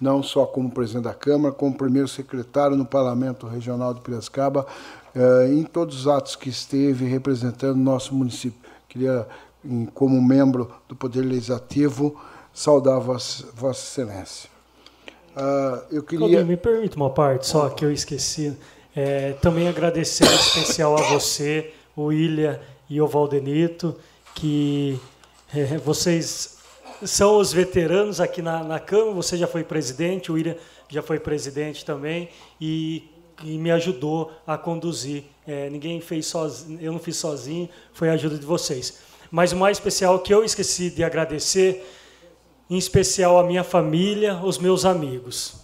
não 0.00 0.22
só 0.22 0.46
como 0.46 0.70
presidente 0.70 1.04
da 1.04 1.14
Câmara, 1.14 1.54
como 1.54 1.76
primeiro 1.76 2.08
secretário 2.08 2.76
no 2.76 2.86
Parlamento 2.86 3.46
Regional 3.46 3.92
de 3.92 4.00
Piracicaba, 4.00 4.66
eh, 5.14 5.52
em 5.52 5.62
todos 5.62 6.00
os 6.00 6.08
atos 6.08 6.34
que 6.34 6.48
esteve 6.48 7.04
representando 7.04 7.76
o 7.76 7.82
nosso 7.82 8.14
município. 8.14 8.58
Queria, 8.88 9.26
como 9.92 10.20
membro 10.22 10.72
do 10.88 10.96
Poder 10.96 11.20
Legislativo, 11.20 12.18
saudar 12.52 13.00
Vossa, 13.00 13.46
Vossa 13.54 13.80
Excelência. 13.80 14.50
Uh, 15.36 15.94
eu 15.94 16.02
queria... 16.02 16.44
Me 16.44 16.56
permite 16.56 16.96
uma 16.96 17.10
parte 17.10 17.46
só 17.46 17.68
que 17.68 17.84
eu 17.84 17.92
esqueci. 17.92 18.56
É, 18.94 19.32
também 19.34 19.68
agradecer 19.68 20.24
em 20.24 20.34
especial 20.34 20.96
a 20.96 21.02
você, 21.02 21.72
o 21.94 22.06
William 22.06 22.58
e 22.88 23.00
o 23.00 23.06
Valdenito, 23.06 23.96
que 24.34 24.98
é, 25.54 25.78
vocês 25.78 26.58
são 27.04 27.38
os 27.38 27.52
veteranos 27.52 28.20
aqui 28.20 28.42
na, 28.42 28.64
na 28.64 28.80
Câmara. 28.80 29.14
Você 29.14 29.36
já 29.36 29.46
foi 29.46 29.62
presidente, 29.62 30.30
o 30.30 30.34
William 30.34 30.56
já 30.88 31.02
foi 31.02 31.20
presidente 31.20 31.84
também 31.84 32.28
e, 32.60 33.08
e 33.44 33.56
me 33.58 33.70
ajudou 33.70 34.32
a 34.44 34.58
conduzir. 34.58 35.24
É, 35.46 35.70
ninguém 35.70 36.00
fez 36.00 36.26
sozinho, 36.26 36.78
eu 36.82 36.92
não 36.92 36.98
fiz 36.98 37.16
sozinho, 37.16 37.68
foi 37.92 38.08
a 38.08 38.14
ajuda 38.14 38.36
de 38.36 38.44
vocês. 38.44 38.98
Mas 39.30 39.52
o 39.52 39.56
mais 39.56 39.76
especial 39.76 40.18
que 40.18 40.34
eu 40.34 40.44
esqueci 40.44 40.90
de 40.90 41.04
agradecer, 41.04 41.86
em 42.70 42.78
especial 42.78 43.36
a 43.36 43.42
minha 43.42 43.64
família, 43.64 44.40
os 44.42 44.56
meus 44.56 44.84
amigos. 44.84 45.56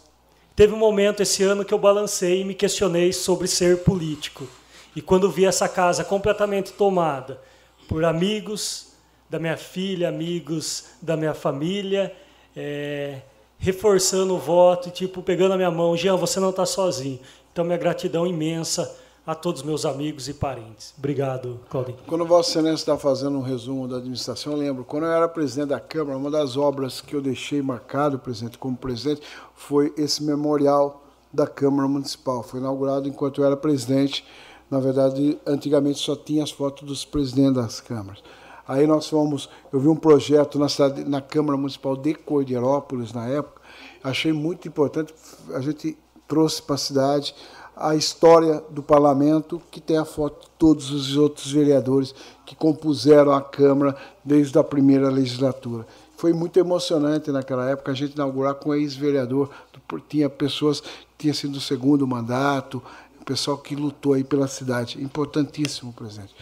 Teve 0.56 0.74
um 0.74 0.78
momento 0.78 1.22
esse 1.22 1.44
ano 1.44 1.64
que 1.64 1.72
eu 1.72 1.78
balancei 1.78 2.40
e 2.40 2.44
me 2.44 2.54
questionei 2.54 3.12
sobre 3.12 3.46
ser 3.46 3.84
político. 3.84 4.48
E 4.96 5.00
quando 5.00 5.30
vi 5.30 5.44
essa 5.44 5.68
casa 5.68 6.02
completamente 6.02 6.72
tomada 6.72 7.40
por 7.86 8.04
amigos, 8.04 8.86
da 9.28 9.38
minha 9.38 9.56
filha, 9.56 10.08
amigos 10.08 10.86
da 11.00 11.16
minha 11.16 11.34
família, 11.34 12.12
é, 12.56 13.20
reforçando 13.58 14.34
o 14.34 14.38
voto, 14.38 14.90
tipo, 14.90 15.22
pegando 15.22 15.54
a 15.54 15.56
minha 15.56 15.70
mão, 15.70 15.96
Jean, 15.96 16.16
você 16.16 16.40
não 16.40 16.50
está 16.50 16.64
sozinho. 16.66 17.20
Então, 17.52 17.64
minha 17.64 17.78
gratidão 17.78 18.26
imensa 18.26 18.98
a 19.26 19.34
todos 19.34 19.62
meus 19.62 19.84
amigos 19.84 20.28
e 20.28 20.34
parentes. 20.34 20.94
Obrigado, 20.96 21.60
Claudinho. 21.68 21.98
Quando 22.06 22.24
Vossa 22.24 22.50
Excelência 22.50 22.82
está 22.82 22.96
fazendo 22.96 23.36
um 23.36 23.42
resumo 23.42 23.88
da 23.88 23.96
administração, 23.96 24.52
eu 24.52 24.58
lembro, 24.58 24.84
quando 24.84 25.04
eu 25.04 25.10
era 25.10 25.28
presidente 25.28 25.70
da 25.70 25.80
Câmara, 25.80 26.16
uma 26.16 26.30
das 26.30 26.56
obras 26.56 27.00
que 27.00 27.14
eu 27.14 27.20
deixei 27.20 27.60
marcado, 27.60 28.20
presidente, 28.20 28.56
como 28.56 28.76
presidente, 28.76 29.22
foi 29.56 29.92
esse 29.96 30.22
memorial 30.22 31.02
da 31.32 31.46
Câmara 31.46 31.88
Municipal. 31.88 32.44
Foi 32.44 32.60
inaugurado 32.60 33.08
enquanto 33.08 33.40
eu 33.40 33.46
era 33.46 33.56
presidente. 33.56 34.24
Na 34.70 34.78
verdade, 34.78 35.36
antigamente 35.44 35.98
só 35.98 36.14
tinha 36.14 36.44
as 36.44 36.52
fotos 36.52 36.86
dos 36.86 37.04
presidentes 37.04 37.54
das 37.54 37.80
câmaras. 37.80 38.22
Aí 38.66 38.86
nós 38.86 39.08
fomos, 39.08 39.48
eu 39.72 39.80
vi 39.80 39.88
um 39.88 39.96
projeto 39.96 40.58
na, 40.58 40.68
cidade, 40.68 41.04
na 41.04 41.20
Câmara 41.20 41.56
Municipal 41.56 41.96
de 41.96 42.14
Cordeirópolis 42.14 43.12
na 43.12 43.26
época, 43.28 43.60
achei 44.02 44.32
muito 44.32 44.66
importante, 44.66 45.14
a 45.54 45.60
gente 45.60 45.96
trouxe 46.26 46.60
para 46.60 46.74
a 46.74 46.78
cidade 46.78 47.34
a 47.76 47.94
história 47.94 48.64
do 48.70 48.82
parlamento, 48.82 49.60
que 49.70 49.82
tem 49.82 49.98
a 49.98 50.04
foto 50.04 50.46
de 50.46 50.50
todos 50.58 50.90
os 50.90 51.14
outros 51.16 51.52
vereadores 51.52 52.14
que 52.46 52.56
compuseram 52.56 53.32
a 53.32 53.42
Câmara 53.42 53.94
desde 54.24 54.58
a 54.58 54.64
primeira 54.64 55.10
legislatura. 55.10 55.86
Foi 56.16 56.32
muito 56.32 56.58
emocionante 56.58 57.30
naquela 57.30 57.68
época 57.68 57.92
a 57.92 57.94
gente 57.94 58.14
inaugurar 58.14 58.54
com 58.54 58.74
ex-vereador, 58.74 59.50
tinha 60.08 60.30
pessoas 60.30 60.80
que 60.80 60.88
tinham 61.18 61.34
sido 61.34 61.52
do 61.52 61.60
segundo 61.60 62.06
mandato, 62.06 62.82
o 63.20 63.24
pessoal 63.24 63.58
que 63.58 63.76
lutou 63.76 64.14
aí 64.14 64.24
pela 64.24 64.48
cidade. 64.48 65.02
Importantíssimo, 65.02 65.92
presidente 65.92 66.34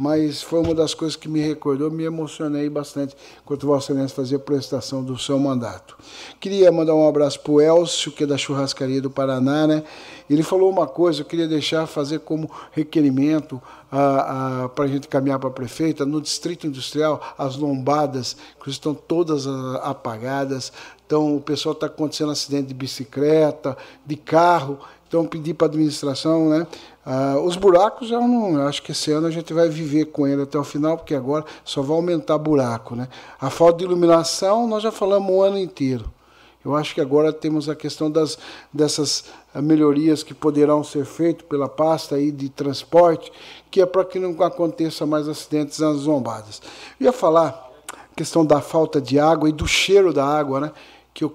mas 0.00 0.40
foi 0.40 0.60
uma 0.60 0.74
das 0.74 0.94
coisas 0.94 1.14
que 1.14 1.28
me 1.28 1.40
recordou, 1.40 1.90
me 1.90 2.04
emocionei 2.04 2.70
bastante 2.70 3.14
quando 3.44 3.66
Vossa 3.66 3.92
Excelência 3.92 4.16
fazia 4.16 4.38
a 4.38 4.40
prestação 4.40 5.04
do 5.04 5.18
seu 5.18 5.38
mandato. 5.38 5.94
Queria 6.40 6.72
mandar 6.72 6.94
um 6.94 7.06
abraço 7.06 7.38
para 7.40 7.52
o 7.52 7.60
Elcio, 7.60 8.10
que 8.10 8.24
é 8.24 8.26
da 8.26 8.38
Churrascaria 8.38 9.02
do 9.02 9.10
Paraná, 9.10 9.66
né? 9.66 9.84
Ele 10.30 10.44
falou 10.44 10.70
uma 10.70 10.86
coisa, 10.86 11.22
eu 11.22 11.24
queria 11.24 11.48
deixar 11.48 11.86
fazer 11.88 12.20
como 12.20 12.48
requerimento 12.70 13.60
para 13.90 14.84
a 14.84 14.86
gente 14.86 15.08
caminhar 15.08 15.40
para 15.40 15.48
a 15.48 15.52
prefeita, 15.52 16.06
no 16.06 16.20
Distrito 16.20 16.68
Industrial, 16.68 17.20
as 17.36 17.56
lombadas, 17.56 18.36
estão 18.64 18.94
todas 18.94 19.48
apagadas, 19.82 20.72
então 21.04 21.36
o 21.36 21.40
pessoal 21.40 21.72
está 21.72 21.86
acontecendo 21.86 22.30
acidente 22.30 22.68
de 22.68 22.74
bicicleta, 22.74 23.76
de 24.06 24.14
carro, 24.14 24.78
então 25.08 25.26
pedir 25.26 25.54
para 25.54 25.66
a 25.66 25.70
administração, 25.70 26.48
né? 26.48 26.64
Ah, 27.04 27.36
os 27.42 27.56
buracos, 27.56 28.12
eu 28.12 28.20
não 28.20 28.64
acho 28.68 28.80
que 28.82 28.92
esse 28.92 29.10
ano 29.10 29.26
a 29.26 29.30
gente 29.32 29.52
vai 29.52 29.68
viver 29.68 30.04
com 30.04 30.28
ele 30.28 30.42
até 30.42 30.56
o 30.56 30.62
final, 30.62 30.96
porque 30.96 31.16
agora 31.16 31.44
só 31.64 31.82
vai 31.82 31.96
aumentar 31.96 32.38
buraco. 32.38 32.94
Né? 32.94 33.08
A 33.40 33.50
falta 33.50 33.78
de 33.78 33.84
iluminação, 33.84 34.68
nós 34.68 34.84
já 34.84 34.92
falamos 34.92 35.28
o 35.28 35.42
ano 35.42 35.58
inteiro. 35.58 36.04
Eu 36.64 36.76
acho 36.76 36.94
que 36.94 37.00
agora 37.00 37.32
temos 37.32 37.68
a 37.68 37.74
questão 37.74 38.10
das, 38.10 38.38
dessas 38.72 39.24
ah, 39.54 39.62
melhorias 39.62 40.22
que 40.22 40.34
poderão 40.34 40.84
ser 40.84 41.04
feitas 41.06 41.46
pela 41.48 41.68
pasta 41.68 42.16
aí 42.16 42.30
de 42.30 42.48
transporte, 42.50 43.32
que 43.70 43.80
é 43.80 43.86
para 43.86 44.04
que 44.04 44.18
não 44.18 44.42
aconteça 44.42 45.06
mais 45.06 45.26
acidentes 45.28 45.78
nas 45.78 45.98
zombadas. 45.98 46.60
Eu 46.98 47.06
ia 47.06 47.12
falar 47.12 47.70
questão 48.14 48.44
da 48.44 48.60
falta 48.60 49.00
de 49.00 49.18
água 49.18 49.48
e 49.48 49.52
do 49.52 49.66
cheiro 49.66 50.12
da 50.12 50.26
água, 50.26 50.60
né? 50.60 50.72
que 51.14 51.24
eu 51.24 51.34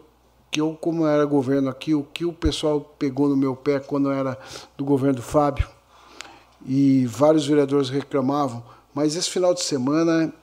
que 0.52 0.62
eu, 0.62 0.78
como 0.80 1.06
era 1.06 1.26
governo 1.26 1.70
aqui, 1.70 1.94
o 1.94 2.04
que 2.04 2.24
o 2.24 2.32
pessoal 2.32 2.80
pegou 2.98 3.28
no 3.28 3.36
meu 3.36 3.58
pé 3.58 3.78
quando 3.78 4.10
era 4.10 4.40
do 4.78 4.86
governo 4.86 5.18
do 5.18 5.22
Fábio, 5.22 5.68
e 6.66 7.06
vários 7.08 7.46
vereadores 7.46 7.90
reclamavam, 7.90 8.64
mas 8.94 9.18
esse 9.18 9.30
final 9.30 9.54
de 9.54 9.62
semana 9.62 10.34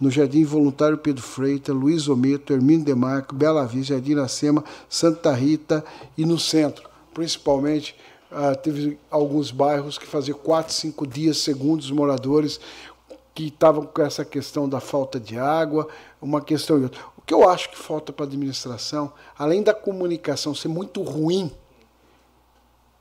no 0.00 0.10
Jardim 0.10 0.44
Voluntário 0.44 0.98
Pedro 0.98 1.22
Freitas, 1.22 1.74
Luiz 1.74 2.08
Ometo, 2.08 2.52
Hermínio 2.52 2.84
Demarco, 2.84 3.34
Bela 3.34 3.66
Vista, 3.66 3.94
Jardim 3.94 4.12
Iracema, 4.12 4.64
Santa 4.88 5.32
Rita 5.32 5.84
e 6.16 6.24
no 6.24 6.38
centro. 6.38 6.88
Principalmente, 7.14 7.96
ah, 8.30 8.54
teve 8.54 8.98
alguns 9.10 9.50
bairros 9.50 9.96
que 9.96 10.06
faziam 10.06 10.38
quatro, 10.38 10.72
cinco 10.74 11.06
dias, 11.06 11.38
segundo 11.38 11.80
os 11.80 11.90
moradores, 11.90 12.60
que 13.34 13.48
estavam 13.48 13.84
com 13.84 14.02
essa 14.02 14.24
questão 14.24 14.68
da 14.68 14.80
falta 14.80 15.18
de 15.18 15.38
água, 15.38 15.88
uma 16.20 16.40
questão 16.40 16.78
e 16.78 16.82
outra. 16.84 17.00
O 17.16 17.22
que 17.22 17.32
eu 17.32 17.48
acho 17.48 17.70
que 17.70 17.78
falta 17.78 18.12
para 18.12 18.24
a 18.24 18.28
administração, 18.28 19.12
além 19.38 19.62
da 19.62 19.74
comunicação 19.74 20.54
ser 20.54 20.68
muito 20.68 21.02
ruim, 21.02 21.50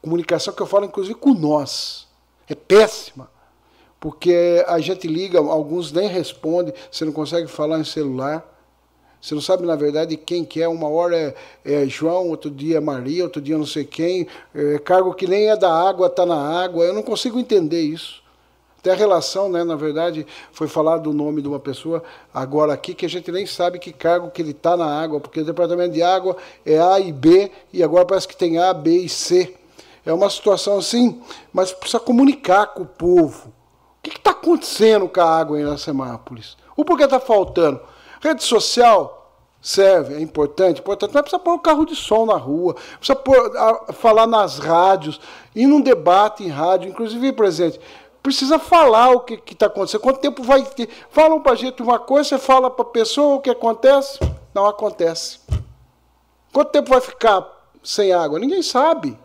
comunicação 0.01 0.53
que 0.53 0.61
eu 0.61 0.67
falo 0.67 0.85
inclusive 0.85 1.15
com 1.15 1.33
nós, 1.33 2.07
é 2.47 2.55
péssima 2.55 3.29
porque 3.99 4.63
a 4.67 4.79
gente 4.79 5.07
liga, 5.07 5.39
alguns 5.39 5.91
nem 5.91 6.07
respondem, 6.07 6.73
você 6.91 7.05
não 7.05 7.11
consegue 7.11 7.47
falar 7.47 7.79
em 7.79 7.83
celular. 7.83 8.51
Você 9.25 9.33
não 9.33 9.41
sabe, 9.41 9.65
na 9.65 9.75
verdade, 9.75 10.15
quem 10.17 10.45
que 10.45 10.61
é. 10.61 10.67
Uma 10.67 10.87
hora 10.87 11.17
é, 11.17 11.33
é 11.65 11.87
João, 11.87 12.29
outro 12.29 12.51
dia 12.51 12.77
é 12.77 12.79
Maria, 12.79 13.23
outro 13.23 13.41
dia 13.41 13.57
não 13.57 13.65
sei 13.65 13.83
quem. 13.83 14.27
É 14.53 14.77
cargo 14.77 15.15
que 15.15 15.25
nem 15.25 15.49
é 15.49 15.57
da 15.57 15.73
água, 15.73 16.05
está 16.05 16.27
na 16.27 16.35
água. 16.35 16.85
Eu 16.85 16.93
não 16.93 17.01
consigo 17.01 17.39
entender 17.39 17.81
isso. 17.81 18.21
Até 18.77 18.91
a 18.91 18.95
relação, 18.95 19.49
né, 19.49 19.63
na 19.63 19.75
verdade, 19.75 20.27
foi 20.51 20.67
falado 20.67 21.09
o 21.09 21.13
nome 21.13 21.41
de 21.41 21.47
uma 21.47 21.59
pessoa 21.59 22.03
agora 22.31 22.71
aqui 22.71 22.93
que 22.93 23.07
a 23.07 23.09
gente 23.09 23.31
nem 23.31 23.47
sabe 23.47 23.79
que 23.79 23.91
cargo 23.91 24.29
que 24.29 24.43
ele 24.43 24.51
está 24.51 24.77
na 24.77 24.85
água, 24.85 25.19
porque 25.19 25.39
o 25.39 25.45
departamento 25.45 25.95
de 25.95 26.03
água 26.03 26.37
é 26.63 26.77
A 26.77 26.99
e 26.99 27.11
B, 27.11 27.51
e 27.73 27.81
agora 27.81 28.05
parece 28.05 28.27
que 28.27 28.37
tem 28.37 28.59
A, 28.59 28.71
B 28.75 28.91
e 28.91 29.09
C. 29.09 29.55
É 30.05 30.13
uma 30.13 30.29
situação 30.29 30.77
assim, 30.77 31.19
mas 31.51 31.71
precisa 31.71 31.99
comunicar 31.99 32.67
com 32.67 32.83
o 32.83 32.85
povo 32.85 33.54
que 34.09 34.17
está 34.17 34.31
acontecendo 34.31 35.07
com 35.07 35.21
a 35.21 35.39
água 35.39 35.59
em 35.59 35.63
Iracemápolis? 35.63 36.57
O 36.75 36.83
porquê 36.83 37.03
está 37.03 37.19
faltando? 37.19 37.81
Rede 38.21 38.43
social 38.43 39.23
serve, 39.61 40.13
é 40.13 40.21
importante, 40.21 40.79
importante, 40.79 41.11
mas 41.11 41.23
precisa 41.23 41.39
pôr 41.39 41.55
um 41.55 41.59
carro 41.59 41.85
de 41.85 41.95
som 41.95 42.27
na 42.27 42.35
rua, 42.35 42.75
precisa 42.97 43.15
pôr, 43.15 43.35
a, 43.57 43.93
falar 43.93 44.27
nas 44.27 44.59
rádios, 44.59 45.19
ir 45.55 45.65
num 45.65 45.81
debate 45.81 46.43
em 46.43 46.49
rádio, 46.49 46.87
inclusive, 46.87 47.31
presente, 47.31 47.79
precisa 48.21 48.59
falar 48.59 49.09
o 49.11 49.21
que 49.21 49.41
está 49.51 49.65
acontecendo, 49.65 50.01
quanto 50.01 50.19
tempo 50.19 50.43
vai 50.43 50.63
ter. 50.63 50.87
Falam 51.09 51.41
para 51.41 51.53
a 51.53 51.55
gente 51.55 51.81
uma 51.81 51.97
coisa, 51.97 52.29
você 52.29 52.37
fala 52.37 52.69
para 52.69 52.85
a 52.85 52.89
pessoa 52.89 53.35
o 53.35 53.41
que 53.41 53.49
acontece, 53.49 54.19
não 54.53 54.67
acontece. 54.67 55.39
Quanto 56.53 56.69
tempo 56.69 56.89
vai 56.89 57.01
ficar 57.01 57.45
sem 57.83 58.13
água? 58.13 58.37
Ninguém 58.37 58.61
sabe. 58.61 59.17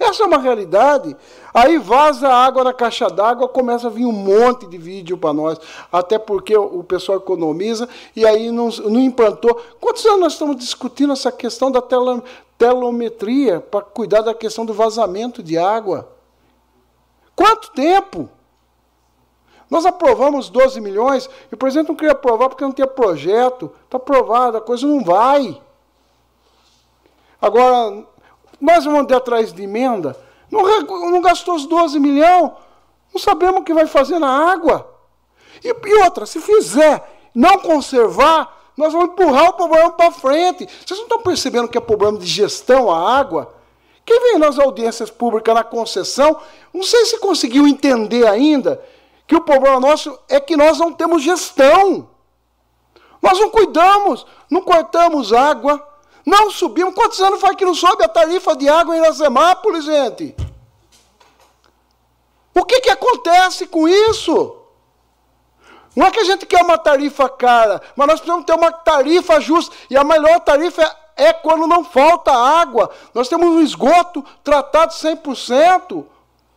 Essa 0.00 0.22
é 0.22 0.26
uma 0.26 0.38
realidade. 0.38 1.14
Aí 1.52 1.76
vaza 1.76 2.26
a 2.26 2.44
água 2.46 2.64
na 2.64 2.72
caixa 2.72 3.06
d'água, 3.08 3.46
começa 3.46 3.88
a 3.88 3.90
vir 3.90 4.06
um 4.06 4.12
monte 4.12 4.66
de 4.66 4.78
vídeo 4.78 5.18
para 5.18 5.34
nós, 5.34 5.60
até 5.92 6.18
porque 6.18 6.56
o 6.56 6.82
pessoal 6.82 7.18
economiza 7.18 7.86
e 8.16 8.26
aí 8.26 8.50
não, 8.50 8.70
não 8.70 8.98
implantou. 8.98 9.60
Quantos 9.78 10.06
anos 10.06 10.20
nós 10.20 10.32
estamos 10.32 10.56
discutindo 10.56 11.12
essa 11.12 11.30
questão 11.30 11.70
da 11.70 11.82
telometria 12.56 13.60
para 13.60 13.82
cuidar 13.82 14.22
da 14.22 14.32
questão 14.32 14.64
do 14.64 14.72
vazamento 14.72 15.42
de 15.42 15.58
água? 15.58 16.08
Quanto 17.36 17.70
tempo? 17.72 18.30
Nós 19.68 19.84
aprovamos 19.84 20.48
12 20.48 20.80
milhões 20.80 21.28
e 21.52 21.54
o 21.54 21.58
presidente 21.58 21.88
não 21.88 21.94
queria 21.94 22.12
aprovar 22.12 22.48
porque 22.48 22.64
não 22.64 22.72
tinha 22.72 22.86
projeto. 22.86 23.70
Está 23.84 23.98
aprovado, 23.98 24.56
a 24.56 24.60
coisa 24.62 24.86
não 24.86 25.04
vai. 25.04 25.60
Agora, 27.40 28.04
nós 28.60 28.84
vamos 28.84 29.06
ter 29.06 29.14
atrás 29.14 29.52
de 29.52 29.62
emenda. 29.62 30.16
Não, 30.50 30.62
não 31.10 31.20
gastou 31.20 31.54
os 31.54 31.66
12 31.66 31.98
milhões. 31.98 32.52
Não 33.12 33.20
sabemos 33.20 33.60
o 33.60 33.64
que 33.64 33.74
vai 33.74 33.86
fazer 33.86 34.18
na 34.18 34.50
água. 34.52 34.88
E, 35.64 35.68
e 35.68 35.94
outra, 36.02 36.26
se 36.26 36.40
fizer 36.40 37.02
não 37.34 37.58
conservar, 37.58 38.56
nós 38.76 38.92
vamos 38.92 39.10
empurrar 39.10 39.50
o 39.50 39.52
problema 39.54 39.90
para 39.90 40.10
frente. 40.10 40.66
Vocês 40.66 40.98
não 40.98 41.06
estão 41.06 41.22
percebendo 41.22 41.68
que 41.68 41.78
é 41.78 41.80
problema 41.80 42.18
de 42.18 42.26
gestão 42.26 42.90
a 42.90 43.18
água? 43.18 43.54
Quem 44.04 44.20
vem 44.20 44.38
nas 44.38 44.58
audiências 44.58 45.10
públicas, 45.10 45.54
na 45.54 45.62
concessão, 45.62 46.36
não 46.72 46.82
sei 46.82 47.04
se 47.04 47.18
conseguiu 47.18 47.66
entender 47.66 48.26
ainda 48.26 48.82
que 49.26 49.36
o 49.36 49.40
problema 49.40 49.78
nosso 49.78 50.18
é 50.28 50.40
que 50.40 50.56
nós 50.56 50.78
não 50.78 50.92
temos 50.92 51.22
gestão. 51.22 52.08
Nós 53.22 53.38
não 53.38 53.50
cuidamos, 53.50 54.26
não 54.50 54.62
cortamos 54.62 55.32
água, 55.32 55.86
não 56.24 56.50
subimos. 56.50 56.94
Quantos 56.94 57.20
anos 57.20 57.40
faz 57.40 57.56
que 57.56 57.64
não 57.64 57.74
sobe 57.74 58.04
a 58.04 58.08
tarifa 58.08 58.54
de 58.56 58.68
água 58.68 58.96
em 58.96 59.00
Iracemápolis, 59.00 59.84
gente? 59.84 60.34
O 62.54 62.64
que, 62.64 62.80
que 62.80 62.90
acontece 62.90 63.66
com 63.66 63.88
isso? 63.88 64.56
Não 65.94 66.06
é 66.06 66.10
que 66.10 66.20
a 66.20 66.24
gente 66.24 66.46
quer 66.46 66.62
uma 66.62 66.78
tarifa 66.78 67.28
cara, 67.28 67.82
mas 67.96 68.06
nós 68.06 68.20
precisamos 68.20 68.46
ter 68.46 68.54
uma 68.54 68.70
tarifa 68.70 69.40
justa. 69.40 69.74
E 69.88 69.96
a 69.96 70.04
melhor 70.04 70.40
tarifa 70.40 70.82
é, 71.16 71.28
é 71.28 71.32
quando 71.32 71.66
não 71.66 71.84
falta 71.84 72.32
água. 72.32 72.90
Nós 73.12 73.28
temos 73.28 73.48
um 73.48 73.60
esgoto 73.60 74.24
tratado 74.44 74.92
100%. 74.92 76.04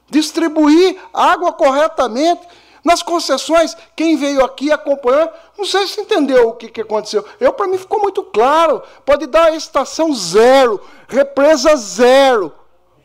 Distribuir 0.09 0.99
água 1.11 1.51
corretamente. 1.51 2.47
Nas 2.83 3.01
concessões, 3.01 3.77
quem 3.95 4.17
veio 4.17 4.43
aqui 4.43 4.71
acompanhando, 4.71 5.31
não 5.57 5.65
sei 5.65 5.87
se 5.87 6.01
entendeu 6.01 6.49
o 6.49 6.53
que, 6.53 6.67
que 6.67 6.81
aconteceu. 6.81 7.23
Eu, 7.39 7.53
para 7.53 7.67
mim, 7.67 7.77
ficou 7.77 8.01
muito 8.01 8.23
claro. 8.23 8.83
Pode 9.05 9.25
dar 9.25 9.55
estação 9.55 10.13
zero, 10.13 10.81
represa 11.07 11.75
zero. 11.77 12.51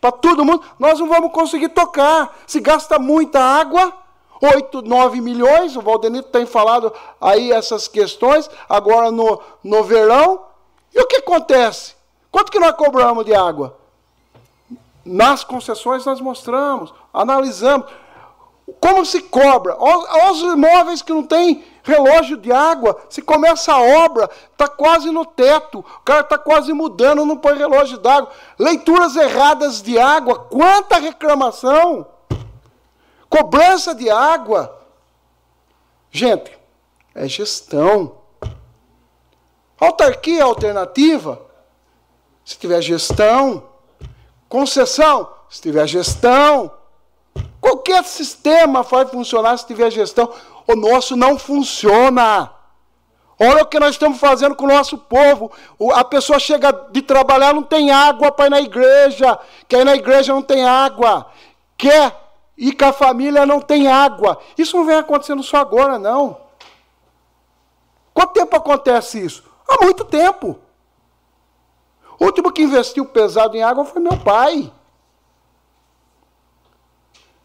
Para 0.00 0.10
todo 0.10 0.44
mundo, 0.44 0.64
nós 0.78 0.98
não 0.98 1.08
vamos 1.08 1.32
conseguir 1.32 1.68
tocar. 1.68 2.36
Se 2.46 2.58
gasta 2.60 2.98
muita 2.98 3.40
água, 3.40 3.92
8, 4.40 4.82
9 4.82 5.20
milhões, 5.20 5.76
o 5.76 5.82
Valdenito 5.82 6.28
tem 6.28 6.46
falado 6.46 6.92
aí 7.20 7.52
essas 7.52 7.86
questões, 7.88 8.48
agora 8.68 9.10
no, 9.10 9.40
no 9.62 9.84
verão. 9.84 10.42
E 10.94 11.00
o 11.00 11.06
que 11.06 11.16
acontece? 11.16 11.94
Quanto 12.30 12.50
que 12.50 12.58
nós 12.58 12.72
cobramos 12.72 13.24
de 13.24 13.34
água? 13.34 13.76
Nas 15.04 15.42
concessões 15.42 16.04
nós 16.04 16.20
mostramos, 16.20 16.92
analisamos. 17.12 17.86
Como 18.80 19.04
se 19.04 19.22
cobra? 19.22 19.76
Os 19.80 20.40
imóveis 20.40 21.02
que 21.02 21.12
não 21.12 21.22
tem 21.22 21.64
relógio 21.82 22.36
de 22.36 22.52
água. 22.52 23.00
Se 23.08 23.22
começa 23.22 23.72
a 23.72 23.80
obra, 23.80 24.30
está 24.52 24.68
quase 24.68 25.10
no 25.10 25.24
teto. 25.24 25.78
O 25.78 26.00
cara 26.04 26.20
está 26.20 26.36
quase 26.36 26.72
mudando, 26.72 27.24
não 27.24 27.36
põe 27.36 27.56
relógio 27.56 27.98
d'água. 27.98 28.30
Leituras 28.58 29.16
erradas 29.16 29.80
de 29.80 29.98
água. 29.98 30.38
Quanta 30.38 30.98
reclamação! 30.98 32.06
Cobrança 33.28 33.94
de 33.94 34.08
água. 34.08 34.78
Gente, 36.10 36.56
é 37.14 37.26
gestão. 37.28 38.16
Autarquia 39.78 40.44
alternativa, 40.44 41.40
se 42.44 42.58
tiver 42.58 42.80
gestão. 42.82 43.64
Concessão, 44.48 45.30
se 45.48 45.60
tiver 45.60 45.86
gestão. 45.86 46.77
Qualquer 47.68 48.02
sistema 48.04 48.82
vai 48.82 49.04
funcionar 49.04 49.54
se 49.58 49.66
tiver 49.66 49.90
gestão. 49.90 50.32
O 50.66 50.74
nosso 50.74 51.14
não 51.14 51.38
funciona. 51.38 52.50
Olha 53.38 53.62
o 53.62 53.66
que 53.66 53.78
nós 53.78 53.90
estamos 53.90 54.18
fazendo 54.18 54.54
com 54.54 54.64
o 54.64 54.68
nosso 54.68 54.96
povo. 54.96 55.52
A 55.92 56.02
pessoa 56.02 56.38
chega 56.38 56.72
de 56.90 57.02
trabalhar, 57.02 57.52
não 57.52 57.62
tem 57.62 57.90
água 57.90 58.32
para 58.32 58.46
ir 58.46 58.50
na 58.50 58.60
igreja. 58.62 59.38
Quer 59.68 59.80
ir 59.80 59.84
na 59.84 59.94
igreja, 59.94 60.32
não 60.32 60.40
tem 60.40 60.64
água. 60.64 61.26
Quer 61.76 62.16
ir 62.56 62.72
com 62.72 62.86
a 62.86 62.92
família, 62.92 63.44
não 63.44 63.60
tem 63.60 63.86
água. 63.86 64.38
Isso 64.56 64.74
não 64.74 64.86
vem 64.86 64.96
acontecendo 64.96 65.42
só 65.42 65.58
agora, 65.58 65.98
não. 65.98 66.38
Quanto 68.14 68.32
tempo 68.32 68.56
acontece 68.56 69.22
isso? 69.22 69.44
Há 69.68 69.84
muito 69.84 70.06
tempo. 70.06 70.58
O 72.18 72.24
último 72.24 72.50
que 72.50 72.62
investiu 72.62 73.04
pesado 73.04 73.58
em 73.58 73.62
água 73.62 73.84
foi 73.84 74.00
meu 74.00 74.16
pai. 74.16 74.72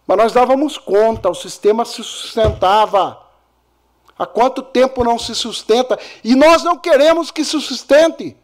Mas 0.06 0.18
nós 0.18 0.34
dávamos 0.34 0.78
conta, 0.78 1.30
o 1.30 1.36
sistema 1.36 1.86
se 1.86 2.04
sustentava. 2.04 3.22
Há 4.18 4.26
quanto 4.26 4.62
tempo 4.62 5.04
não 5.04 5.18
se 5.18 5.34
sustenta? 5.34 5.98
E 6.24 6.36
nós 6.36 6.64
não 6.64 6.78
queremos 6.78 7.32
que 7.32 7.44
se 7.44 7.60
sustente. 7.60 8.38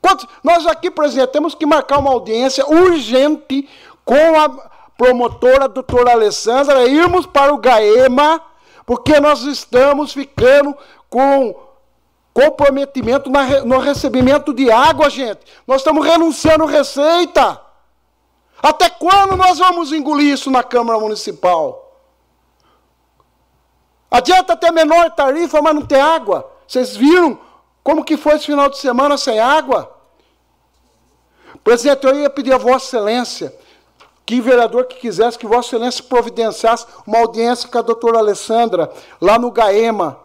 Quantos, 0.00 0.26
nós 0.42 0.66
aqui, 0.66 0.92
exemplo, 1.04 1.32
temos 1.32 1.54
que 1.54 1.66
marcar 1.66 1.98
uma 1.98 2.10
audiência 2.10 2.66
urgente 2.66 3.68
com 4.04 4.40
a 4.40 4.48
promotora 4.96 5.68
doutora 5.68 6.12
Alessandra, 6.12 6.86
irmos 6.86 7.26
para 7.26 7.52
o 7.52 7.58
GAEMA, 7.58 8.40
porque 8.84 9.18
nós 9.18 9.42
estamos 9.44 10.12
ficando 10.12 10.76
com 11.08 11.54
comprometimento 12.32 13.30
no 13.64 13.78
recebimento 13.78 14.52
de 14.54 14.70
água, 14.70 15.10
gente. 15.10 15.40
Nós 15.66 15.78
estamos 15.78 16.06
renunciando 16.06 16.64
receita. 16.64 17.60
Até 18.62 18.90
quando 18.90 19.36
nós 19.36 19.58
vamos 19.58 19.92
engolir 19.92 20.32
isso 20.34 20.50
na 20.50 20.62
Câmara 20.62 20.98
Municipal? 20.98 21.90
Adianta 24.10 24.56
ter 24.56 24.70
menor 24.70 25.10
tarifa, 25.10 25.62
mas 25.62 25.74
não 25.74 25.86
ter 25.86 26.00
água. 26.00 26.50
Vocês 26.66 26.96
viram 26.96 27.38
como 27.82 28.04
que 28.04 28.16
foi 28.16 28.34
esse 28.34 28.46
final 28.46 28.68
de 28.68 28.78
semana 28.78 29.16
sem 29.16 29.38
água? 29.38 29.96
Presidente, 31.62 32.06
eu 32.06 32.14
ia 32.20 32.30
pedir 32.30 32.52
a 32.52 32.58
Vossa 32.58 32.86
Excelência 32.86 33.54
que 34.26 34.40
vereador 34.40 34.84
que 34.84 34.96
quisesse 34.96 35.38
que 35.38 35.46
Vossa 35.46 35.68
Excelência 35.68 36.04
providenciasse 36.04 36.86
uma 37.06 37.18
audiência 37.18 37.68
com 37.68 37.78
a 37.78 37.82
doutora 37.82 38.18
Alessandra, 38.18 38.92
lá 39.20 39.38
no 39.38 39.50
GAEMA, 39.50 40.16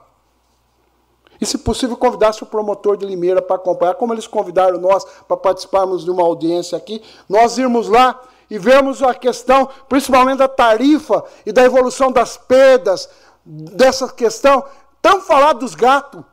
E, 1.40 1.46
se 1.46 1.58
possível, 1.58 1.98
convidasse 1.98 2.44
o 2.44 2.46
promotor 2.46 2.98
de 2.98 3.06
Limeira 3.06 3.42
para 3.42 3.56
acompanhar, 3.56 3.96
como 3.96 4.14
eles 4.14 4.28
convidaram 4.28 4.80
nós 4.80 5.06
para 5.28 5.38
participarmos 5.38 6.04
de 6.04 6.12
uma 6.12 6.24
audiência 6.24 6.78
aqui, 6.78 7.02
nós 7.28 7.58
irmos 7.58 7.88
lá 7.88 8.22
e 8.50 8.58
vermos 8.58 9.02
a 9.02 9.14
questão, 9.14 9.68
principalmente 9.90 10.38
da 10.38 10.48
tarifa 10.48 11.24
e 11.46 11.52
da 11.52 11.64
evolução 11.64 12.12
das 12.12 12.38
perdas, 12.38 13.10
dessa 13.46 14.08
questão, 14.10 14.64
tão 15.02 15.22
falado 15.22 15.60
dos 15.60 15.76
gatos. 15.76 16.24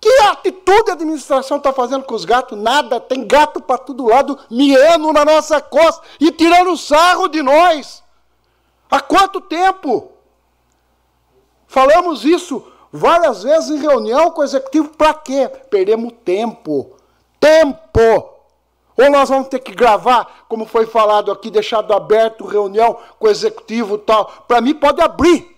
Que 0.00 0.08
atitude 0.22 0.90
a 0.90 0.92
administração 0.92 1.56
está 1.56 1.72
fazendo 1.72 2.04
com 2.04 2.14
os 2.14 2.24
gatos? 2.24 2.56
Nada, 2.56 3.00
tem 3.00 3.26
gato 3.26 3.60
para 3.60 3.78
todo 3.78 4.06
lado, 4.06 4.38
miando 4.48 5.12
na 5.12 5.24
nossa 5.24 5.60
costa 5.60 6.02
e 6.20 6.30
tirando 6.30 6.76
sarro 6.76 7.26
de 7.26 7.42
nós. 7.42 8.02
Há 8.88 9.00
quanto 9.00 9.40
tempo? 9.40 10.12
Falamos 11.66 12.24
isso 12.24 12.64
várias 12.98 13.42
vezes 13.42 13.70
em 13.70 13.78
reunião 13.78 14.30
com 14.30 14.40
o 14.40 14.44
executivo, 14.44 14.88
para 14.88 15.14
quê? 15.14 15.48
Perdemos 15.70 16.12
tempo. 16.24 16.96
Tempo! 17.40 18.38
Ou 18.96 19.10
nós 19.10 19.28
vamos 19.28 19.48
ter 19.48 19.60
que 19.60 19.72
gravar, 19.72 20.44
como 20.48 20.66
foi 20.66 20.84
falado 20.84 21.30
aqui, 21.30 21.50
deixado 21.50 21.94
aberto 21.94 22.44
reunião 22.44 22.98
com 23.18 23.28
o 23.28 23.30
executivo 23.30 23.94
e 23.94 23.98
tal. 23.98 24.26
Para 24.48 24.60
mim 24.60 24.74
pode 24.74 25.00
abrir. 25.00 25.56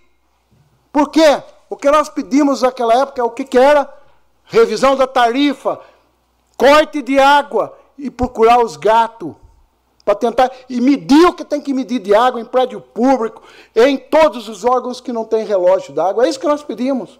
Por 0.92 1.08
quê? 1.08 1.42
O 1.68 1.76
que 1.76 1.90
nós 1.90 2.08
pedimos 2.08 2.62
naquela 2.62 2.94
época, 3.00 3.24
o 3.24 3.30
que, 3.30 3.44
que 3.44 3.58
era? 3.58 3.88
Revisão 4.44 4.94
da 4.94 5.06
tarifa, 5.06 5.80
corte 6.56 7.00
de 7.00 7.18
água 7.18 7.76
e 7.96 8.10
procurar 8.10 8.62
os 8.62 8.76
gatos 8.76 9.34
para 10.04 10.14
tentar 10.14 10.50
e 10.68 10.80
medir 10.80 11.24
o 11.26 11.32
que 11.32 11.44
tem 11.44 11.60
que 11.60 11.72
medir 11.72 12.00
de 12.00 12.14
água 12.14 12.40
em 12.40 12.44
prédio 12.44 12.80
público, 12.80 13.42
em 13.74 13.96
todos 13.96 14.48
os 14.48 14.64
órgãos 14.64 15.00
que 15.00 15.12
não 15.12 15.24
têm 15.24 15.44
relógio 15.44 15.94
d'água. 15.94 16.26
É 16.26 16.28
isso 16.28 16.40
que 16.40 16.46
nós 16.46 16.62
pedimos. 16.62 17.18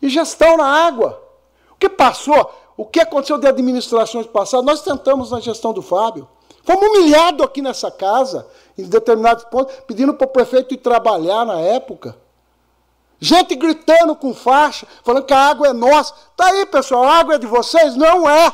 E 0.00 0.08
gestão 0.08 0.56
na 0.56 0.66
água. 0.66 1.22
O 1.70 1.74
que 1.76 1.88
passou? 1.88 2.52
O 2.76 2.84
que 2.84 3.00
aconteceu 3.00 3.38
de 3.38 3.46
administrações 3.46 4.26
passadas? 4.26 4.66
Nós 4.66 4.82
tentamos 4.82 5.30
na 5.30 5.40
gestão 5.40 5.72
do 5.72 5.82
Fábio. 5.82 6.28
Fomos 6.62 6.88
humilhados 6.88 7.46
aqui 7.46 7.62
nessa 7.62 7.90
casa, 7.90 8.46
em 8.76 8.84
determinados 8.84 9.44
pontos, 9.44 9.74
pedindo 9.86 10.12
para 10.14 10.26
o 10.26 10.30
prefeito 10.30 10.74
ir 10.74 10.78
trabalhar 10.78 11.44
na 11.46 11.60
época. 11.60 12.16
Gente 13.18 13.54
gritando 13.54 14.14
com 14.14 14.34
faixa, 14.34 14.86
falando 15.02 15.24
que 15.24 15.32
a 15.32 15.38
água 15.38 15.68
é 15.68 15.72
nossa. 15.72 16.12
Está 16.30 16.46
aí, 16.46 16.66
pessoal, 16.66 17.04
a 17.04 17.14
água 17.18 17.36
é 17.36 17.38
de 17.38 17.46
vocês? 17.46 17.96
Não 17.96 18.28
é. 18.28 18.52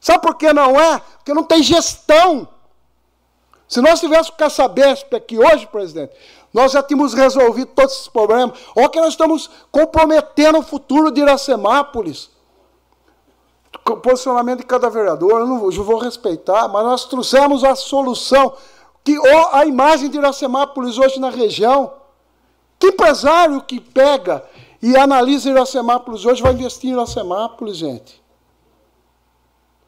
Sabe 0.00 0.22
por 0.22 0.36
que 0.36 0.52
não 0.52 0.80
é? 0.80 1.00
Porque 1.16 1.34
não 1.34 1.42
tem 1.42 1.62
gestão. 1.62 2.46
Se 3.66 3.80
nós 3.80 4.00
tivéssemos 4.00 4.30
com 4.30 4.44
essa 4.44 4.66
Besp 4.68 5.14
aqui 5.14 5.38
hoje, 5.38 5.66
presidente, 5.66 6.12
nós 6.52 6.72
já 6.72 6.82
tínhamos 6.82 7.14
resolvido 7.14 7.70
todos 7.74 7.92
esses 7.92 8.08
problemas. 8.08 8.58
Olha 8.74 8.88
que 8.88 9.00
nós 9.00 9.10
estamos 9.10 9.48
comprometendo 9.70 10.58
o 10.58 10.62
futuro 10.62 11.10
de 11.10 11.20
Iracemápolis. 11.20 12.30
O 13.86 13.96
posicionamento 13.96 14.58
de 14.58 14.66
cada 14.66 14.90
vereador, 14.90 15.40
eu 15.40 15.46
não 15.46 15.70
vou 15.70 15.98
respeitar, 15.98 16.68
mas 16.68 16.84
nós 16.84 17.04
trouxemos 17.04 17.62
a 17.62 17.74
solução. 17.76 18.54
Que 19.04 19.16
a 19.52 19.64
imagem 19.64 20.10
de 20.10 20.18
Iracemápolis 20.18 20.98
hoje 20.98 21.20
na 21.20 21.30
região. 21.30 21.94
Que 22.78 22.88
empresário 22.88 23.62
que 23.62 23.80
pega 23.80 24.44
e 24.82 24.96
analisa 24.96 25.50
Iracemápolis 25.50 26.24
hoje 26.24 26.42
vai 26.42 26.52
investir 26.52 26.90
em 26.90 26.94
Iracemápolis, 26.94 27.76
gente? 27.76 28.20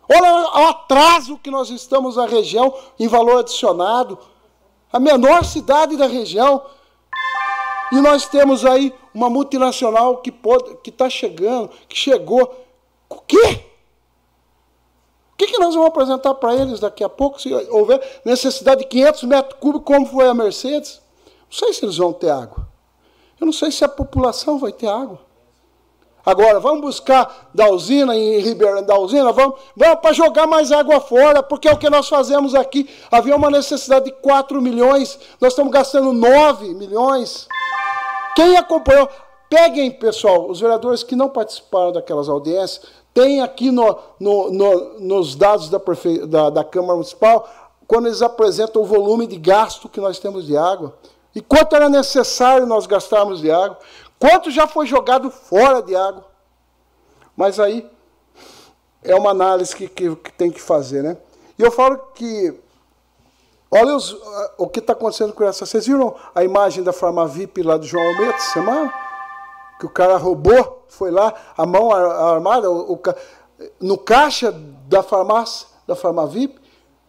Olha 0.09 0.33
o 0.33 0.69
atraso 0.69 1.39
que 1.39 1.51
nós 1.51 1.71
estamos 1.71 2.17
na 2.17 2.27
região 2.27 2.75
em 2.99 3.09
valor 3.09 3.39
adicionado. 3.39 4.19
A 4.93 5.01
menor 5.01 5.45
cidade 5.45 5.97
da 5.97 6.07
região. 6.07 6.65
E 7.93 7.97
nós 7.97 8.27
temos 8.27 8.65
aí 8.65 8.95
uma 9.15 9.29
multinacional 9.29 10.19
que 10.19 10.33
está 10.87 11.09
chegando, 11.09 11.71
que 11.89 11.97
chegou. 11.97 12.67
O 13.09 13.21
quê? 13.21 13.65
O 15.33 15.37
que, 15.37 15.47
que 15.47 15.59
nós 15.59 15.75
vamos 15.75 15.89
apresentar 15.89 16.35
para 16.35 16.55
eles 16.55 16.79
daqui 16.79 17.03
a 17.03 17.09
pouco, 17.09 17.41
se 17.41 17.53
houver 17.71 18.21
necessidade 18.25 18.83
de 18.83 18.87
500 18.87 19.23
metros 19.25 19.59
cúbicos, 19.59 19.87
como 19.87 20.07
foi 20.07 20.29
a 20.29 20.35
Mercedes? 20.35 21.01
Não 21.51 21.59
sei 21.59 21.73
se 21.73 21.85
eles 21.85 21.97
vão 21.97 22.13
ter 22.13 22.31
água. 22.31 22.67
Eu 23.41 23.47
não 23.47 23.53
sei 23.53 23.71
se 23.73 23.85
a 23.85 23.89
população 23.89 24.59
vai 24.59 24.73
ter 24.73 24.87
água. 24.87 25.19
Agora, 26.25 26.61
vamos 26.61 26.81
buscar 26.83 27.49
da 27.53 27.69
usina 27.69 28.17
em 28.17 28.39
Ribeirão 28.39 28.83
da 28.83 28.97
usina, 28.97 29.33
vamos, 29.33 29.59
vamos 29.77 30.01
para 30.01 30.13
jogar 30.13 30.47
mais 30.47 30.71
água 30.71 31.01
fora, 31.01 31.43
porque 31.43 31.69
é 31.69 31.73
o 31.73 31.77
que 31.77 31.91
nós 31.91 32.09
fazemos 32.09 32.55
aqui. 32.55 32.89
Havia 33.11 33.35
uma 33.35 33.51
necessidade 33.51 34.05
de 34.07 34.13
4 34.13 34.63
milhões, 34.63 35.19
nós 35.41 35.53
estamos 35.53 35.73
gastando 35.73 36.13
9 36.13 36.75
milhões. 36.75 37.49
Quem 38.37 38.57
acompanhou, 38.57 39.09
peguem, 39.51 39.91
pessoal, 39.91 40.49
os 40.49 40.61
vereadores 40.61 41.03
que 41.03 41.17
não 41.17 41.29
participaram 41.29 41.93
daquelas 41.93 42.29
audiências, 42.29 42.87
tem 43.13 43.43
aqui 43.43 43.71
no, 43.71 43.99
no, 44.19 44.51
no, 44.51 45.01
nos 45.01 45.35
dados 45.35 45.69
da, 45.69 45.79
Prefe... 45.79 46.25
da, 46.27 46.51
da 46.51 46.65
Câmara 46.65 46.95
Municipal, 46.95 47.49
quando 47.87 48.07
eles 48.07 48.23
apresentam 48.23 48.81
o 48.81 48.87
volume 48.87 49.27
de 49.27 49.37
gasto 49.37 49.89
que 49.89 50.01
nós 50.01 50.19
temos 50.19 50.47
de 50.47 50.57
água. 50.57 50.95
E 51.35 51.41
quanto 51.41 51.75
era 51.75 51.89
necessário 51.89 52.67
nós 52.67 52.87
gastarmos 52.87 53.41
de 53.41 53.51
água. 53.51 53.79
Quanto 54.23 54.53
já 54.53 54.69
foi 54.69 54.87
jogado 54.87 55.33
fora 55.33 55.83
de 55.83 55.97
água? 55.97 56.25
Mas 57.37 57.59
aí 57.59 57.91
é 59.03 59.17
uma 59.17 59.31
análise 59.31 59.75
que, 59.75 59.89
que, 59.89 60.15
que 60.15 60.33
tem 60.33 60.49
que 60.49 60.63
fazer, 60.63 61.03
né? 61.03 61.17
E 61.59 61.63
eu 61.63 61.73
falo 61.73 61.99
que 62.15 62.57
Olha 63.69 63.97
os, 63.97 64.17
o 64.59 64.69
que 64.69 64.79
está 64.79 64.93
acontecendo 64.93 65.33
com 65.33 65.43
essa. 65.43 65.67
Vocês 65.67 65.87
viram 65.87 66.15
a 66.35 66.45
imagem 66.45 66.85
da 66.85 66.93
Farmavip 66.93 67.63
lá 67.63 67.77
do 67.77 67.85
João 67.85 68.07
Almeida 68.07 68.39
semana? 68.39 68.95
Que 69.81 69.87
o 69.87 69.89
cara 69.89 70.17
roubou, 70.19 70.85
foi 70.89 71.11
lá, 71.11 71.35
a 71.57 71.67
mão 71.67 71.91
armada, 71.91 72.71
o, 72.71 72.93
o, 72.93 73.03
no 73.81 73.99
caixa 73.99 74.53
da 74.87 75.03
farmácia, 75.03 75.67
da 75.85 75.97
Farmavip. 75.97 76.61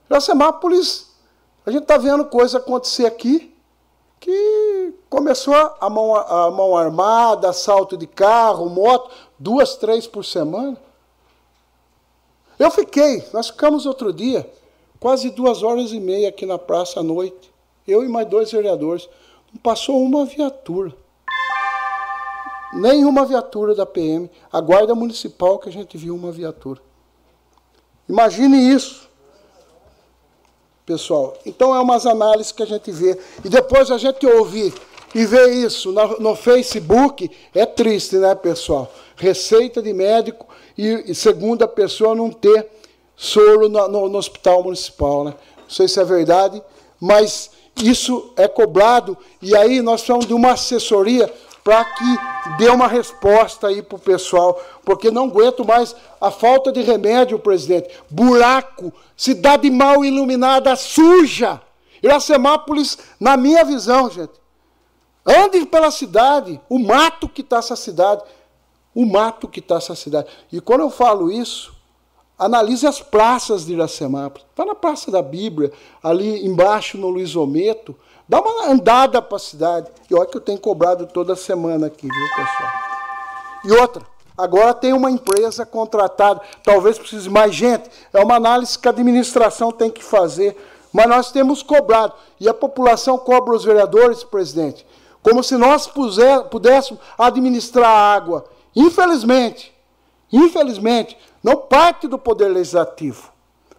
Iracemápolis, 0.10 1.12
a 1.64 1.70
gente 1.70 1.84
está 1.84 1.98
vendo 1.98 2.26
coisa 2.26 2.58
acontecer 2.58 3.06
aqui 3.06 3.53
que 4.24 4.94
começou 5.10 5.54
a 5.54 5.90
mão, 5.90 6.16
a 6.16 6.50
mão 6.50 6.78
armada, 6.78 7.50
assalto 7.50 7.98
de 7.98 8.08
carro, 8.08 8.70
moto, 8.70 9.12
duas, 9.38 9.76
três 9.76 10.08
por 10.08 10.24
semana. 10.24 10.78
Eu 12.58 12.72
fiquei, 12.72 13.22
nós 13.34 13.48
ficamos 13.48 13.86
outro 13.86 14.14
dia, 14.14 14.50
quase 14.98 15.30
duas 15.30 15.62
horas 15.62 15.92
e 15.92 16.00
meia 16.00 16.30
aqui 16.30 16.46
na 16.46 16.58
praça 16.58 17.02
à 17.02 17.04
noite. 17.04 17.52
Eu 17.86 18.06
e 18.06 18.08
mais 18.08 18.26
dois 18.30 18.50
vereadores. 18.50 19.10
Não 19.52 19.60
passou 19.60 20.02
uma 20.02 20.24
viatura. 20.24 20.96
Nenhuma 22.76 23.26
viatura 23.26 23.76
da 23.76 23.86
PM. 23.86 24.32
A 24.50 24.62
guarda 24.62 24.96
municipal 24.96 25.60
que 25.60 25.68
a 25.68 25.72
gente 25.72 25.98
viu 25.98 26.16
uma 26.16 26.32
viatura. 26.32 26.82
Imagine 28.08 28.58
isso 28.58 29.03
pessoal. 30.86 31.36
Então 31.46 31.76
é 31.76 31.80
umas 31.80 32.06
análises 32.06 32.52
que 32.52 32.64
a 32.64 32.66
gente 32.66 32.92
vê. 32.92 33.18
E 33.44 33.50
depois 33.50 33.90
a 33.92 33.98
gente 33.98 34.26
ouvir 34.26 34.74
e 35.14 35.26
ver 35.26 35.50
isso 35.54 35.92
no, 35.92 36.20
no 36.20 36.36
Facebook, 36.36 37.30
é 37.54 37.66
triste, 37.66 38.16
né, 38.16 38.34
pessoal? 38.34 38.92
Receita 39.16 39.82
de 39.82 39.94
médico 39.94 40.48
e, 40.78 41.12
e 41.12 41.16
segunda 41.16 41.68
pessoa 41.68 42.16
não 42.16 42.32
ter 42.32 42.68
soro 43.16 43.70
no, 43.70 43.88
no, 43.88 44.10
no 44.10 44.18
hospital 44.18 44.64
municipal, 44.64 45.24
né? 45.24 45.34
Não 45.58 45.70
sei 45.70 45.88
se 45.88 46.00
é 46.00 46.04
verdade, 46.04 46.62
mas 47.00 47.52
isso 47.82 48.34
é 48.36 48.48
cobrado 48.48 49.18
e 49.42 49.56
aí 49.56 49.82
nós 49.82 50.02
precisamos 50.02 50.26
de 50.26 50.34
uma 50.34 50.52
assessoria 50.52 51.32
para 51.64 51.86
que 51.86 52.18
dê 52.58 52.70
uma 52.70 52.88
resposta 52.88 53.68
aí 53.68 53.82
para 53.82 53.96
o 53.96 54.00
pessoal, 54.00 54.62
porque 54.84 55.10
não 55.10 55.26
aguento 55.26 55.66
mais 55.66 55.96
a 56.20 56.30
falta 56.30 56.72
de 56.72 56.82
remédio, 56.82 57.40
presidente. 57.40 57.90
Buraco, 58.10 58.92
cidade 59.16 59.70
mal 59.70 60.04
iluminada, 60.04 60.76
suja. 60.76 61.62
Iracemápolis, 62.02 62.98
na 63.18 63.38
minha 63.38 63.64
visão, 63.64 64.10
gente, 64.10 64.34
ande 65.26 65.66
pela 65.66 65.90
cidade, 65.90 66.60
o 66.68 66.78
mato 66.78 67.30
que 67.30 67.40
está 67.40 67.58
essa 67.58 67.78
cidade, 67.78 68.24
o 68.94 69.06
mato 69.06 69.48
que 69.48 69.60
está 69.60 69.76
essa 69.76 69.96
cidade. 69.96 70.28
E 70.52 70.60
quando 70.60 70.82
eu 70.82 70.90
falo 70.90 71.32
isso, 71.32 71.74
analise 72.38 72.86
as 72.86 73.02
praças 73.02 73.66
de 73.66 73.74
Iracemápolis. 73.74 74.46
Vá 74.56 74.66
na 74.66 74.76
Praça 74.76 75.10
da 75.10 75.22
Bíblia, 75.22 75.72
ali 76.04 76.46
embaixo 76.46 76.98
no 76.98 77.08
Luiz 77.08 77.38
Ometo, 77.38 77.96
Dá 78.28 78.40
uma 78.40 78.72
andada 78.72 79.22
para 79.22 79.36
a 79.36 79.40
cidade. 79.40 79.92
E 80.10 80.16
olha 80.16 80.26
que 80.26 80.38
eu 80.38 80.42
tenho 80.42 80.60
cobrado 80.60 81.06
toda 81.08 81.36
semana 81.36 81.88
aqui, 81.88 82.08
viu, 82.08 82.30
pessoal? 82.30 82.72
E 83.66 83.72
outra, 83.74 84.04
agora 84.38 84.74
tem 84.74 84.94
uma 84.94 85.12
empresa 85.12 85.66
contratada, 85.66 86.42
talvez 86.64 86.98
precise 86.98 87.30
mais 87.30 87.54
gente. 87.54 87.90
É 88.14 88.24
uma 88.24 88.36
análise 88.36 88.78
que 88.78 88.88
a 88.88 88.92
administração 88.92 89.72
tem 89.72 89.90
que 89.90 90.04
fazer. 90.04 90.58
Mas 90.92 91.08
nós 91.08 91.32
temos 91.32 91.64
cobrado. 91.64 92.14
E 92.40 92.48
a 92.48 92.54
população 92.54 93.18
cobra 93.18 93.56
os 93.56 93.66
vereadores, 93.66 94.24
presidente, 94.24 94.86
como 95.22 95.44
se 95.44 95.58
nós 95.58 95.88
puser, 95.88 96.44
pudéssemos 96.46 97.02
administrar 97.18 97.90
a 97.90 98.14
água. 98.14 98.46
Infelizmente, 98.76 99.74
infelizmente, 100.32 101.18
não 101.44 101.58
parte 101.58 102.08
do 102.08 102.18
Poder 102.18 102.50
Legislativo. 102.50 103.32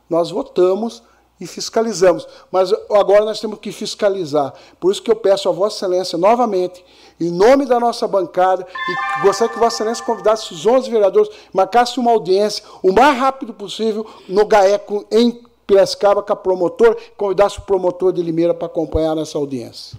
Nós 0.09 0.31
votamos 0.31 1.03
e 1.41 1.47
fiscalizamos. 1.47 2.27
Mas 2.51 2.73
agora 2.91 3.25
nós 3.25 3.41
temos 3.41 3.59
que 3.59 3.73
fiscalizar. 3.73 4.53
Por 4.79 4.93
isso 4.93 5.03
que 5.03 5.11
eu 5.11 5.17
peço 5.17 5.49
a 5.49 5.53
Vossa 5.53 5.77
Excelência 5.87 6.19
novamente, 6.19 6.85
em 7.21 7.31
nome 7.31 7.67
da 7.67 7.79
nossa 7.79 8.07
bancada, 8.07 8.67
e 8.89 9.23
gostaria 9.23 9.53
que 9.53 9.59
Vossa 9.59 9.77
Excelência 9.77 10.05
convidasse 10.05 10.53
os 10.53 10.67
11 10.67 10.91
vereadores, 10.91 11.31
marcasse 11.53 11.99
uma 11.99 12.11
audiência 12.11 12.65
o 12.83 12.93
mais 12.93 13.19
rápido 13.19 13.53
possível 13.53 14.07
no 14.29 14.45
GAECO 14.45 15.07
em 15.11 15.43
Piracicaba 15.67 16.23
com 16.23 16.33
a 16.33 16.37
promotor, 16.37 16.95
convidasse 17.17 17.59
o 17.59 17.63
promotor 17.63 18.13
de 18.13 18.23
Limeira 18.23 18.53
para 18.53 18.67
acompanhar 18.67 19.15
nessa 19.15 19.39
audiência. 19.39 19.99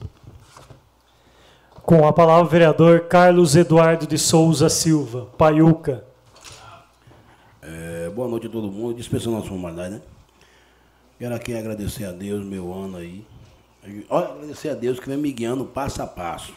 Com 1.81 2.07
a 2.07 2.13
palavra 2.13 2.45
o 2.45 2.49
vereador 2.49 3.01
Carlos 3.01 3.55
Eduardo 3.55 4.05
de 4.05 4.17
Souza 4.17 4.69
Silva, 4.69 5.27
Paiuca. 5.37 6.03
É, 7.61 8.09
boa 8.09 8.27
noite 8.27 8.45
a 8.45 8.49
todo 8.49 8.71
mundo, 8.71 8.93
dispensando 8.93 9.37
nossa 9.37 9.47
formalidade, 9.47 9.95
né? 9.95 10.01
Quero 11.17 11.33
aqui 11.33 11.55
agradecer 11.55 12.03
a 12.03 12.11
Deus 12.11 12.43
meu 12.43 12.73
ano 12.73 12.97
aí. 12.97 13.25
Olha, 14.09 14.27
agradecer 14.27 14.67
a 14.67 14.73
Deus 14.73 14.99
que 14.99 15.07
vem 15.07 15.17
me 15.17 15.31
guiando 15.31 15.63
passo 15.63 16.01
a 16.01 16.07
passo. 16.07 16.53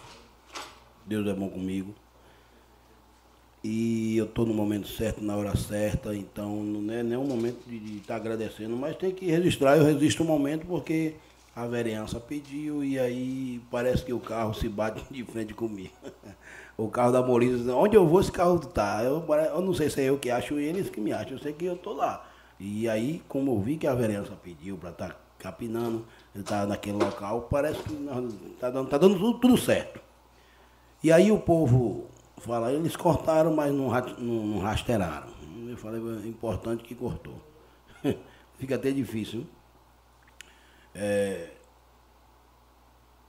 Deus 1.06 1.24
é 1.28 1.32
bom 1.32 1.48
comigo. 1.48 1.94
E 3.62 4.16
eu 4.16 4.24
estou 4.24 4.44
no 4.44 4.52
momento 4.52 4.88
certo, 4.88 5.22
na 5.22 5.36
hora 5.36 5.56
certa, 5.56 6.12
então 6.12 6.56
não 6.56 6.92
é 6.92 7.04
nem 7.04 7.16
um 7.16 7.24
momento 7.24 7.68
de 7.68 7.98
estar 7.98 8.14
tá 8.14 8.16
agradecendo, 8.16 8.76
mas 8.76 8.96
tem 8.96 9.12
que 9.12 9.26
registrar, 9.26 9.76
eu 9.76 9.84
resisto 9.84 10.24
um 10.24 10.26
momento 10.26 10.66
porque 10.66 11.14
a 11.54 11.64
vereança 11.64 12.18
pediu 12.18 12.82
e 12.82 12.98
aí 12.98 13.60
parece 13.70 14.04
que 14.04 14.12
o 14.12 14.18
carro 14.18 14.54
se 14.54 14.68
bate 14.68 15.04
de 15.10 15.22
frente 15.22 15.54
comigo. 15.54 15.92
o 16.76 16.88
carro 16.88 17.12
da 17.12 17.22
Molina, 17.22 17.76
onde 17.76 17.96
eu 17.96 18.08
vou 18.08 18.20
esse 18.20 18.32
carro 18.32 18.58
tá? 18.58 19.04
Eu, 19.04 19.24
eu 19.54 19.60
não 19.60 19.74
sei 19.74 19.88
se 19.88 20.00
é 20.00 20.04
eu 20.04 20.18
que 20.18 20.30
acho 20.30 20.58
eles 20.58 20.90
que 20.90 21.00
me 21.00 21.12
acham, 21.12 21.32
eu 21.34 21.38
sei 21.38 21.52
que 21.52 21.64
eu 21.64 21.74
estou 21.74 21.94
lá. 21.94 22.27
E 22.58 22.88
aí, 22.88 23.22
como 23.28 23.52
eu 23.52 23.60
vi 23.60 23.76
que 23.76 23.86
a 23.86 23.94
vereança 23.94 24.32
pediu 24.32 24.76
para 24.76 24.90
estar 24.90 25.08
tá 25.10 25.16
capinando, 25.38 26.04
ele 26.34 26.42
está 26.42 26.66
naquele 26.66 26.98
local, 26.98 27.42
parece 27.42 27.82
que 27.82 27.92
está 27.92 28.70
dando, 28.70 28.88
tá 28.88 28.98
dando 28.98 29.18
tudo, 29.18 29.38
tudo, 29.38 29.56
certo. 29.56 30.00
E 31.02 31.12
aí 31.12 31.30
o 31.30 31.38
povo 31.38 32.06
fala, 32.38 32.72
eles 32.72 32.96
cortaram, 32.96 33.54
mas 33.54 33.72
não, 33.72 33.90
não, 34.18 34.46
não 34.46 34.58
rasteiraram. 34.58 35.28
Eu 35.68 35.76
falei, 35.76 36.00
é 36.24 36.26
importante 36.26 36.82
que 36.82 36.94
cortou. 36.94 37.40
Fica 38.58 38.74
até 38.74 38.90
difícil. 38.90 39.46
É, 40.94 41.50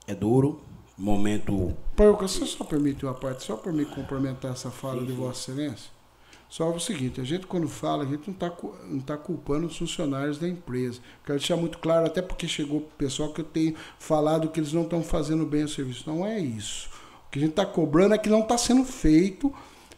é 0.08 0.16
duro, 0.16 0.62
momento. 0.98 1.76
Pai, 1.96 2.12
você 2.12 2.46
só 2.46 2.64
permite 2.64 3.06
uma 3.06 3.14
parte, 3.14 3.44
só 3.44 3.56
para 3.56 3.72
me 3.72 3.86
complementar 3.86 4.52
essa 4.52 4.72
fala 4.72 5.02
sim, 5.02 5.06
de 5.06 5.14
Vossa 5.14 5.52
Excelência? 5.52 5.99
Só 6.50 6.72
o 6.72 6.80
seguinte, 6.80 7.22
a 7.22 7.24
gente 7.24 7.46
quando 7.46 7.68
fala, 7.68 8.04
a 8.04 8.08
gente 8.08 8.28
não 8.28 8.34
está 8.34 8.52
não 8.86 9.00
tá 9.00 9.16
culpando 9.16 9.68
os 9.68 9.78
funcionários 9.78 10.40
da 10.40 10.48
empresa. 10.48 11.00
Quero 11.24 11.38
deixar 11.38 11.56
muito 11.56 11.78
claro, 11.78 12.08
até 12.08 12.24
porque 12.24 12.48
chegou 12.48 12.80
o 12.80 12.90
pessoal 12.98 13.32
que 13.32 13.42
eu 13.42 13.46
tenho 13.46 13.76
falado 14.00 14.50
que 14.50 14.60
eles 14.60 14.74
não 14.74 14.82
estão 14.82 15.04
fazendo 15.04 15.46
bem 15.46 15.64
o 15.64 15.70
serviço. 15.70 16.10
Não 16.10 16.26
é 16.26 16.40
isso. 16.40 16.90
O 17.28 17.30
que 17.30 17.38
a 17.38 17.42
gente 17.42 17.52
está 17.52 17.68
cobrando 17.68 18.16
é 18.16 18.18
que 18.18 18.30
não 18.30 18.40
está 18.40 18.58
sendo 18.58 18.84
feito 18.84 19.54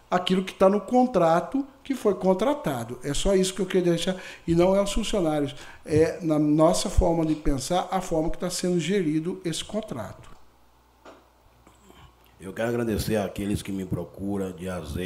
aquilo 0.09 0.43
que 0.43 0.51
está 0.51 0.67
no 0.67 0.81
contrato 0.81 1.65
que 1.81 1.95
foi 1.95 2.15
contratado. 2.15 2.99
É 3.01 3.13
só 3.13 3.33
isso 3.33 3.53
que 3.53 3.61
eu 3.61 3.65
queria 3.65 3.91
deixar. 3.91 4.17
E 4.45 4.53
não 4.53 4.75
é 4.75 4.81
os 4.81 4.91
funcionários. 4.91 5.55
É, 5.85 6.19
na 6.21 6.37
nossa 6.37 6.89
forma 6.89 7.25
de 7.25 7.33
pensar, 7.33 7.87
a 7.89 8.01
forma 8.01 8.29
que 8.29 8.35
está 8.35 8.49
sendo 8.49 8.77
gerido 8.77 9.39
esse 9.45 9.63
contrato. 9.63 10.29
Eu 12.41 12.51
quero 12.51 12.69
agradecer 12.69 13.15
àqueles 13.15 13.61
que 13.61 13.71
me 13.71 13.85
procuram 13.85 14.51
de 14.51 14.67
AZ 14.67 14.97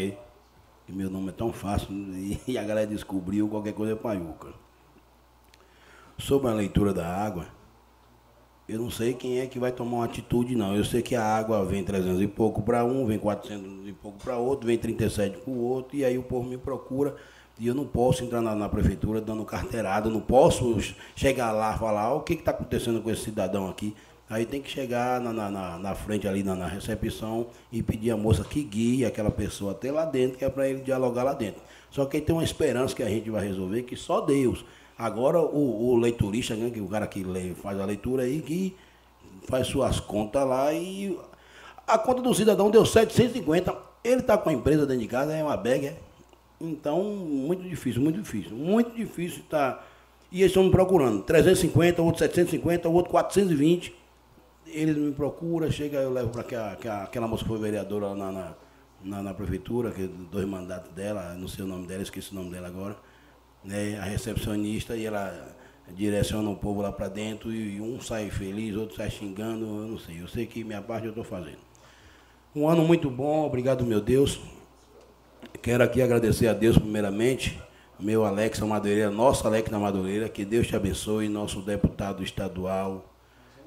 que 0.85 0.93
meu 0.93 1.09
nome 1.09 1.29
é 1.29 1.31
tão 1.31 1.51
fácil 1.51 1.89
e 2.47 2.57
a 2.57 2.63
galera 2.63 2.87
descobriu 2.87 3.47
qualquer 3.47 3.73
coisa 3.73 3.93
é 3.93 3.95
Paiuca. 3.95 4.53
Sobre 6.17 6.49
a 6.49 6.53
leitura 6.53 6.93
da 6.93 7.05
água, 7.05 7.47
eu 8.67 8.79
não 8.79 8.89
sei 8.89 9.13
quem 9.13 9.39
é 9.39 9.45
que 9.45 9.59
vai 9.59 9.71
tomar 9.71 9.97
uma 9.97 10.05
atitude, 10.05 10.55
não. 10.55 10.75
Eu 10.75 10.83
sei 10.83 11.01
que 11.01 11.15
a 11.15 11.23
água 11.23 11.63
vem 11.65 11.83
300 11.83 12.21
e 12.21 12.27
pouco 12.27 12.61
para 12.61 12.83
um, 12.83 13.05
vem 13.05 13.19
400 13.19 13.87
e 13.87 13.93
pouco 13.93 14.17
para 14.17 14.37
outro, 14.37 14.65
vem 14.65 14.77
37 14.77 15.37
para 15.37 15.51
o 15.51 15.61
outro, 15.61 15.95
e 15.95 16.05
aí 16.05 16.17
o 16.17 16.23
povo 16.23 16.47
me 16.47 16.57
procura. 16.57 17.15
E 17.59 17.67
eu 17.67 17.75
não 17.75 17.85
posso 17.85 18.23
entrar 18.23 18.41
na, 18.41 18.55
na 18.55 18.67
prefeitura 18.67 19.21
dando 19.21 19.45
carteirada, 19.45 20.09
não 20.09 20.19
posso 20.19 20.77
chegar 21.15 21.51
lá 21.51 21.75
e 21.75 21.79
falar 21.79 22.13
o 22.13 22.21
que 22.21 22.33
está 22.33 22.51
acontecendo 22.51 23.01
com 23.01 23.09
esse 23.09 23.23
cidadão 23.23 23.69
aqui. 23.69 23.95
Aí 24.27 24.43
tem 24.45 24.59
que 24.59 24.69
chegar 24.69 25.21
na, 25.21 25.31
na, 25.31 25.77
na 25.77 25.95
frente 25.95 26.27
ali 26.27 26.41
na, 26.41 26.55
na, 26.55 26.65
recepção 26.65 27.47
e 27.71 27.83
pedir 27.83 28.09
a 28.09 28.17
moça 28.17 28.43
que 28.43 28.63
guie 28.63 29.05
aquela 29.05 29.29
pessoa 29.29 29.73
até 29.73 29.91
lá 29.91 30.03
dentro, 30.03 30.39
que 30.39 30.43
é 30.43 30.49
para 30.49 30.67
ele 30.67 30.81
dialogar 30.81 31.23
lá 31.23 31.33
dentro. 31.33 31.61
Só 31.91 32.05
que 32.05 32.17
aí 32.17 32.23
tem 32.23 32.33
uma 32.33 32.43
esperança 32.43 32.95
que 32.95 33.03
a 33.03 33.09
gente 33.09 33.29
vai 33.29 33.45
resolver, 33.47 33.83
que 33.83 33.95
só 33.95 34.21
Deus. 34.21 34.65
Agora 34.97 35.39
o, 35.39 35.91
o 35.91 35.95
leiturista, 35.97 36.55
né, 36.55 36.71
que 36.71 36.81
o 36.81 36.87
cara 36.87 37.05
que 37.05 37.23
lê, 37.23 37.53
faz 37.53 37.79
a 37.79 37.85
leitura 37.85 38.23
aí, 38.23 38.41
que 38.41 38.75
faz 39.47 39.67
suas 39.67 39.99
contas 39.99 40.47
lá 40.47 40.73
e 40.73 41.15
a 41.85 41.99
conta 41.99 42.23
do 42.23 42.33
cidadão 42.33 42.71
deu 42.71 42.83
750. 42.83 43.75
Ele 44.03 44.21
está 44.21 44.37
com 44.39 44.49
a 44.49 44.53
empresa 44.53 44.87
dentro 44.87 45.03
de 45.03 45.07
casa, 45.07 45.33
é 45.33 45.43
uma 45.43 45.55
bag, 45.55 45.85
é. 45.85 45.97
Então, 46.59 47.03
muito 47.03 47.61
difícil, 47.61 48.01
muito 48.01 48.19
difícil. 48.19 48.55
Muito 48.55 48.95
difícil 48.95 49.41
estar. 49.41 49.73
Tá... 49.73 49.83
E 50.31 50.39
eles 50.39 50.49
estão 50.49 50.71
procurando. 50.71 51.21
350, 51.21 52.01
outro 52.01 52.19
750, 52.19 52.89
outro 52.89 53.11
420 53.11 54.04
eles 54.67 54.95
me 54.95 55.11
procuram, 55.11 55.69
chega, 55.71 55.97
eu 55.97 56.11
levo 56.11 56.29
para 56.29 56.41
aquela, 56.41 57.03
aquela 57.03 57.27
moça 57.27 57.43
que 57.43 57.49
foi 57.49 57.59
vereadora 57.59 58.15
na, 58.15 58.31
na, 58.31 58.53
na, 59.03 59.23
na 59.23 59.33
prefeitura, 59.33 59.91
que 59.91 60.07
dois 60.07 60.45
mandatos 60.45 60.91
dela, 60.91 61.33
não 61.35 61.47
sei 61.47 61.63
o 61.63 61.67
nome 61.67 61.87
dela, 61.87 62.01
esqueci 62.01 62.31
o 62.31 62.35
nome 62.35 62.51
dela 62.51 62.67
agora, 62.67 62.95
né, 63.63 63.97
a 63.99 64.03
recepcionista, 64.03 64.95
e 64.95 65.05
ela 65.05 65.55
direciona 65.89 66.49
o 66.49 66.55
povo 66.55 66.81
lá 66.81 66.91
para 66.91 67.07
dentro, 67.07 67.51
e 67.53 67.79
um 67.79 67.99
sai 68.01 68.29
feliz, 68.29 68.75
outro 68.75 68.95
sai 68.95 69.09
xingando, 69.09 69.65
eu 69.65 69.87
não 69.87 69.99
sei. 69.99 70.21
Eu 70.21 70.27
sei 70.27 70.45
que 70.45 70.63
minha 70.63 70.81
parte 70.81 71.05
eu 71.05 71.11
estou 71.11 71.23
fazendo. 71.23 71.59
Um 72.55 72.67
ano 72.67 72.83
muito 72.83 73.09
bom, 73.09 73.45
obrigado, 73.45 73.85
meu 73.85 74.01
Deus. 74.01 74.39
Quero 75.61 75.83
aqui 75.83 76.01
agradecer 76.01 76.47
a 76.47 76.53
Deus, 76.53 76.77
primeiramente, 76.77 77.61
meu 77.99 78.25
Alex 78.25 78.59
Madureira, 78.61 79.11
nosso 79.11 79.45
Alex 79.47 79.69
da 79.69 79.77
Madureira, 79.77 80.27
que 80.27 80.43
Deus 80.43 80.67
te 80.67 80.75
abençoe, 80.75 81.29
nosso 81.29 81.61
deputado 81.61 82.23
estadual, 82.23 83.14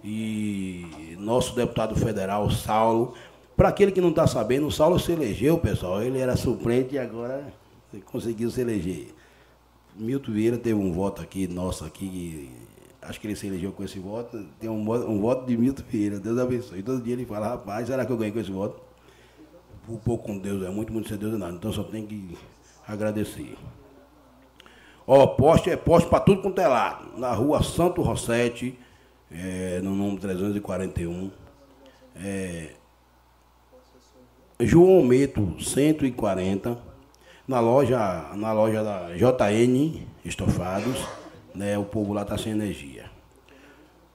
e 0.02 1.16
nosso 1.18 1.54
deputado 1.54 1.96
federal, 1.96 2.50
Saulo. 2.50 3.14
Para 3.56 3.70
aquele 3.70 3.90
que 3.90 4.00
não 4.00 4.10
está 4.10 4.26
sabendo, 4.26 4.66
o 4.66 4.70
Saulo 4.70 4.98
se 4.98 5.12
elegeu, 5.12 5.58
pessoal. 5.58 6.02
Ele 6.02 6.18
era 6.18 6.36
suplente 6.36 6.94
e 6.94 6.98
agora 6.98 7.52
conseguiu 8.06 8.50
se 8.50 8.60
eleger. 8.60 9.14
Milton 9.96 10.32
Vieira 10.32 10.56
teve 10.56 10.78
um 10.78 10.92
voto 10.92 11.20
aqui, 11.20 11.48
nosso 11.48 11.84
aqui, 11.84 12.50
acho 13.02 13.20
que 13.20 13.26
ele 13.26 13.34
se 13.34 13.48
elegeu 13.48 13.72
com 13.72 13.82
esse 13.82 13.98
voto. 13.98 14.46
Tem 14.60 14.70
um, 14.70 14.80
um 14.80 15.20
voto 15.20 15.44
de 15.44 15.56
Milton 15.56 15.82
Vieira, 15.88 16.20
Deus 16.20 16.38
abençoe. 16.38 16.82
Todo 16.82 17.02
dia 17.02 17.14
ele 17.14 17.26
fala, 17.26 17.48
rapaz, 17.48 17.88
será 17.88 18.06
que 18.06 18.12
eu 18.12 18.16
ganhei 18.16 18.32
com 18.32 18.38
esse 18.38 18.52
voto? 18.52 18.80
Um 19.88 19.96
pouco 19.96 20.26
com 20.26 20.38
Deus, 20.38 20.62
é 20.64 20.70
muito, 20.70 20.92
muito 20.92 21.08
ser 21.08 21.16
Deus 21.16 21.36
nada. 21.38 21.54
Então 21.54 21.72
só 21.72 21.82
tem 21.82 22.06
que 22.06 22.38
agradecer. 22.86 23.56
Ó, 25.04 25.26
poste 25.26 25.70
é 25.70 25.76
poste 25.76 26.08
para 26.08 26.20
tudo 26.20 26.42
quanto 26.42 26.60
é 26.60 26.68
lado. 26.68 27.18
Na 27.18 27.32
rua 27.32 27.62
Santo 27.62 28.02
Rossetti, 28.02 28.78
é, 29.30 29.80
no 29.82 29.94
número 29.94 30.20
341. 30.20 31.30
É, 32.16 32.70
João 34.60 35.05
Meto 35.05 35.56
140, 35.62 36.78
na 37.46 37.60
loja, 37.60 38.30
na 38.34 38.52
loja 38.52 38.82
da 38.82 39.14
JN 39.14 40.02
Estofados, 40.24 41.06
né, 41.55 41.78
o 41.78 41.84
povo 41.84 42.12
lá 42.12 42.22
está 42.22 42.36
sem 42.36 42.52
energia. 42.52 43.09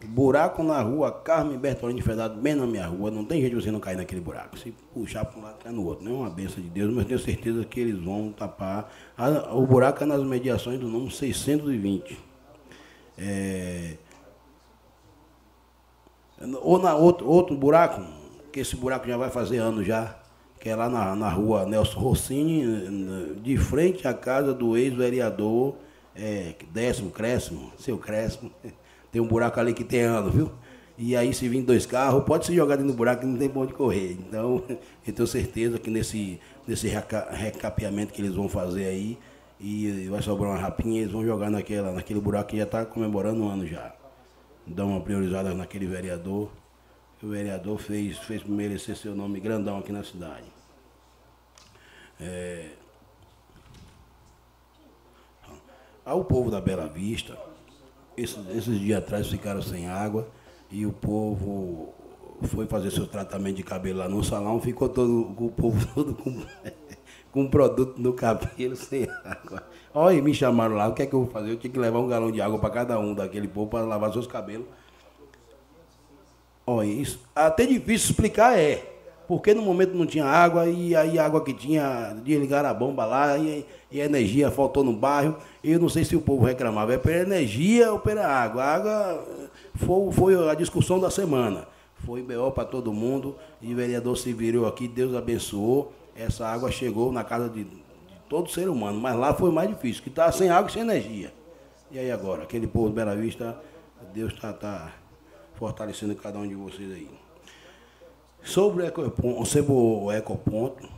Buraco 0.06 0.62
na 0.64 0.82
rua 0.82 1.12
Carmen 1.12 1.58
Bertolini 1.58 2.02
Fedado, 2.02 2.40
bem 2.40 2.56
na 2.56 2.68
minha 2.68 2.86
rua, 2.86 3.10
não 3.10 3.24
tem 3.24 3.40
jeito 3.40 3.56
de 3.56 3.64
você 3.64 3.72
não 3.72 3.80
cair 3.80 3.96
naquele 3.96 4.20
buraco. 4.20 4.60
Se 4.60 4.74
puxar 4.94 5.24
para 5.24 5.40
um 5.40 5.44
lado, 5.44 5.58
cai 5.64 5.72
no 5.72 5.86
outro. 5.86 6.04
Não 6.04 6.12
é 6.12 6.16
uma 6.16 6.30
benção 6.30 6.62
de 6.62 6.70
Deus, 6.70 6.94
mas 6.94 7.06
tenho 7.06 7.20
certeza 7.20 7.64
que 7.64 7.80
eles 7.80 7.98
vão 7.98 8.32
tapar. 8.32 8.92
o 9.54 9.66
buraco 9.66 10.04
é 10.04 10.06
nas 10.06 10.22
mediações 10.22 10.80
do 10.80 10.88
número 10.88 11.10
620. 11.10 12.18
É, 13.18 13.96
ou 16.62 16.80
na 16.80 16.96
outro, 16.96 17.28
outro 17.28 17.56
buraco, 17.56 18.02
que 18.52 18.60
esse 18.60 18.76
buraco 18.76 19.08
já 19.08 19.18
vai 19.18 19.30
fazer 19.30 19.58
anos 19.58 19.86
já, 19.86 20.16
que 20.60 20.70
é 20.70 20.76
lá 20.76 20.90
na, 20.90 21.16
na 21.16 21.30
rua 21.30 21.66
Nelson 21.66 22.00
Rossini, 22.00 23.36
de 23.42 23.58
frente 23.58 24.08
à 24.08 24.14
casa 24.14 24.54
do 24.54 24.78
ex-vereador 24.78 25.76
é, 26.16 26.54
Décimo 26.72 27.12
Crescimo, 27.12 27.72
seu 27.78 27.98
Crescimo. 27.98 28.52
Tem 29.12 29.22
um 29.22 29.28
buraco 29.28 29.60
ali 29.60 29.74
que 29.74 29.84
tem 29.84 30.02
ano, 30.02 30.32
viu? 30.32 30.52
E 30.98 31.16
aí 31.16 31.32
se 31.36 31.48
vir 31.48 31.62
dois 31.62 31.86
carros, 31.86 32.24
pode 32.24 32.48
se 32.48 32.56
jogar 32.56 32.78
dentro 32.78 32.92
do 32.92 32.98
buraco 32.98 33.22
que 33.22 33.28
não 33.28 33.38
tem 33.38 33.48
pra 33.48 33.62
onde 33.62 33.74
correr. 33.74 34.14
Então, 34.14 34.64
eu 35.06 35.14
tenho 35.14 35.28
certeza 35.28 35.78
que 35.78 35.92
nesse, 35.92 36.40
nesse 36.68 36.88
recapeamento 36.88 38.12
que 38.12 38.22
eles 38.22 38.34
vão 38.34 38.50
fazer 38.50 38.86
aí, 38.86 39.20
e 39.60 40.08
vai 40.10 40.22
sobrar 40.24 40.52
uma 40.52 40.60
rapinha, 40.60 41.02
eles 41.02 41.12
vão 41.12 41.24
jogar 41.24 41.52
naquela, 41.52 41.92
naquele 41.92 42.20
buraco 42.20 42.50
que 42.50 42.58
já 42.58 42.64
está 42.64 42.86
comemorando 42.86 43.44
um 43.44 43.50
ano 43.50 43.68
já 43.68 43.94
dar 44.66 44.86
uma 44.86 45.02
priorizada 45.02 45.54
naquele 45.54 45.86
vereador. 45.86 46.52
O 47.22 47.28
vereador 47.28 47.78
fez, 47.80 48.18
fez 48.18 48.44
merecer 48.44 48.98
seu 48.98 49.16
nome 49.16 49.40
grandão 49.40 49.80
aqui 49.80 49.94
na 49.94 50.04
cidade. 50.04 50.52
É... 52.20 52.72
Ao 56.04 56.26
povo 56.26 56.52
da 56.52 56.60
Bela 56.60 56.88
Vista, 56.88 57.38
esses, 58.18 58.46
esses 58.50 58.78
dias 58.78 59.00
atrás 59.00 59.28
ficaram 59.30 59.62
sem 59.62 59.88
água 59.88 60.28
e 60.70 60.86
o 60.86 60.92
povo 60.92 61.94
foi 62.44 62.68
fazer 62.68 62.92
seu 62.92 63.08
tratamento 63.08 63.56
de 63.58 63.64
cabelo 63.64 64.00
lá 64.00 64.10
no 64.10 64.22
salão, 64.22 64.60
ficou 64.60 64.90
todo 64.90 65.22
o 65.22 65.52
povo 65.52 65.88
todo 65.96 66.14
com, 66.14 66.46
com 67.34 67.48
produto 67.48 68.00
no 68.00 68.14
cabelo 68.14 68.76
sem 68.78 69.08
água. 69.26 69.64
Olha, 69.94 70.22
me 70.22 70.34
chamaram 70.34 70.76
lá, 70.76 70.88
o 70.88 70.94
que 70.94 71.02
é 71.02 71.06
que 71.06 71.14
eu 71.14 71.24
vou 71.24 71.30
fazer? 71.30 71.52
Eu 71.52 71.58
tinha 71.58 71.74
que 71.74 71.80
levar 71.80 72.00
um 72.00 72.08
galão 72.08 72.32
de 72.32 72.40
água 72.40 72.60
para 72.60 72.70
cada 72.70 73.00
um 73.00 73.14
daquele 73.14 73.48
povo 73.48 73.70
para 73.70 73.86
lavar 73.86 74.14
seus 74.14 74.28
cabelos. 74.28 74.68
Olha, 76.66 76.88
isso 76.88 77.20
até 77.36 77.66
difícil 77.66 78.12
explicar 78.12 78.58
é. 78.58 78.92
Porque 79.28 79.54
no 79.54 79.62
momento 79.62 79.96
não 79.96 80.06
tinha 80.06 80.26
água 80.26 80.68
e 80.68 80.96
aí 80.96 81.18
a 81.18 81.26
água 81.26 81.44
que 81.44 81.54
tinha, 81.54 82.16
desligaram 82.24 82.70
a 82.70 82.74
bomba 82.74 83.06
lá 83.06 83.38
e, 83.38 83.66
e 83.92 84.02
a 84.02 84.06
energia 84.06 84.52
faltou 84.52 84.84
no 84.84 84.94
bairro. 84.94 85.36
Eu 85.64 85.80
não 85.80 85.90
sei 85.90 86.04
se 86.04 86.16
o 86.16 86.22
povo 86.22 86.46
reclamava, 86.46 86.94
é 86.94 86.98
pela 86.98 87.22
energia 87.22 87.92
ou 87.92 88.00
pela 88.00 88.26
água. 88.26 88.64
A 88.64 88.76
água 88.76 89.26
foi, 89.76 90.12
foi 90.12 90.50
a 90.50 90.54
discussão 90.54 91.00
da 91.00 91.10
semana. 91.10 91.68
Foi 92.06 92.22
BO 92.22 92.52
para 92.52 92.66
todo 92.66 92.92
mundo 92.92 93.36
e 93.62 93.74
o 93.74 93.76
vereador 93.76 94.18
se 94.18 94.34
virou 94.34 94.68
aqui, 94.68 94.88
Deus 94.88 95.16
abençoou. 95.16 95.94
Essa 96.16 96.48
água 96.48 96.72
chegou 96.72 97.12
na 97.12 97.24
casa 97.24 97.50
de, 97.50 97.64
de 97.64 97.84
todo 98.30 98.50
ser 98.50 98.70
humano, 98.70 99.00
mas 99.00 99.16
lá 99.16 99.34
foi 99.34 99.52
mais 99.52 99.70
difícil, 99.70 100.04
que 100.04 100.10
estava 100.10 100.32
sem 100.32 100.50
água 100.50 100.70
e 100.70 100.74
sem 100.74 100.82
energia. 100.82 101.34
E 101.92 102.00
aí 102.00 102.12
agora, 102.12 102.44
aquele 102.44 102.68
povo 102.68 102.90
de 102.90 102.96
Bela 102.96 103.16
Vista, 103.16 103.58
Deus 104.14 104.34
está 104.34 104.54
tá 104.54 104.94
fortalecendo 105.56 106.16
cada 106.16 106.38
um 106.40 106.48
de 106.48 106.56
vocês 106.56 106.92
aí. 106.92 107.10
Sobre 108.44 108.84
o 108.84 108.86
ecoponto, 108.86 109.46
sobre 109.46 109.72
o 109.72 110.12
ecoponto, 110.12 110.90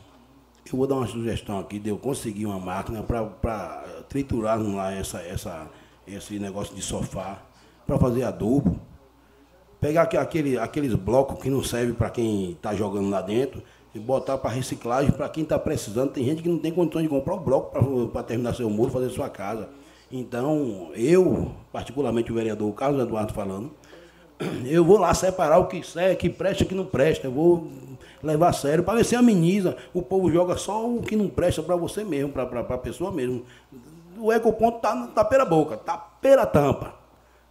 eu 0.66 0.78
vou 0.78 0.88
dar 0.88 0.96
uma 0.96 1.08
sugestão 1.08 1.60
aqui 1.60 1.78
de 1.78 1.90
eu 1.90 1.98
conseguir 1.98 2.46
uma 2.46 2.60
máquina 2.60 3.04
para 3.04 3.84
triturar 4.10 4.60
lá 4.60 4.92
essa, 4.92 5.20
essa, 5.20 5.70
esse 6.08 6.40
negócio 6.40 6.76
de 6.76 6.82
sofá, 6.82 7.42
para 7.86 8.00
fazer 8.00 8.24
adubo. 8.24 8.80
Pegar 9.80 10.04
aquele, 10.04 10.58
aqueles 10.58 10.96
blocos 10.96 11.40
que 11.40 11.50
não 11.50 11.64
servem 11.64 11.94
para 11.94 12.10
quem 12.10 12.52
está 12.52 12.74
jogando 12.74 13.10
lá 13.10 13.22
dentro 13.22 13.62
e 13.96 14.00
botar 14.00 14.38
para 14.38 14.52
reciclagem 14.52 15.10
para 15.12 15.30
quem 15.30 15.44
está 15.44 15.58
precisando. 15.58 16.12
Tem 16.12 16.26
gente 16.26 16.44
que 16.44 16.50
não 16.50 16.60
tem 16.60 16.72
condições 16.72 17.04
de 17.04 17.10
comprar 17.10 17.36
o 17.36 17.40
bloco 17.40 18.10
para 18.10 18.24
terminar 18.24 18.54
seu 18.54 18.70
muro, 18.70 18.92
fazer 18.92 19.10
sua 19.10 19.30
casa. 19.30 19.70
Então, 20.12 20.92
eu, 20.94 21.52
particularmente 21.72 22.30
o 22.30 22.36
vereador 22.36 22.72
Carlos 22.74 23.02
Eduardo 23.02 23.34
falando, 23.34 23.72
eu 24.68 24.84
vou 24.84 24.98
lá 24.98 25.14
separar 25.14 25.60
o 25.60 25.68
que 25.68 25.82
serve, 25.82 26.18
que 26.18 26.30
presta 26.30 26.64
e 26.64 26.66
que 26.66 26.76
não 26.76 26.86
presta. 26.86 27.28
Eu 27.28 27.32
vou 27.32 27.70
levar 28.22 28.50
a 28.50 28.54
sério 28.54 28.84
para 28.84 28.98
ver 28.98 29.06
se 29.06 29.16
ameniza. 29.16 29.78
O 29.94 30.02
povo 30.02 30.30
joga 30.30 30.58
só 30.58 30.86
o 30.86 31.02
que 31.02 31.16
não 31.16 31.30
presta 31.30 31.64
para 31.64 31.78
você 31.78 32.04
mesmo, 32.04 32.34
para 32.34 32.44
a 32.44 32.78
pessoa 32.78 33.14
mesmo. 33.14 33.46
O 34.18 34.32
ecoponto 34.32 34.80
tá, 34.80 35.08
tá 35.08 35.24
pela 35.24 35.46
boca, 35.46 35.78
tá 35.78 35.98
pela 35.98 36.46
tampa. 36.46 36.94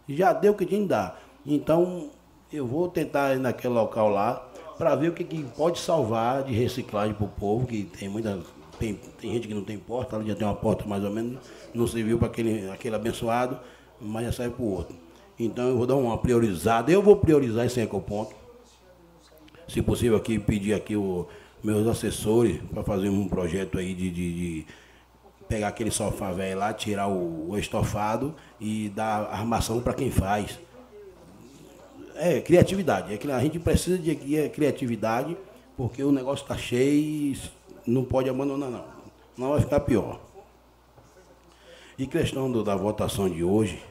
Já 0.07 0.31
deu 0.31 0.53
o 0.53 0.55
que 0.55 0.65
tinha 0.65 0.81
que 0.81 0.87
dar. 0.87 1.19
Então, 1.43 2.11
eu 2.53 2.67
vou 2.67 2.87
tentar 2.87 3.33
ir 3.33 3.39
naquele 3.39 3.73
local 3.73 4.09
lá 4.09 4.44
para 4.77 4.95
ver 4.95 5.09
o 5.09 5.13
que, 5.13 5.23
que, 5.23 5.43
pode 5.43 5.79
salvar 5.79 6.43
de 6.43 6.53
reciclagem 6.53 7.13
para 7.13 7.25
o 7.25 7.29
povo, 7.29 7.65
que 7.65 7.83
tem 7.83 8.09
muita. 8.09 8.39
Tem, 8.77 8.93
tem 8.93 9.31
gente 9.31 9.47
que 9.47 9.53
não 9.53 9.63
tem 9.63 9.77
porta, 9.77 10.17
ela 10.17 10.25
já 10.25 10.35
tem 10.35 10.45
uma 10.45 10.55
porta 10.55 10.85
mais 10.85 11.01
ou 11.01 11.09
menos, 11.09 11.39
não 11.73 11.87
serviu 11.87 12.17
para 12.17 12.27
aquele, 12.27 12.69
aquele 12.69 12.93
abençoado, 12.93 13.57
mas 14.01 14.25
já 14.25 14.31
serve 14.33 14.55
para 14.55 14.65
o 14.65 14.69
outro. 14.69 14.95
Então 15.39 15.69
eu 15.69 15.77
vou 15.77 15.87
dar 15.87 15.95
uma 15.95 16.17
priorizada, 16.17 16.91
eu 16.91 17.01
vou 17.01 17.15
priorizar 17.15 17.65
esse 17.65 17.79
ecoponto. 17.79 18.35
Se 19.67 19.81
possível 19.81 20.17
aqui, 20.17 20.37
pedir 20.37 20.73
aqui 20.73 20.95
os 20.95 21.25
meus 21.63 21.87
assessores 21.87 22.61
para 22.71 22.83
fazer 22.83 23.09
um 23.09 23.27
projeto 23.29 23.77
aí 23.77 23.93
de, 23.93 24.11
de, 24.11 24.33
de 24.33 24.65
pegar 25.47 25.69
aquele 25.69 25.91
sofá 25.91 26.31
velho 26.31 26.59
lá, 26.59 26.73
tirar 26.73 27.07
o, 27.07 27.51
o 27.51 27.57
estofado 27.57 28.35
e 28.59 28.89
dar 28.89 29.29
armação 29.31 29.81
para 29.81 29.93
quem 29.93 30.11
faz. 30.11 30.59
É, 32.15 32.39
criatividade. 32.39 33.13
É 33.13 33.31
a 33.31 33.39
gente 33.39 33.59
precisa 33.59 33.97
de 33.97 34.15
criatividade, 34.49 35.37
porque 35.75 36.03
o 36.03 36.11
negócio 36.11 36.43
está 36.43 36.57
cheio 36.57 36.93
e 36.93 37.37
não 37.85 38.03
pode 38.03 38.29
abandonar 38.29 38.69
não. 38.69 38.85
Não 39.37 39.49
vai 39.51 39.61
ficar 39.61 39.81
pior. 39.81 40.19
E 41.97 42.07
questão 42.07 42.51
do, 42.51 42.63
da 42.63 42.75
votação 42.75 43.29
de 43.29 43.43
hoje, 43.43 43.81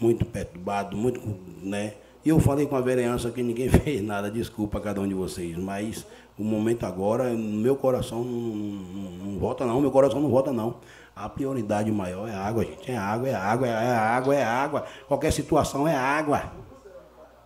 muito 0.00 0.24
perturbado, 0.24 0.96
muito, 0.96 1.20
né? 1.62 1.94
E 2.24 2.30
eu 2.30 2.40
falei 2.40 2.66
com 2.66 2.76
a 2.76 2.80
vereança 2.80 3.30
que 3.30 3.42
ninguém 3.42 3.68
fez 3.70 4.02
nada, 4.02 4.30
desculpa 4.30 4.78
a 4.78 4.80
cada 4.80 5.00
um 5.00 5.08
de 5.08 5.14
vocês, 5.14 5.56
mas 5.56 6.04
o 6.38 6.44
momento 6.44 6.84
agora, 6.84 7.30
meu 7.30 7.76
coração 7.76 8.22
não, 8.22 8.32
não, 8.32 9.10
não, 9.10 9.38
vota 9.38 9.64
não, 9.66 9.80
meu 9.80 9.90
coração 9.90 10.20
não 10.20 10.28
vota 10.28 10.52
não. 10.52 10.76
A 11.14 11.28
prioridade 11.28 11.90
maior 11.90 12.28
é 12.28 12.34
água, 12.34 12.64
gente. 12.64 12.90
É 12.90 12.96
água, 12.96 13.28
é 13.28 13.34
água, 13.34 13.66
é 13.66 13.96
água, 13.96 14.34
é 14.36 14.44
água. 14.44 14.84
Qualquer 15.08 15.32
situação 15.32 15.86
é 15.86 15.96
água. 15.96 16.52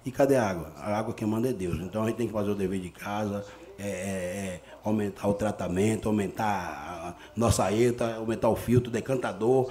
E 0.05 0.11
cadê 0.11 0.37
a 0.37 0.49
água? 0.49 0.73
A 0.77 0.99
água 0.99 1.15
que 1.15 1.25
manda 1.25 1.49
é 1.49 1.53
Deus. 1.53 1.79
Então 1.81 2.03
a 2.03 2.07
gente 2.07 2.17
tem 2.17 2.27
que 2.27 2.33
fazer 2.33 2.51
o 2.51 2.55
dever 2.55 2.81
de 2.81 2.91
casa, 2.91 3.45
é, 3.79 3.89
é, 3.89 3.89
é 3.89 4.61
aumentar 4.85 5.29
o 5.29 5.35
tratamento, 5.35 6.09
aumentar 6.09 6.45
a 6.45 7.15
nossa 7.37 7.73
ETA, 7.73 8.17
aumentar 8.17 8.49
o 8.49 8.57
filtro, 8.57 8.91
decantador, 8.91 9.71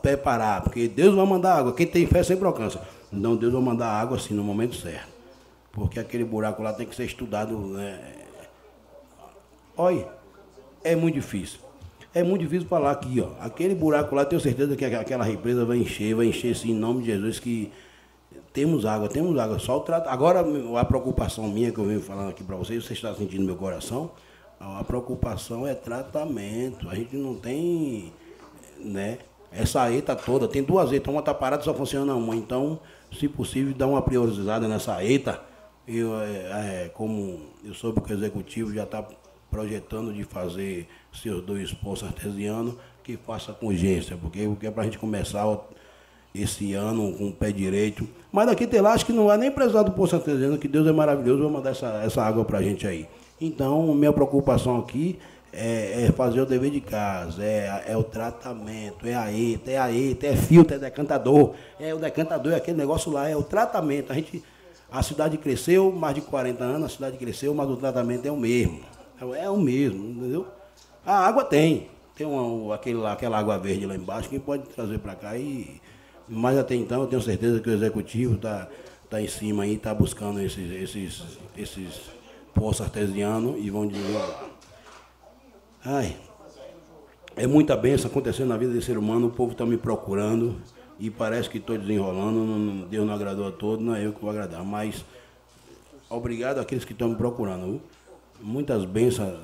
preparar, 0.00 0.62
porque 0.62 0.88
Deus 0.88 1.14
vai 1.14 1.26
mandar 1.26 1.56
água. 1.58 1.74
Quem 1.74 1.86
tem 1.86 2.06
fé 2.06 2.22
sempre 2.22 2.46
alcança. 2.46 2.80
Então 3.12 3.36
Deus 3.36 3.52
vai 3.52 3.62
mandar 3.62 3.88
água 3.88 4.16
assim 4.16 4.34
no 4.34 4.42
momento 4.42 4.76
certo. 4.76 5.10
Porque 5.72 6.00
aquele 6.00 6.24
buraco 6.24 6.62
lá 6.62 6.72
tem 6.72 6.86
que 6.86 6.94
ser 6.94 7.04
estudado. 7.04 7.56
Né? 7.56 8.00
Olha, 9.76 10.08
é 10.82 10.96
muito 10.96 11.14
difícil. 11.14 11.60
É 12.12 12.24
muito 12.24 12.42
difícil 12.42 12.66
falar 12.66 12.90
aqui, 12.90 13.20
ó. 13.20 13.28
Aquele 13.40 13.74
buraco 13.74 14.14
lá, 14.14 14.24
tenho 14.24 14.40
certeza 14.40 14.74
que 14.74 14.84
aquela 14.84 15.22
represa 15.22 15.64
vai 15.64 15.78
encher, 15.78 16.14
vai 16.14 16.26
encher 16.26 16.56
sim, 16.56 16.72
em 16.72 16.74
nome 16.74 17.02
de 17.02 17.06
Jesus, 17.06 17.38
que 17.38 17.70
temos 18.52 18.84
água, 18.84 19.08
temos 19.08 19.38
água. 19.38 19.58
Só 19.58 19.78
o 19.78 19.80
trato. 19.80 20.08
Agora, 20.08 20.44
a 20.78 20.84
preocupação 20.84 21.48
minha 21.48 21.70
que 21.72 21.78
eu 21.78 21.84
venho 21.84 22.00
falando 22.00 22.30
aqui 22.30 22.42
para 22.42 22.56
vocês, 22.56 22.84
você 22.84 22.92
está 22.92 23.14
sentindo 23.14 23.44
meu 23.44 23.56
coração, 23.56 24.10
a 24.58 24.84
preocupação 24.84 25.66
é 25.66 25.74
tratamento. 25.74 26.88
A 26.88 26.94
gente 26.94 27.16
não 27.16 27.34
tem, 27.34 28.12
né? 28.78 29.18
essa 29.52 29.92
ETA 29.92 30.14
toda, 30.14 30.46
tem 30.46 30.62
duas 30.62 30.92
ETA, 30.92 31.10
uma 31.10 31.20
está 31.20 31.34
parada 31.34 31.62
só 31.62 31.74
funciona 31.74 32.14
uma. 32.14 32.36
Então, 32.36 32.78
se 33.12 33.28
possível, 33.28 33.74
dá 33.74 33.86
uma 33.86 34.00
priorizada 34.02 34.68
nessa 34.68 35.04
ETA. 35.04 35.40
Eu, 35.86 36.20
é, 36.20 36.84
é, 36.84 36.90
como 36.94 37.40
eu 37.64 37.74
soube 37.74 38.00
que 38.00 38.12
o 38.12 38.16
executivo 38.16 38.72
já 38.72 38.84
está 38.84 39.04
projetando 39.50 40.12
de 40.12 40.22
fazer 40.22 40.86
seus 41.12 41.42
dois 41.44 41.72
poços 41.72 42.06
artesianos, 42.06 42.76
que 43.02 43.16
faça 43.16 43.52
com 43.52 43.66
urgência, 43.66 44.16
porque, 44.16 44.46
porque 44.46 44.68
é 44.68 44.70
para 44.70 44.82
a 44.82 44.84
gente 44.84 44.98
começar 44.98 45.44
esse 46.34 46.74
ano 46.74 47.12
com 47.12 47.28
o 47.28 47.32
pé 47.32 47.50
direito. 47.52 48.08
Mas 48.32 48.46
daqui 48.46 48.66
tem 48.66 48.80
lá, 48.80 48.92
acho 48.92 49.06
que 49.06 49.12
não 49.12 49.26
vai 49.26 49.36
nem 49.36 49.50
precisar 49.50 49.82
do 49.82 49.92
poço 49.92 50.16
artesiano, 50.16 50.58
que 50.58 50.68
Deus 50.68 50.86
é 50.86 50.92
maravilhoso, 50.92 51.42
vai 51.42 51.52
mandar 51.52 51.70
essa, 51.70 52.00
essa 52.04 52.22
água 52.22 52.44
para 52.44 52.58
a 52.58 52.62
gente 52.62 52.86
aí. 52.86 53.08
Então, 53.40 53.94
minha 53.94 54.12
preocupação 54.12 54.78
aqui 54.78 55.18
é, 55.52 56.04
é, 56.04 56.12
fazer 56.12 56.40
o 56.40 56.46
dever 56.46 56.70
de 56.70 56.80
casa, 56.80 57.42
é, 57.42 57.84
é 57.88 57.96
o 57.96 58.04
tratamento, 58.04 59.06
é 59.06 59.14
a 59.14 59.32
ETA, 59.32 59.70
é 59.70 59.78
a 59.78 59.92
ETA, 59.92 60.28
é 60.28 60.36
filtro, 60.36 60.76
é 60.76 60.78
decantador, 60.78 61.54
é 61.78 61.92
o 61.92 61.98
decantador, 61.98 62.52
é 62.52 62.56
aquele 62.56 62.76
negócio 62.76 63.10
lá, 63.10 63.28
é 63.28 63.36
o 63.36 63.42
tratamento. 63.42 64.12
A 64.12 64.14
gente, 64.14 64.44
a 64.90 65.02
cidade 65.02 65.36
cresceu, 65.38 65.90
mais 65.90 66.14
de 66.14 66.20
40 66.20 66.62
anos, 66.62 66.84
a 66.84 66.88
cidade 66.88 67.16
cresceu, 67.16 67.52
mas 67.54 67.68
o 67.68 67.76
tratamento 67.76 68.26
é 68.26 68.30
o 68.30 68.36
mesmo. 68.36 68.80
É, 69.20 69.44
é 69.44 69.50
o 69.50 69.56
mesmo, 69.56 70.10
entendeu? 70.10 70.46
A 71.04 71.26
água 71.26 71.44
tem. 71.44 71.88
Tem 72.14 72.26
uma, 72.26 72.74
aquele 72.74 72.98
lá, 72.98 73.12
aquela 73.12 73.38
água 73.38 73.58
verde 73.58 73.86
lá 73.86 73.96
embaixo 73.96 74.28
que 74.28 74.38
pode 74.38 74.64
trazer 74.68 74.98
para 74.98 75.14
cá 75.14 75.36
e. 75.36 75.80
Mas 76.32 76.56
até 76.56 76.76
então 76.76 77.02
eu 77.02 77.08
tenho 77.08 77.20
certeza 77.20 77.58
que 77.58 77.68
o 77.68 77.72
executivo 77.72 78.36
está 78.36 78.68
tá 79.10 79.20
em 79.20 79.26
cima 79.26 79.64
aí, 79.64 79.74
está 79.74 79.92
buscando 79.92 80.40
esses, 80.40 80.70
esses, 80.70 81.38
esses 81.56 82.00
poços 82.54 82.82
artesianos 82.82 83.56
e 83.58 83.68
vão 83.68 83.88
desenrolar. 83.88 84.44
Ai, 85.84 86.16
é 87.34 87.48
muita 87.48 87.76
benção 87.76 88.08
acontecendo 88.08 88.48
na 88.48 88.56
vida 88.56 88.72
desse 88.72 88.86
ser 88.86 88.96
humano, 88.96 89.26
o 89.26 89.30
povo 89.30 89.50
está 89.50 89.66
me 89.66 89.76
procurando 89.76 90.56
e 91.00 91.10
parece 91.10 91.50
que 91.50 91.58
estou 91.58 91.76
desenrolando, 91.76 92.44
não, 92.44 92.86
Deus 92.86 93.04
não 93.04 93.12
agradou 93.12 93.48
a 93.48 93.50
todos, 93.50 93.84
não 93.84 93.96
é 93.96 94.06
eu 94.06 94.12
que 94.12 94.20
vou 94.20 94.30
agradar, 94.30 94.64
mas 94.64 95.04
obrigado 96.08 96.58
àqueles 96.58 96.84
que 96.84 96.92
estão 96.92 97.08
me 97.08 97.16
procurando. 97.16 97.80
Muitas 98.40 98.84
bênçãos 98.84 99.36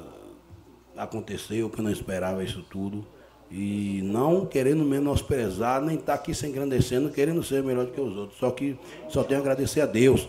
aconteceu 0.96 1.68
que 1.68 1.80
eu 1.80 1.84
não 1.84 1.90
esperava 1.90 2.44
isso 2.44 2.62
tudo. 2.70 3.04
E 3.50 4.00
não 4.04 4.44
querendo 4.44 4.84
menosprezar, 4.84 5.80
nem 5.80 5.96
estar 5.96 6.14
tá 6.14 6.14
aqui 6.14 6.34
se 6.34 6.46
engrandecendo, 6.46 7.10
querendo 7.10 7.42
ser 7.42 7.62
melhor 7.62 7.86
do 7.86 7.92
que 7.92 8.00
os 8.00 8.16
outros. 8.16 8.38
Só 8.38 8.50
que 8.50 8.76
só 9.08 9.22
tenho 9.22 9.40
a 9.40 9.42
agradecer 9.42 9.80
a 9.80 9.86
Deus 9.86 10.28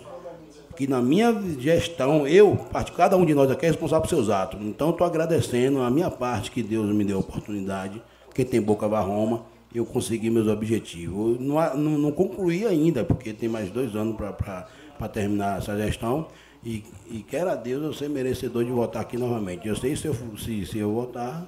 que 0.77 0.85
na 0.85 1.02
minha 1.02 1.34
gestão, 1.60 2.27
eu, 2.27 2.56
cada 2.95 3.18
um 3.18 3.26
de 3.26 3.34
nós 3.34 3.49
aqui 3.49 3.65
é 3.65 3.69
responsável 3.69 4.03
por 4.03 4.10
seus 4.10 4.30
atos. 4.30 4.61
Então, 4.61 4.91
estou 4.91 5.07
agradecendo 5.07 5.81
a 5.81 5.89
minha 5.89 6.11
parte 6.11 6.52
que 6.52 6.61
Deus 6.61 6.85
me 6.94 7.03
deu 7.03 7.18
a 7.18 7.19
oportunidade. 7.19 7.99
Quem 8.31 8.45
tem 8.45 8.61
boca 8.61 8.88
vai 8.88 9.03
Roma, 9.03 9.44
eu 9.73 9.84
consegui 9.84 10.30
meus 10.30 10.48
objetivos. 10.48 11.39
Não, 11.39 11.56
não, 11.76 11.98
não 11.98 12.11
concluí 12.11 12.64
ainda, 12.68 13.03
porque 13.03 13.34
tem 13.34 13.49
mais 13.49 13.72
dois 13.72 13.95
anos 13.95 14.15
para 14.15 15.10
terminar 15.11 15.57
essa 15.57 15.76
gestão. 15.76 16.27
E, 16.64 16.84
e 17.10 17.26
quero 17.27 17.49
a 17.49 17.56
Deus 17.56 17.84
eu 17.84 17.94
ser 17.94 18.07
merecedor 18.07 18.64
de 18.64 18.69
votar 18.69 19.02
aqui 19.02 19.18
novamente. 19.18 19.68
Eu 19.68 19.76
sei 19.76 19.95
se 19.95 20.06
eu, 20.06 20.15
se, 20.38 20.64
se 20.64 20.77
eu 20.77 20.94
votar, 20.94 21.44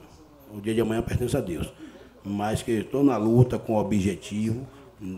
o 0.55 0.61
dia 0.61 0.73
de 0.73 0.81
amanhã 0.81 1.01
pertence 1.01 1.35
a 1.35 1.41
Deus. 1.41 1.71
Mas 2.23 2.61
que 2.61 2.71
estou 2.71 3.03
na 3.03 3.17
luta 3.17 3.57
com 3.57 3.73
o 3.73 3.79
objetivo 3.79 4.67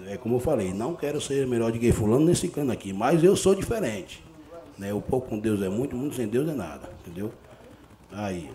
É 0.08 0.16
como 0.16 0.36
eu 0.36 0.40
falei, 0.40 0.74
não 0.74 0.94
quero 0.94 1.20
ser 1.20 1.48
melhor 1.48 1.72
de 1.72 1.80
que 1.80 1.92
fulano 1.92 2.26
nesse 2.26 2.48
cano 2.48 2.72
aqui, 2.72 2.94
mas 2.94 3.24
eu 3.24 3.36
sou 3.36 3.56
diferente. 3.56 4.24
Né? 4.78 4.94
O 4.94 5.02
pouco 5.02 5.30
com 5.30 5.40
Deus 5.40 5.62
é 5.62 5.70
muito, 5.70 5.96
muito 5.96 6.16
sem 6.16 6.28
Deus 6.28 6.48
é 6.48 6.54
nada, 6.54 6.90
entendeu? 7.02 7.32
Aí, 8.12 8.50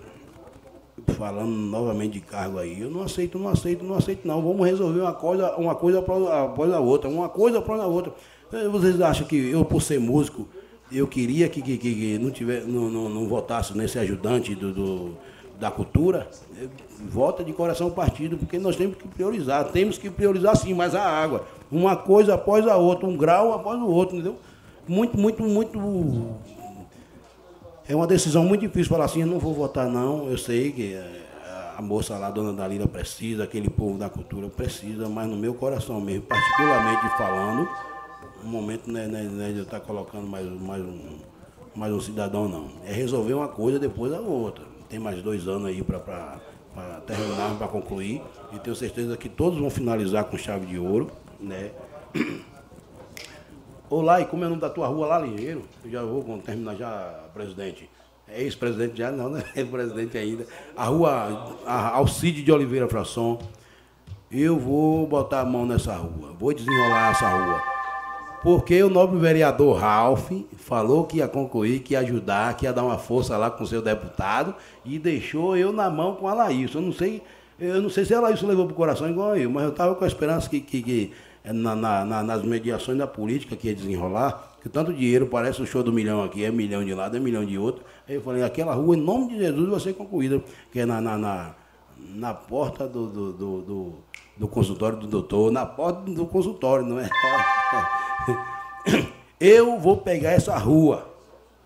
falando 1.08 1.50
novamente 1.50 2.14
de 2.14 2.20
cargo 2.20 2.58
aí, 2.58 2.80
eu 2.80 2.90
não 2.90 3.02
aceito, 3.02 3.38
não 3.38 3.48
aceito, 3.48 3.84
não 3.84 3.96
aceito 3.96 4.26
não. 4.26 4.40
Vamos 4.42 4.66
resolver 4.66 5.00
uma 5.00 5.12
coisa, 5.12 5.56
uma 5.56 5.74
coisa 5.74 5.98
após 5.98 6.72
a 6.72 6.80
outra, 6.80 7.10
uma 7.10 7.28
coisa 7.28 7.58
após 7.58 7.80
a 7.80 7.86
outra. 7.86 8.14
Eh, 8.52 8.68
vocês 8.68 9.00
acham 9.00 9.26
que 9.26 9.36
eu, 9.36 9.64
por 9.64 9.82
ser 9.82 9.98
músico, 9.98 10.48
eu 10.90 11.06
queria 11.06 11.48
que, 11.48 11.60
que, 11.60 11.76
que 11.76 12.18
não, 12.18 12.30
tiver, 12.30 12.64
não, 12.64 12.88
não, 12.88 13.08
não 13.08 13.26
votasse 13.26 13.76
nesse 13.76 13.98
ajudante 13.98 14.54
do, 14.54 14.72
do 14.72 15.16
da 15.58 15.70
cultura? 15.70 16.28
Vota 17.00 17.44
de 17.44 17.52
coração 17.52 17.90
partido, 17.90 18.36
porque 18.36 18.58
nós 18.58 18.76
temos 18.76 18.96
que 18.96 19.06
priorizar. 19.08 19.64
Temos 19.66 19.98
que 19.98 20.10
priorizar 20.10 20.56
sim, 20.56 20.74
mas 20.74 20.94
a 20.94 21.02
água. 21.02 21.46
Uma 21.70 21.96
coisa 21.96 22.34
após 22.34 22.66
a 22.66 22.76
outra, 22.76 23.06
um 23.06 23.16
grau 23.16 23.52
após 23.52 23.80
o 23.80 23.86
outro, 23.86 24.16
entendeu? 24.16 24.36
Muito, 24.88 25.18
muito, 25.18 25.42
muito 25.42 25.78
é 27.88 27.94
uma 27.94 28.06
decisão 28.06 28.44
muito 28.44 28.62
difícil 28.62 28.88
falar 28.88 29.04
assim, 29.04 29.20
eu 29.20 29.28
não 29.28 29.38
vou 29.38 29.54
votar 29.54 29.88
não, 29.88 30.28
eu 30.28 30.36
sei 30.36 30.72
que 30.72 30.94
eh, 30.94 31.24
a 31.76 31.80
moça 31.80 32.18
lá, 32.18 32.26
a 32.26 32.30
dona 32.32 32.52
Dalila, 32.52 32.88
precisa, 32.88 33.44
aquele 33.44 33.70
povo 33.70 33.96
da 33.96 34.08
cultura 34.08 34.48
precisa, 34.48 35.08
mas 35.08 35.28
no 35.28 35.36
meu 35.36 35.54
coração 35.54 36.00
mesmo, 36.00 36.22
particularmente 36.22 37.16
falando, 37.16 37.68
no 38.42 38.50
momento 38.50 38.90
é, 38.90 39.06
não 39.06 39.18
é, 39.18 39.22
não 39.22 39.44
é 39.44 39.52
de 39.52 39.58
eu 39.58 39.62
estar 39.62 39.78
colocando 39.78 40.26
mais, 40.26 40.44
mais, 40.60 40.82
um, 40.82 41.18
mais 41.76 41.92
um 41.92 42.00
cidadão 42.00 42.48
não. 42.48 42.66
É 42.84 42.92
resolver 42.92 43.34
uma 43.34 43.48
coisa 43.48 43.78
depois 43.78 44.12
a 44.12 44.18
outra. 44.18 44.64
Tem 44.88 44.98
mais 44.98 45.22
dois 45.22 45.46
anos 45.46 45.68
aí 45.68 45.80
para 45.82 46.40
terminar, 47.06 47.56
para 47.56 47.68
concluir, 47.68 48.22
e 48.52 48.58
tenho 48.58 48.76
certeza 48.76 49.16
que 49.16 49.28
todos 49.28 49.58
vão 49.58 49.70
finalizar 49.70 50.24
com 50.24 50.36
chave 50.36 50.66
de 50.66 50.78
ouro, 50.78 51.10
né? 51.40 51.70
Olá, 53.88 54.20
e 54.20 54.24
como 54.24 54.42
é 54.42 54.46
o 54.46 54.50
nome 54.50 54.60
da 54.60 54.68
tua 54.68 54.88
rua 54.88 55.06
lá, 55.06 55.18
Ligeiro? 55.18 55.62
Eu 55.84 55.90
já 55.90 56.02
vou 56.02 56.38
terminar 56.38 56.74
já, 56.74 57.20
presidente. 57.32 57.88
É 58.28 58.42
ex-presidente 58.42 58.98
já, 58.98 59.12
não, 59.12 59.30
né? 59.30 59.44
É 59.54 59.64
presidente 59.64 60.18
ainda. 60.18 60.46
A 60.76 60.84
rua 60.86 61.56
a 61.64 61.96
Alcide 61.96 62.42
de 62.42 62.50
Oliveira 62.50 62.88
Frasson. 62.88 63.38
Eu 64.28 64.58
vou 64.58 65.06
botar 65.06 65.42
a 65.42 65.44
mão 65.44 65.64
nessa 65.64 65.94
rua, 65.94 66.34
vou 66.36 66.52
desenrolar 66.52 67.12
essa 67.12 67.28
rua. 67.28 67.75
Porque 68.46 68.80
o 68.80 68.88
nobre 68.88 69.18
vereador 69.18 69.76
Ralph 69.76 70.30
falou 70.56 71.02
que 71.02 71.16
ia 71.16 71.26
concluir, 71.26 71.80
que 71.80 71.94
ia 71.94 71.98
ajudar, 71.98 72.56
que 72.56 72.64
ia 72.64 72.72
dar 72.72 72.84
uma 72.84 72.96
força 72.96 73.36
lá 73.36 73.50
com 73.50 73.64
o 73.64 73.66
seu 73.66 73.82
deputado 73.82 74.54
e 74.84 75.00
deixou 75.00 75.56
eu 75.56 75.72
na 75.72 75.90
mão 75.90 76.14
com 76.14 76.28
a 76.28 76.32
Laís. 76.32 76.72
Eu 76.72 76.80
não 76.80 76.92
sei, 76.92 77.22
eu 77.58 77.82
não 77.82 77.90
sei 77.90 78.04
se 78.04 78.14
a 78.14 78.20
Laís 78.20 78.40
levou 78.42 78.64
pro 78.66 78.76
coração 78.76 79.10
igual 79.10 79.36
eu, 79.36 79.50
mas 79.50 79.64
eu 79.64 79.70
estava 79.70 79.96
com 79.96 80.04
a 80.04 80.06
esperança 80.06 80.48
que, 80.48 80.60
que, 80.60 80.80
que 80.80 81.12
é 81.42 81.52
na, 81.52 81.74
na, 81.74 82.22
nas 82.22 82.44
mediações 82.44 82.96
da 82.96 83.08
política 83.08 83.56
que 83.56 83.66
ia 83.66 83.74
desenrolar, 83.74 84.56
que 84.62 84.68
tanto 84.68 84.92
dinheiro 84.92 85.26
parece 85.26 85.60
o 85.60 85.66
show 85.66 85.82
do 85.82 85.92
milhão 85.92 86.22
aqui, 86.22 86.44
é 86.44 86.50
milhão 86.52 86.84
de 86.84 86.94
lado, 86.94 87.16
é 87.16 87.18
milhão 87.18 87.44
de 87.44 87.58
outro. 87.58 87.82
Aí 88.08 88.14
eu 88.14 88.22
falei, 88.22 88.44
aquela 88.44 88.74
rua, 88.74 88.96
em 88.96 89.00
nome 89.00 89.30
de 89.30 89.38
Jesus, 89.38 89.68
vai 89.68 89.80
ser 89.80 89.94
concluída, 89.94 90.40
que 90.70 90.78
é 90.78 90.86
na, 90.86 91.00
na, 91.00 91.18
na, 91.18 91.54
na 92.14 92.32
porta 92.32 92.86
do, 92.86 93.08
do, 93.08 93.32
do, 93.32 93.62
do, 93.62 93.92
do 94.36 94.46
consultório 94.46 94.98
do 94.98 95.06
doutor, 95.06 95.50
na 95.50 95.64
porta 95.64 96.10
do 96.10 96.26
consultório, 96.26 96.86
não 96.86 97.00
é? 97.00 97.08
Eu 99.38 99.78
vou 99.78 99.98
pegar 99.98 100.32
essa 100.32 100.56
rua. 100.56 101.10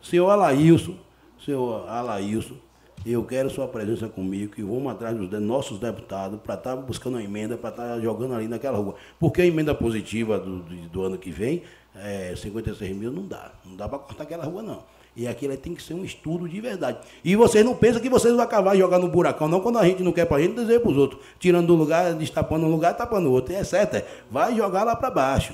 Senhor 0.02 0.28
Alailson, 0.30 0.96
senhor 1.44 1.88
Alailson, 1.88 2.56
eu 3.04 3.22
quero 3.24 3.50
sua 3.50 3.68
presença 3.68 4.08
comigo 4.08 4.54
e 4.58 4.62
vamos 4.62 4.92
atrás 4.92 5.16
dos 5.16 5.30
nossos 5.40 5.78
deputados 5.78 6.40
para 6.40 6.54
estar 6.54 6.74
tá 6.74 6.82
buscando 6.82 7.14
uma 7.14 7.22
emenda, 7.22 7.56
para 7.56 7.70
estar 7.70 7.88
tá 7.94 8.00
jogando 8.00 8.34
ali 8.34 8.48
naquela 8.48 8.78
rua. 8.78 8.94
Porque 9.18 9.42
a 9.42 9.46
emenda 9.46 9.74
positiva 9.74 10.38
do, 10.38 10.60
do, 10.60 10.76
do 10.88 11.02
ano 11.02 11.18
que 11.18 11.30
vem, 11.30 11.62
é, 11.94 12.34
56 12.34 12.96
mil 12.96 13.12
não 13.12 13.26
dá. 13.26 13.52
Não 13.64 13.76
dá 13.76 13.88
para 13.88 13.98
cortar 13.98 14.24
aquela 14.24 14.44
rua, 14.44 14.62
não. 14.62 14.82
E 15.16 15.26
aquilo 15.26 15.56
tem 15.56 15.74
que 15.74 15.82
ser 15.82 15.94
um 15.94 16.04
estudo 16.04 16.48
de 16.48 16.60
verdade. 16.60 16.98
E 17.24 17.34
vocês 17.34 17.64
não 17.64 17.74
pensam 17.74 18.00
que 18.00 18.08
vocês 18.08 18.32
vão 18.32 18.42
acabar 18.42 18.76
jogar 18.76 18.98
no 18.98 19.08
buracão, 19.08 19.48
não, 19.48 19.60
quando 19.60 19.78
a 19.78 19.84
gente 19.84 20.02
não 20.02 20.12
quer 20.12 20.24
para 20.24 20.36
a 20.36 20.40
gente, 20.40 20.54
dizer 20.54 20.80
para 20.80 20.90
os 20.90 20.96
outros. 20.96 21.20
Tirando 21.38 21.66
do 21.66 21.74
lugar, 21.74 22.14
destapando 22.14 22.66
um 22.66 22.70
lugar, 22.70 22.96
tapando 22.96 23.28
o 23.28 23.32
outro. 23.32 23.54
É 23.54 23.64
certo, 23.64 23.96
é, 23.96 24.04
vai 24.30 24.54
jogar 24.54 24.84
lá 24.84 24.94
para 24.94 25.10
baixo. 25.10 25.52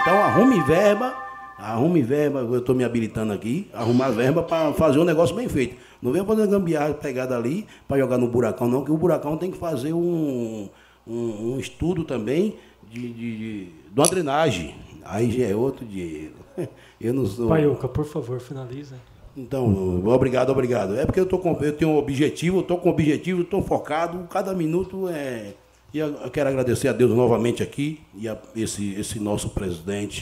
Então 0.00 0.14
arrume 0.14 0.62
verba, 0.62 1.12
arrume 1.58 2.02
verba, 2.02 2.40
eu 2.40 2.58
estou 2.58 2.74
me 2.74 2.84
habilitando 2.84 3.32
aqui, 3.32 3.68
arrumar 3.72 4.10
verba 4.10 4.42
para 4.42 4.72
fazer 4.72 5.00
um 5.00 5.04
negócio 5.04 5.34
bem 5.34 5.48
feito. 5.48 5.76
Não 6.00 6.12
venha 6.12 6.24
fazer 6.24 6.46
gambiarra 6.46 6.94
pegada 6.94 7.36
ali 7.36 7.66
para 7.86 7.98
jogar 7.98 8.18
no 8.18 8.28
buracão, 8.28 8.68
não, 8.68 8.84
que 8.84 8.92
o 8.92 8.96
buracão 8.96 9.36
tem 9.36 9.50
que 9.50 9.58
fazer 9.58 9.92
um, 9.92 10.68
um, 11.06 11.54
um 11.54 11.58
estudo 11.58 12.04
também 12.04 12.56
de, 12.90 13.00
de, 13.00 13.12
de, 13.12 13.64
de 13.64 13.72
uma 13.94 14.06
drenagem. 14.06 14.74
Aí 15.04 15.30
já 15.30 15.46
é 15.46 15.54
outro 15.54 15.84
dinheiro. 15.84 16.34
Eu 17.02 17.12
não 17.12 17.26
sou. 17.26 17.48
Paiuca, 17.48 17.88
por 17.88 18.04
favor, 18.04 18.40
finaliza. 18.40 18.94
Então, 19.36 20.06
obrigado, 20.06 20.50
obrigado. 20.50 20.96
É 20.96 21.04
porque 21.04 21.18
eu, 21.18 21.26
tô 21.26 21.38
com, 21.38 21.52
eu 21.60 21.72
tenho 21.72 21.90
um 21.90 21.98
objetivo, 21.98 22.58
eu 22.58 22.60
estou 22.60 22.78
com 22.78 22.90
objetivo, 22.90 23.42
estou 23.42 23.62
focado, 23.62 24.28
cada 24.30 24.54
minuto 24.54 25.08
é. 25.08 25.54
E 25.92 25.98
eu 25.98 26.12
quero 26.30 26.48
agradecer 26.48 26.88
a 26.88 26.92
Deus 26.92 27.10
novamente 27.10 27.62
aqui 27.62 28.00
e 28.14 28.28
a 28.28 28.38
esse, 28.54 28.94
esse 28.94 29.18
nosso 29.18 29.48
presidente. 29.50 30.20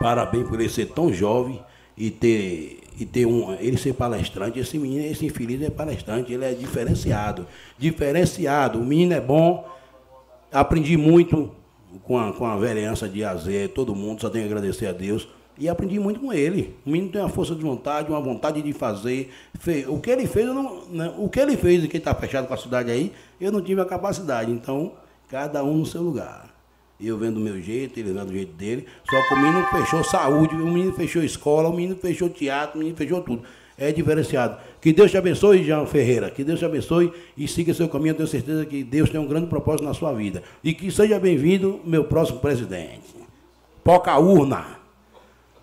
Parabéns 0.00 0.46
por 0.46 0.60
ele 0.60 0.68
ser 0.68 0.86
tão 0.86 1.12
jovem 1.12 1.60
e 1.96 2.10
ter 2.10 2.80
e 3.00 3.06
ter 3.06 3.26
um, 3.26 3.54
ele 3.54 3.76
ser 3.76 3.94
palestrante, 3.94 4.58
esse 4.58 4.76
menino, 4.76 5.04
esse 5.04 5.24
infeliz 5.24 5.62
é 5.62 5.70
palestrante, 5.70 6.32
ele 6.32 6.44
é 6.44 6.52
diferenciado. 6.52 7.46
Diferenciado, 7.78 8.80
o 8.80 8.84
menino 8.84 9.14
é 9.14 9.20
bom, 9.20 9.64
aprendi 10.50 10.96
muito 10.96 11.52
com 12.02 12.18
a, 12.18 12.32
com 12.32 12.44
a 12.44 12.56
vereança 12.56 13.08
de 13.08 13.22
Azé, 13.22 13.68
todo 13.68 13.94
mundo, 13.94 14.20
só 14.20 14.28
tenho 14.28 14.44
que 14.46 14.52
agradecer 14.52 14.86
a 14.86 14.92
Deus. 14.92 15.28
E 15.58 15.68
aprendi 15.68 15.98
muito 15.98 16.20
com 16.20 16.32
ele. 16.32 16.76
O 16.86 16.90
menino 16.90 17.10
tem 17.10 17.20
uma 17.20 17.28
força 17.28 17.54
de 17.54 17.62
vontade, 17.62 18.10
uma 18.10 18.20
vontade 18.20 18.62
de 18.62 18.72
fazer. 18.72 19.30
O 19.88 19.98
que 19.98 20.10
ele 20.10 20.26
fez, 20.26 20.46
não, 20.46 20.84
né, 20.86 21.12
o 21.18 21.28
que 21.28 21.40
ele 21.40 21.56
fez 21.56 21.82
e 21.82 21.88
quem 21.88 21.98
está 21.98 22.14
fechado 22.14 22.46
com 22.46 22.54
a 22.54 22.56
cidade 22.56 22.90
aí, 22.90 23.12
eu 23.40 23.50
não 23.50 23.60
tive 23.60 23.80
a 23.80 23.84
capacidade. 23.84 24.52
Então, 24.52 24.92
cada 25.28 25.64
um 25.64 25.78
no 25.78 25.86
seu 25.86 26.00
lugar. 26.00 26.48
Eu 27.00 27.18
vendo 27.18 27.34
do 27.34 27.40
meu 27.40 27.60
jeito, 27.60 27.98
ele 27.98 28.12
vendo 28.12 28.26
do 28.26 28.32
jeito 28.32 28.52
dele. 28.52 28.86
Só 29.08 29.20
que 29.28 29.34
o 29.34 29.36
menino 29.36 29.66
fechou 29.66 30.04
saúde, 30.04 30.54
o 30.54 30.66
menino 30.66 30.92
fechou 30.92 31.22
escola, 31.22 31.68
o 31.68 31.74
menino 31.74 31.96
fechou 31.96 32.28
teatro, 32.28 32.76
o 32.76 32.78
menino 32.78 32.96
fechou 32.96 33.20
tudo. 33.20 33.42
É 33.76 33.92
diferenciado. 33.92 34.58
Que 34.80 34.92
Deus 34.92 35.10
te 35.10 35.16
abençoe, 35.16 35.62
João 35.64 35.86
Ferreira. 35.86 36.30
Que 36.30 36.42
Deus 36.42 36.58
te 36.58 36.64
abençoe 36.64 37.12
e 37.36 37.46
siga 37.46 37.74
seu 37.74 37.88
caminho. 37.88 38.10
Eu 38.10 38.16
tenho 38.16 38.28
certeza 38.28 38.64
que 38.64 38.82
Deus 38.82 39.10
tem 39.10 39.20
um 39.20 39.26
grande 39.26 39.46
propósito 39.46 39.84
na 39.84 39.94
sua 39.94 40.12
vida. 40.12 40.42
E 40.62 40.72
que 40.72 40.90
seja 40.90 41.18
bem-vindo, 41.18 41.80
meu 41.84 42.04
próximo 42.04 42.40
presidente. 42.40 43.14
Poca 43.84 44.16
urna. 44.18 44.77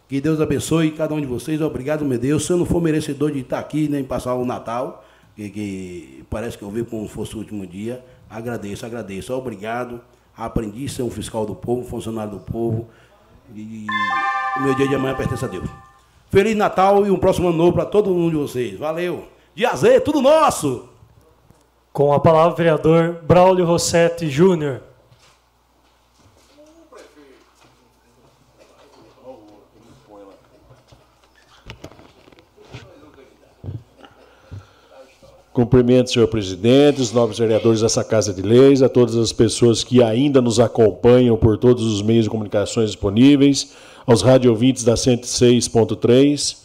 Que 0.08 0.22
Deus 0.22 0.40
abençoe 0.40 0.92
cada 0.92 1.14
um 1.14 1.22
de 1.22 1.28
vocês. 1.28 1.62
Obrigado, 1.62 2.06
meu 2.06 2.18
Deus. 2.18 2.46
Se 2.46 2.52
eu 2.52 2.58
não 2.58 2.66
for 2.66 2.82
merecedor 2.82 3.32
de 3.32 3.40
estar 3.40 3.60
aqui 3.60 3.88
nem 3.88 4.04
passar 4.04 4.36
o 4.36 4.46
Natal, 4.46 5.04
que, 5.36 5.50
que 5.50 6.26
parece 6.30 6.58
que 6.58 6.64
eu 6.64 6.70
vi 6.70 6.84
como 6.84 7.08
fosse 7.08 7.36
o 7.36 7.40
último 7.40 7.66
dia, 7.66 8.04
agradeço, 8.30 8.86
agradeço. 8.86 9.34
Obrigado 9.34 10.02
aprendi 10.38 10.86
a 10.86 10.90
ser 10.90 11.04
um 11.04 11.10
fiscal 11.10 11.46
do 11.46 11.56
povo, 11.56 11.88
funcionário 11.88 12.32
do 12.32 12.40
povo. 12.40 12.88
E 13.56 13.86
o 14.58 14.62
meu 14.64 14.76
dia 14.76 14.88
de 14.88 14.96
amanhã 14.96 15.16
pertence 15.16 15.46
a 15.46 15.48
Deus. 15.48 15.70
Feliz 16.30 16.56
Natal 16.56 17.06
e 17.06 17.12
um 17.12 17.18
próximo 17.18 17.48
ano 17.48 17.58
novo 17.58 17.74
para 17.74 17.86
todo 17.86 18.10
mundo 18.12 18.32
de 18.32 18.38
vocês. 18.38 18.78
Valeu. 18.78 19.28
De 19.54 19.66
azeite, 19.66 20.02
tudo 20.02 20.22
nosso. 20.22 20.90
Com 21.94 22.12
a 22.12 22.20
palavra, 22.20 22.56
vereador 22.56 23.22
Braulio 23.24 23.66
Rossetti 23.66 24.30
Júnior. 24.30 24.82
Cumprimento, 35.56 36.12
senhor 36.12 36.28
presidente, 36.28 37.02
os 37.02 37.14
nobres 37.14 37.40
vereadores 37.40 37.80
dessa 37.80 38.04
Casa 38.04 38.34
de 38.34 38.42
Leis, 38.42 38.82
a 38.82 38.90
todas 38.90 39.16
as 39.16 39.32
pessoas 39.32 39.86
que 39.86 40.04
ainda 40.04 40.42
nos 40.42 40.60
acompanham 40.60 41.38
por 41.38 41.58
todos 41.58 41.82
os 41.86 42.02
meios 42.02 42.26
de 42.26 42.30
comunicações 42.30 42.92
disponíveis, 42.92 43.74
aos 44.06 44.22
rádio 44.22 44.52
ouvintes 44.52 44.84
da 44.84 44.96
106.3. 44.96 46.58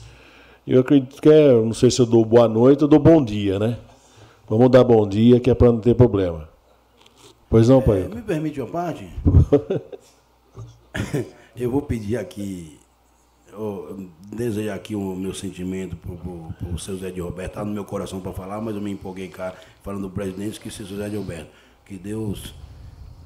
Eu 0.67 0.81
acredito 0.81 1.23
que 1.23 1.29
é, 1.29 1.53
não 1.53 1.73
sei 1.73 1.89
se 1.89 2.01
eu 2.01 2.07
dou 2.07 2.25
boa 2.25 2.49
noite 2.49 2.83
ou 2.83 2.89
dou 2.89 2.99
bom 2.99 3.25
dia, 3.25 3.61
né? 3.61 3.79
Vamos 4.49 4.69
dar 4.69 4.83
bom 4.83 5.09
dia, 5.09 5.39
que 5.39 5.49
é 5.49 5.55
para 5.55 5.71
não 5.71 5.79
ter 5.79 5.95
problema. 5.95 6.49
Pois 7.49 7.69
não, 7.69 7.81
pai? 7.81 8.09
É, 8.11 8.13
me 8.13 8.23
permite 8.23 8.61
uma 8.61 8.71
parte? 8.71 9.09
eu 11.55 11.71
vou 11.71 11.83
pedir 11.83 12.17
aqui 12.17 12.77
desejar 14.35 14.75
aqui 14.75 14.95
o 14.95 15.15
meu 15.15 15.35
sentimento 15.35 15.97
para 15.97 16.13
o 16.73 16.79
seu 16.79 16.97
Zé 16.97 17.11
de 17.11 17.21
Roberto. 17.21 17.51
Está 17.51 17.65
no 17.65 17.73
meu 17.73 17.85
coração 17.85 18.21
para 18.21 18.33
falar, 18.33 18.61
mas 18.61 18.75
eu 18.75 18.81
me 18.81 18.91
empolguei, 18.91 19.29
cara, 19.29 19.57
falando 19.83 20.03
do 20.03 20.11
presidente, 20.11 20.53
esqueci 20.53 20.83
o 20.83 20.97
Zé 20.97 21.09
de 21.09 21.17
Roberto. 21.17 21.49
Que 21.85 21.97
Deus 21.97 22.55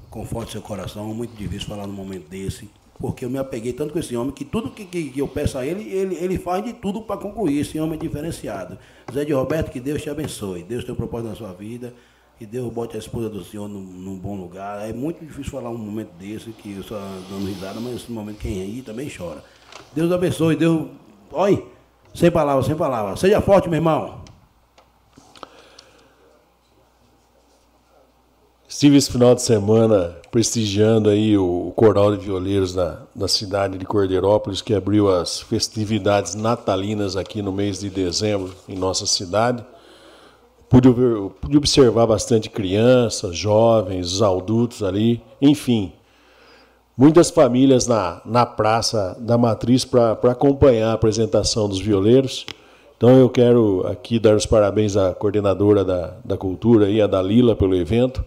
conforte 0.09 0.53
seu 0.53 0.61
coração. 0.61 1.13
Muito 1.13 1.35
difícil 1.35 1.67
falar 1.67 1.85
num 1.85 1.93
momento 1.93 2.27
desse, 2.27 2.69
porque 2.99 3.23
eu 3.23 3.29
me 3.29 3.37
apeguei 3.37 3.73
tanto 3.73 3.93
com 3.93 3.99
esse 3.99 4.15
homem 4.15 4.33
que 4.33 4.43
tudo 4.43 4.71
que, 4.71 4.85
que, 4.85 5.09
que 5.11 5.19
eu 5.19 5.27
peço 5.27 5.57
a 5.57 5.65
ele, 5.65 5.87
ele, 5.89 6.15
ele 6.15 6.39
faz 6.39 6.63
de 6.63 6.73
tudo 6.73 7.01
para 7.01 7.17
concluir. 7.17 7.59
Esse 7.59 7.79
homem 7.79 7.99
é 7.99 8.01
diferenciado. 8.01 8.77
Zé 9.13 9.23
de 9.23 9.33
Roberto, 9.33 9.71
que 9.71 9.79
Deus 9.79 10.01
te 10.01 10.09
abençoe. 10.09 10.63
Deus 10.63 10.83
tem 10.83 10.93
um 10.93 10.97
propósito 10.97 11.29
na 11.29 11.35
sua 11.35 11.53
vida. 11.53 11.93
Que 12.37 12.45
Deus 12.45 12.73
bote 12.73 12.97
a 12.97 12.99
esposa 12.99 13.29
do 13.29 13.45
senhor 13.45 13.69
num, 13.69 13.79
num 13.79 14.17
bom 14.17 14.35
lugar. 14.35 14.89
É 14.89 14.91
muito 14.91 15.23
difícil 15.23 15.51
falar 15.51 15.69
um 15.69 15.77
momento 15.77 16.11
desse, 16.19 16.49
que 16.51 16.75
eu 16.75 16.83
só 16.83 16.99
dando 17.29 17.45
risada, 17.45 17.79
mas 17.79 17.93
nesse 17.93 18.11
momento 18.11 18.39
quem 18.39 18.61
ri 18.65 18.81
também 18.81 19.09
chora. 19.09 19.41
Deus 19.93 20.11
abençoe, 20.11 20.55
Deus. 20.55 20.87
Olha, 21.31 21.61
sem 22.13 22.31
palavras, 22.31 22.65
sem 22.65 22.75
palavras. 22.75 23.19
Seja 23.19 23.41
forte, 23.41 23.69
meu 23.69 23.77
irmão. 23.77 24.25
Estive 28.75 28.97
esse 28.97 29.09
final 29.09 29.33
de 29.33 29.41
semana 29.41 30.17
prestigiando 30.29 31.09
aí 31.09 31.37
o, 31.37 31.71
Coral 31.77 32.13
de 32.13 32.25
Violeiros 32.25 32.73
da, 32.73 33.03
da 33.15 33.25
cidade 33.25 33.77
de 33.77 33.85
Cordeirópolis, 33.85 34.61
que 34.61 34.73
abriu 34.73 35.09
as 35.09 35.39
festividades 35.39 36.35
natalinas 36.35 37.15
aqui 37.15 37.41
no 37.41 37.53
mês 37.53 37.79
de 37.79 37.89
dezembro 37.89 38.53
em 38.67 38.75
nossa 38.75 39.05
cidade. 39.05 39.63
Pude, 40.69 40.89
pude 41.39 41.55
observar 41.55 42.05
bastante 42.05 42.49
crianças, 42.49 43.37
jovens, 43.37 44.21
adultos 44.21 44.83
ali, 44.83 45.23
enfim. 45.41 45.93
Muitas 46.97 47.29
famílias 47.29 47.87
na, 47.87 48.21
na 48.23 48.45
Praça 48.45 49.17
da 49.19 49.37
Matriz 49.37 49.83
para 49.83 50.13
acompanhar 50.31 50.91
a 50.91 50.93
apresentação 50.93 51.67
dos 51.67 51.81
violeiros. 51.81 52.45
Então 52.95 53.19
eu 53.19 53.29
quero 53.29 53.85
aqui 53.85 54.17
dar 54.17 54.33
os 54.33 54.45
parabéns 54.45 54.95
à 54.95 55.13
coordenadora 55.13 55.83
da, 55.83 56.13
da 56.23 56.37
cultura, 56.37 56.87
a 57.03 57.07
Dalila, 57.07 57.53
pelo 57.53 57.75
evento. 57.75 58.23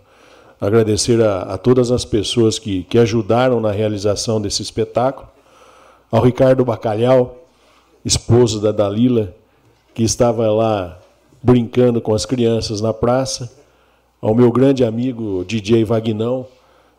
Agradecer 0.60 1.18
a, 1.22 1.44
a 1.44 1.56
todas 1.56 1.90
as 1.90 2.04
pessoas 2.04 2.58
que, 2.58 2.82
que 2.82 2.98
ajudaram 2.98 3.58
na 3.58 3.72
realização 3.72 4.38
desse 4.38 4.60
espetáculo, 4.60 5.26
ao 6.12 6.22
Ricardo 6.22 6.62
Bacalhau, 6.62 7.38
esposo 8.04 8.60
da 8.60 8.70
Dalila, 8.70 9.34
que 9.94 10.02
estava 10.02 10.50
lá 10.52 10.98
brincando 11.42 12.02
com 12.02 12.12
as 12.12 12.26
crianças 12.26 12.82
na 12.82 12.92
praça, 12.92 13.50
ao 14.20 14.34
meu 14.34 14.52
grande 14.52 14.84
amigo 14.84 15.42
DJ 15.48 15.84
Vagnão, 15.84 16.46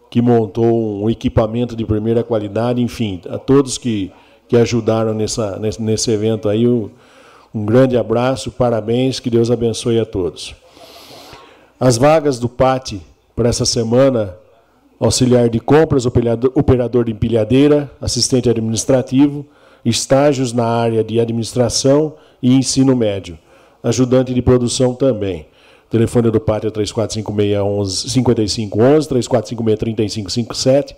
que 0.09 0.21
montou 0.21 1.03
um 1.03 1.09
equipamento 1.09 1.75
de 1.75 1.85
primeira 1.85 2.23
qualidade, 2.23 2.81
enfim, 2.81 3.21
a 3.29 3.37
todos 3.37 3.77
que, 3.77 4.11
que 4.47 4.57
ajudaram 4.57 5.13
nessa, 5.13 5.59
nesse, 5.59 5.81
nesse 5.81 6.11
evento 6.11 6.49
aí, 6.49 6.67
um, 6.67 6.89
grande 7.53 7.95
abraço, 7.95 8.51
parabéns, 8.51 9.19
que 9.19 9.29
Deus 9.29 9.51
abençoe 9.51 9.99
a 9.99 10.05
todos. 10.05 10.55
As 11.79 11.97
vagas 11.97 12.39
do 12.39 12.49
PAT 12.49 12.99
para 13.35 13.49
essa 13.49 13.65
semana, 13.65 14.35
auxiliar 14.99 15.47
de 15.49 15.59
compras, 15.59 16.05
operador 16.05 17.05
de 17.05 17.11
empilhadeira, 17.11 17.89
assistente 18.01 18.49
administrativo, 18.49 19.45
estágios 19.85 20.51
na 20.51 20.65
área 20.65 21.03
de 21.03 21.19
administração 21.19 22.15
e 22.41 22.53
ensino 22.53 22.95
médio, 22.95 23.37
ajudante 23.83 24.33
de 24.33 24.41
produção 24.41 24.93
também. 24.93 25.45
Telefone 25.89 26.29
do 26.29 26.39
pátio 26.39 26.67
é 26.67 26.71
3456-5511, 26.71 29.07
3456-3557. 29.07 30.95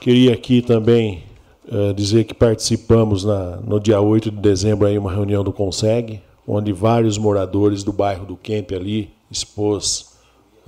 Queria 0.00 0.32
aqui 0.32 0.62
também 0.62 1.24
uh, 1.66 1.92
dizer 1.92 2.24
que 2.24 2.32
participamos 2.32 3.24
na, 3.24 3.56
no 3.56 3.80
dia 3.80 4.00
8 4.00 4.30
de 4.30 4.36
dezembro 4.38 4.86
aí 4.86 4.96
uma 4.96 5.12
reunião 5.12 5.42
do 5.42 5.52
Conseg, 5.52 6.22
onde 6.46 6.72
vários 6.72 7.18
moradores 7.18 7.82
do 7.82 7.92
bairro 7.92 8.24
do 8.24 8.36
Kemp 8.36 8.72
ali 8.72 9.10
expôs 9.28 10.07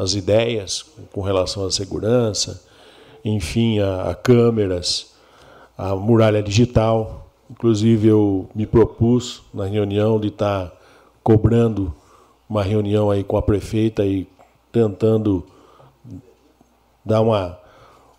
as 0.01 0.15
ideias 0.15 0.87
com 1.13 1.21
relação 1.21 1.67
à 1.67 1.71
segurança, 1.71 2.65
enfim, 3.23 3.81
a, 3.81 4.11
a 4.11 4.15
câmeras, 4.15 5.13
a 5.77 5.95
muralha 5.95 6.43
digital. 6.43 7.31
Inclusive 7.51 8.09
eu 8.09 8.49
me 8.55 8.65
propus 8.65 9.43
na 9.53 9.67
reunião 9.67 10.19
de 10.19 10.29
estar 10.29 10.73
cobrando 11.23 11.95
uma 12.49 12.63
reunião 12.63 13.11
aí 13.11 13.23
com 13.23 13.37
a 13.37 13.43
prefeita 13.43 14.05
e 14.07 14.27
tentando 14.73 15.45
dar 17.05 17.21
uma 17.21 17.59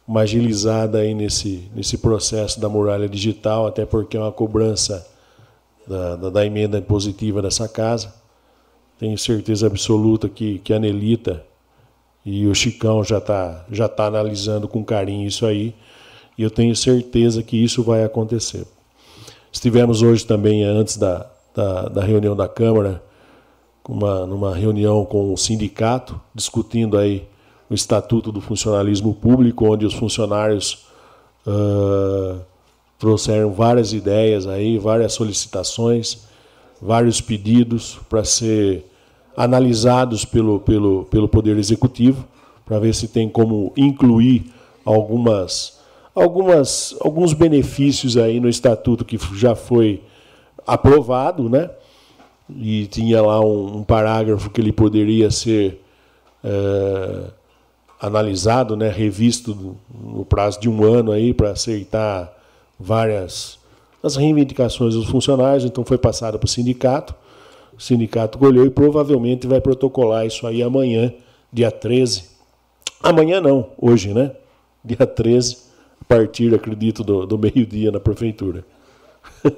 uma 0.07 0.21
agilizada 0.21 0.97
aí 0.97 1.13
nesse, 1.13 1.71
nesse 1.73 1.97
processo 1.97 2.59
da 2.59 2.67
muralha 2.67 3.07
digital, 3.07 3.65
até 3.65 3.85
porque 3.85 4.17
é 4.17 4.19
uma 4.19 4.31
cobrança 4.31 5.07
da, 5.87 6.17
da, 6.17 6.29
da 6.29 6.45
emenda 6.45 6.79
impositiva 6.79 7.41
dessa 7.41 7.69
casa. 7.69 8.13
Tenho 8.99 9.17
certeza 9.17 9.67
absoluta 9.67 10.27
que, 10.27 10.59
que 10.59 10.73
a 10.73 10.79
Nelita 10.79 11.45
e 12.25 12.47
o 12.47 12.53
Chicão 12.53 13.03
já 13.03 13.17
está 13.17 13.65
já 13.71 13.89
tá 13.89 14.05
analisando 14.05 14.67
com 14.67 14.83
carinho 14.83 15.27
isso 15.27 15.45
aí, 15.45 15.73
e 16.37 16.43
eu 16.43 16.49
tenho 16.49 16.75
certeza 16.75 17.43
que 17.43 17.61
isso 17.61 17.83
vai 17.83 18.03
acontecer. 18.03 18.65
Estivemos 19.51 20.01
hoje 20.01 20.25
também, 20.25 20.63
antes 20.63 20.97
da, 20.97 21.25
da, 21.53 21.89
da 21.89 22.03
reunião 22.03 22.35
da 22.35 22.47
Câmara, 22.47 23.03
uma, 23.87 24.25
numa 24.25 24.55
reunião 24.55 25.03
com 25.03 25.33
o 25.33 25.37
sindicato, 25.37 26.19
discutindo 26.33 26.97
aí 26.97 27.27
o 27.69 27.73
Estatuto 27.73 28.31
do 28.31 28.39
Funcionalismo 28.39 29.13
Público, 29.13 29.65
onde 29.65 29.85
os 29.85 29.93
funcionários 29.93 30.85
uh, 31.45 32.39
trouxeram 32.97 33.51
várias 33.51 33.93
ideias 33.93 34.47
aí, 34.47 34.77
várias 34.77 35.13
solicitações, 35.13 36.25
vários 36.81 37.19
pedidos 37.19 37.99
para 38.09 38.23
ser 38.23 38.85
analisados 39.35 40.25
pelo, 40.25 40.59
pelo, 40.59 41.05
pelo 41.05 41.27
Poder 41.27 41.57
Executivo, 41.57 42.25
para 42.65 42.79
ver 42.79 42.93
se 42.93 43.07
tem 43.07 43.27
como 43.27 43.73
incluir 43.75 44.51
algumas, 44.85 45.79
algumas, 46.13 46.95
alguns 47.01 47.33
benefícios 47.33 48.17
aí 48.17 48.39
no 48.39 48.49
Estatuto 48.49 49.05
que 49.05 49.17
já 49.35 49.55
foi 49.55 50.01
aprovado, 50.65 51.49
né? 51.49 51.69
E 52.49 52.87
tinha 52.87 53.21
lá 53.21 53.39
um, 53.39 53.77
um 53.77 53.83
parágrafo 53.83 54.49
que 54.49 54.59
ele 54.59 54.71
poderia 54.71 55.31
ser 55.31 55.81
uh, 56.43 57.31
analisado, 57.99 58.75
né, 58.75 58.89
revisto 58.89 59.77
no 59.93 60.25
prazo 60.25 60.59
de 60.59 60.67
um 60.67 60.83
ano 60.83 61.11
aí 61.11 61.33
para 61.33 61.51
aceitar 61.51 62.35
várias 62.79 63.59
as 64.03 64.15
reivindicações 64.15 64.95
dos 64.95 65.07
funcionários, 65.07 65.63
então 65.63 65.85
foi 65.85 65.97
passado 65.97 66.39
para 66.39 66.45
o 66.45 66.49
sindicato. 66.49 67.13
Sindicato 67.81 68.37
colheu 68.37 68.63
e 68.63 68.69
provavelmente 68.69 69.47
vai 69.47 69.59
protocolar 69.59 70.23
isso 70.23 70.45
aí 70.45 70.61
amanhã, 70.61 71.11
dia 71.51 71.71
13. 71.71 72.25
Amanhã 73.01 73.41
não, 73.41 73.69
hoje, 73.75 74.13
né? 74.13 74.33
Dia 74.85 75.07
13, 75.07 75.57
a 75.99 76.05
partir, 76.05 76.53
acredito, 76.53 77.03
do, 77.03 77.25
do 77.25 77.39
meio-dia 77.39 77.91
na 77.91 77.99
prefeitura. 77.99 78.63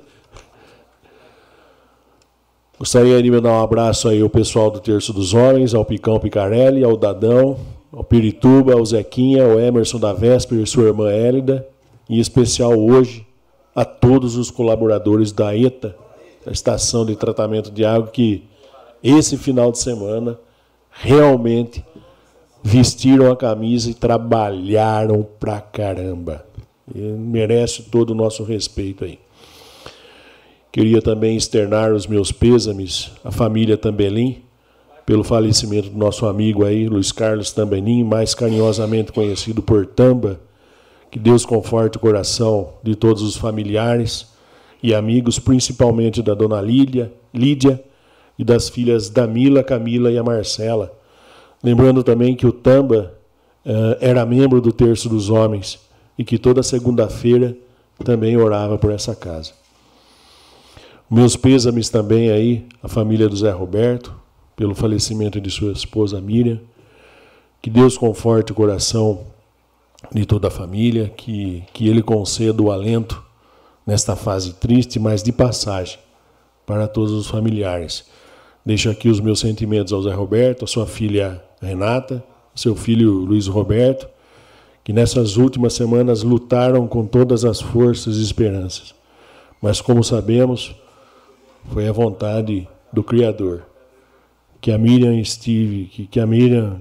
Gostaria 2.80 3.22
de 3.22 3.30
mandar 3.30 3.52
um 3.52 3.62
abraço 3.62 4.08
aí 4.08 4.22
ao 4.22 4.30
pessoal 4.30 4.72
do 4.72 4.80
Terço 4.80 5.12
dos 5.12 5.34
Homens, 5.34 5.76
ao 5.76 5.84
Picão 5.84 6.18
Picarelli, 6.18 6.82
ao 6.82 6.96
Dadão, 6.96 7.60
ao 7.92 8.06
Pirituba, 8.06 8.72
ao 8.74 8.86
Zequinha, 8.86 9.44
ao 9.44 9.60
Emerson 9.60 10.00
da 10.00 10.14
Véspera 10.14 10.62
e 10.62 10.68
sua 10.68 10.86
irmã 10.86 11.12
Hélida, 11.12 11.68
em 12.10 12.20
especial 12.20 12.74
hoje 12.80 13.28
a 13.76 13.84
todos 13.84 14.38
os 14.38 14.50
colaboradores 14.50 15.34
da 15.34 15.54
ETA, 15.58 15.94
a 16.46 16.52
Estação 16.52 17.06
de 17.06 17.16
Tratamento 17.16 17.72
de 17.72 17.86
Água, 17.86 18.08
que 18.08 18.44
esse 19.04 19.38
final 19.38 19.72
de 19.72 19.80
semana 19.80 20.40
realmente 20.90 21.84
vestiram 22.64 23.32
a 23.32 23.36
camisa 23.36 23.90
e 23.90 23.94
trabalharam 23.94 25.28
pra 25.40 25.60
caramba. 25.60 26.46
E 26.94 27.00
merece 27.00 27.84
todo 27.84 28.12
o 28.12 28.16
nosso 28.16 28.44
respeito 28.44 29.04
aí. 29.04 29.20
Queria 30.72 31.02
também 31.02 31.36
externar 31.36 31.94
os 31.94 32.08
meus 32.08 32.32
pêsames 32.32 33.12
à 33.24 33.32
família 33.32 33.78
Tambelim, 33.78 34.44
pelo 35.06 35.24
falecimento 35.24 35.90
do 35.90 35.98
nosso 35.98 36.26
amigo 36.26 36.66
aí, 36.66 36.88
Luiz 36.88 37.12
Carlos 37.12 37.52
Tambenim, 37.52 38.04
mais 38.04 38.34
carinhosamente 38.34 39.12
conhecido 39.12 39.62
por 39.62 39.86
Tamba. 39.86 40.40
Que 41.12 41.20
Deus 41.20 41.46
conforte 41.46 41.98
o 41.98 42.00
coração 42.00 42.74
de 42.82 42.96
todos 42.96 43.22
os 43.22 43.36
familiares 43.36 44.33
e 44.84 44.94
amigos, 44.94 45.40
principalmente 45.40 46.22
da 46.22 46.34
dona 46.34 46.62
Lídia, 46.62 47.14
Lídia 47.34 47.82
e 48.38 48.44
das 48.44 48.68
filhas 48.68 49.10
Damila, 49.10 49.64
Camila 49.64 50.12
e 50.12 50.18
a 50.18 50.24
Marcela. 50.24 50.94
Lembrando 51.64 52.04
também 52.04 52.36
que 52.36 52.46
o 52.46 52.52
Tamba 52.52 53.14
uh, 53.66 53.96
era 54.02 54.26
membro 54.26 54.60
do 54.60 54.74
Terço 54.74 55.08
dos 55.08 55.30
Homens 55.30 55.80
e 56.20 56.26
que 56.26 56.38
toda 56.38 56.62
segunda-feira 56.62 57.56
também 58.04 58.36
orava 58.36 58.78
por 58.78 58.92
essa 58.92 59.16
casa. 59.16 59.54
Meus 61.10 61.38
pêsames 61.38 61.90
também 61.90 62.30
aí, 62.30 62.66
a 62.82 62.90
família 62.90 63.30
do 63.30 63.38
Zé 63.38 63.52
Roberto, 63.52 64.14
pelo 64.56 64.76
falecimento 64.76 65.40
de 65.40 65.50
sua 65.50 65.72
esposa 65.72 66.20
Miriam. 66.20 66.60
Que 67.62 67.70
Deus 67.70 67.98
conforte 67.98 68.52
o 68.52 68.56
coração 68.56 69.22
de 70.12 70.26
toda 70.26 70.50
a 70.50 70.52
família, 70.52 71.14
que, 71.16 71.64
que 71.72 71.88
Ele 71.88 72.02
conceda 72.02 72.62
o 72.62 72.70
alento 72.70 73.24
nesta 73.86 74.16
fase 74.16 74.54
triste, 74.54 75.00
mas 75.00 75.22
de 75.22 75.32
passagem 75.32 76.00
para 76.66 76.88
todos 76.88 77.12
os 77.12 77.28
familiares. 77.28 78.06
Deixo 78.66 78.90
aqui 78.90 79.10
os 79.10 79.20
meus 79.20 79.40
sentimentos 79.40 79.92
ao 79.92 80.02
Zé 80.02 80.14
Roberto, 80.14 80.64
a 80.64 80.68
sua 80.68 80.88
filha 80.88 81.44
Renata, 81.62 82.24
seu 82.56 82.76
filho 82.76 83.12
Luiz 83.12 83.48
Roberto, 83.48 84.08
que 84.84 84.94
nessas 84.94 85.38
últimas 85.38 85.74
semanas 85.74 86.24
lutaram 86.24 86.88
com 86.88 87.06
todas 87.06 87.46
as 87.46 87.62
forças 87.62 88.18
e 88.18 88.22
esperanças. 88.22 88.94
Mas 89.62 89.82
como 89.82 90.04
sabemos, 90.04 90.76
foi 91.72 91.88
a 91.88 91.92
vontade 91.92 92.68
do 92.92 93.04
Criador 93.04 93.64
que 94.64 94.72
a 94.72 94.78
Miriam 94.78 95.20
estive, 95.20 95.88
que, 95.88 96.08
que 96.08 96.22
a 96.22 96.26
Miriam 96.26 96.80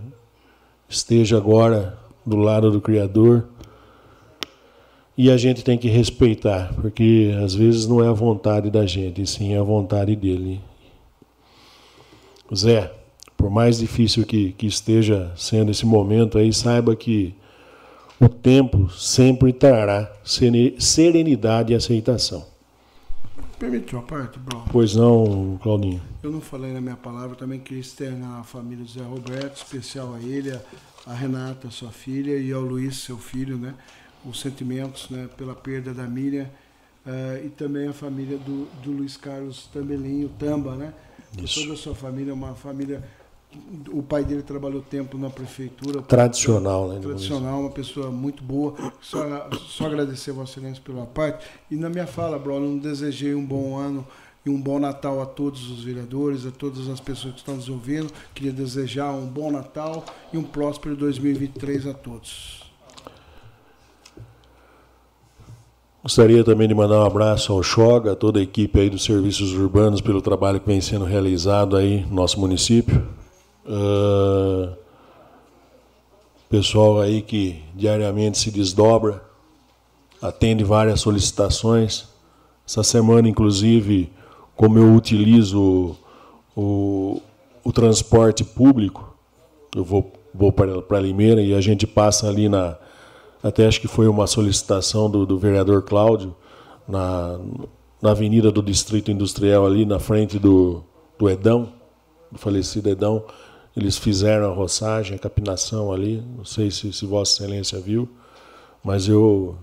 esteja 0.88 1.36
agora 1.36 1.98
do 2.24 2.36
lado 2.36 2.70
do 2.70 2.80
Criador. 2.80 3.48
E 5.23 5.31
a 5.31 5.36
gente 5.36 5.62
tem 5.62 5.78
que 5.78 5.86
respeitar, 5.86 6.74
porque 6.74 7.32
às 7.44 7.55
vezes 7.55 7.86
não 7.86 8.03
é 8.03 8.09
a 8.09 8.12
vontade 8.12 8.69
da 8.73 8.85
gente, 8.85 9.24
sim 9.24 9.55
é 9.55 9.59
a 9.59 9.62
vontade 9.62 10.16
dele. 10.16 10.61
Zé, 12.53 12.93
por 13.36 13.49
mais 13.49 13.78
difícil 13.78 14.27
que, 14.27 14.51
que 14.51 14.66
esteja 14.66 15.32
sendo 15.36 15.70
esse 15.70 15.86
momento 15.86 16.39
aí, 16.39 16.53
saiba 16.53 16.97
que 16.97 17.36
o 18.19 18.28
tempo 18.28 18.90
sempre 18.90 19.53
trará 19.53 20.12
serenidade 20.24 21.73
e 21.73 21.77
aceitação. 21.77 22.44
Permite 23.61 23.94
uma 23.94 24.03
parte, 24.03 24.40
Bruno? 24.40 24.65
Pois 24.73 24.97
não, 24.97 25.57
Claudinho. 25.62 26.03
Eu 26.20 26.32
não 26.32 26.40
falei 26.40 26.73
na 26.73 26.81
minha 26.81 26.97
palavra, 26.97 27.36
também 27.36 27.61
queria 27.61 27.81
externar 27.81 28.40
a 28.40 28.43
família 28.43 28.85
do 28.85 28.90
Zé 28.90 29.05
Roberto, 29.05 29.55
especial 29.59 30.15
a 30.15 30.20
ele, 30.20 30.51
a 31.07 31.15
Renata, 31.15 31.70
sua 31.70 31.93
filha, 31.93 32.36
e 32.36 32.53
ao 32.53 32.62
Luiz, 32.62 32.97
seu 32.97 33.19
filho, 33.19 33.57
né? 33.57 33.73
Os 34.24 34.40
sentimentos 34.40 35.11
né, 35.11 35.28
pela 35.36 35.55
perda 35.55 35.93
da 35.93 36.05
Miriam. 36.05 36.49
Uh, 37.05 37.47
e 37.47 37.49
também 37.49 37.89
a 37.89 37.93
família 37.93 38.39
do, 38.39 38.66
do 38.81 38.93
Luiz 38.93 39.16
Carlos 39.16 39.69
Tambelinho, 39.73 40.28
Tamba, 40.39 40.77
né? 40.77 40.94
Isso. 41.36 41.61
Toda 41.62 41.74
a 41.74 41.77
sua 41.77 41.94
família, 41.97 42.32
uma 42.32 42.55
família 42.55 43.03
o 43.90 44.03
pai 44.03 44.24
dele 44.24 44.43
trabalhou 44.43 44.81
tempo 44.82 45.19
na 45.19 45.28
prefeitura. 45.28 46.01
Tradicional, 46.03 46.89
né? 46.89 47.01
Tradicional, 47.01 47.61
uma 47.61 47.70
pessoa 47.70 48.11
muito 48.11 48.43
boa. 48.43 48.74
Só, 49.01 49.51
só 49.69 49.86
agradecer 49.86 50.31
a 50.31 50.35
Vossa 50.35 50.59
Excelência 50.59 50.82
pela 50.82 51.07
parte. 51.07 51.47
E 51.70 51.77
na 51.77 51.89
minha 51.89 52.07
fala, 52.07 52.39
Bruno, 52.39 52.77
eu 52.77 52.81
desejei 52.81 53.35
um 53.35 53.44
bom 53.44 53.77
ano 53.77 54.07
e 54.44 54.51
um 54.51 54.61
bom 54.61 54.78
Natal 54.78 55.20
a 55.20 55.27
todos 55.27 55.70
os 55.70 55.85
vereadores, 55.85 56.47
a 56.47 56.51
todas 56.51 56.89
as 56.89 57.01
pessoas 57.01 57.35
que 57.35 57.40
estão 57.40 57.57
nos 57.57 57.69
ouvindo. 57.69 58.11
Queria 58.35 58.53
desejar 58.53 59.12
um 59.12 59.27
bom 59.27 59.51
Natal 59.51 60.05
e 60.32 60.39
um 60.39 60.43
próspero 60.43 60.97
2023 60.97 61.86
a 61.86 61.94
todos. 61.94 62.61
Gostaria 66.02 66.42
também 66.42 66.66
de 66.66 66.74
mandar 66.74 66.98
um 66.98 67.06
abraço 67.06 67.52
ao 67.52 67.62
Choga, 67.62 68.10
a 68.10 68.16
toda 68.16 68.40
a 68.40 68.42
equipe 68.42 68.80
aí 68.80 68.90
dos 68.90 69.04
serviços 69.04 69.52
urbanos 69.52 70.00
pelo 70.00 70.20
trabalho 70.20 70.58
que 70.58 70.66
vem 70.66 70.80
sendo 70.80 71.04
realizado 71.04 71.76
aí 71.76 72.04
no 72.06 72.16
nosso 72.16 72.40
município. 72.40 73.06
Uh, 73.64 74.74
pessoal 76.50 77.00
aí 77.00 77.22
que 77.22 77.62
diariamente 77.72 78.36
se 78.36 78.50
desdobra, 78.50 79.22
atende 80.20 80.64
várias 80.64 81.00
solicitações. 81.00 82.08
Essa 82.66 82.82
semana, 82.82 83.28
inclusive, 83.28 84.10
como 84.56 84.80
eu 84.80 84.96
utilizo 84.96 85.96
o, 86.56 87.22
o 87.62 87.72
transporte 87.72 88.42
público, 88.42 89.16
eu 89.72 89.84
vou, 89.84 90.12
vou 90.34 90.50
para 90.50 90.98
Limeira 90.98 91.40
e 91.40 91.54
a 91.54 91.60
gente 91.60 91.86
passa 91.86 92.28
ali 92.28 92.48
na, 92.48 92.76
até 93.43 93.66
acho 93.66 93.81
que 93.81 93.89
foi 93.89 94.06
uma 94.06 94.27
solicitação 94.27 95.10
do, 95.10 95.27
do 95.27 95.39
vereador 95.39 95.82
Cláudio, 95.82 96.35
na, 96.86 97.39
na 98.01 98.10
avenida 98.10 98.51
do 98.51 98.62
Distrito 98.62 99.10
Industrial, 99.10 99.66
ali 99.66 99.85
na 99.85 99.98
frente 99.98 100.39
do, 100.39 100.82
do 101.19 101.28
Edão, 101.28 101.73
do 102.31 102.39
falecido 102.39 102.89
Edão. 102.89 103.24
Eles 103.77 103.97
fizeram 103.97 104.51
a 104.51 104.55
roçagem, 104.55 105.16
a 105.16 105.19
capinação 105.19 105.93
ali, 105.93 106.23
não 106.36 106.44
sei 106.44 106.70
se, 106.70 106.93
se 106.93 107.06
Vossa 107.06 107.43
Excelência 107.43 107.81
viu, 107.81 108.09
mas 108.85 109.09
eu, 109.09 109.56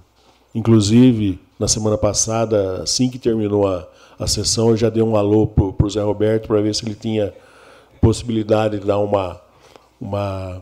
inclusive, 0.53 1.39
na 1.60 1.68
semana 1.68 1.97
passada, 1.97 2.81
assim 2.81 3.10
que 3.10 3.19
terminou 3.19 3.68
a, 3.68 3.88
a 4.18 4.26
sessão, 4.26 4.69
eu 4.69 4.77
já 4.77 4.89
dei 4.89 5.03
um 5.03 5.15
alô 5.15 5.45
para 5.45 5.85
o 5.85 5.89
Zé 5.89 6.01
Roberto 6.01 6.47
para 6.47 6.61
ver 6.61 6.73
se 6.73 6.85
ele 6.85 6.95
tinha 6.95 7.34
possibilidade 8.01 8.80
de 8.80 8.85
dar 8.85 8.97
uma, 8.99 9.39
uma 9.99 10.61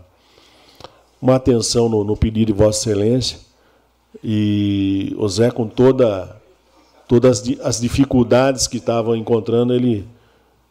uma 1.21 1.35
atenção 1.35 1.89
no, 1.89 2.03
no 2.03 2.15
pedido 2.15 2.47
de 2.47 2.53
Vossa 2.53 2.89
Excelência. 2.89 3.39
E 4.23 5.15
o 5.17 5.27
Zé, 5.27 5.51
com 5.51 5.67
toda, 5.67 6.35
todas 7.07 7.43
as, 7.61 7.79
dificuldades 7.79 8.67
que 8.67 8.77
estavam 8.77 9.15
encontrando, 9.15 9.73
ele, 9.73 10.07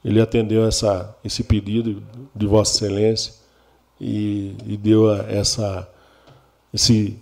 ele 0.05 0.20
atendeu 0.20 0.64
essa, 0.64 1.14
esse 1.24 1.44
pedido 1.44 2.02
de 2.35 2.47
Vossa 2.47 2.77
Excelência 2.77 3.35
e, 4.01 4.55
e 4.66 4.77
deu 4.77 5.12
essa, 5.12 5.89
esse, 6.73 7.16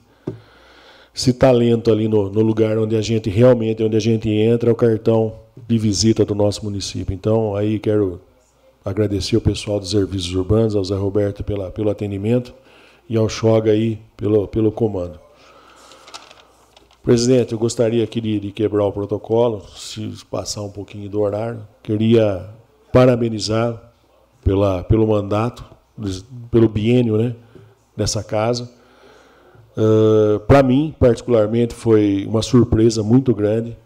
esse 1.14 1.32
talento 1.32 1.90
ali 1.90 2.08
no, 2.08 2.30
no, 2.30 2.40
lugar 2.40 2.78
onde 2.78 2.96
a 2.96 3.02
gente 3.02 3.28
realmente, 3.28 3.82
onde 3.82 3.96
a 3.96 4.00
gente 4.00 4.28
entra, 4.28 4.70
é 4.70 4.72
o 4.72 4.76
cartão 4.76 5.34
de 5.68 5.78
visita 5.78 6.24
do 6.24 6.34
nosso 6.34 6.64
município. 6.64 7.14
Então, 7.14 7.54
aí 7.54 7.78
quero 7.78 8.20
agradecer 8.84 9.36
ao 9.36 9.42
pessoal 9.42 9.80
dos 9.80 9.90
serviços 9.90 10.34
urbanos, 10.34 10.74
ao 10.74 10.84
Zé 10.84 10.94
Roberto 10.94 11.42
pela, 11.42 11.70
pelo 11.70 11.90
atendimento 11.90 12.54
e 13.08 13.16
ao 13.16 13.28
Choga 13.28 13.70
aí 13.70 14.00
pelo, 14.16 14.48
pelo 14.48 14.72
comando. 14.72 15.18
Presidente, 17.02 17.52
eu 17.52 17.58
gostaria 17.58 18.02
aqui 18.02 18.18
de, 18.18 18.40
de, 18.40 18.50
quebrar 18.50 18.86
o 18.86 18.92
protocolo, 18.92 19.62
se 19.76 20.10
passar 20.30 20.62
um 20.62 20.70
pouquinho 20.70 21.08
do 21.10 21.20
horário. 21.20 21.60
Queria 21.82 22.48
parabenizar 22.90 23.92
pela, 24.42 24.82
pelo 24.84 25.06
mandato, 25.06 25.64
pelo 26.50 26.66
biênio 26.66 27.18
né, 27.18 27.36
dessa 27.94 28.24
casa. 28.24 28.70
Uh, 29.76 30.40
Para 30.40 30.62
mim, 30.62 30.94
particularmente, 30.98 31.74
foi 31.74 32.24
uma 32.26 32.40
surpresa 32.40 33.02
muito 33.02 33.34
grande. 33.34 33.76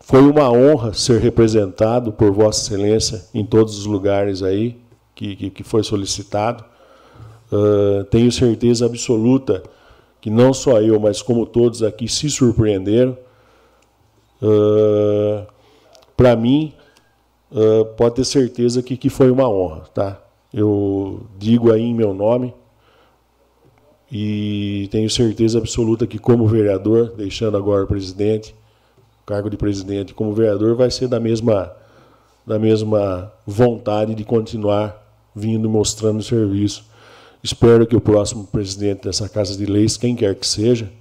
Foi 0.00 0.22
uma 0.22 0.50
honra 0.50 0.92
ser 0.92 1.20
representado 1.20 2.10
por 2.10 2.32
Vossa 2.32 2.74
Excelência 2.74 3.24
em 3.32 3.46
todos 3.46 3.78
os 3.78 3.86
lugares 3.86 4.42
aí 4.42 4.76
que, 5.14 5.36
que, 5.36 5.50
que 5.50 5.62
foi 5.62 5.84
solicitado. 5.84 6.64
Uh, 7.52 8.04
tenho 8.04 8.30
certeza 8.30 8.86
absoluta 8.86 9.62
que 10.20 10.30
não 10.30 10.52
só 10.52 10.80
eu, 10.80 11.00
mas 11.00 11.22
como 11.22 11.46
todos 11.46 11.82
aqui 11.82 12.06
se 12.06 12.30
surpreenderam. 12.30 13.16
Uh, 14.40 15.46
Para 16.16 16.36
mim, 16.36 16.74
uh, 17.50 17.84
pode 17.96 18.16
ter 18.16 18.24
certeza 18.24 18.82
que, 18.82 18.96
que 18.96 19.08
foi 19.08 19.30
uma 19.30 19.48
honra, 19.48 19.80
tá? 19.94 20.22
Eu 20.52 21.22
digo 21.38 21.72
aí 21.72 21.82
em 21.82 21.94
meu 21.94 22.12
nome 22.12 22.52
e 24.12 24.88
tenho 24.90 25.08
certeza 25.08 25.58
absoluta 25.58 26.06
que 26.06 26.18
como 26.18 26.46
vereador, 26.46 27.14
deixando 27.16 27.56
agora 27.56 27.84
o 27.84 27.86
presidente, 27.86 28.54
cargo 29.24 29.48
de 29.48 29.56
presidente, 29.56 30.12
como 30.12 30.34
vereador, 30.34 30.74
vai 30.74 30.90
ser 30.90 31.08
da 31.08 31.20
mesma 31.20 31.72
da 32.46 32.58
mesma 32.58 33.32
vontade 33.46 34.14
de 34.14 34.24
continuar 34.24 34.96
vindo 35.34 35.70
mostrando 35.70 36.22
serviço 36.22 36.89
Espero 37.42 37.86
que 37.86 37.96
o 37.96 38.00
próximo 38.00 38.46
presidente 38.46 39.04
dessa 39.04 39.26
Casa 39.26 39.56
de 39.56 39.64
Leis, 39.64 39.96
quem 39.96 40.14
quer 40.14 40.34
que 40.34 40.46
seja, 40.46 40.92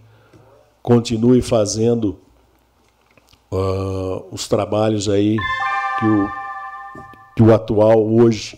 continue 0.82 1.42
fazendo 1.42 2.18
uh, 3.52 4.26
os 4.32 4.48
trabalhos 4.48 5.10
aí 5.10 5.36
que 6.00 6.06
o, 6.06 6.30
que 7.36 7.44
o 7.44 7.54
atual 7.54 8.02
hoje 8.02 8.58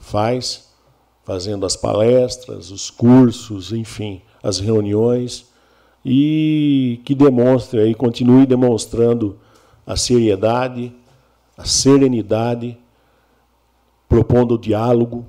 faz, 0.00 0.68
fazendo 1.24 1.64
as 1.64 1.76
palestras, 1.76 2.72
os 2.72 2.90
cursos, 2.90 3.72
enfim, 3.72 4.20
as 4.42 4.58
reuniões, 4.58 5.46
e 6.04 7.00
que 7.04 7.14
demonstre 7.14 7.78
aí, 7.78 7.94
continue 7.94 8.46
demonstrando 8.46 9.38
a 9.86 9.94
seriedade, 9.94 10.92
a 11.56 11.64
serenidade, 11.64 12.76
propondo 14.08 14.56
o 14.56 14.58
diálogo, 14.58 15.24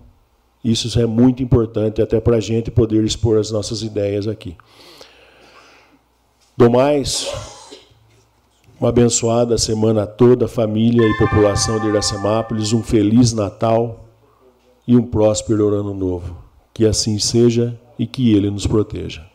isso 0.63 0.99
é 0.99 1.05
muito 1.05 1.41
importante 1.41 2.01
até 2.01 2.19
para 2.19 2.37
a 2.37 2.39
gente 2.39 2.69
poder 2.69 3.03
expor 3.03 3.39
as 3.39 3.49
nossas 3.49 3.81
ideias 3.81 4.27
aqui. 4.27 4.55
Do 6.55 6.69
mais, 6.69 7.27
uma 8.79 8.89
abençoada 8.89 9.57
semana 9.57 10.03
a 10.03 10.07
toda, 10.07 10.47
família 10.47 11.07
e 11.07 11.17
população 11.17 11.79
de 11.79 11.87
Iracemápolis, 11.87 12.73
um 12.73 12.83
feliz 12.83 13.33
Natal 13.33 14.05
e 14.87 14.95
um 14.95 15.03
próspero 15.03 15.73
ano 15.73 15.93
novo. 15.93 16.37
Que 16.73 16.85
assim 16.85 17.17
seja 17.17 17.79
e 17.97 18.05
que 18.05 18.35
Ele 18.35 18.51
nos 18.51 18.67
proteja. 18.67 19.25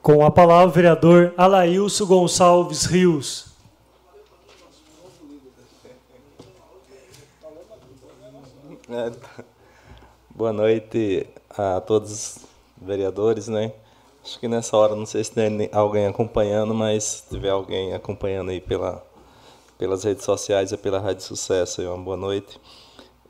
Com 0.00 0.24
a 0.24 0.30
palavra, 0.30 0.68
o 0.68 0.72
vereador 0.72 1.34
Alailson 1.36 2.06
Gonçalves 2.06 2.86
Rios. 2.86 3.49
É, 8.92 9.12
boa 10.30 10.52
noite 10.52 11.24
a 11.48 11.80
todos 11.80 12.10
os 12.10 12.46
vereadores, 12.76 13.46
né? 13.46 13.72
Acho 14.20 14.40
que 14.40 14.48
nessa 14.48 14.76
hora, 14.76 14.96
não 14.96 15.06
sei 15.06 15.22
se 15.22 15.30
tem 15.30 15.70
alguém 15.70 16.06
acompanhando, 16.08 16.74
mas 16.74 17.04
se 17.04 17.28
tiver 17.28 17.50
alguém 17.50 17.94
acompanhando 17.94 18.50
aí 18.50 18.60
pela, 18.60 19.00
pelas 19.78 20.02
redes 20.02 20.24
sociais 20.24 20.72
e 20.72 20.76
pela 20.76 20.98
Rádio 20.98 21.22
Sucesso, 21.22 21.80
aí, 21.80 21.86
uma 21.86 21.98
boa 21.98 22.16
noite. 22.16 22.60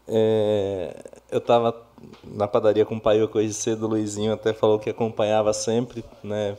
É, 0.09 0.97
eu 1.31 1.41
estava 1.41 1.77
na 2.25 2.49
padaria 2.49 2.87
com 2.87 2.97
o 2.97 3.01
pai 3.01 3.23
hoje 3.23 3.53
cedo, 3.53 3.85
o 3.85 3.91
Luizinho 3.91 4.33
até 4.33 4.55
falou 4.55 4.79
que 4.79 4.89
acompanhava 4.89 5.53
sempre, 5.53 6.03
né? 6.25 6.57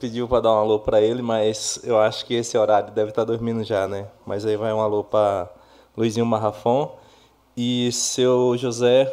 Pediu 0.00 0.26
para 0.26 0.40
dar 0.40 0.52
um 0.52 0.58
alô 0.58 0.80
para 0.80 1.00
ele, 1.00 1.22
mas 1.22 1.78
eu 1.84 1.96
acho 1.96 2.26
que 2.26 2.34
esse 2.34 2.58
horário 2.58 2.92
deve 2.92 3.10
estar 3.10 3.24
tá 3.24 3.32
dormindo 3.32 3.62
já, 3.62 3.86
né? 3.86 4.08
Mas 4.26 4.44
aí 4.44 4.56
vai 4.56 4.72
um 4.72 4.80
alô 4.80 5.04
para 5.04 5.48
Luizinho 5.96 6.26
Marrafon 6.26 7.05
e 7.56 7.90
seu 7.92 8.56
José, 8.56 9.12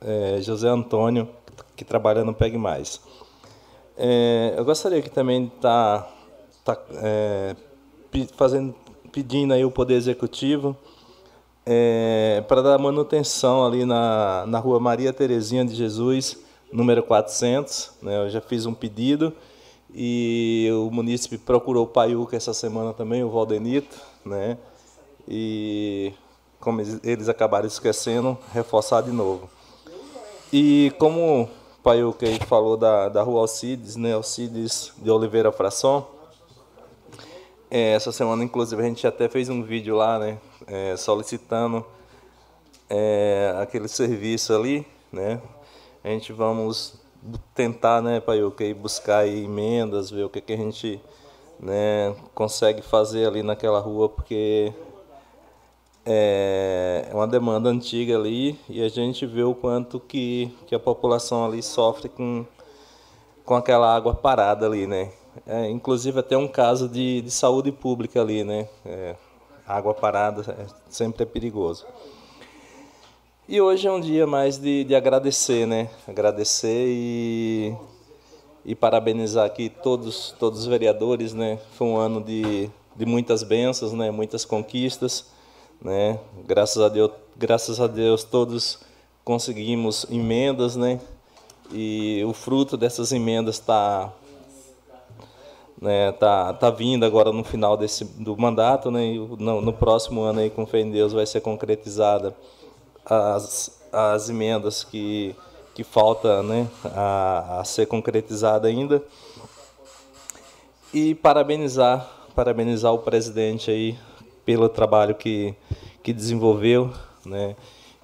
é, 0.00 0.38
José 0.40 0.68
Antônio, 0.68 1.28
que 1.74 1.84
trabalha 1.84 2.24
no 2.24 2.32
Pegue 2.32 2.56
Mais. 2.56 3.00
É, 3.96 4.54
eu 4.56 4.64
gostaria 4.64 5.02
que 5.02 5.10
também 5.10 5.50
tá, 5.60 6.08
tá 6.64 6.78
é, 6.94 7.56
fazendo, 8.36 8.74
pedindo 9.10 9.52
aí 9.54 9.64
o 9.64 9.70
Poder 9.70 9.94
Executivo 9.94 10.76
é, 11.66 12.44
para 12.46 12.62
dar 12.62 12.78
manutenção 12.78 13.64
ali 13.64 13.84
na, 13.84 14.44
na 14.46 14.58
rua 14.58 14.78
Maria 14.78 15.12
Terezinha 15.12 15.64
de 15.64 15.74
Jesus, 15.74 16.38
número 16.72 17.02
400. 17.02 17.92
Né? 18.02 18.18
Eu 18.18 18.30
já 18.30 18.40
fiz 18.40 18.66
um 18.66 18.74
pedido 18.74 19.32
e 19.94 20.68
o 20.72 20.90
munícipe 20.90 21.38
procurou 21.38 21.84
o 21.84 21.88
Paiuca 21.88 22.36
essa 22.36 22.52
semana 22.52 22.92
também, 22.92 23.22
o 23.22 23.30
Valdenito, 23.30 23.96
né? 24.24 24.58
E 25.26 26.12
como 26.64 26.80
eles 26.80 27.28
acabaram 27.28 27.66
esquecendo, 27.66 28.36
reforçar 28.52 29.02
de 29.02 29.12
novo. 29.12 29.48
E 30.52 30.92
como 30.98 31.42
o 31.42 31.48
Paiuca 31.82 32.26
aí 32.26 32.38
falou 32.40 32.76
da, 32.76 33.08
da 33.08 33.22
rua 33.22 33.42
Alcides, 33.42 33.94
né? 33.94 34.14
Alcides 34.14 34.92
de 34.96 35.10
Oliveira 35.10 35.52
Frasson, 35.52 36.08
é, 37.70 37.92
essa 37.92 38.12
semana, 38.12 38.42
inclusive, 38.42 38.80
a 38.80 38.84
gente 38.86 39.06
até 39.06 39.28
fez 39.28 39.48
um 39.48 39.62
vídeo 39.62 39.96
lá, 39.96 40.18
né? 40.18 40.38
É, 40.66 40.96
solicitando 40.96 41.84
é, 42.88 43.54
aquele 43.60 43.88
serviço 43.88 44.54
ali, 44.54 44.86
né? 45.12 45.40
A 46.02 46.08
gente 46.08 46.32
vamos 46.32 47.00
tentar, 47.54 48.02
né, 48.02 48.20
Paiuca, 48.20 48.64
ir 48.64 48.74
buscar 48.74 49.26
emendas, 49.26 50.10
ver 50.10 50.24
o 50.24 50.28
que, 50.28 50.40
que 50.40 50.52
a 50.52 50.56
gente 50.56 51.00
né, 51.58 52.14
consegue 52.34 52.82
fazer 52.82 53.26
ali 53.26 53.42
naquela 53.42 53.80
rua, 53.80 54.08
porque 54.08 54.72
é 56.06 57.08
uma 57.12 57.26
demanda 57.26 57.68
antiga 57.68 58.16
ali 58.16 58.58
e 58.68 58.82
a 58.82 58.88
gente 58.88 59.24
vê 59.24 59.42
o 59.42 59.54
quanto 59.54 59.98
que, 59.98 60.54
que 60.66 60.74
a 60.74 60.78
população 60.78 61.44
ali 61.44 61.62
sofre 61.62 62.08
com, 62.08 62.44
com 63.44 63.54
aquela 63.54 63.94
água 63.94 64.14
parada 64.14 64.66
ali, 64.66 64.86
né? 64.86 65.10
É, 65.46 65.68
inclusive 65.68 66.20
até 66.20 66.36
um 66.36 66.46
caso 66.46 66.88
de, 66.88 67.22
de 67.22 67.30
saúde 67.30 67.72
pública 67.72 68.20
ali, 68.20 68.44
né? 68.44 68.68
É, 68.84 69.16
água 69.66 69.94
parada 69.94 70.42
é, 70.52 70.66
sempre 70.88 71.22
é 71.22 71.26
perigoso. 71.26 71.86
E 73.48 73.60
hoje 73.60 73.86
é 73.86 73.92
um 73.92 74.00
dia 74.00 74.26
mais 74.26 74.56
de, 74.58 74.84
de 74.84 74.94
agradecer, 74.94 75.66
né? 75.66 75.90
Agradecer 76.06 76.86
e, 76.88 77.74
e 78.64 78.74
parabenizar 78.74 79.44
aqui 79.44 79.68
todos, 79.68 80.34
todos 80.38 80.60
os 80.60 80.66
vereadores, 80.66 81.34
né? 81.34 81.58
Foi 81.72 81.86
um 81.86 81.96
ano 81.96 82.22
de, 82.22 82.70
de 82.96 83.04
muitas 83.04 83.42
bênçãos, 83.42 83.92
né? 83.92 84.10
Muitas 84.10 84.44
conquistas, 84.44 85.33
né? 85.82 86.18
Graças 86.46 86.82
a 86.82 86.88
Deus, 86.88 87.10
graças 87.36 87.80
a 87.80 87.86
Deus 87.86 88.24
todos 88.24 88.80
conseguimos 89.24 90.06
emendas, 90.10 90.76
né? 90.76 91.00
E 91.72 92.22
o 92.26 92.32
fruto 92.32 92.76
dessas 92.76 93.10
emendas 93.12 93.56
está 93.56 94.12
né, 95.80 96.12
tá, 96.12 96.52
tá 96.54 96.70
vindo 96.70 97.04
agora 97.04 97.32
no 97.32 97.44
final 97.44 97.76
desse, 97.76 98.04
do 98.04 98.36
mandato, 98.36 98.90
né, 98.90 99.04
e 99.04 99.18
no, 99.18 99.60
no 99.60 99.72
próximo 99.72 100.22
ano 100.22 100.40
aí, 100.40 100.50
com 100.50 100.66
fé 100.66 100.80
em 100.80 100.90
Deus, 100.90 101.12
vai 101.12 101.26
ser 101.26 101.40
concretizada 101.40 102.34
as, 103.04 103.82
as 103.92 104.30
emendas 104.30 104.82
que, 104.82 105.34
que 105.74 105.84
falta 105.84 106.42
né, 106.42 106.66
a, 106.84 107.60
a 107.60 107.64
ser 107.64 107.86
concretizada 107.86 108.68
ainda. 108.68 109.02
E 110.92 111.14
parabenizar, 111.14 112.08
parabenizar 112.34 112.92
o 112.94 113.00
presidente 113.00 113.70
aí 113.70 113.98
pelo 114.44 114.68
trabalho 114.68 115.14
que, 115.14 115.54
que 116.02 116.12
desenvolveu, 116.12 116.92
né, 117.24 117.56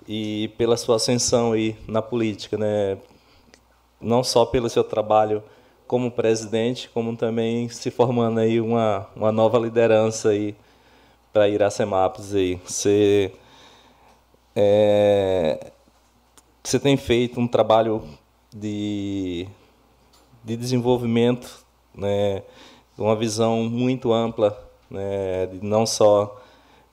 e 0.08 0.48
pela 0.56 0.76
sua 0.76 0.96
ascensão 0.96 1.52
aí 1.52 1.76
na 1.86 2.02
política, 2.02 2.56
né, 2.56 2.98
não 4.00 4.24
só 4.24 4.44
pelo 4.44 4.68
seu 4.68 4.82
trabalho 4.82 5.42
como 5.86 6.10
presidente, 6.10 6.88
como 6.88 7.16
também 7.16 7.68
se 7.68 7.90
formando 7.90 8.40
aí 8.40 8.60
uma, 8.60 9.06
uma 9.14 9.32
nova 9.32 9.58
liderança 9.58 10.30
aí 10.30 10.54
para 11.32 11.48
Iracemápolis 11.48 12.34
aí. 12.34 12.60
Você 12.64 13.32
é, 14.54 15.72
você 16.62 16.78
tem 16.78 16.96
feito 16.96 17.40
um 17.40 17.48
trabalho 17.48 18.02
de, 18.54 19.48
de 20.44 20.56
desenvolvimento, 20.56 21.64
né, 21.94 22.42
uma 22.98 23.16
visão 23.16 23.64
muito 23.64 24.12
ampla, 24.12 24.69
né, 24.90 25.48
não 25.62 25.86
só 25.86 26.40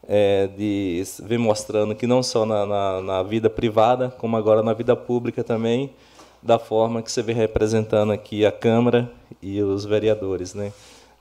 é, 0.07 0.48
de 0.48 1.03
ver 1.24 1.38
mostrando 1.38 1.94
que 1.95 2.07
não 2.07 2.24
só 2.24 2.45
na, 2.45 2.65
na, 2.65 3.02
na, 3.02 3.24
vida 3.24 3.49
privada, 3.49 4.10
como 4.18 4.38
agora 4.38 4.64
na 4.64 4.74
vida 4.74 4.95
pública 4.95 5.44
também, 5.44 5.94
da 6.41 6.57
forma 6.57 7.02
que 7.02 7.11
você 7.11 7.22
vem 7.22 7.36
representando 7.36 8.11
aqui 8.11 8.45
a 8.45 8.52
Câmara 8.52 9.11
e 9.41 9.61
os 9.61 9.84
vereadores. 9.84 10.53
Né. 10.53 10.72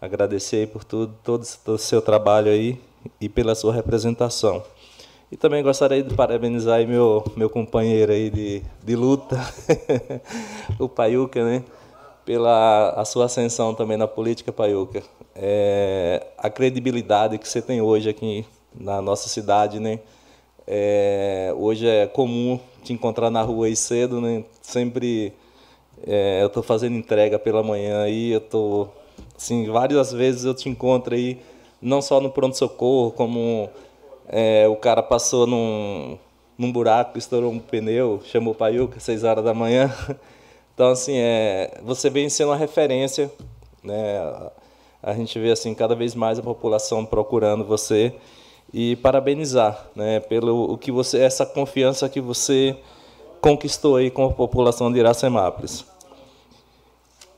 Agradecer 0.00 0.68
por 0.68 0.84
tudo, 0.84 1.14
todo, 1.24 1.42
o 1.42 1.78
seu 1.78 2.00
trabalho 2.00 2.50
aí 2.50 2.78
e 3.20 3.28
pela 3.28 3.54
sua 3.54 3.72
representação. 3.72 4.62
E 5.32 5.36
também 5.36 5.62
gostaria 5.62 6.02
de 6.02 6.14
parabenizar 6.14 6.86
meu, 6.86 7.24
meu 7.36 7.50
companheiro 7.50 8.12
aí 8.12 8.30
de, 8.30 8.62
de 8.84 8.94
luta, 8.94 9.36
o 10.78 10.88
Paiuca, 10.88 11.44
né? 11.44 11.64
Pela 12.24 12.90
a 12.90 13.04
sua 13.04 13.24
ascensão 13.24 13.74
também 13.74 13.96
na 13.96 14.06
política, 14.06 14.52
Paiuca. 14.52 15.02
É, 15.38 16.26
a 16.38 16.48
credibilidade 16.48 17.36
que 17.36 17.46
você 17.48 17.60
tem 17.60 17.80
hoje 17.80 18.08
aqui 18.08 18.46
na 18.74 19.02
nossa 19.02 19.28
cidade, 19.28 19.78
né? 19.78 20.00
É, 20.66 21.52
hoje 21.56 21.86
é 21.86 22.06
comum 22.06 22.58
te 22.82 22.92
encontrar 22.92 23.30
na 23.30 23.42
rua 23.42 23.66
aí 23.66 23.76
cedo, 23.76 24.20
né? 24.20 24.44
Sempre 24.62 25.32
é, 26.06 26.42
eu 26.42 26.46
estou 26.46 26.62
fazendo 26.62 26.96
entrega 26.96 27.38
pela 27.38 27.62
manhã 27.62 28.02
aí, 28.02 28.30
eu 28.30 28.40
tô 28.40 28.88
assim, 29.36 29.66
várias 29.70 30.12
vezes 30.12 30.44
eu 30.44 30.54
te 30.54 30.68
encontro 30.68 31.14
aí, 31.14 31.40
não 31.80 32.00
só 32.00 32.20
no 32.20 32.30
pronto-socorro, 32.30 33.12
como 33.12 33.68
é, 34.28 34.66
o 34.68 34.76
cara 34.76 35.02
passou 35.02 35.46
num, 35.46 36.18
num 36.56 36.72
buraco, 36.72 37.18
estourou 37.18 37.52
um 37.52 37.58
pneu, 37.58 38.20
chamou 38.24 38.52
o 38.54 38.56
Paiuca, 38.56 38.98
seis 39.00 39.24
horas 39.24 39.44
da 39.44 39.54
manhã. 39.54 39.92
Então, 40.74 40.90
assim, 40.90 41.14
é, 41.16 41.80
você 41.82 42.10
vem 42.10 42.28
sendo 42.28 42.50
uma 42.50 42.56
referência, 42.56 43.32
né? 43.82 44.18
A 45.06 45.14
gente 45.14 45.38
vê, 45.38 45.52
assim, 45.52 45.72
cada 45.72 45.94
vez 45.94 46.16
mais 46.16 46.36
a 46.36 46.42
população 46.42 47.06
procurando 47.06 47.64
você 47.64 48.12
e 48.74 48.96
parabenizar, 48.96 49.88
né? 49.94 50.18
Pelo 50.18 50.72
o 50.72 50.76
que 50.76 50.90
você, 50.90 51.20
essa 51.20 51.46
confiança 51.46 52.08
que 52.08 52.20
você 52.20 52.76
conquistou 53.40 53.94
aí 53.94 54.10
com 54.10 54.24
a 54.24 54.32
população 54.32 54.90
de 54.90 54.98
Iracemápolis. 54.98 55.84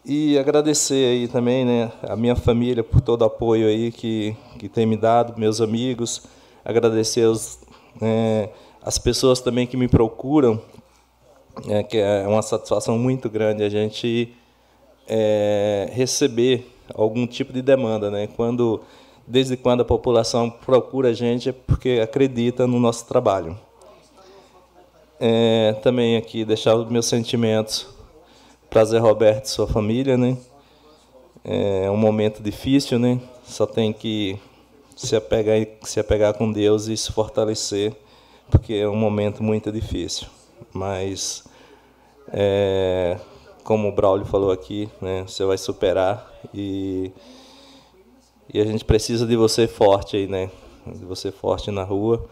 E 0.02 0.38
agradecer 0.38 0.94
aí 0.94 1.28
também, 1.28 1.66
né, 1.66 1.92
a 2.02 2.16
minha 2.16 2.34
família 2.34 2.82
por 2.82 3.02
todo 3.02 3.20
o 3.20 3.24
apoio 3.26 3.68
aí 3.68 3.92
que, 3.92 4.34
que 4.58 4.66
tem 4.66 4.86
me 4.86 4.96
dado, 4.96 5.38
meus 5.38 5.60
amigos, 5.60 6.22
agradecer 6.64 7.26
os, 7.26 7.58
é, 8.00 8.48
as 8.82 8.96
pessoas 8.98 9.42
também 9.42 9.66
que 9.66 9.76
me 9.76 9.88
procuram, 9.88 10.58
é, 11.68 11.82
que 11.82 11.98
é 11.98 12.26
uma 12.26 12.40
satisfação 12.40 12.98
muito 12.98 13.28
grande 13.28 13.62
a 13.62 13.68
gente 13.68 14.34
é, 15.06 15.90
receber 15.92 16.77
algum 16.94 17.26
tipo 17.26 17.52
de 17.52 17.62
demanda, 17.62 18.10
né? 18.10 18.28
Quando 18.36 18.80
desde 19.26 19.56
quando 19.56 19.82
a 19.82 19.84
população 19.84 20.48
procura 20.48 21.10
a 21.10 21.12
gente 21.12 21.50
é 21.50 21.52
porque 21.52 22.00
acredita 22.02 22.66
no 22.66 22.80
nosso 22.80 23.06
trabalho. 23.06 23.58
É, 25.20 25.74
também 25.82 26.16
aqui 26.16 26.44
deixar 26.44 26.76
os 26.76 26.88
meus 26.88 27.06
sentimentos 27.06 27.88
para 28.70 28.84
Zé 28.84 28.98
Roberto 28.98 29.44
e 29.44 29.50
sua 29.50 29.66
família, 29.66 30.16
né? 30.16 30.36
É 31.44 31.90
um 31.90 31.96
momento 31.96 32.42
difícil, 32.42 32.98
né? 32.98 33.20
Só 33.44 33.66
tem 33.66 33.92
que 33.92 34.38
se 34.96 35.16
apegar, 35.16 35.66
se 35.82 36.00
apegar 36.00 36.34
com 36.34 36.50
Deus 36.50 36.86
e 36.86 36.96
se 36.96 37.12
fortalecer 37.12 37.94
porque 38.50 38.74
é 38.74 38.88
um 38.88 38.96
momento 38.96 39.42
muito 39.42 39.70
difícil. 39.70 40.26
Mas, 40.72 41.44
é, 42.32 43.18
como 43.64 43.88
o 43.88 43.92
Braulio 43.92 44.26
falou 44.26 44.50
aqui, 44.50 44.88
né, 45.00 45.24
você 45.26 45.44
vai 45.44 45.58
superar 45.58 46.37
e, 46.52 47.12
e 48.52 48.60
a 48.60 48.64
gente 48.64 48.84
precisa 48.84 49.26
de 49.26 49.36
você 49.36 49.66
forte 49.66 50.16
aí, 50.16 50.26
né? 50.26 50.50
De 50.86 51.04
você 51.04 51.30
forte 51.30 51.70
na 51.70 51.84
rua, 51.84 52.28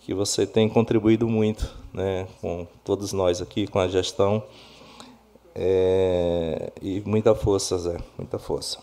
que 0.00 0.14
você 0.14 0.46
tem 0.46 0.68
contribuído 0.68 1.28
muito, 1.28 1.72
né, 1.92 2.26
com 2.40 2.66
todos 2.82 3.12
nós 3.12 3.40
aqui, 3.42 3.66
com 3.66 3.78
a 3.78 3.88
gestão. 3.88 4.42
É, 5.54 6.72
e 6.80 7.02
muita 7.04 7.34
força, 7.34 7.76
Zé, 7.78 7.98
muita 8.16 8.38
força. 8.38 8.78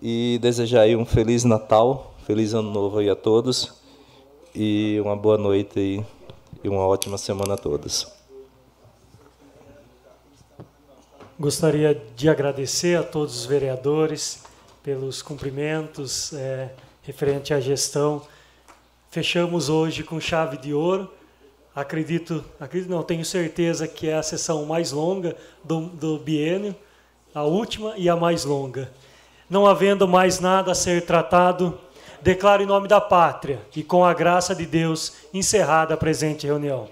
E 0.00 0.38
desejar 0.40 0.82
aí 0.82 0.94
um 0.94 1.04
feliz 1.04 1.44
Natal, 1.44 2.14
feliz 2.26 2.54
Ano 2.54 2.70
Novo 2.70 2.98
aí 2.98 3.08
a 3.08 3.16
todos 3.16 3.72
e 4.54 5.00
uma 5.00 5.16
boa 5.16 5.36
noite 5.36 5.78
aí, 5.78 6.06
e 6.62 6.68
uma 6.68 6.86
ótima 6.86 7.18
semana 7.18 7.54
a 7.54 7.56
todos. 7.56 8.06
Gostaria 11.38 12.00
de 12.14 12.28
agradecer 12.28 12.96
a 12.96 13.02
todos 13.02 13.40
os 13.40 13.44
vereadores 13.44 14.44
pelos 14.84 15.20
cumprimentos 15.20 16.32
é, 16.32 16.70
referente 17.02 17.52
à 17.52 17.58
gestão. 17.58 18.22
Fechamos 19.10 19.68
hoje 19.68 20.04
com 20.04 20.20
chave 20.20 20.56
de 20.56 20.72
ouro. 20.72 21.10
Acredito, 21.74 22.44
acredito 22.60 22.88
não, 22.88 23.02
tenho 23.02 23.24
certeza 23.24 23.88
que 23.88 24.08
é 24.08 24.14
a 24.14 24.22
sessão 24.22 24.64
mais 24.64 24.92
longa 24.92 25.36
do, 25.64 25.80
do 25.80 26.18
biênio, 26.18 26.72
a 27.34 27.42
última 27.42 27.94
e 27.96 28.08
a 28.08 28.14
mais 28.14 28.44
longa. 28.44 28.92
Não 29.50 29.66
havendo 29.66 30.06
mais 30.06 30.38
nada 30.38 30.70
a 30.70 30.74
ser 30.74 31.04
tratado, 31.04 31.76
declaro 32.22 32.62
em 32.62 32.66
nome 32.66 32.86
da 32.86 33.00
pátria 33.00 33.60
e 33.74 33.82
com 33.82 34.04
a 34.04 34.14
graça 34.14 34.54
de 34.54 34.66
Deus 34.66 35.14
encerrada 35.34 35.94
a 35.94 35.96
presente 35.96 36.46
reunião. 36.46 36.88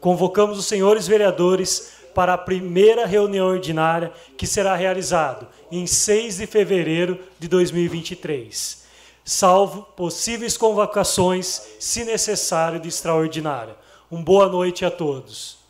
Convocamos 0.00 0.60
os 0.60 0.66
senhores 0.66 1.08
vereadores 1.08 1.99
para 2.20 2.34
a 2.34 2.38
primeira 2.38 3.06
reunião 3.06 3.46
ordinária 3.46 4.12
que 4.36 4.46
será 4.46 4.76
realizada 4.76 5.48
em 5.72 5.86
6 5.86 6.36
de 6.36 6.46
fevereiro 6.46 7.18
de 7.38 7.48
2023, 7.48 8.84
salvo 9.24 9.84
possíveis 9.96 10.58
convocações, 10.58 11.62
se 11.80 12.04
necessário, 12.04 12.78
de 12.78 12.88
extraordinária. 12.88 13.74
Uma 14.10 14.22
boa 14.22 14.50
noite 14.50 14.84
a 14.84 14.90
todos. 14.90 15.60